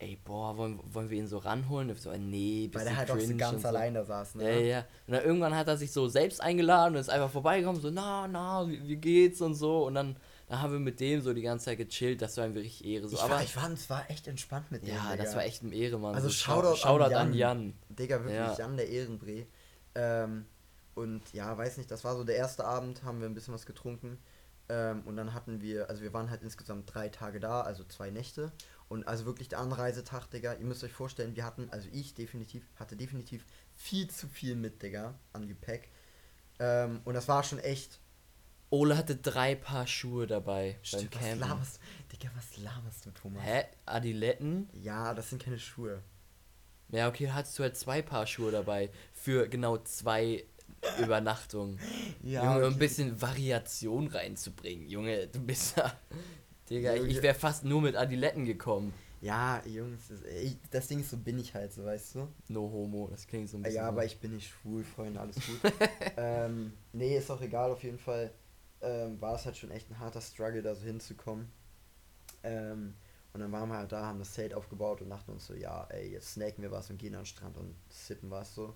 ey, 0.00 0.18
boah, 0.24 0.56
wollen, 0.56 0.80
wollen 0.92 1.10
wir 1.10 1.18
ihn 1.18 1.28
so 1.28 1.38
ranholen? 1.38 1.94
So, 1.94 2.10
äh, 2.10 2.18
nee, 2.18 2.70
Weil 2.72 2.86
er 2.86 2.96
halt 2.96 3.10
auch 3.10 3.18
so 3.20 3.36
ganz 3.36 3.64
allein 3.64 3.94
da 3.94 4.04
saß, 4.04 4.34
ne? 4.36 4.44
Ja, 4.44 4.58
ja. 4.60 4.78
Und 5.06 5.12
dann 5.14 5.24
irgendwann 5.24 5.54
hat 5.54 5.68
er 5.68 5.76
sich 5.76 5.92
so 5.92 6.08
selbst 6.08 6.40
eingeladen 6.40 6.94
und 6.94 7.00
ist 7.00 7.10
einfach 7.10 7.30
vorbeigekommen, 7.30 7.80
so, 7.80 7.90
na, 7.90 8.26
na, 8.26 8.66
wie, 8.66 8.86
wie 8.88 8.96
geht's 8.96 9.40
und 9.40 9.54
so. 9.54 9.86
Und 9.86 9.94
dann, 9.94 10.16
dann 10.48 10.62
haben 10.62 10.72
wir 10.72 10.80
mit 10.80 10.98
dem 11.00 11.20
so 11.20 11.32
die 11.34 11.42
ganze 11.42 11.66
Zeit 11.66 11.78
gechillt, 11.78 12.22
das 12.22 12.36
war 12.38 12.46
ihm 12.46 12.52
richtig 12.54 12.84
Ehre. 12.86 13.08
So. 13.08 13.16
Ich, 13.16 13.22
Aber 13.22 13.34
war, 13.34 13.42
ich 13.42 13.52
fand, 13.52 13.78
es 13.78 13.88
war 13.90 14.10
echt 14.10 14.26
entspannt 14.26 14.70
mit 14.72 14.82
dem. 14.82 14.94
ja, 14.94 15.12
Digga. 15.12 15.22
das 15.22 15.36
war 15.36 15.44
echt 15.44 15.62
ein 15.62 15.72
Ehremann. 15.72 16.14
Also 16.14 16.28
so, 16.28 16.34
Shoutout, 16.34 16.76
Shoutout 16.76 17.04
an 17.14 17.28
an 17.28 17.34
Jan. 17.34 17.74
Digga, 17.90 18.16
wirklich, 18.20 18.34
Ja. 18.34 18.56
Jan 18.56 18.76
der 18.76 18.88
Ehrenbree. 18.88 19.44
Ähm, 19.94 20.46
und 20.94 21.22
ja, 21.32 21.56
weiß 21.56 21.76
nicht, 21.76 21.90
das 21.90 22.04
war 22.04 22.16
so 22.16 22.24
der 22.24 22.36
erste 22.36 22.64
Abend, 22.64 23.02
haben 23.04 23.20
wir 23.20 23.28
ein 23.28 23.34
bisschen 23.34 23.54
was 23.54 23.66
getrunken. 23.66 24.18
Ähm, 24.68 25.02
und 25.04 25.16
dann 25.16 25.34
hatten 25.34 25.60
wir, 25.60 25.90
also 25.90 26.02
wir 26.02 26.12
waren 26.12 26.30
halt 26.30 26.42
insgesamt 26.42 26.92
drei 26.94 27.08
Tage 27.08 27.40
da, 27.40 27.60
also 27.62 27.84
zwei 27.84 28.10
Nächte. 28.10 28.52
Und 28.90 29.06
also 29.06 29.24
wirklich 29.24 29.48
der 29.48 29.60
Anreisetag, 29.60 30.26
Digga, 30.30 30.54
ihr 30.54 30.64
müsst 30.66 30.82
euch 30.82 30.92
vorstellen, 30.92 31.36
wir 31.36 31.44
hatten, 31.44 31.68
also 31.70 31.88
ich 31.92 32.12
definitiv, 32.12 32.64
hatte 32.74 32.96
definitiv 32.96 33.46
viel 33.76 34.10
zu 34.10 34.26
viel 34.26 34.56
mit, 34.56 34.82
Digga, 34.82 35.14
an 35.32 35.46
Gepäck. 35.46 35.88
Ähm, 36.58 37.00
und 37.04 37.14
das 37.14 37.28
war 37.28 37.44
schon 37.44 37.60
echt. 37.60 38.00
Ole 38.68 38.96
hatte 38.96 39.14
drei 39.14 39.54
Paar 39.54 39.86
Schuhe 39.86 40.26
dabei 40.26 40.76
Stimmt, 40.82 41.12
beim 41.12 41.20
was 41.20 41.28
Campen. 41.28 41.48
laberst, 41.48 41.80
Digga, 42.12 42.30
was 42.34 42.56
laberst 42.56 43.06
du, 43.06 43.12
Thomas? 43.12 43.44
Hä? 43.44 43.64
Adiletten? 43.86 44.68
Ja, 44.72 45.14
das 45.14 45.30
sind 45.30 45.40
keine 45.40 45.60
Schuhe. 45.60 46.02
Ja, 46.88 47.06
okay, 47.06 47.26
da 47.26 47.34
hattest 47.34 47.56
du 47.60 47.62
halt 47.62 47.76
zwei 47.76 48.02
Paar 48.02 48.26
Schuhe 48.26 48.50
dabei. 48.50 48.90
Für 49.12 49.48
genau 49.48 49.78
zwei 49.78 50.44
Übernachtungen. 51.00 51.78
Ja, 52.24 52.42
Junge, 52.42 52.56
um 52.56 52.64
okay. 52.64 52.74
ein 52.74 52.78
bisschen 52.80 53.22
Variation 53.22 54.08
reinzubringen. 54.08 54.88
Junge, 54.88 55.28
du 55.28 55.38
bist 55.38 55.76
ja. 55.76 55.92
Digga, 56.70 56.92
ich, 56.92 57.00
Junge. 57.00 57.10
ich 57.10 57.22
wäre 57.22 57.34
fast 57.34 57.64
nur 57.64 57.82
mit 57.82 57.96
Adiletten 57.96 58.44
gekommen. 58.44 58.94
Ja, 59.20 59.62
Jungs, 59.66 60.08
das, 60.08 60.22
ich, 60.22 60.56
das 60.70 60.86
Ding 60.86 61.00
ist 61.00 61.10
so, 61.10 61.18
bin 61.18 61.38
ich 61.38 61.54
halt 61.54 61.72
so, 61.72 61.84
weißt 61.84 62.14
du? 62.14 62.28
No 62.48 62.62
homo, 62.62 63.08
das 63.10 63.26
klingt 63.26 63.50
so 63.50 63.58
ein 63.58 63.62
bisschen. 63.62 63.76
Ja, 63.76 63.88
aber 63.88 64.04
ich 64.04 64.18
bin 64.18 64.34
nicht 64.34 64.48
schwul, 64.48 64.82
Freunde, 64.82 65.20
alles 65.20 65.36
gut. 65.36 65.72
ähm, 66.16 66.72
nee, 66.92 67.18
ist 67.18 67.30
auch 67.30 67.40
egal, 67.42 67.70
auf 67.70 67.82
jeden 67.82 67.98
Fall 67.98 68.32
ähm, 68.80 69.20
war 69.20 69.34
es 69.34 69.44
halt 69.44 69.56
schon 69.56 69.70
echt 69.70 69.90
ein 69.90 69.98
harter 69.98 70.22
Struggle, 70.22 70.62
da 70.62 70.74
so 70.74 70.86
hinzukommen. 70.86 71.50
Ähm, 72.42 72.94
und 73.32 73.40
dann 73.40 73.52
waren 73.52 73.68
wir 73.68 73.76
halt 73.76 73.92
da, 73.92 74.06
haben 74.06 74.18
das 74.18 74.32
Zelt 74.32 74.54
aufgebaut 74.54 75.02
und 75.02 75.10
dachten 75.10 75.32
uns 75.32 75.46
so, 75.46 75.54
ja, 75.54 75.84
ey, 75.90 76.12
jetzt 76.12 76.32
snacken 76.32 76.62
wir 76.62 76.70
was 76.70 76.90
und 76.90 76.98
gehen 76.98 77.14
an 77.14 77.20
den 77.20 77.26
Strand 77.26 77.56
und 77.58 77.74
sippen 77.88 78.30
was 78.30 78.54
so. 78.54 78.74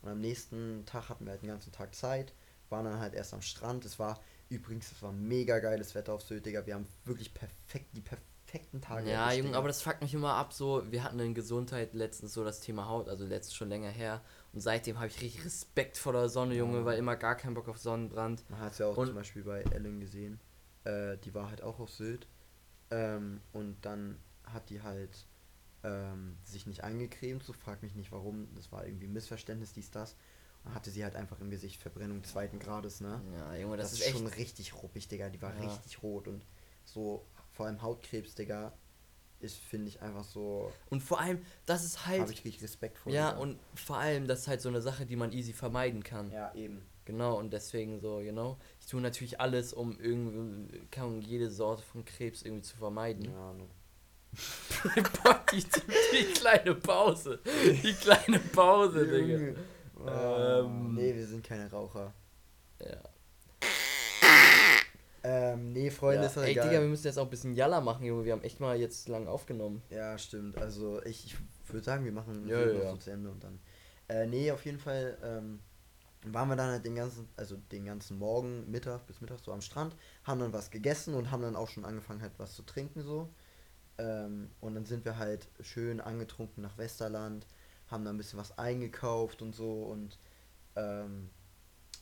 Und 0.00 0.08
am 0.08 0.20
nächsten 0.20 0.84
Tag 0.86 1.08
hatten 1.08 1.24
wir 1.24 1.32
halt 1.32 1.42
den 1.42 1.48
ganzen 1.48 1.70
Tag 1.70 1.94
Zeit, 1.94 2.32
waren 2.70 2.86
dann 2.86 2.98
halt 2.98 3.14
erst 3.14 3.34
am 3.34 3.42
Strand. 3.42 3.84
Es 3.84 3.98
war 3.98 4.18
übrigens, 4.52 4.92
es 4.92 5.02
war 5.02 5.12
mega 5.12 5.58
geiles 5.58 5.94
Wetter 5.94 6.12
auf 6.14 6.22
Sylt, 6.22 6.46
Digga. 6.46 6.64
Wir 6.66 6.74
haben 6.74 6.86
wirklich 7.04 7.32
perfekt, 7.34 7.96
die 7.96 8.00
perfekten 8.00 8.80
Tage. 8.80 9.10
Ja, 9.10 9.26
erwischt, 9.30 9.44
Junge, 9.44 9.56
aber 9.56 9.68
das 9.68 9.82
fuckt 9.82 10.02
mich 10.02 10.14
immer 10.14 10.34
ab. 10.34 10.52
So, 10.52 10.82
wir 10.90 11.02
hatten 11.04 11.18
in 11.20 11.34
Gesundheit 11.34 11.94
letztens 11.94 12.32
so 12.34 12.44
das 12.44 12.60
Thema 12.60 12.88
Haut, 12.88 13.08
also 13.08 13.24
letztens 13.24 13.54
schon 13.54 13.68
länger 13.68 13.90
her. 13.90 14.22
Und 14.52 14.60
seitdem 14.60 14.96
habe 14.98 15.08
ich 15.08 15.20
richtig 15.20 15.44
Respekt 15.44 15.96
vor 15.96 16.12
der 16.12 16.28
Sonne, 16.28 16.54
Junge, 16.54 16.78
Ja. 16.78 16.84
weil 16.84 16.98
immer 16.98 17.16
gar 17.16 17.36
keinen 17.36 17.54
Bock 17.54 17.68
auf 17.68 17.78
Sonnenbrand. 17.78 18.48
Man 18.50 18.60
hat 18.60 18.72
es 18.72 18.78
ja 18.78 18.86
auch 18.86 18.96
Und- 18.96 19.06
zum 19.06 19.16
Beispiel 19.16 19.42
bei 19.44 19.62
Ellen 19.62 20.00
gesehen. 20.00 20.40
Äh, 20.84 21.16
die 21.18 21.32
war 21.34 21.48
halt 21.48 21.62
auch 21.62 21.78
auf 21.80 21.90
Sylt. 21.90 22.26
Ähm, 22.90 23.40
und 23.52 23.76
dann 23.84 24.18
hat 24.44 24.68
die 24.70 24.82
halt 24.82 25.26
ähm, 25.84 26.36
sich 26.44 26.66
nicht 26.68 26.84
eingecremt. 26.84 27.42
So 27.42 27.52
frag 27.52 27.82
mich 27.82 27.96
nicht 27.96 28.12
warum. 28.12 28.54
Das 28.54 28.70
war 28.70 28.86
irgendwie 28.86 29.06
ein 29.06 29.12
Missverständnis, 29.12 29.72
dies, 29.72 29.90
das. 29.90 30.16
Hatte 30.64 30.90
sie 30.90 31.02
halt 31.02 31.16
einfach 31.16 31.40
im 31.40 31.50
Gesicht 31.50 31.80
Verbrennung 31.82 32.22
zweiten 32.24 32.58
Grades, 32.58 33.00
ne? 33.00 33.20
Ja, 33.36 33.54
Junge, 33.56 33.76
Das, 33.76 33.90
das, 33.90 34.00
ist 34.00 34.06
ist 34.06 34.12
schon 34.16 34.26
richtig 34.28 34.74
ruppig, 34.82 35.08
Digga. 35.08 35.28
Die 35.28 35.42
war 35.42 35.54
Ja. 35.54 35.60
richtig 35.74 36.02
rot 36.02 36.28
und 36.28 36.44
so, 36.84 37.26
vor 37.50 37.66
allem 37.66 37.82
Hautkrebs, 37.82 38.34
Digga, 38.34 38.72
ist, 39.40 39.56
finde 39.56 39.88
ich, 39.88 40.00
einfach 40.00 40.24
so. 40.24 40.72
Und 40.88 41.02
vor 41.02 41.18
allem, 41.20 41.44
das 41.66 41.84
ist 41.84 42.06
halt. 42.06 42.20
Habe 42.20 42.32
ich 42.32 42.44
richtig 42.44 42.62
Respekt 42.62 42.98
vor. 42.98 43.12
ja, 43.12 43.30
Digga. 43.30 43.42
und 43.42 43.58
vor 43.74 43.96
allem, 43.98 44.26
das 44.28 44.40
ist 44.40 44.48
halt 44.48 44.60
so 44.60 44.68
eine 44.68 44.80
Sache, 44.80 45.04
die 45.04 45.16
man 45.16 45.32
easy 45.32 45.52
vermeiden 45.52 46.04
kann. 46.04 46.30
Ja, 46.30 46.54
eben. 46.54 46.82
Genau, 47.04 47.36
und 47.38 47.52
deswegen 47.52 47.98
so, 47.98 48.18
genau. 48.18 48.56
Ich 48.80 48.86
tue 48.86 49.00
natürlich 49.00 49.40
alles, 49.40 49.72
um 49.72 49.98
irgendwie, 49.98 50.78
kann 50.92 51.10
man 51.10 51.22
jede 51.22 51.50
Sorte 51.50 51.82
von 51.82 52.04
Krebs 52.04 52.42
irgendwie 52.42 52.62
zu 52.62 52.76
vermeiden. 52.76 53.24
Ja, 53.24 53.52
ne. 53.52 53.66
Die, 55.52 55.62
die, 55.62 55.70
die 56.12 56.32
kleine 56.32 56.74
Pause. 56.74 57.38
Die 57.44 57.92
kleine 57.92 58.38
Pause, 58.38 59.06
Digga. 59.10 59.60
Oh, 60.06 60.64
Ähm. 60.66 60.94
nee, 60.94 61.14
wir 61.14 61.26
sind 61.26 61.44
keine 61.44 61.70
Raucher. 61.70 62.12
Ja. 62.80 63.02
Ähm, 65.24 65.72
nee, 65.72 65.90
Freunde, 65.90 66.22
ja. 66.22 66.26
ist 66.28 66.36
doch 66.36 66.42
Ey, 66.42 66.50
egal. 66.52 66.68
Digga, 66.68 66.80
wir 66.80 66.88
müssen 66.88 67.06
jetzt 67.06 67.18
auch 67.18 67.24
ein 67.24 67.30
bisschen 67.30 67.54
Jalla 67.54 67.80
machen, 67.80 68.04
Junge. 68.04 68.24
Wir 68.24 68.32
haben 68.32 68.42
echt 68.42 68.58
mal 68.58 68.76
jetzt 68.76 69.08
lang 69.08 69.28
aufgenommen. 69.28 69.82
Ja, 69.90 70.18
stimmt. 70.18 70.58
Also 70.58 71.00
ich, 71.04 71.26
ich 71.26 71.36
würde 71.72 71.84
sagen, 71.84 72.04
wir 72.04 72.12
machen 72.12 72.48
Ja, 72.48 72.60
ja. 72.66 72.90
so 72.90 72.96
zu 72.96 73.10
Ende 73.10 73.30
und 73.30 73.42
dann. 73.44 73.60
Äh, 74.08 74.26
nee, 74.26 74.50
auf 74.50 74.64
jeden 74.64 74.80
Fall 74.80 75.16
ähm, 75.22 75.60
waren 76.24 76.48
wir 76.48 76.56
dann 76.56 76.70
halt 76.70 76.84
den 76.84 76.96
ganzen, 76.96 77.28
also 77.36 77.56
den 77.70 77.84
ganzen 77.84 78.18
Morgen, 78.18 78.68
Mittag 78.70 79.06
bis 79.06 79.20
Mittag 79.20 79.38
so 79.38 79.52
am 79.52 79.60
Strand, 79.60 79.94
haben 80.24 80.40
dann 80.40 80.52
was 80.52 80.70
gegessen 80.70 81.14
und 81.14 81.30
haben 81.30 81.42
dann 81.42 81.54
auch 81.56 81.68
schon 81.68 81.84
angefangen 81.84 82.20
halt 82.20 82.32
was 82.38 82.54
zu 82.54 82.62
trinken 82.62 83.02
so. 83.02 83.28
Ähm, 83.98 84.50
und 84.60 84.74
dann 84.74 84.86
sind 84.86 85.04
wir 85.04 85.18
halt 85.18 85.48
schön 85.60 86.00
angetrunken 86.00 86.62
nach 86.62 86.78
Westerland, 86.78 87.46
haben 87.92 88.04
dann 88.04 88.16
ein 88.16 88.18
bisschen 88.18 88.38
was 88.38 88.58
eingekauft 88.58 89.42
und 89.42 89.54
so 89.54 89.84
und 89.84 90.18
ähm, 90.76 91.30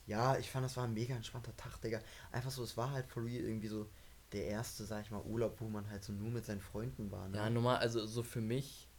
ja, 0.07 0.37
ich 0.39 0.51
fand, 0.51 0.65
das 0.65 0.77
war 0.77 0.85
ein 0.85 0.95
mega 0.95 1.15
entspannter 1.15 1.57
Tag, 1.57 1.81
Digga. 1.81 2.01
Einfach 2.33 2.51
so, 2.51 2.65
es 2.65 2.77
war 2.77 2.91
halt 2.91 3.07
for 3.07 3.25
real 3.25 3.45
irgendwie 3.45 3.69
so 3.69 3.89
der 4.33 4.47
erste, 4.47 4.85
sag 4.85 5.05
ich 5.05 5.11
mal, 5.11 5.23
Urlaub, 5.23 5.61
wo 5.61 5.69
man 5.69 5.89
halt 5.89 6.03
so 6.03 6.13
nur 6.13 6.31
mit 6.31 6.45
seinen 6.45 6.61
Freunden 6.61 7.11
war. 7.11 7.29
Ne? 7.29 7.37
Ja, 7.37 7.51
normal, 7.51 7.77
also 7.77 8.05
so 8.07 8.23
für 8.23 8.41
mich 8.41 8.90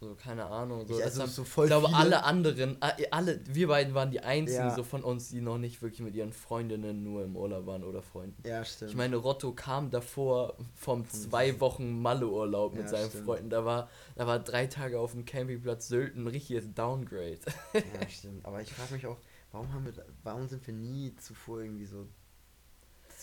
So, 0.00 0.14
keine 0.14 0.46
Ahnung. 0.46 0.86
So, 0.86 0.96
Ich- 0.98 1.04
also 1.04 1.20
haben, 1.22 1.28
so 1.30 1.44
voll 1.44 1.66
ich 1.66 1.70
glaube, 1.70 1.88
viele- 1.88 1.98
alle 1.98 2.24
anderen, 2.24 2.78
alle, 3.10 3.38
wir 3.46 3.68
beiden 3.68 3.92
waren 3.92 4.10
die 4.10 4.20
einzigen 4.20 4.68
Ja. 4.68 4.74
so 4.74 4.82
von 4.82 5.02
uns, 5.04 5.28
die 5.28 5.42
noch 5.42 5.58
nicht 5.58 5.82
wirklich 5.82 6.00
mit 6.00 6.14
ihren 6.14 6.32
Freundinnen 6.32 7.02
nur 7.02 7.22
im 7.22 7.36
Urlaub 7.36 7.66
waren 7.66 7.84
oder 7.84 8.00
Freunden. 8.02 8.42
Ja, 8.48 8.64
stimmt. 8.64 8.92
Ich 8.92 8.96
meine, 8.96 9.16
Rotto 9.16 9.52
kam 9.52 9.90
davor 9.90 10.56
vom 10.74 11.06
zwei 11.10 11.60
Wochen 11.60 12.00
Malle-Urlaub 12.00 12.72
mit 12.72 12.84
Ja, 12.84 12.88
seinen 12.88 13.10
stimmt. 13.10 13.24
Freunden. 13.26 13.50
Da 13.50 13.66
war, 13.66 13.90
da 14.14 14.26
war 14.26 14.38
drei 14.38 14.66
Tage 14.68 14.98
auf 14.98 15.12
dem 15.12 15.26
Campingplatz 15.26 15.88
Sylt 15.88 16.16
ein 16.16 16.26
richtiges 16.26 16.72
Downgrade. 16.72 17.38
ja, 17.74 18.08
stimmt. 18.08 18.46
Aber 18.46 18.62
ich 18.62 18.72
frage 18.72 18.94
mich 18.94 19.06
auch, 19.06 19.18
warum 19.52 19.70
haben 19.74 19.84
wir, 19.84 19.92
da- 19.92 20.06
warum 20.22 20.46
sind 20.48 20.66
wir 20.66 20.72
nie 20.72 21.14
zuvor 21.16 21.60
irgendwie 21.60 21.84
so 21.84 22.06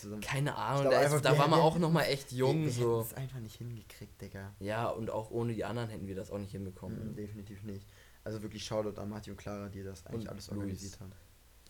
zusammen? 0.00 0.20
Keine 0.22 0.54
Ahnung, 0.56 0.90
da, 0.90 1.00
ist, 1.02 1.24
da 1.24 1.32
wir- 1.32 1.38
war 1.38 1.48
man 1.48 1.58
wir- 1.60 1.64
auch 1.64 1.78
noch 1.78 1.90
mal 1.90 2.04
echt 2.04 2.32
jung 2.32 2.58
wir, 2.60 2.64
wir 2.66 2.72
so. 2.72 3.00
es 3.00 3.14
einfach 3.14 3.40
nicht 3.40 3.56
hingekriegt, 3.56 4.20
Digga. 4.20 4.54
Ja, 4.60 4.88
und 4.88 5.10
auch 5.10 5.30
ohne 5.30 5.52
die 5.54 5.64
anderen 5.64 5.88
hätten 5.90 6.06
wir 6.06 6.14
das 6.14 6.30
auch 6.30 6.38
nicht 6.38 6.52
hinbekommen. 6.52 7.10
Mhm, 7.12 7.16
definitiv 7.16 7.62
nicht. 7.62 7.86
Also 8.24 8.42
wirklich 8.42 8.64
Shoutout 8.64 9.00
an 9.00 9.08
Martin 9.08 9.32
und 9.32 9.36
Clara, 9.38 9.68
die 9.68 9.82
das 9.82 10.04
eigentlich 10.06 10.22
Und 10.22 10.28
alles 10.28 10.48
Luis. 10.48 10.58
organisiert 10.58 11.00
haben. 11.00 11.12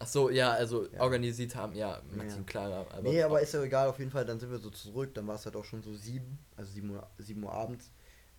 Ach 0.00 0.06
so, 0.06 0.30
ja, 0.30 0.52
also 0.52 0.86
Ja. 0.92 1.00
organisiert 1.00 1.56
haben, 1.56 1.74
ja, 1.74 2.00
Martin 2.14 2.36
Ja. 2.36 2.42
Clara. 2.46 2.86
Aber 2.92 3.02
nee, 3.02 3.20
aber 3.22 3.40
ist 3.40 3.52
ja 3.54 3.62
egal, 3.62 3.88
auf 3.88 3.98
jeden 3.98 4.10
Fall, 4.12 4.24
dann 4.24 4.38
sind 4.38 4.50
wir 4.50 4.58
so 4.58 4.70
zurück, 4.70 5.12
dann 5.14 5.26
war 5.26 5.34
es 5.34 5.44
halt 5.44 5.56
auch 5.56 5.64
schon 5.64 5.82
so 5.82 5.92
sieben, 5.94 6.38
also 6.56 6.70
sieben 6.72 6.90
Uhr, 6.90 7.06
sieben 7.18 7.42
Uhr 7.42 7.52
abends. 7.52 7.90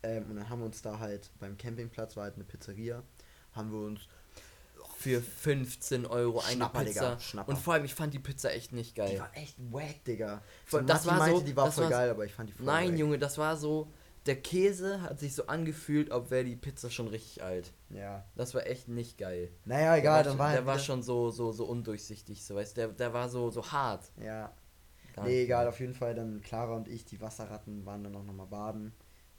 Ähm, 0.01 0.23
und 0.29 0.37
dann 0.37 0.49
haben 0.49 0.59
wir 0.59 0.65
uns 0.65 0.81
da 0.81 0.99
halt 0.99 1.29
beim 1.39 1.57
Campingplatz, 1.57 2.15
war 2.15 2.23
halt 2.23 2.35
eine 2.35 2.45
Pizzeria, 2.45 3.03
haben 3.51 3.71
wir 3.73 3.79
uns 3.79 4.07
für 4.99 5.21
15 5.21 6.05
Euro 6.05 6.39
eine 6.41 6.55
Schnapper, 6.57 6.79
Pizza. 6.83 7.09
Digga, 7.11 7.19
Schnapper. 7.19 7.49
Und 7.49 7.57
vor 7.57 7.73
allem, 7.73 7.85
ich 7.85 7.95
fand 7.95 8.13
die 8.13 8.19
Pizza 8.19 8.51
echt 8.51 8.73
nicht 8.73 8.97
Die 8.97 9.01
geil. 9.01 9.19
war 9.19 9.31
echt 9.33 9.55
wack, 9.71 10.03
Digga. 10.05 10.41
So, 10.67 10.81
das 10.81 11.05
Matti 11.05 11.07
war 11.19 11.25
so- 11.27 11.31
meinte, 11.33 11.45
die 11.45 11.55
war 11.55 11.65
das 11.65 11.75
voll 11.75 11.83
war- 11.85 11.91
geil, 11.91 12.09
aber 12.09 12.25
ich 12.25 12.33
fand 12.33 12.49
die 12.49 12.53
voll 12.53 12.65
Nein, 12.65 12.91
wack. 12.91 12.99
Junge, 12.99 13.17
das 13.19 13.37
war 13.37 13.55
so. 13.55 13.87
Der 14.25 14.35
Käse 14.41 15.01
hat 15.01 15.17
sich 15.21 15.33
so 15.33 15.47
angefühlt, 15.47 16.11
ob 16.11 16.29
wäre 16.31 16.43
die 16.43 16.57
Pizza 16.57 16.91
schon 16.91 17.07
richtig 17.07 17.41
alt. 17.41 17.71
Ja. 17.89 18.25
Das 18.35 18.53
war 18.53 18.67
echt 18.67 18.89
nicht 18.89 19.17
geil. 19.17 19.49
Naja, 19.63 19.95
egal, 19.95 20.23
der 20.23 20.31
dann 20.33 20.37
war, 20.39 20.45
war 20.47 20.51
der 20.51 20.57
halt 20.57 20.67
war 20.67 20.79
schon 20.79 21.01
so, 21.01 21.29
so, 21.31 21.53
so 21.53 21.63
undurchsichtig, 21.65 22.43
so 22.45 22.53
weißt 22.55 22.75
der, 22.75 22.89
der 22.89 23.13
war 23.13 23.29
so, 23.29 23.49
so 23.49 23.65
hart. 23.71 24.11
Ja. 24.21 24.53
Gar 25.15 25.25
Nee, 25.25 25.43
egal, 25.43 25.67
auf 25.69 25.79
jeden 25.79 25.93
Fall 25.95 26.13
dann 26.13 26.41
Clara 26.41 26.75
und 26.75 26.89
ich, 26.89 27.05
die 27.05 27.21
Wasserratten, 27.21 27.85
waren 27.85 28.03
dann 28.03 28.15
auch 28.17 28.23
nochmal 28.25 28.47
baden. 28.47 28.91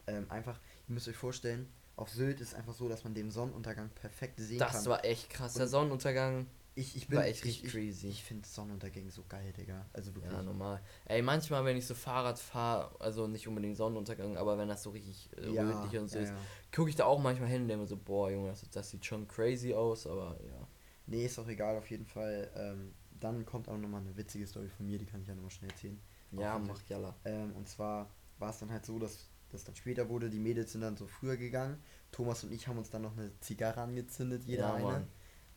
Ähm, 0.07 0.25
einfach, 0.31 0.59
ihr 0.89 0.95
müsst 0.95 1.07
euch 1.09 1.17
vorstellen, 1.17 1.69
auf 2.01 2.11
Sylt 2.11 2.41
ist 2.41 2.49
es 2.49 2.55
einfach 2.55 2.73
so, 2.75 2.89
dass 2.89 3.05
man 3.05 3.15
den 3.15 3.31
Sonnenuntergang 3.31 3.91
perfekt 3.91 4.41
sehen 4.41 4.59
kann. 4.59 4.73
Das 4.73 4.87
war 4.87 5.05
echt 5.05 5.31
krass. 5.31 5.55
Der 5.55 5.69
Sonnenuntergang 5.69 6.47
ich, 6.75 6.97
ich 6.97 7.09
bin 7.09 7.19
war 7.19 7.27
echt 7.27 7.41
ich, 7.41 7.45
richtig 7.45 7.65
ich, 7.65 7.73
crazy. 7.73 8.09
Ich 8.09 8.25
finde 8.25 8.49
Sonnenuntergänge 8.49 9.11
so 9.11 9.25
geil, 9.29 9.53
Digga. 9.53 9.87
Also 9.93 10.15
wirklich. 10.15 10.33
Ja, 10.33 10.43
normal. 10.43 10.81
Ey, 11.05 11.21
manchmal, 11.21 11.65
wenn 11.65 11.77
ich 11.77 11.87
so 11.87 11.95
Fahrrad 11.95 12.39
fahre, 12.39 12.99
also 13.01 13.27
nicht 13.27 13.47
unbedingt 13.49 13.77
Sonnenuntergang, 13.77 14.37
aber 14.37 14.57
wenn 14.57 14.69
das 14.69 14.83
so 14.83 14.91
richtig 14.91 15.29
äh, 15.37 15.51
ja, 15.51 15.63
rötlich 15.63 16.01
und 16.01 16.09
so 16.09 16.17
ja, 16.17 16.25
ist, 16.25 16.31
ja. 16.31 16.37
gucke 16.75 16.89
ich 16.89 16.97
da 16.97 17.05
auch 17.05 17.21
manchmal 17.21 17.49
hin 17.49 17.63
und 17.63 17.69
denke 17.69 17.83
mir 17.83 17.89
so, 17.89 17.97
boah, 17.97 18.31
Junge, 18.31 18.51
das, 18.51 18.69
das 18.71 18.91
sieht 18.91 19.05
schon 19.05 19.27
crazy 19.27 19.75
aus, 19.75 20.07
aber 20.07 20.39
ja. 20.47 20.69
Nee, 21.07 21.27
ist 21.27 21.39
auch 21.39 21.49
egal, 21.49 21.77
auf 21.77 21.91
jeden 21.91 22.07
Fall. 22.07 22.51
Ähm, 22.55 22.95
dann 23.19 23.45
kommt 23.45 23.69
auch 23.69 23.77
nochmal 23.77 24.01
eine 24.01 24.17
witzige 24.17 24.47
Story 24.47 24.69
von 24.69 24.87
mir, 24.87 24.97
die 24.97 25.07
kann 25.07 25.21
ich 25.21 25.29
ja 25.29 25.35
nochmal 25.35 25.51
schnell 25.51 25.71
erzählen. 25.71 26.01
Ja, 26.31 26.59
mach 26.59 26.81
Jalla. 26.89 27.17
Ähm, 27.25 27.53
und 27.57 27.69
zwar 27.69 28.09
war 28.39 28.51
es 28.51 28.59
dann 28.61 28.71
halt 28.71 28.87
so, 28.87 28.99
dass 28.99 29.30
das 29.51 29.65
dann 29.65 29.75
später 29.77 30.09
wurde, 30.09 30.31
die 30.31 30.39
Mädels 30.39 30.73
sind 30.73 30.81
dann 30.83 30.97
so 30.97 31.07
früher 31.07 31.37
gegangen. 31.37 31.83
Thomas 32.13 32.43
und 32.45 32.53
ich 32.53 32.67
haben 32.69 32.79
uns 32.79 32.91
dann 32.91 33.03
noch 33.03 33.17
eine 33.17 33.31
Zigarre 33.41 33.81
angezündet, 33.83 34.43
jeder 34.45 34.69
Ja, 34.69 34.75
eine, 34.75 35.09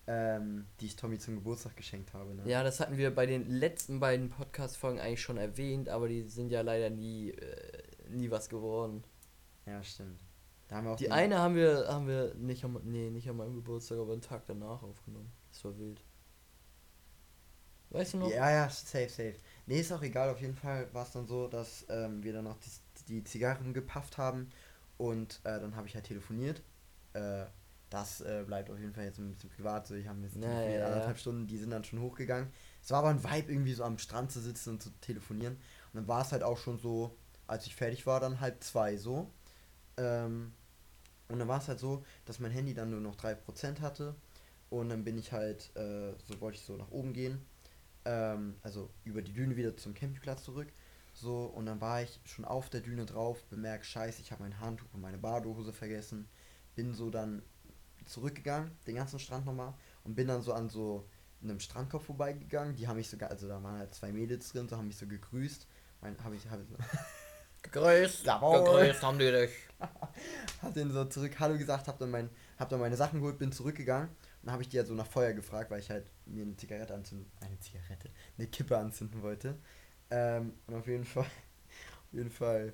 ähm, 0.07 0.67
die 0.79 0.87
ich 0.87 0.95
Tommy 0.95 1.17
zum 1.19 1.35
Geburtstag 1.35 1.75
geschenkt 1.77 2.13
habe. 2.13 2.35
Ne? 2.35 2.43
Ja, 2.45 2.63
das 2.63 2.79
hatten 2.79 2.97
wir 2.97 3.13
bei 3.13 3.25
den 3.25 3.49
letzten 3.49 3.99
beiden 3.99 4.29
Podcast-Folgen 4.29 4.99
eigentlich 4.99 5.21
schon 5.21 5.37
erwähnt, 5.37 5.89
aber 5.89 6.07
die 6.09 6.23
sind 6.23 6.51
ja 6.51 6.61
leider 6.61 6.89
nie, 6.89 7.31
äh, 7.31 7.83
nie 8.09 8.29
was 8.31 8.49
geworden. 8.49 9.03
ja, 9.65 9.83
stimmt. 9.83 10.21
Da 10.67 10.77
haben 10.77 10.85
wir 10.87 10.91
auch 10.93 10.97
Die 10.97 11.11
eine 11.11 11.39
haben 11.39 11.55
wir, 11.55 11.87
haben 11.87 12.07
wir 12.07 12.33
nicht 12.35 12.63
am, 12.63 12.79
nee, 12.83 13.09
nicht 13.09 13.29
an 13.29 13.37
meinem 13.37 13.55
Geburtstag, 13.55 13.97
aber 13.99 14.13
einen 14.13 14.21
Tag 14.21 14.45
danach 14.47 14.81
aufgenommen. 14.83 15.31
Das 15.51 15.63
war 15.65 15.77
wild. 15.77 16.03
Weißt 17.89 18.13
du 18.13 18.17
noch? 18.17 18.29
Ja, 18.31 18.49
ja, 18.49 18.69
safe, 18.69 19.09
safe. 19.09 19.35
Nee, 19.67 19.79
ist 19.79 19.91
auch 19.91 20.01
egal. 20.01 20.29
Auf 20.29 20.41
jeden 20.41 20.55
Fall 20.55 20.91
war 20.93 21.03
es 21.05 21.11
dann 21.11 21.27
so, 21.27 21.47
dass 21.47 21.85
ähm, 21.89 22.23
wir 22.23 22.33
dann 22.33 22.45
noch 22.45 22.57
die, 22.57 22.69
die 23.07 23.23
Zigarren 23.23 23.73
gepafft 23.73 24.17
haben 24.17 24.49
und 24.97 25.41
äh, 25.43 25.59
dann 25.59 25.75
habe 25.75 25.87
ich 25.87 25.95
halt 25.95 26.05
telefoniert. 26.05 26.61
Äh, 27.13 27.45
das 27.89 28.21
äh, 28.21 28.43
bleibt 28.45 28.71
auf 28.71 28.79
jeden 28.79 28.93
Fall 28.93 29.05
jetzt 29.05 29.19
ein 29.19 29.29
bisschen 29.31 29.49
privat. 29.51 29.85
So, 29.87 29.93
ich 29.95 30.07
habe 30.07 30.19
jetzt 30.21 30.41
Ja, 30.41 30.41
telefoniert, 30.41 30.81
ja, 30.81 30.89
ja. 30.89 31.13
anderthalb 31.13 31.17
Stunden, 31.19 31.45
die 31.47 31.57
sind 31.57 31.69
dann 31.69 31.83
schon 31.83 32.01
hochgegangen. 32.01 32.49
Es 32.81 32.89
war 32.91 32.99
aber 32.99 33.09
ein 33.09 33.23
Vibe, 33.23 33.51
irgendwie 33.51 33.73
so 33.73 33.83
am 33.83 33.99
Strand 33.99 34.31
zu 34.31 34.41
sitzen 34.41 34.71
und 34.71 34.83
zu 34.83 34.89
telefonieren. 35.01 35.53
Und 35.55 35.61
dann 35.95 36.07
war 36.07 36.21
es 36.23 36.31
halt 36.31 36.41
auch 36.43 36.57
schon 36.57 36.79
so, 36.79 37.15
als 37.47 37.67
ich 37.67 37.75
fertig 37.75 38.07
war, 38.07 38.19
dann 38.19 38.39
halb 38.39 38.63
zwei 38.63 38.97
so. 38.97 39.29
Ähm, 39.97 40.53
und 41.29 41.39
dann 41.39 41.47
war 41.47 41.59
es 41.59 41.67
halt 41.67 41.79
so, 41.79 42.03
dass 42.25 42.39
mein 42.39 42.51
Handy 42.51 42.73
dann 42.73 42.91
nur 42.91 43.01
noch 43.01 43.15
3% 43.15 43.81
hatte. 43.81 44.15
Und 44.69 44.89
dann 44.89 45.03
bin 45.03 45.17
ich 45.17 45.31
halt, 45.31 45.75
äh, 45.75 46.13
so 46.23 46.39
wollte 46.41 46.57
ich 46.57 46.65
so 46.65 46.75
nach 46.77 46.91
oben 46.91 47.13
gehen. 47.13 47.45
Ähm, 48.05 48.55
also 48.63 48.89
über 49.03 49.21
die 49.21 49.33
Düne 49.33 49.55
wieder 49.57 49.77
zum 49.77 49.93
Campingplatz 49.93 50.43
zurück. 50.43 50.67
So, 51.13 51.45
und 51.45 51.67
dann 51.67 51.79
war 51.79 52.01
ich 52.01 52.19
schon 52.25 52.43
auf 52.43 52.69
der 52.69 52.81
Düne 52.81 53.05
drauf, 53.05 53.43
bemerkt, 53.45 53.85
scheiße, 53.85 54.21
ich 54.21 54.31
habe 54.31 54.43
mein 54.43 54.59
Handtuch 54.59 54.87
und 54.93 55.01
meine 55.01 55.17
Badehose 55.17 55.71
vergessen. 55.71 56.27
Bin 56.75 56.93
so 56.93 57.09
dann 57.09 57.43
zurückgegangen, 58.05 58.71
den 58.87 58.95
ganzen 58.95 59.19
Strand 59.19 59.45
nochmal, 59.45 59.73
und 60.03 60.15
bin 60.15 60.27
dann 60.27 60.41
so 60.41 60.53
an 60.53 60.69
so 60.69 61.07
einem 61.41 61.59
Strandkorb 61.59 62.03
vorbeigegangen. 62.03 62.75
Die 62.75 62.87
haben 62.87 62.97
mich 62.97 63.09
sogar, 63.09 63.29
also 63.29 63.47
da 63.47 63.61
waren 63.61 63.77
halt 63.77 63.93
zwei 63.93 64.11
Mädels 64.11 64.49
drin, 64.49 64.67
so 64.67 64.75
haben 64.75 64.87
mich 64.87 64.97
so 64.97 65.07
gegrüßt. 65.07 65.67
Mein, 66.01 66.21
habe 66.23 66.35
ich, 66.35 66.49
hab 66.49 66.59
ich 66.61 66.67
Gegrüßt, 67.63 68.25
Jawohl. 68.25 68.63
gegrüßt 68.63 69.01
haben 69.03 69.17
die 69.17 69.31
dich. 69.31 69.51
hab 70.61 70.73
denen 70.73 70.91
so 70.91 71.05
zurück 71.05 71.39
Hallo 71.39 71.57
gesagt, 71.57 71.87
hab 71.87 71.97
dann, 71.97 72.11
mein, 72.11 72.29
hab 72.59 72.69
dann 72.69 72.79
meine 72.79 72.97
Sachen 72.97 73.19
geholt, 73.19 73.37
bin 73.37 73.53
zurückgegangen 73.53 74.09
und 74.43 74.51
habe 74.51 74.61
ich 74.61 74.69
die 74.69 74.77
halt 74.77 74.87
so 74.87 74.93
nach 74.93 75.07
Feuer 75.07 75.31
gefragt, 75.31 75.71
weil 75.71 75.79
ich 75.79 75.89
halt 75.89 76.11
mir 76.25 76.43
eine 76.43 76.57
Zigarette 76.57 76.93
anzünden, 76.93 77.31
eine 77.39 77.57
Zigarette, 77.59 78.09
eine 78.37 78.47
Kippe 78.47 78.77
anzünden 78.77 79.21
wollte. 79.21 79.57
Ähm, 80.09 80.53
und 80.67 80.75
auf 80.75 80.87
jeden 80.87 81.05
Fall, 81.05 81.25
auf 81.25 82.13
jeden 82.13 82.31
Fall, 82.31 82.73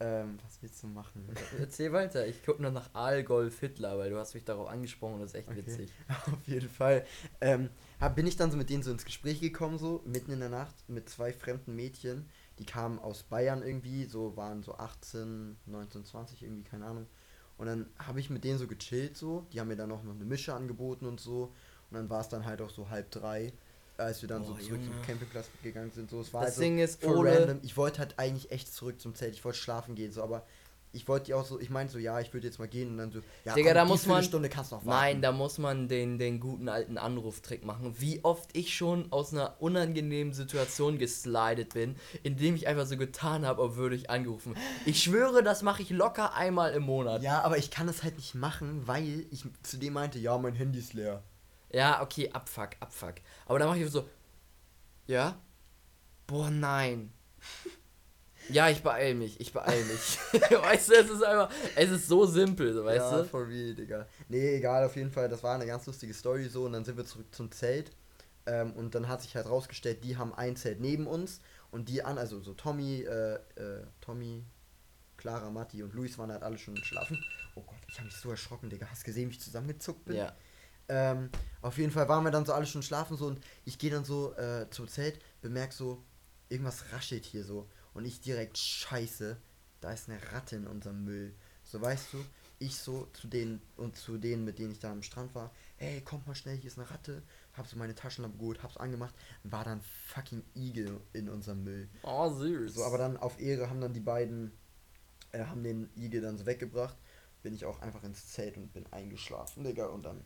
ähm, 0.00 0.38
was 0.44 0.62
willst 0.62 0.82
du 0.82 0.86
machen? 0.88 1.28
Erzähl 1.58 1.92
weiter, 1.92 2.26
ich 2.26 2.44
gucke 2.44 2.62
nur 2.62 2.70
nach 2.70 2.94
Aalgolf 2.94 3.60
Hitler, 3.60 3.98
weil 3.98 4.10
du 4.10 4.18
hast 4.18 4.34
mich 4.34 4.44
darauf 4.44 4.68
angesprochen, 4.68 5.20
das 5.20 5.32
ist 5.32 5.36
echt 5.38 5.48
Okay. 5.48 5.56
witzig. 5.56 5.92
Auf 6.08 6.46
jeden 6.46 6.68
Fall. 6.68 7.04
Ähm, 7.40 7.70
hab, 8.00 8.16
bin 8.16 8.26
ich 8.26 8.36
dann 8.36 8.50
so 8.50 8.56
mit 8.56 8.70
denen 8.70 8.82
so 8.82 8.90
ins 8.92 9.04
Gespräch 9.04 9.40
gekommen, 9.40 9.78
so 9.78 10.02
mitten 10.06 10.32
in 10.32 10.40
der 10.40 10.48
Nacht 10.48 10.74
mit 10.88 11.08
zwei 11.08 11.32
fremden 11.32 11.76
Mädchen. 11.76 12.28
Die 12.58 12.64
kamen 12.66 12.98
aus 12.98 13.22
Bayern 13.24 13.62
irgendwie, 13.62 14.06
so 14.06 14.36
waren 14.36 14.62
so 14.62 14.74
18, 14.76 15.56
19, 15.66 16.04
20 16.04 16.42
irgendwie, 16.42 16.64
keine 16.64 16.86
Ahnung. 16.86 17.06
Und 17.58 17.66
dann 17.66 17.86
habe 17.98 18.20
ich 18.20 18.30
mit 18.30 18.44
denen 18.44 18.58
so 18.58 18.66
gechillt, 18.66 19.16
so. 19.16 19.46
Die 19.52 19.60
haben 19.60 19.68
mir 19.68 19.76
dann 19.76 19.92
auch 19.92 20.02
noch 20.02 20.14
eine 20.14 20.24
Mische 20.24 20.54
angeboten 20.54 21.06
und 21.06 21.20
so. 21.20 21.52
Und 21.90 21.94
dann 21.96 22.08
war 22.08 22.20
es 22.22 22.28
dann 22.28 22.46
halt 22.46 22.62
auch 22.62 22.70
so 22.70 22.88
halb 22.88 23.10
drei, 23.10 23.52
als 24.00 24.22
wir 24.22 24.28
dann 24.28 24.44
so 24.44 24.52
Boah, 24.54 24.60
zurück 24.60 24.80
Junge. 24.82 24.92
zum 24.96 25.02
Campingplatz 25.06 25.46
gegangen 25.62 25.90
sind. 25.94 26.10
So, 26.10 26.20
es 26.20 26.32
war 26.32 26.40
Das 26.42 26.50
also 26.52 26.62
Ding 26.62 26.78
ist, 26.78 27.02
voll 27.02 27.28
random. 27.28 27.58
Ich 27.62 27.76
wollte 27.76 27.98
halt 28.00 28.14
eigentlich 28.18 28.50
echt 28.50 28.72
zurück 28.74 29.00
zum 29.00 29.14
Zelt. 29.14 29.34
Ich 29.34 29.44
wollte 29.44 29.58
schlafen 29.58 29.94
gehen, 29.94 30.12
so, 30.12 30.22
aber 30.22 30.44
ich 30.92 31.06
wollte 31.06 31.26
die 31.26 31.34
auch 31.34 31.44
so, 31.46 31.60
ich 31.60 31.70
meinte 31.70 31.92
so, 31.92 32.00
ja, 32.00 32.18
ich 32.18 32.32
würde 32.34 32.48
jetzt 32.48 32.58
mal 32.58 32.66
gehen 32.66 32.88
und 32.90 32.96
dann 32.98 33.12
so, 33.12 33.20
ja, 33.44 33.54
Digga, 33.54 33.74
da 33.74 33.84
die 33.84 33.90
muss 33.90 34.06
man- 34.06 34.24
Stunde 34.24 34.48
kannst 34.48 34.72
du 34.72 34.74
noch 34.74 34.84
warten. 34.86 34.98
Nein, 35.00 35.22
da 35.22 35.30
muss 35.30 35.58
man 35.58 35.86
den, 35.86 36.18
den 36.18 36.40
guten 36.40 36.68
alten 36.68 36.98
Anruftrick 36.98 37.64
machen. 37.64 37.94
Wie 38.00 38.24
oft 38.24 38.50
ich 38.56 38.74
schon 38.76 39.06
aus 39.12 39.32
einer 39.32 39.54
unangenehmen 39.60 40.32
Situation 40.32 40.98
geslidet 40.98 41.74
bin, 41.74 41.94
indem 42.24 42.56
ich 42.56 42.66
einfach 42.66 42.86
so 42.86 42.96
getan 42.96 43.46
habe, 43.46 43.62
als 43.62 43.76
würde 43.76 43.94
ich 43.94 44.10
angerufen. 44.10 44.56
Ich 44.84 45.00
schwöre, 45.00 45.44
das 45.44 45.62
mache 45.62 45.80
ich 45.82 45.90
locker 45.90 46.34
einmal 46.34 46.72
im 46.72 46.82
Monat. 46.82 47.22
Ja, 47.22 47.42
aber 47.42 47.56
ich 47.56 47.70
kann 47.70 47.88
es 47.88 48.02
halt 48.02 48.16
nicht 48.16 48.34
machen, 48.34 48.82
weil 48.88 49.26
ich 49.30 49.44
zu 49.62 49.76
dem 49.76 49.92
meinte, 49.92 50.18
ja, 50.18 50.36
mein 50.38 50.54
Handy 50.54 50.80
ist 50.80 50.94
leer. 50.94 51.22
Ja, 51.72 52.02
okay, 52.02 52.30
abfuck, 52.32 52.70
abfuck. 52.80 53.14
Aber 53.46 53.58
dann 53.58 53.68
mache 53.68 53.78
ich 53.78 53.90
so, 53.90 54.08
ja? 55.06 55.38
Boah, 56.26 56.50
nein. 56.50 57.12
Ja, 58.48 58.68
ich 58.68 58.82
beeil 58.82 59.14
mich, 59.14 59.38
ich 59.38 59.52
beeil 59.52 59.84
mich. 59.84 60.18
weißt 60.32 60.88
du, 60.88 60.94
es 60.94 61.10
ist 61.10 61.22
einfach, 61.22 61.50
es 61.76 61.90
ist 61.90 62.08
so 62.08 62.26
simpel, 62.26 62.72
so, 62.72 62.84
weißt 62.84 63.12
ja, 63.12 63.18
du? 63.18 63.24
for 63.24 63.46
real, 63.46 63.74
Digga. 63.74 64.06
Nee, 64.28 64.56
egal, 64.56 64.84
auf 64.84 64.96
jeden 64.96 65.12
Fall, 65.12 65.28
das 65.28 65.42
war 65.44 65.54
eine 65.54 65.66
ganz 65.66 65.86
lustige 65.86 66.12
Story 66.14 66.48
so 66.48 66.64
und 66.64 66.72
dann 66.72 66.84
sind 66.84 66.96
wir 66.96 67.04
zurück 67.04 67.32
zum 67.32 67.52
Zelt. 67.52 67.92
Ähm, 68.46 68.72
und 68.72 68.94
dann 68.94 69.06
hat 69.08 69.22
sich 69.22 69.36
halt 69.36 69.46
rausgestellt, 69.46 70.02
die 70.02 70.16
haben 70.16 70.34
ein 70.34 70.56
Zelt 70.56 70.80
neben 70.80 71.06
uns 71.06 71.40
und 71.70 71.88
die 71.88 72.02
an, 72.02 72.18
also 72.18 72.40
so 72.40 72.54
Tommy, 72.54 73.02
äh, 73.02 73.34
äh, 73.34 73.86
Tommy, 74.00 74.44
Clara, 75.16 75.50
Matti 75.50 75.82
und 75.82 75.94
Luis 75.94 76.18
waren 76.18 76.32
halt 76.32 76.42
alle 76.42 76.58
schon 76.58 76.76
schlafen. 76.78 77.22
Oh 77.54 77.62
Gott, 77.62 77.78
ich 77.88 77.98
habe 77.98 78.06
mich 78.06 78.16
so 78.16 78.30
erschrocken, 78.30 78.70
Digga. 78.70 78.86
Hast 78.90 79.04
gesehen, 79.04 79.28
wie 79.28 79.34
ich 79.34 79.40
zusammengezuckt 79.40 80.06
bin? 80.06 80.16
Ja. 80.16 80.34
Ähm, 80.90 81.30
auf 81.62 81.78
jeden 81.78 81.92
Fall 81.92 82.08
waren 82.08 82.24
wir 82.24 82.32
dann 82.32 82.44
so 82.44 82.52
alle 82.52 82.66
schon 82.66 82.82
schlafen 82.82 83.16
so 83.16 83.26
und 83.26 83.40
ich 83.64 83.78
gehe 83.78 83.90
dann 83.90 84.04
so 84.04 84.34
äh, 84.34 84.68
zum 84.70 84.88
Zelt, 84.88 85.20
bemerk 85.40 85.72
so, 85.72 86.02
irgendwas 86.48 86.92
raschelt 86.92 87.24
hier 87.24 87.44
so. 87.44 87.68
Und 87.94 88.04
ich 88.04 88.20
direkt, 88.20 88.58
scheiße, 88.58 89.36
da 89.80 89.92
ist 89.92 90.08
eine 90.08 90.18
Ratte 90.32 90.56
in 90.56 90.66
unserem 90.66 91.04
Müll. 91.04 91.32
So 91.62 91.80
weißt 91.80 92.12
du, 92.12 92.24
ich 92.58 92.76
so 92.76 93.06
zu 93.12 93.28
denen 93.28 93.62
und 93.76 93.96
zu 93.96 94.18
denen, 94.18 94.44
mit 94.44 94.58
denen 94.58 94.72
ich 94.72 94.80
da 94.80 94.90
am 94.90 95.02
Strand 95.02 95.34
war, 95.34 95.52
hey, 95.76 96.00
kommt 96.02 96.26
mal 96.26 96.34
schnell, 96.34 96.56
hier 96.56 96.66
ist 96.68 96.78
eine 96.78 96.90
Ratte. 96.90 97.22
Hab 97.54 97.66
so 97.66 97.76
meine 97.76 97.94
Taschenlampe 97.94 98.38
geholt, 98.38 98.62
hab's 98.62 98.76
angemacht, 98.76 99.14
war 99.44 99.64
dann 99.64 99.80
fucking 100.08 100.42
Igel 100.54 101.00
in 101.12 101.28
unserem 101.28 101.64
Müll. 101.64 101.88
Oh, 102.02 102.28
süß. 102.28 102.74
So, 102.74 102.84
aber 102.84 102.98
dann 102.98 103.16
auf 103.16 103.40
Ehre 103.40 103.70
haben 103.70 103.80
dann 103.80 103.92
die 103.92 104.00
beiden, 104.00 104.52
äh, 105.32 105.44
haben 105.44 105.62
den 105.62 105.88
Igel 105.96 106.20
dann 106.20 106.36
so 106.36 106.46
weggebracht. 106.46 106.96
bin 107.42 107.54
ich 107.54 107.64
auch 107.64 107.80
einfach 107.80 108.02
ins 108.04 108.28
Zelt 108.28 108.56
und 108.56 108.72
bin 108.72 108.86
eingeschlafen, 108.92 109.64
Digga. 109.64 109.86
Und 109.86 110.02
dann, 110.02 110.22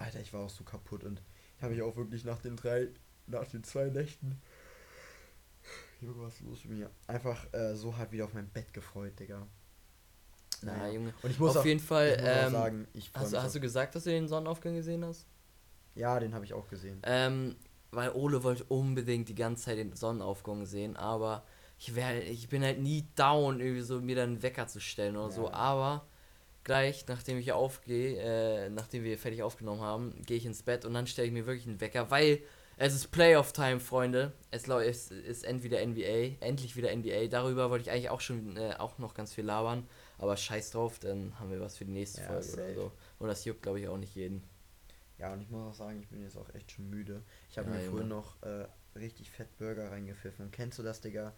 Alter, 0.00 0.20
ich 0.20 0.32
war 0.32 0.40
auch 0.40 0.50
so 0.50 0.64
kaputt 0.64 1.04
und 1.04 1.22
ich 1.56 1.62
habe 1.62 1.74
mich 1.74 1.82
auch 1.82 1.96
wirklich 1.96 2.24
nach 2.24 2.38
den 2.38 2.56
drei, 2.56 2.88
nach 3.26 3.46
den 3.46 3.62
zwei 3.64 3.90
Nächten, 3.90 4.40
Junge, 6.00 6.22
was 6.22 6.34
ist 6.34 6.40
los 6.42 6.64
mit 6.64 6.78
mir? 6.78 6.90
Einfach 7.06 7.52
äh, 7.52 7.74
so 7.74 7.96
hart 7.96 8.10
wieder 8.12 8.24
auf 8.24 8.32
mein 8.32 8.48
Bett 8.48 8.72
gefreut, 8.72 9.18
Digga. 9.20 9.46
Na, 10.62 10.88
Junge. 10.90 11.12
Und 11.22 11.30
ich 11.30 11.38
muss 11.38 11.50
Auf 11.50 11.58
auch, 11.58 11.64
jeden 11.66 11.80
Fall, 11.80 12.16
ähm, 12.20 12.52
sagen, 12.52 12.88
ich 12.94 13.10
Hast, 13.14 13.36
hast 13.36 13.54
du 13.54 13.60
gesagt, 13.60 13.94
dass 13.94 14.04
du 14.04 14.10
den 14.10 14.28
Sonnenaufgang 14.28 14.74
gesehen 14.74 15.04
hast? 15.04 15.26
Ja, 15.94 16.18
den 16.18 16.34
habe 16.34 16.44
ich 16.44 16.54
auch 16.54 16.68
gesehen. 16.68 17.00
Ähm, 17.02 17.56
weil 17.90 18.10
Ole 18.12 18.42
wollte 18.42 18.64
unbedingt 18.64 19.28
die 19.28 19.34
ganze 19.34 19.64
Zeit 19.64 19.78
den 19.78 19.94
Sonnenaufgang 19.94 20.64
sehen, 20.64 20.96
aber 20.96 21.44
ich 21.78 21.94
wär, 21.94 22.26
ich 22.26 22.48
bin 22.48 22.62
halt 22.62 22.78
nie 22.78 23.06
down, 23.16 23.60
irgendwie 23.60 23.82
so 23.82 24.00
mir 24.00 24.16
dann 24.16 24.30
einen 24.30 24.42
Wecker 24.42 24.66
zu 24.68 24.80
stellen 24.80 25.16
oder 25.16 25.30
so. 25.30 25.46
Ja. 25.46 25.52
Aber 25.54 26.06
gleich, 26.64 27.06
nachdem 27.08 27.38
ich 27.38 27.52
aufgehe, 27.52 28.16
äh, 28.66 28.70
nachdem 28.70 29.04
wir 29.04 29.18
fertig 29.18 29.42
aufgenommen 29.42 29.80
haben, 29.80 30.22
gehe 30.26 30.36
ich 30.36 30.46
ins 30.46 30.62
Bett 30.62 30.84
und 30.84 30.94
dann 30.94 31.06
stelle 31.06 31.28
ich 31.28 31.32
mir 31.34 31.46
wirklich 31.46 31.66
einen 31.66 31.80
Wecker, 31.80 32.10
weil 32.10 32.40
es 32.76 32.94
ist 32.94 33.08
Playoff-Time, 33.10 33.80
Freunde. 33.80 34.32
Es 34.50 34.66
es 34.68 35.10
ist 35.10 35.44
entweder 35.44 35.80
NBA, 35.82 36.44
endlich 36.44 36.76
wieder 36.76 36.90
NBA. 36.92 37.26
Darüber 37.28 37.70
wollte 37.70 37.82
ich 37.84 37.90
eigentlich 37.90 38.10
auch 38.10 38.20
schon 38.20 38.56
äh, 38.56 38.74
auch 38.78 38.98
noch 38.98 39.14
ganz 39.14 39.34
viel 39.34 39.44
labern, 39.44 39.86
aber 40.18 40.36
scheiß 40.36 40.70
drauf, 40.70 40.98
dann 40.98 41.38
haben 41.38 41.50
wir 41.50 41.60
was 41.60 41.76
für 41.76 41.84
die 41.84 41.92
nächste 41.92 42.20
Ja, 42.20 42.22
Folge 42.22 42.52
oder 42.52 42.70
safe. 42.70 42.74
so. 42.74 42.92
Und 43.18 43.28
das 43.28 43.44
juckt, 43.44 43.62
glaube 43.62 43.80
ich, 43.80 43.88
auch 43.88 43.98
nicht 43.98 44.14
jeden. 44.14 44.42
Ja, 45.18 45.32
und 45.32 45.40
ich 45.42 45.50
muss 45.50 45.62
auch 45.62 45.74
sagen, 45.74 46.00
ich 46.00 46.08
bin 46.08 46.22
jetzt 46.22 46.36
auch 46.36 46.52
echt 46.54 46.72
schon 46.72 46.88
müde. 46.88 47.22
Ich 47.50 47.58
habe 47.58 47.68
Ja, 47.68 47.70
mir 47.70 47.80
vorhin 47.80 48.08
noch 48.08 48.42
äh, 48.42 48.66
richtig 48.96 49.30
fett 49.30 49.56
Burger 49.58 49.90
reingepfiffen. 49.90 50.50
Kennst 50.50 50.78
du 50.78 50.82
das, 50.82 51.00
Digga? 51.00 51.34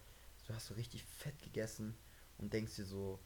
Du 0.47 0.53
hast 0.53 0.67
so 0.67 0.73
richtig 0.75 1.03
fett 1.05 1.41
gegessen 1.41 1.95
und 2.37 2.53
denkst 2.53 2.75
dir 2.75 2.85
so, 2.85 3.19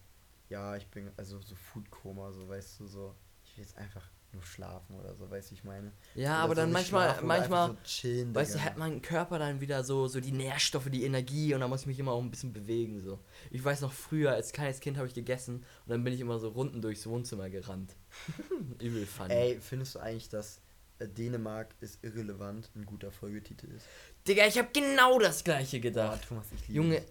ja, 0.50 0.76
ich 0.76 0.88
bin, 0.88 1.12
also 1.18 1.40
so 1.42 1.56
Foodkoma, 1.56 2.32
so 2.32 2.48
weißt 2.48 2.80
du, 2.80 2.88
so, 2.88 3.16
ich 3.44 3.58
will 3.58 3.64
jetzt 3.64 3.78
einfach 3.78 4.10
nur 4.34 4.44
schlafen 4.44 4.96
oder 4.96 5.16
so, 5.16 5.30
weißt 5.30 5.52
du, 5.52 5.56
ich 5.56 5.64
meine. 5.64 5.92
Ja, 6.16 6.36
Oder 6.36 6.44
aber 6.44 6.56
so 6.56 6.62
dann 6.62 6.72
manchmal, 6.72 7.22
manchmal, 7.24 7.70
so 7.70 7.78
chillen, 7.84 8.36
weißt 8.36 8.56
du, 8.56 8.64
hat 8.64 8.78
mein 8.78 9.02
Körper 9.02 9.40
dann 9.40 9.62
wieder 9.62 9.84
so, 9.84 10.08
so 10.08 10.20
die 10.20 10.32
Nährstoffe, 10.32 10.90
die 10.90 11.04
Energie 11.04 11.54
und 11.54 11.62
dann 11.62 11.70
muss 11.70 11.82
ich 11.82 11.88
mich 11.88 12.00
immer 12.00 12.12
auch 12.12 12.22
ein 12.22 12.32
bisschen 12.32 12.54
bewegen, 12.54 13.00
so. 13.00 13.20
Ich 13.52 13.64
weiß 13.64 13.82
noch 13.82 13.94
früher, 13.94 14.32
als 14.32 14.52
kleines 14.52 14.80
Kind 14.80 14.98
habe 14.98 15.08
ich 15.08 15.14
gegessen 15.14 15.58
und 15.58 15.90
dann 15.90 16.04
bin 16.04 16.14
ich 16.14 16.20
immer 16.20 16.40
so 16.40 16.50
Runden 16.50 16.82
durchs 16.82 17.08
Wohnzimmer 17.08 17.50
gerannt. 17.50 17.96
Übel 18.82 19.06
funny. 19.06 19.34
Ey, 19.34 19.60
findest 19.62 19.96
du 19.96 20.00
eigentlich, 20.00 20.30
dass 20.30 20.62
äh, 21.00 21.08
Dänemark 21.08 21.76
ist 21.80 22.04
irrelevant 22.04 22.70
ein 22.76 22.86
guter 22.86 23.12
Folgetitel 23.12 23.68
ist? 23.72 23.86
Digga, 24.28 24.46
ich 24.46 24.58
habe 24.58 24.70
genau 24.74 25.20
das 25.20 25.44
gleiche 25.44 25.80
gedacht. 25.80 26.28
Thomas, 26.28 26.48
ich 26.54 26.68
liebe 26.68 26.74
Junge, 26.74 27.02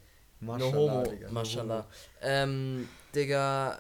dich. 0.41 0.49
no 0.49 0.53
Maschallah, 0.59 0.75
homo, 0.77 1.03
Digga, 1.05 1.31
no 1.31 1.43
homo. 1.45 1.85
Ähm, 2.23 2.89
Digga, 3.15 3.79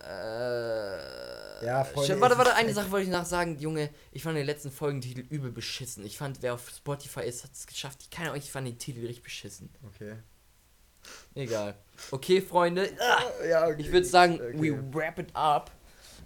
äh. 1.61 1.65
Ja, 1.67 1.85
Freunde, 1.85 2.21
Warte, 2.21 2.37
warte, 2.39 2.55
eine 2.55 2.73
Sache 2.75 2.91
wollte 2.91 3.07
ich 3.07 3.13
noch 3.13 3.25
sagen, 3.25 3.59
Junge. 3.59 3.89
Ich 4.13 4.23
fand 4.23 4.37
den 4.37 4.45
letzten 4.45 4.71
Folgentitel 4.71 5.21
übel 5.35 5.51
beschissen. 5.51 6.05
Ich 6.05 6.19
fand, 6.19 6.43
wer 6.43 6.53
auf 6.55 6.69
Spotify 6.69 7.21
ist, 7.21 7.45
hat 7.45 7.53
es 7.55 7.67
geschafft. 7.67 7.99
Ich 8.03 8.11
kann 8.11 8.29
euch, 8.29 8.45
ich 8.45 8.53
fand 8.53 8.67
den 8.67 8.79
Titel 8.79 9.01
richtig 9.01 9.23
beschissen. 9.23 9.71
Okay. 9.87 10.17
Egal. 11.35 11.75
Okay, 12.11 12.43
Freunde. 12.43 12.91
Ah, 13.01 13.23
Ja, 13.49 13.67
okay. 13.69 13.77
ich 13.79 13.91
würde 13.93 14.07
sagen, 14.07 14.35
Okay. 14.35 14.61
we 14.73 14.95
wrap 14.95 15.19
it 15.19 15.35
up. 15.35 15.71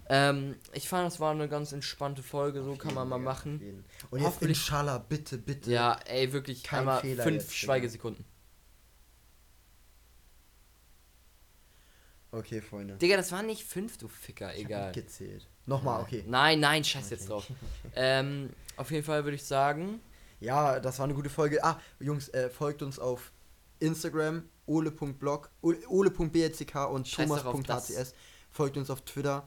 Ähm, 0.09 0.57
ich 0.73 0.89
fand, 0.89 1.07
es 1.13 1.21
war 1.21 1.31
eine 1.31 1.49
ganz 1.49 1.71
entspannte 1.73 2.23
Folge, 2.25 2.65
so 2.65 2.75
kann 2.75 2.95
man 2.95 3.09
mal 3.09 3.19
machen. 3.19 3.85
Und 4.11 4.19
jetzt 4.19 4.27
Hoffentlich- 4.29 4.59
Inshallah, 4.59 4.99
bitte, 4.99 5.39
bitte. 5.39 5.71
Ja, 5.71 5.97
ey, 6.07 6.33
wirklich 6.33 6.65
Kein 6.65 6.81
einmal 6.81 7.01
Fehler 7.01 7.23
fünf 7.23 7.43
jetzt. 7.45 7.55
Schweigesekunden. 7.57 8.25
Okay, 12.33 12.61
Freunde. 12.61 12.97
Digga, 12.97 13.17
das 13.17 13.33
waren 13.33 13.47
nicht 13.47 13.65
fünf, 13.65 13.97
du 13.99 14.07
Ficker, 14.09 14.53
Ich 14.55 14.61
hab 14.65 14.71
egal. 14.71 14.87
mitgezählt. 14.87 15.49
Nochmal, 15.67 16.01
okay. 16.03 16.25
Nein, 16.27 16.61
nein, 16.61 16.85
scheiß 16.85 17.07
Okay. 17.07 17.15
jetzt 17.15 17.29
drauf. 17.29 17.47
Ähm, 17.95 18.51
auf 18.77 18.91
jeden 18.91 19.05
Fall 19.05 19.25
würde 19.25 19.35
ich 19.37 19.45
sagen, 19.45 20.01
Ja, 20.41 20.81
das 20.81 20.99
war 20.99 21.05
eine 21.05 21.15
gute 21.15 21.29
Folge. 21.29 21.63
Ah, 21.63 21.79
Jungs, 21.99 22.29
äh, 22.31 22.49
folgt 22.49 22.83
uns 22.83 22.99
auf 22.99 23.31
Instagram, 23.79 24.45
ole.blog, 24.67 25.51
ole- 25.63 25.87
ole.blck 25.89 26.91
und 26.91 27.13
thomas.hcs. 27.13 28.15
Folgt 28.51 28.77
uns 28.77 28.91
auf 28.91 29.03
Twitter, 29.03 29.47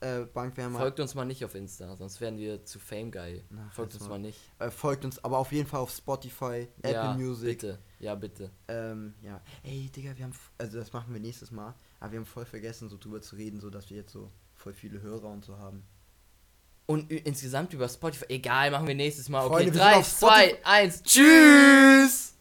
äh, 0.00 0.20
Bankwärmer. 0.32 0.78
folgt 0.78 1.00
uns 1.00 1.14
mal 1.14 1.24
nicht 1.24 1.44
auf 1.44 1.54
Insta, 1.54 1.96
sonst 1.96 2.20
werden 2.20 2.38
wir 2.38 2.64
zu 2.64 2.78
Fame 2.78 3.10
Guy. 3.10 3.42
Na, 3.50 3.70
Folgt 3.72 3.94
uns 3.94 4.08
mal. 4.08 4.18
nicht. 4.18 4.38
äh, 4.58 4.70
folgt 4.70 5.04
uns 5.04 5.22
aber 5.24 5.38
auf 5.38 5.50
jeden 5.50 5.66
Fall 5.68 5.80
auf 5.80 5.90
Spotify, 5.90 6.68
Apple 6.82 6.92
ja, 6.92 7.14
Music. 7.14 7.60
bitte. 7.60 7.78
Ja, 8.00 8.14
bitte. 8.14 8.50
Ähm, 8.68 9.14
ja. 9.22 9.40
Ey, 9.62 9.88
Digga, 9.90 10.16
wir 10.16 10.24
haben, 10.24 10.34
also 10.58 10.78
das 10.78 10.92
machen 10.92 11.12
wir 11.14 11.20
nächstes 11.20 11.50
Mal, 11.50 11.74
aber 12.04 12.12
wir 12.12 12.18
haben 12.18 12.26
voll 12.26 12.44
vergessen, 12.44 12.90
so 12.90 12.98
drüber 12.98 13.22
zu 13.22 13.34
reden, 13.34 13.60
so 13.60 13.70
dass 13.70 13.88
wir 13.88 13.96
jetzt 13.96 14.12
so 14.12 14.30
voll 14.52 14.74
viele 14.74 15.00
Hörer 15.00 15.30
und 15.30 15.42
so 15.42 15.56
haben. 15.56 15.82
Und 16.84 17.10
insgesamt 17.10 17.72
über 17.72 17.88
Spotify, 17.88 18.26
egal, 18.28 18.70
machen 18.70 18.86
wir 18.86 18.94
nächstes 18.94 19.30
Mal. 19.30 19.46
Okay, 19.46 19.54
Freunde, 19.54 19.72
wir 19.72 19.80
sind 19.80 19.90
3, 19.90 19.96
auf 19.96 20.18
2, 20.18 20.44
Spotify. 20.44 20.64
1, 20.64 21.02
Tschüss! 21.02 22.34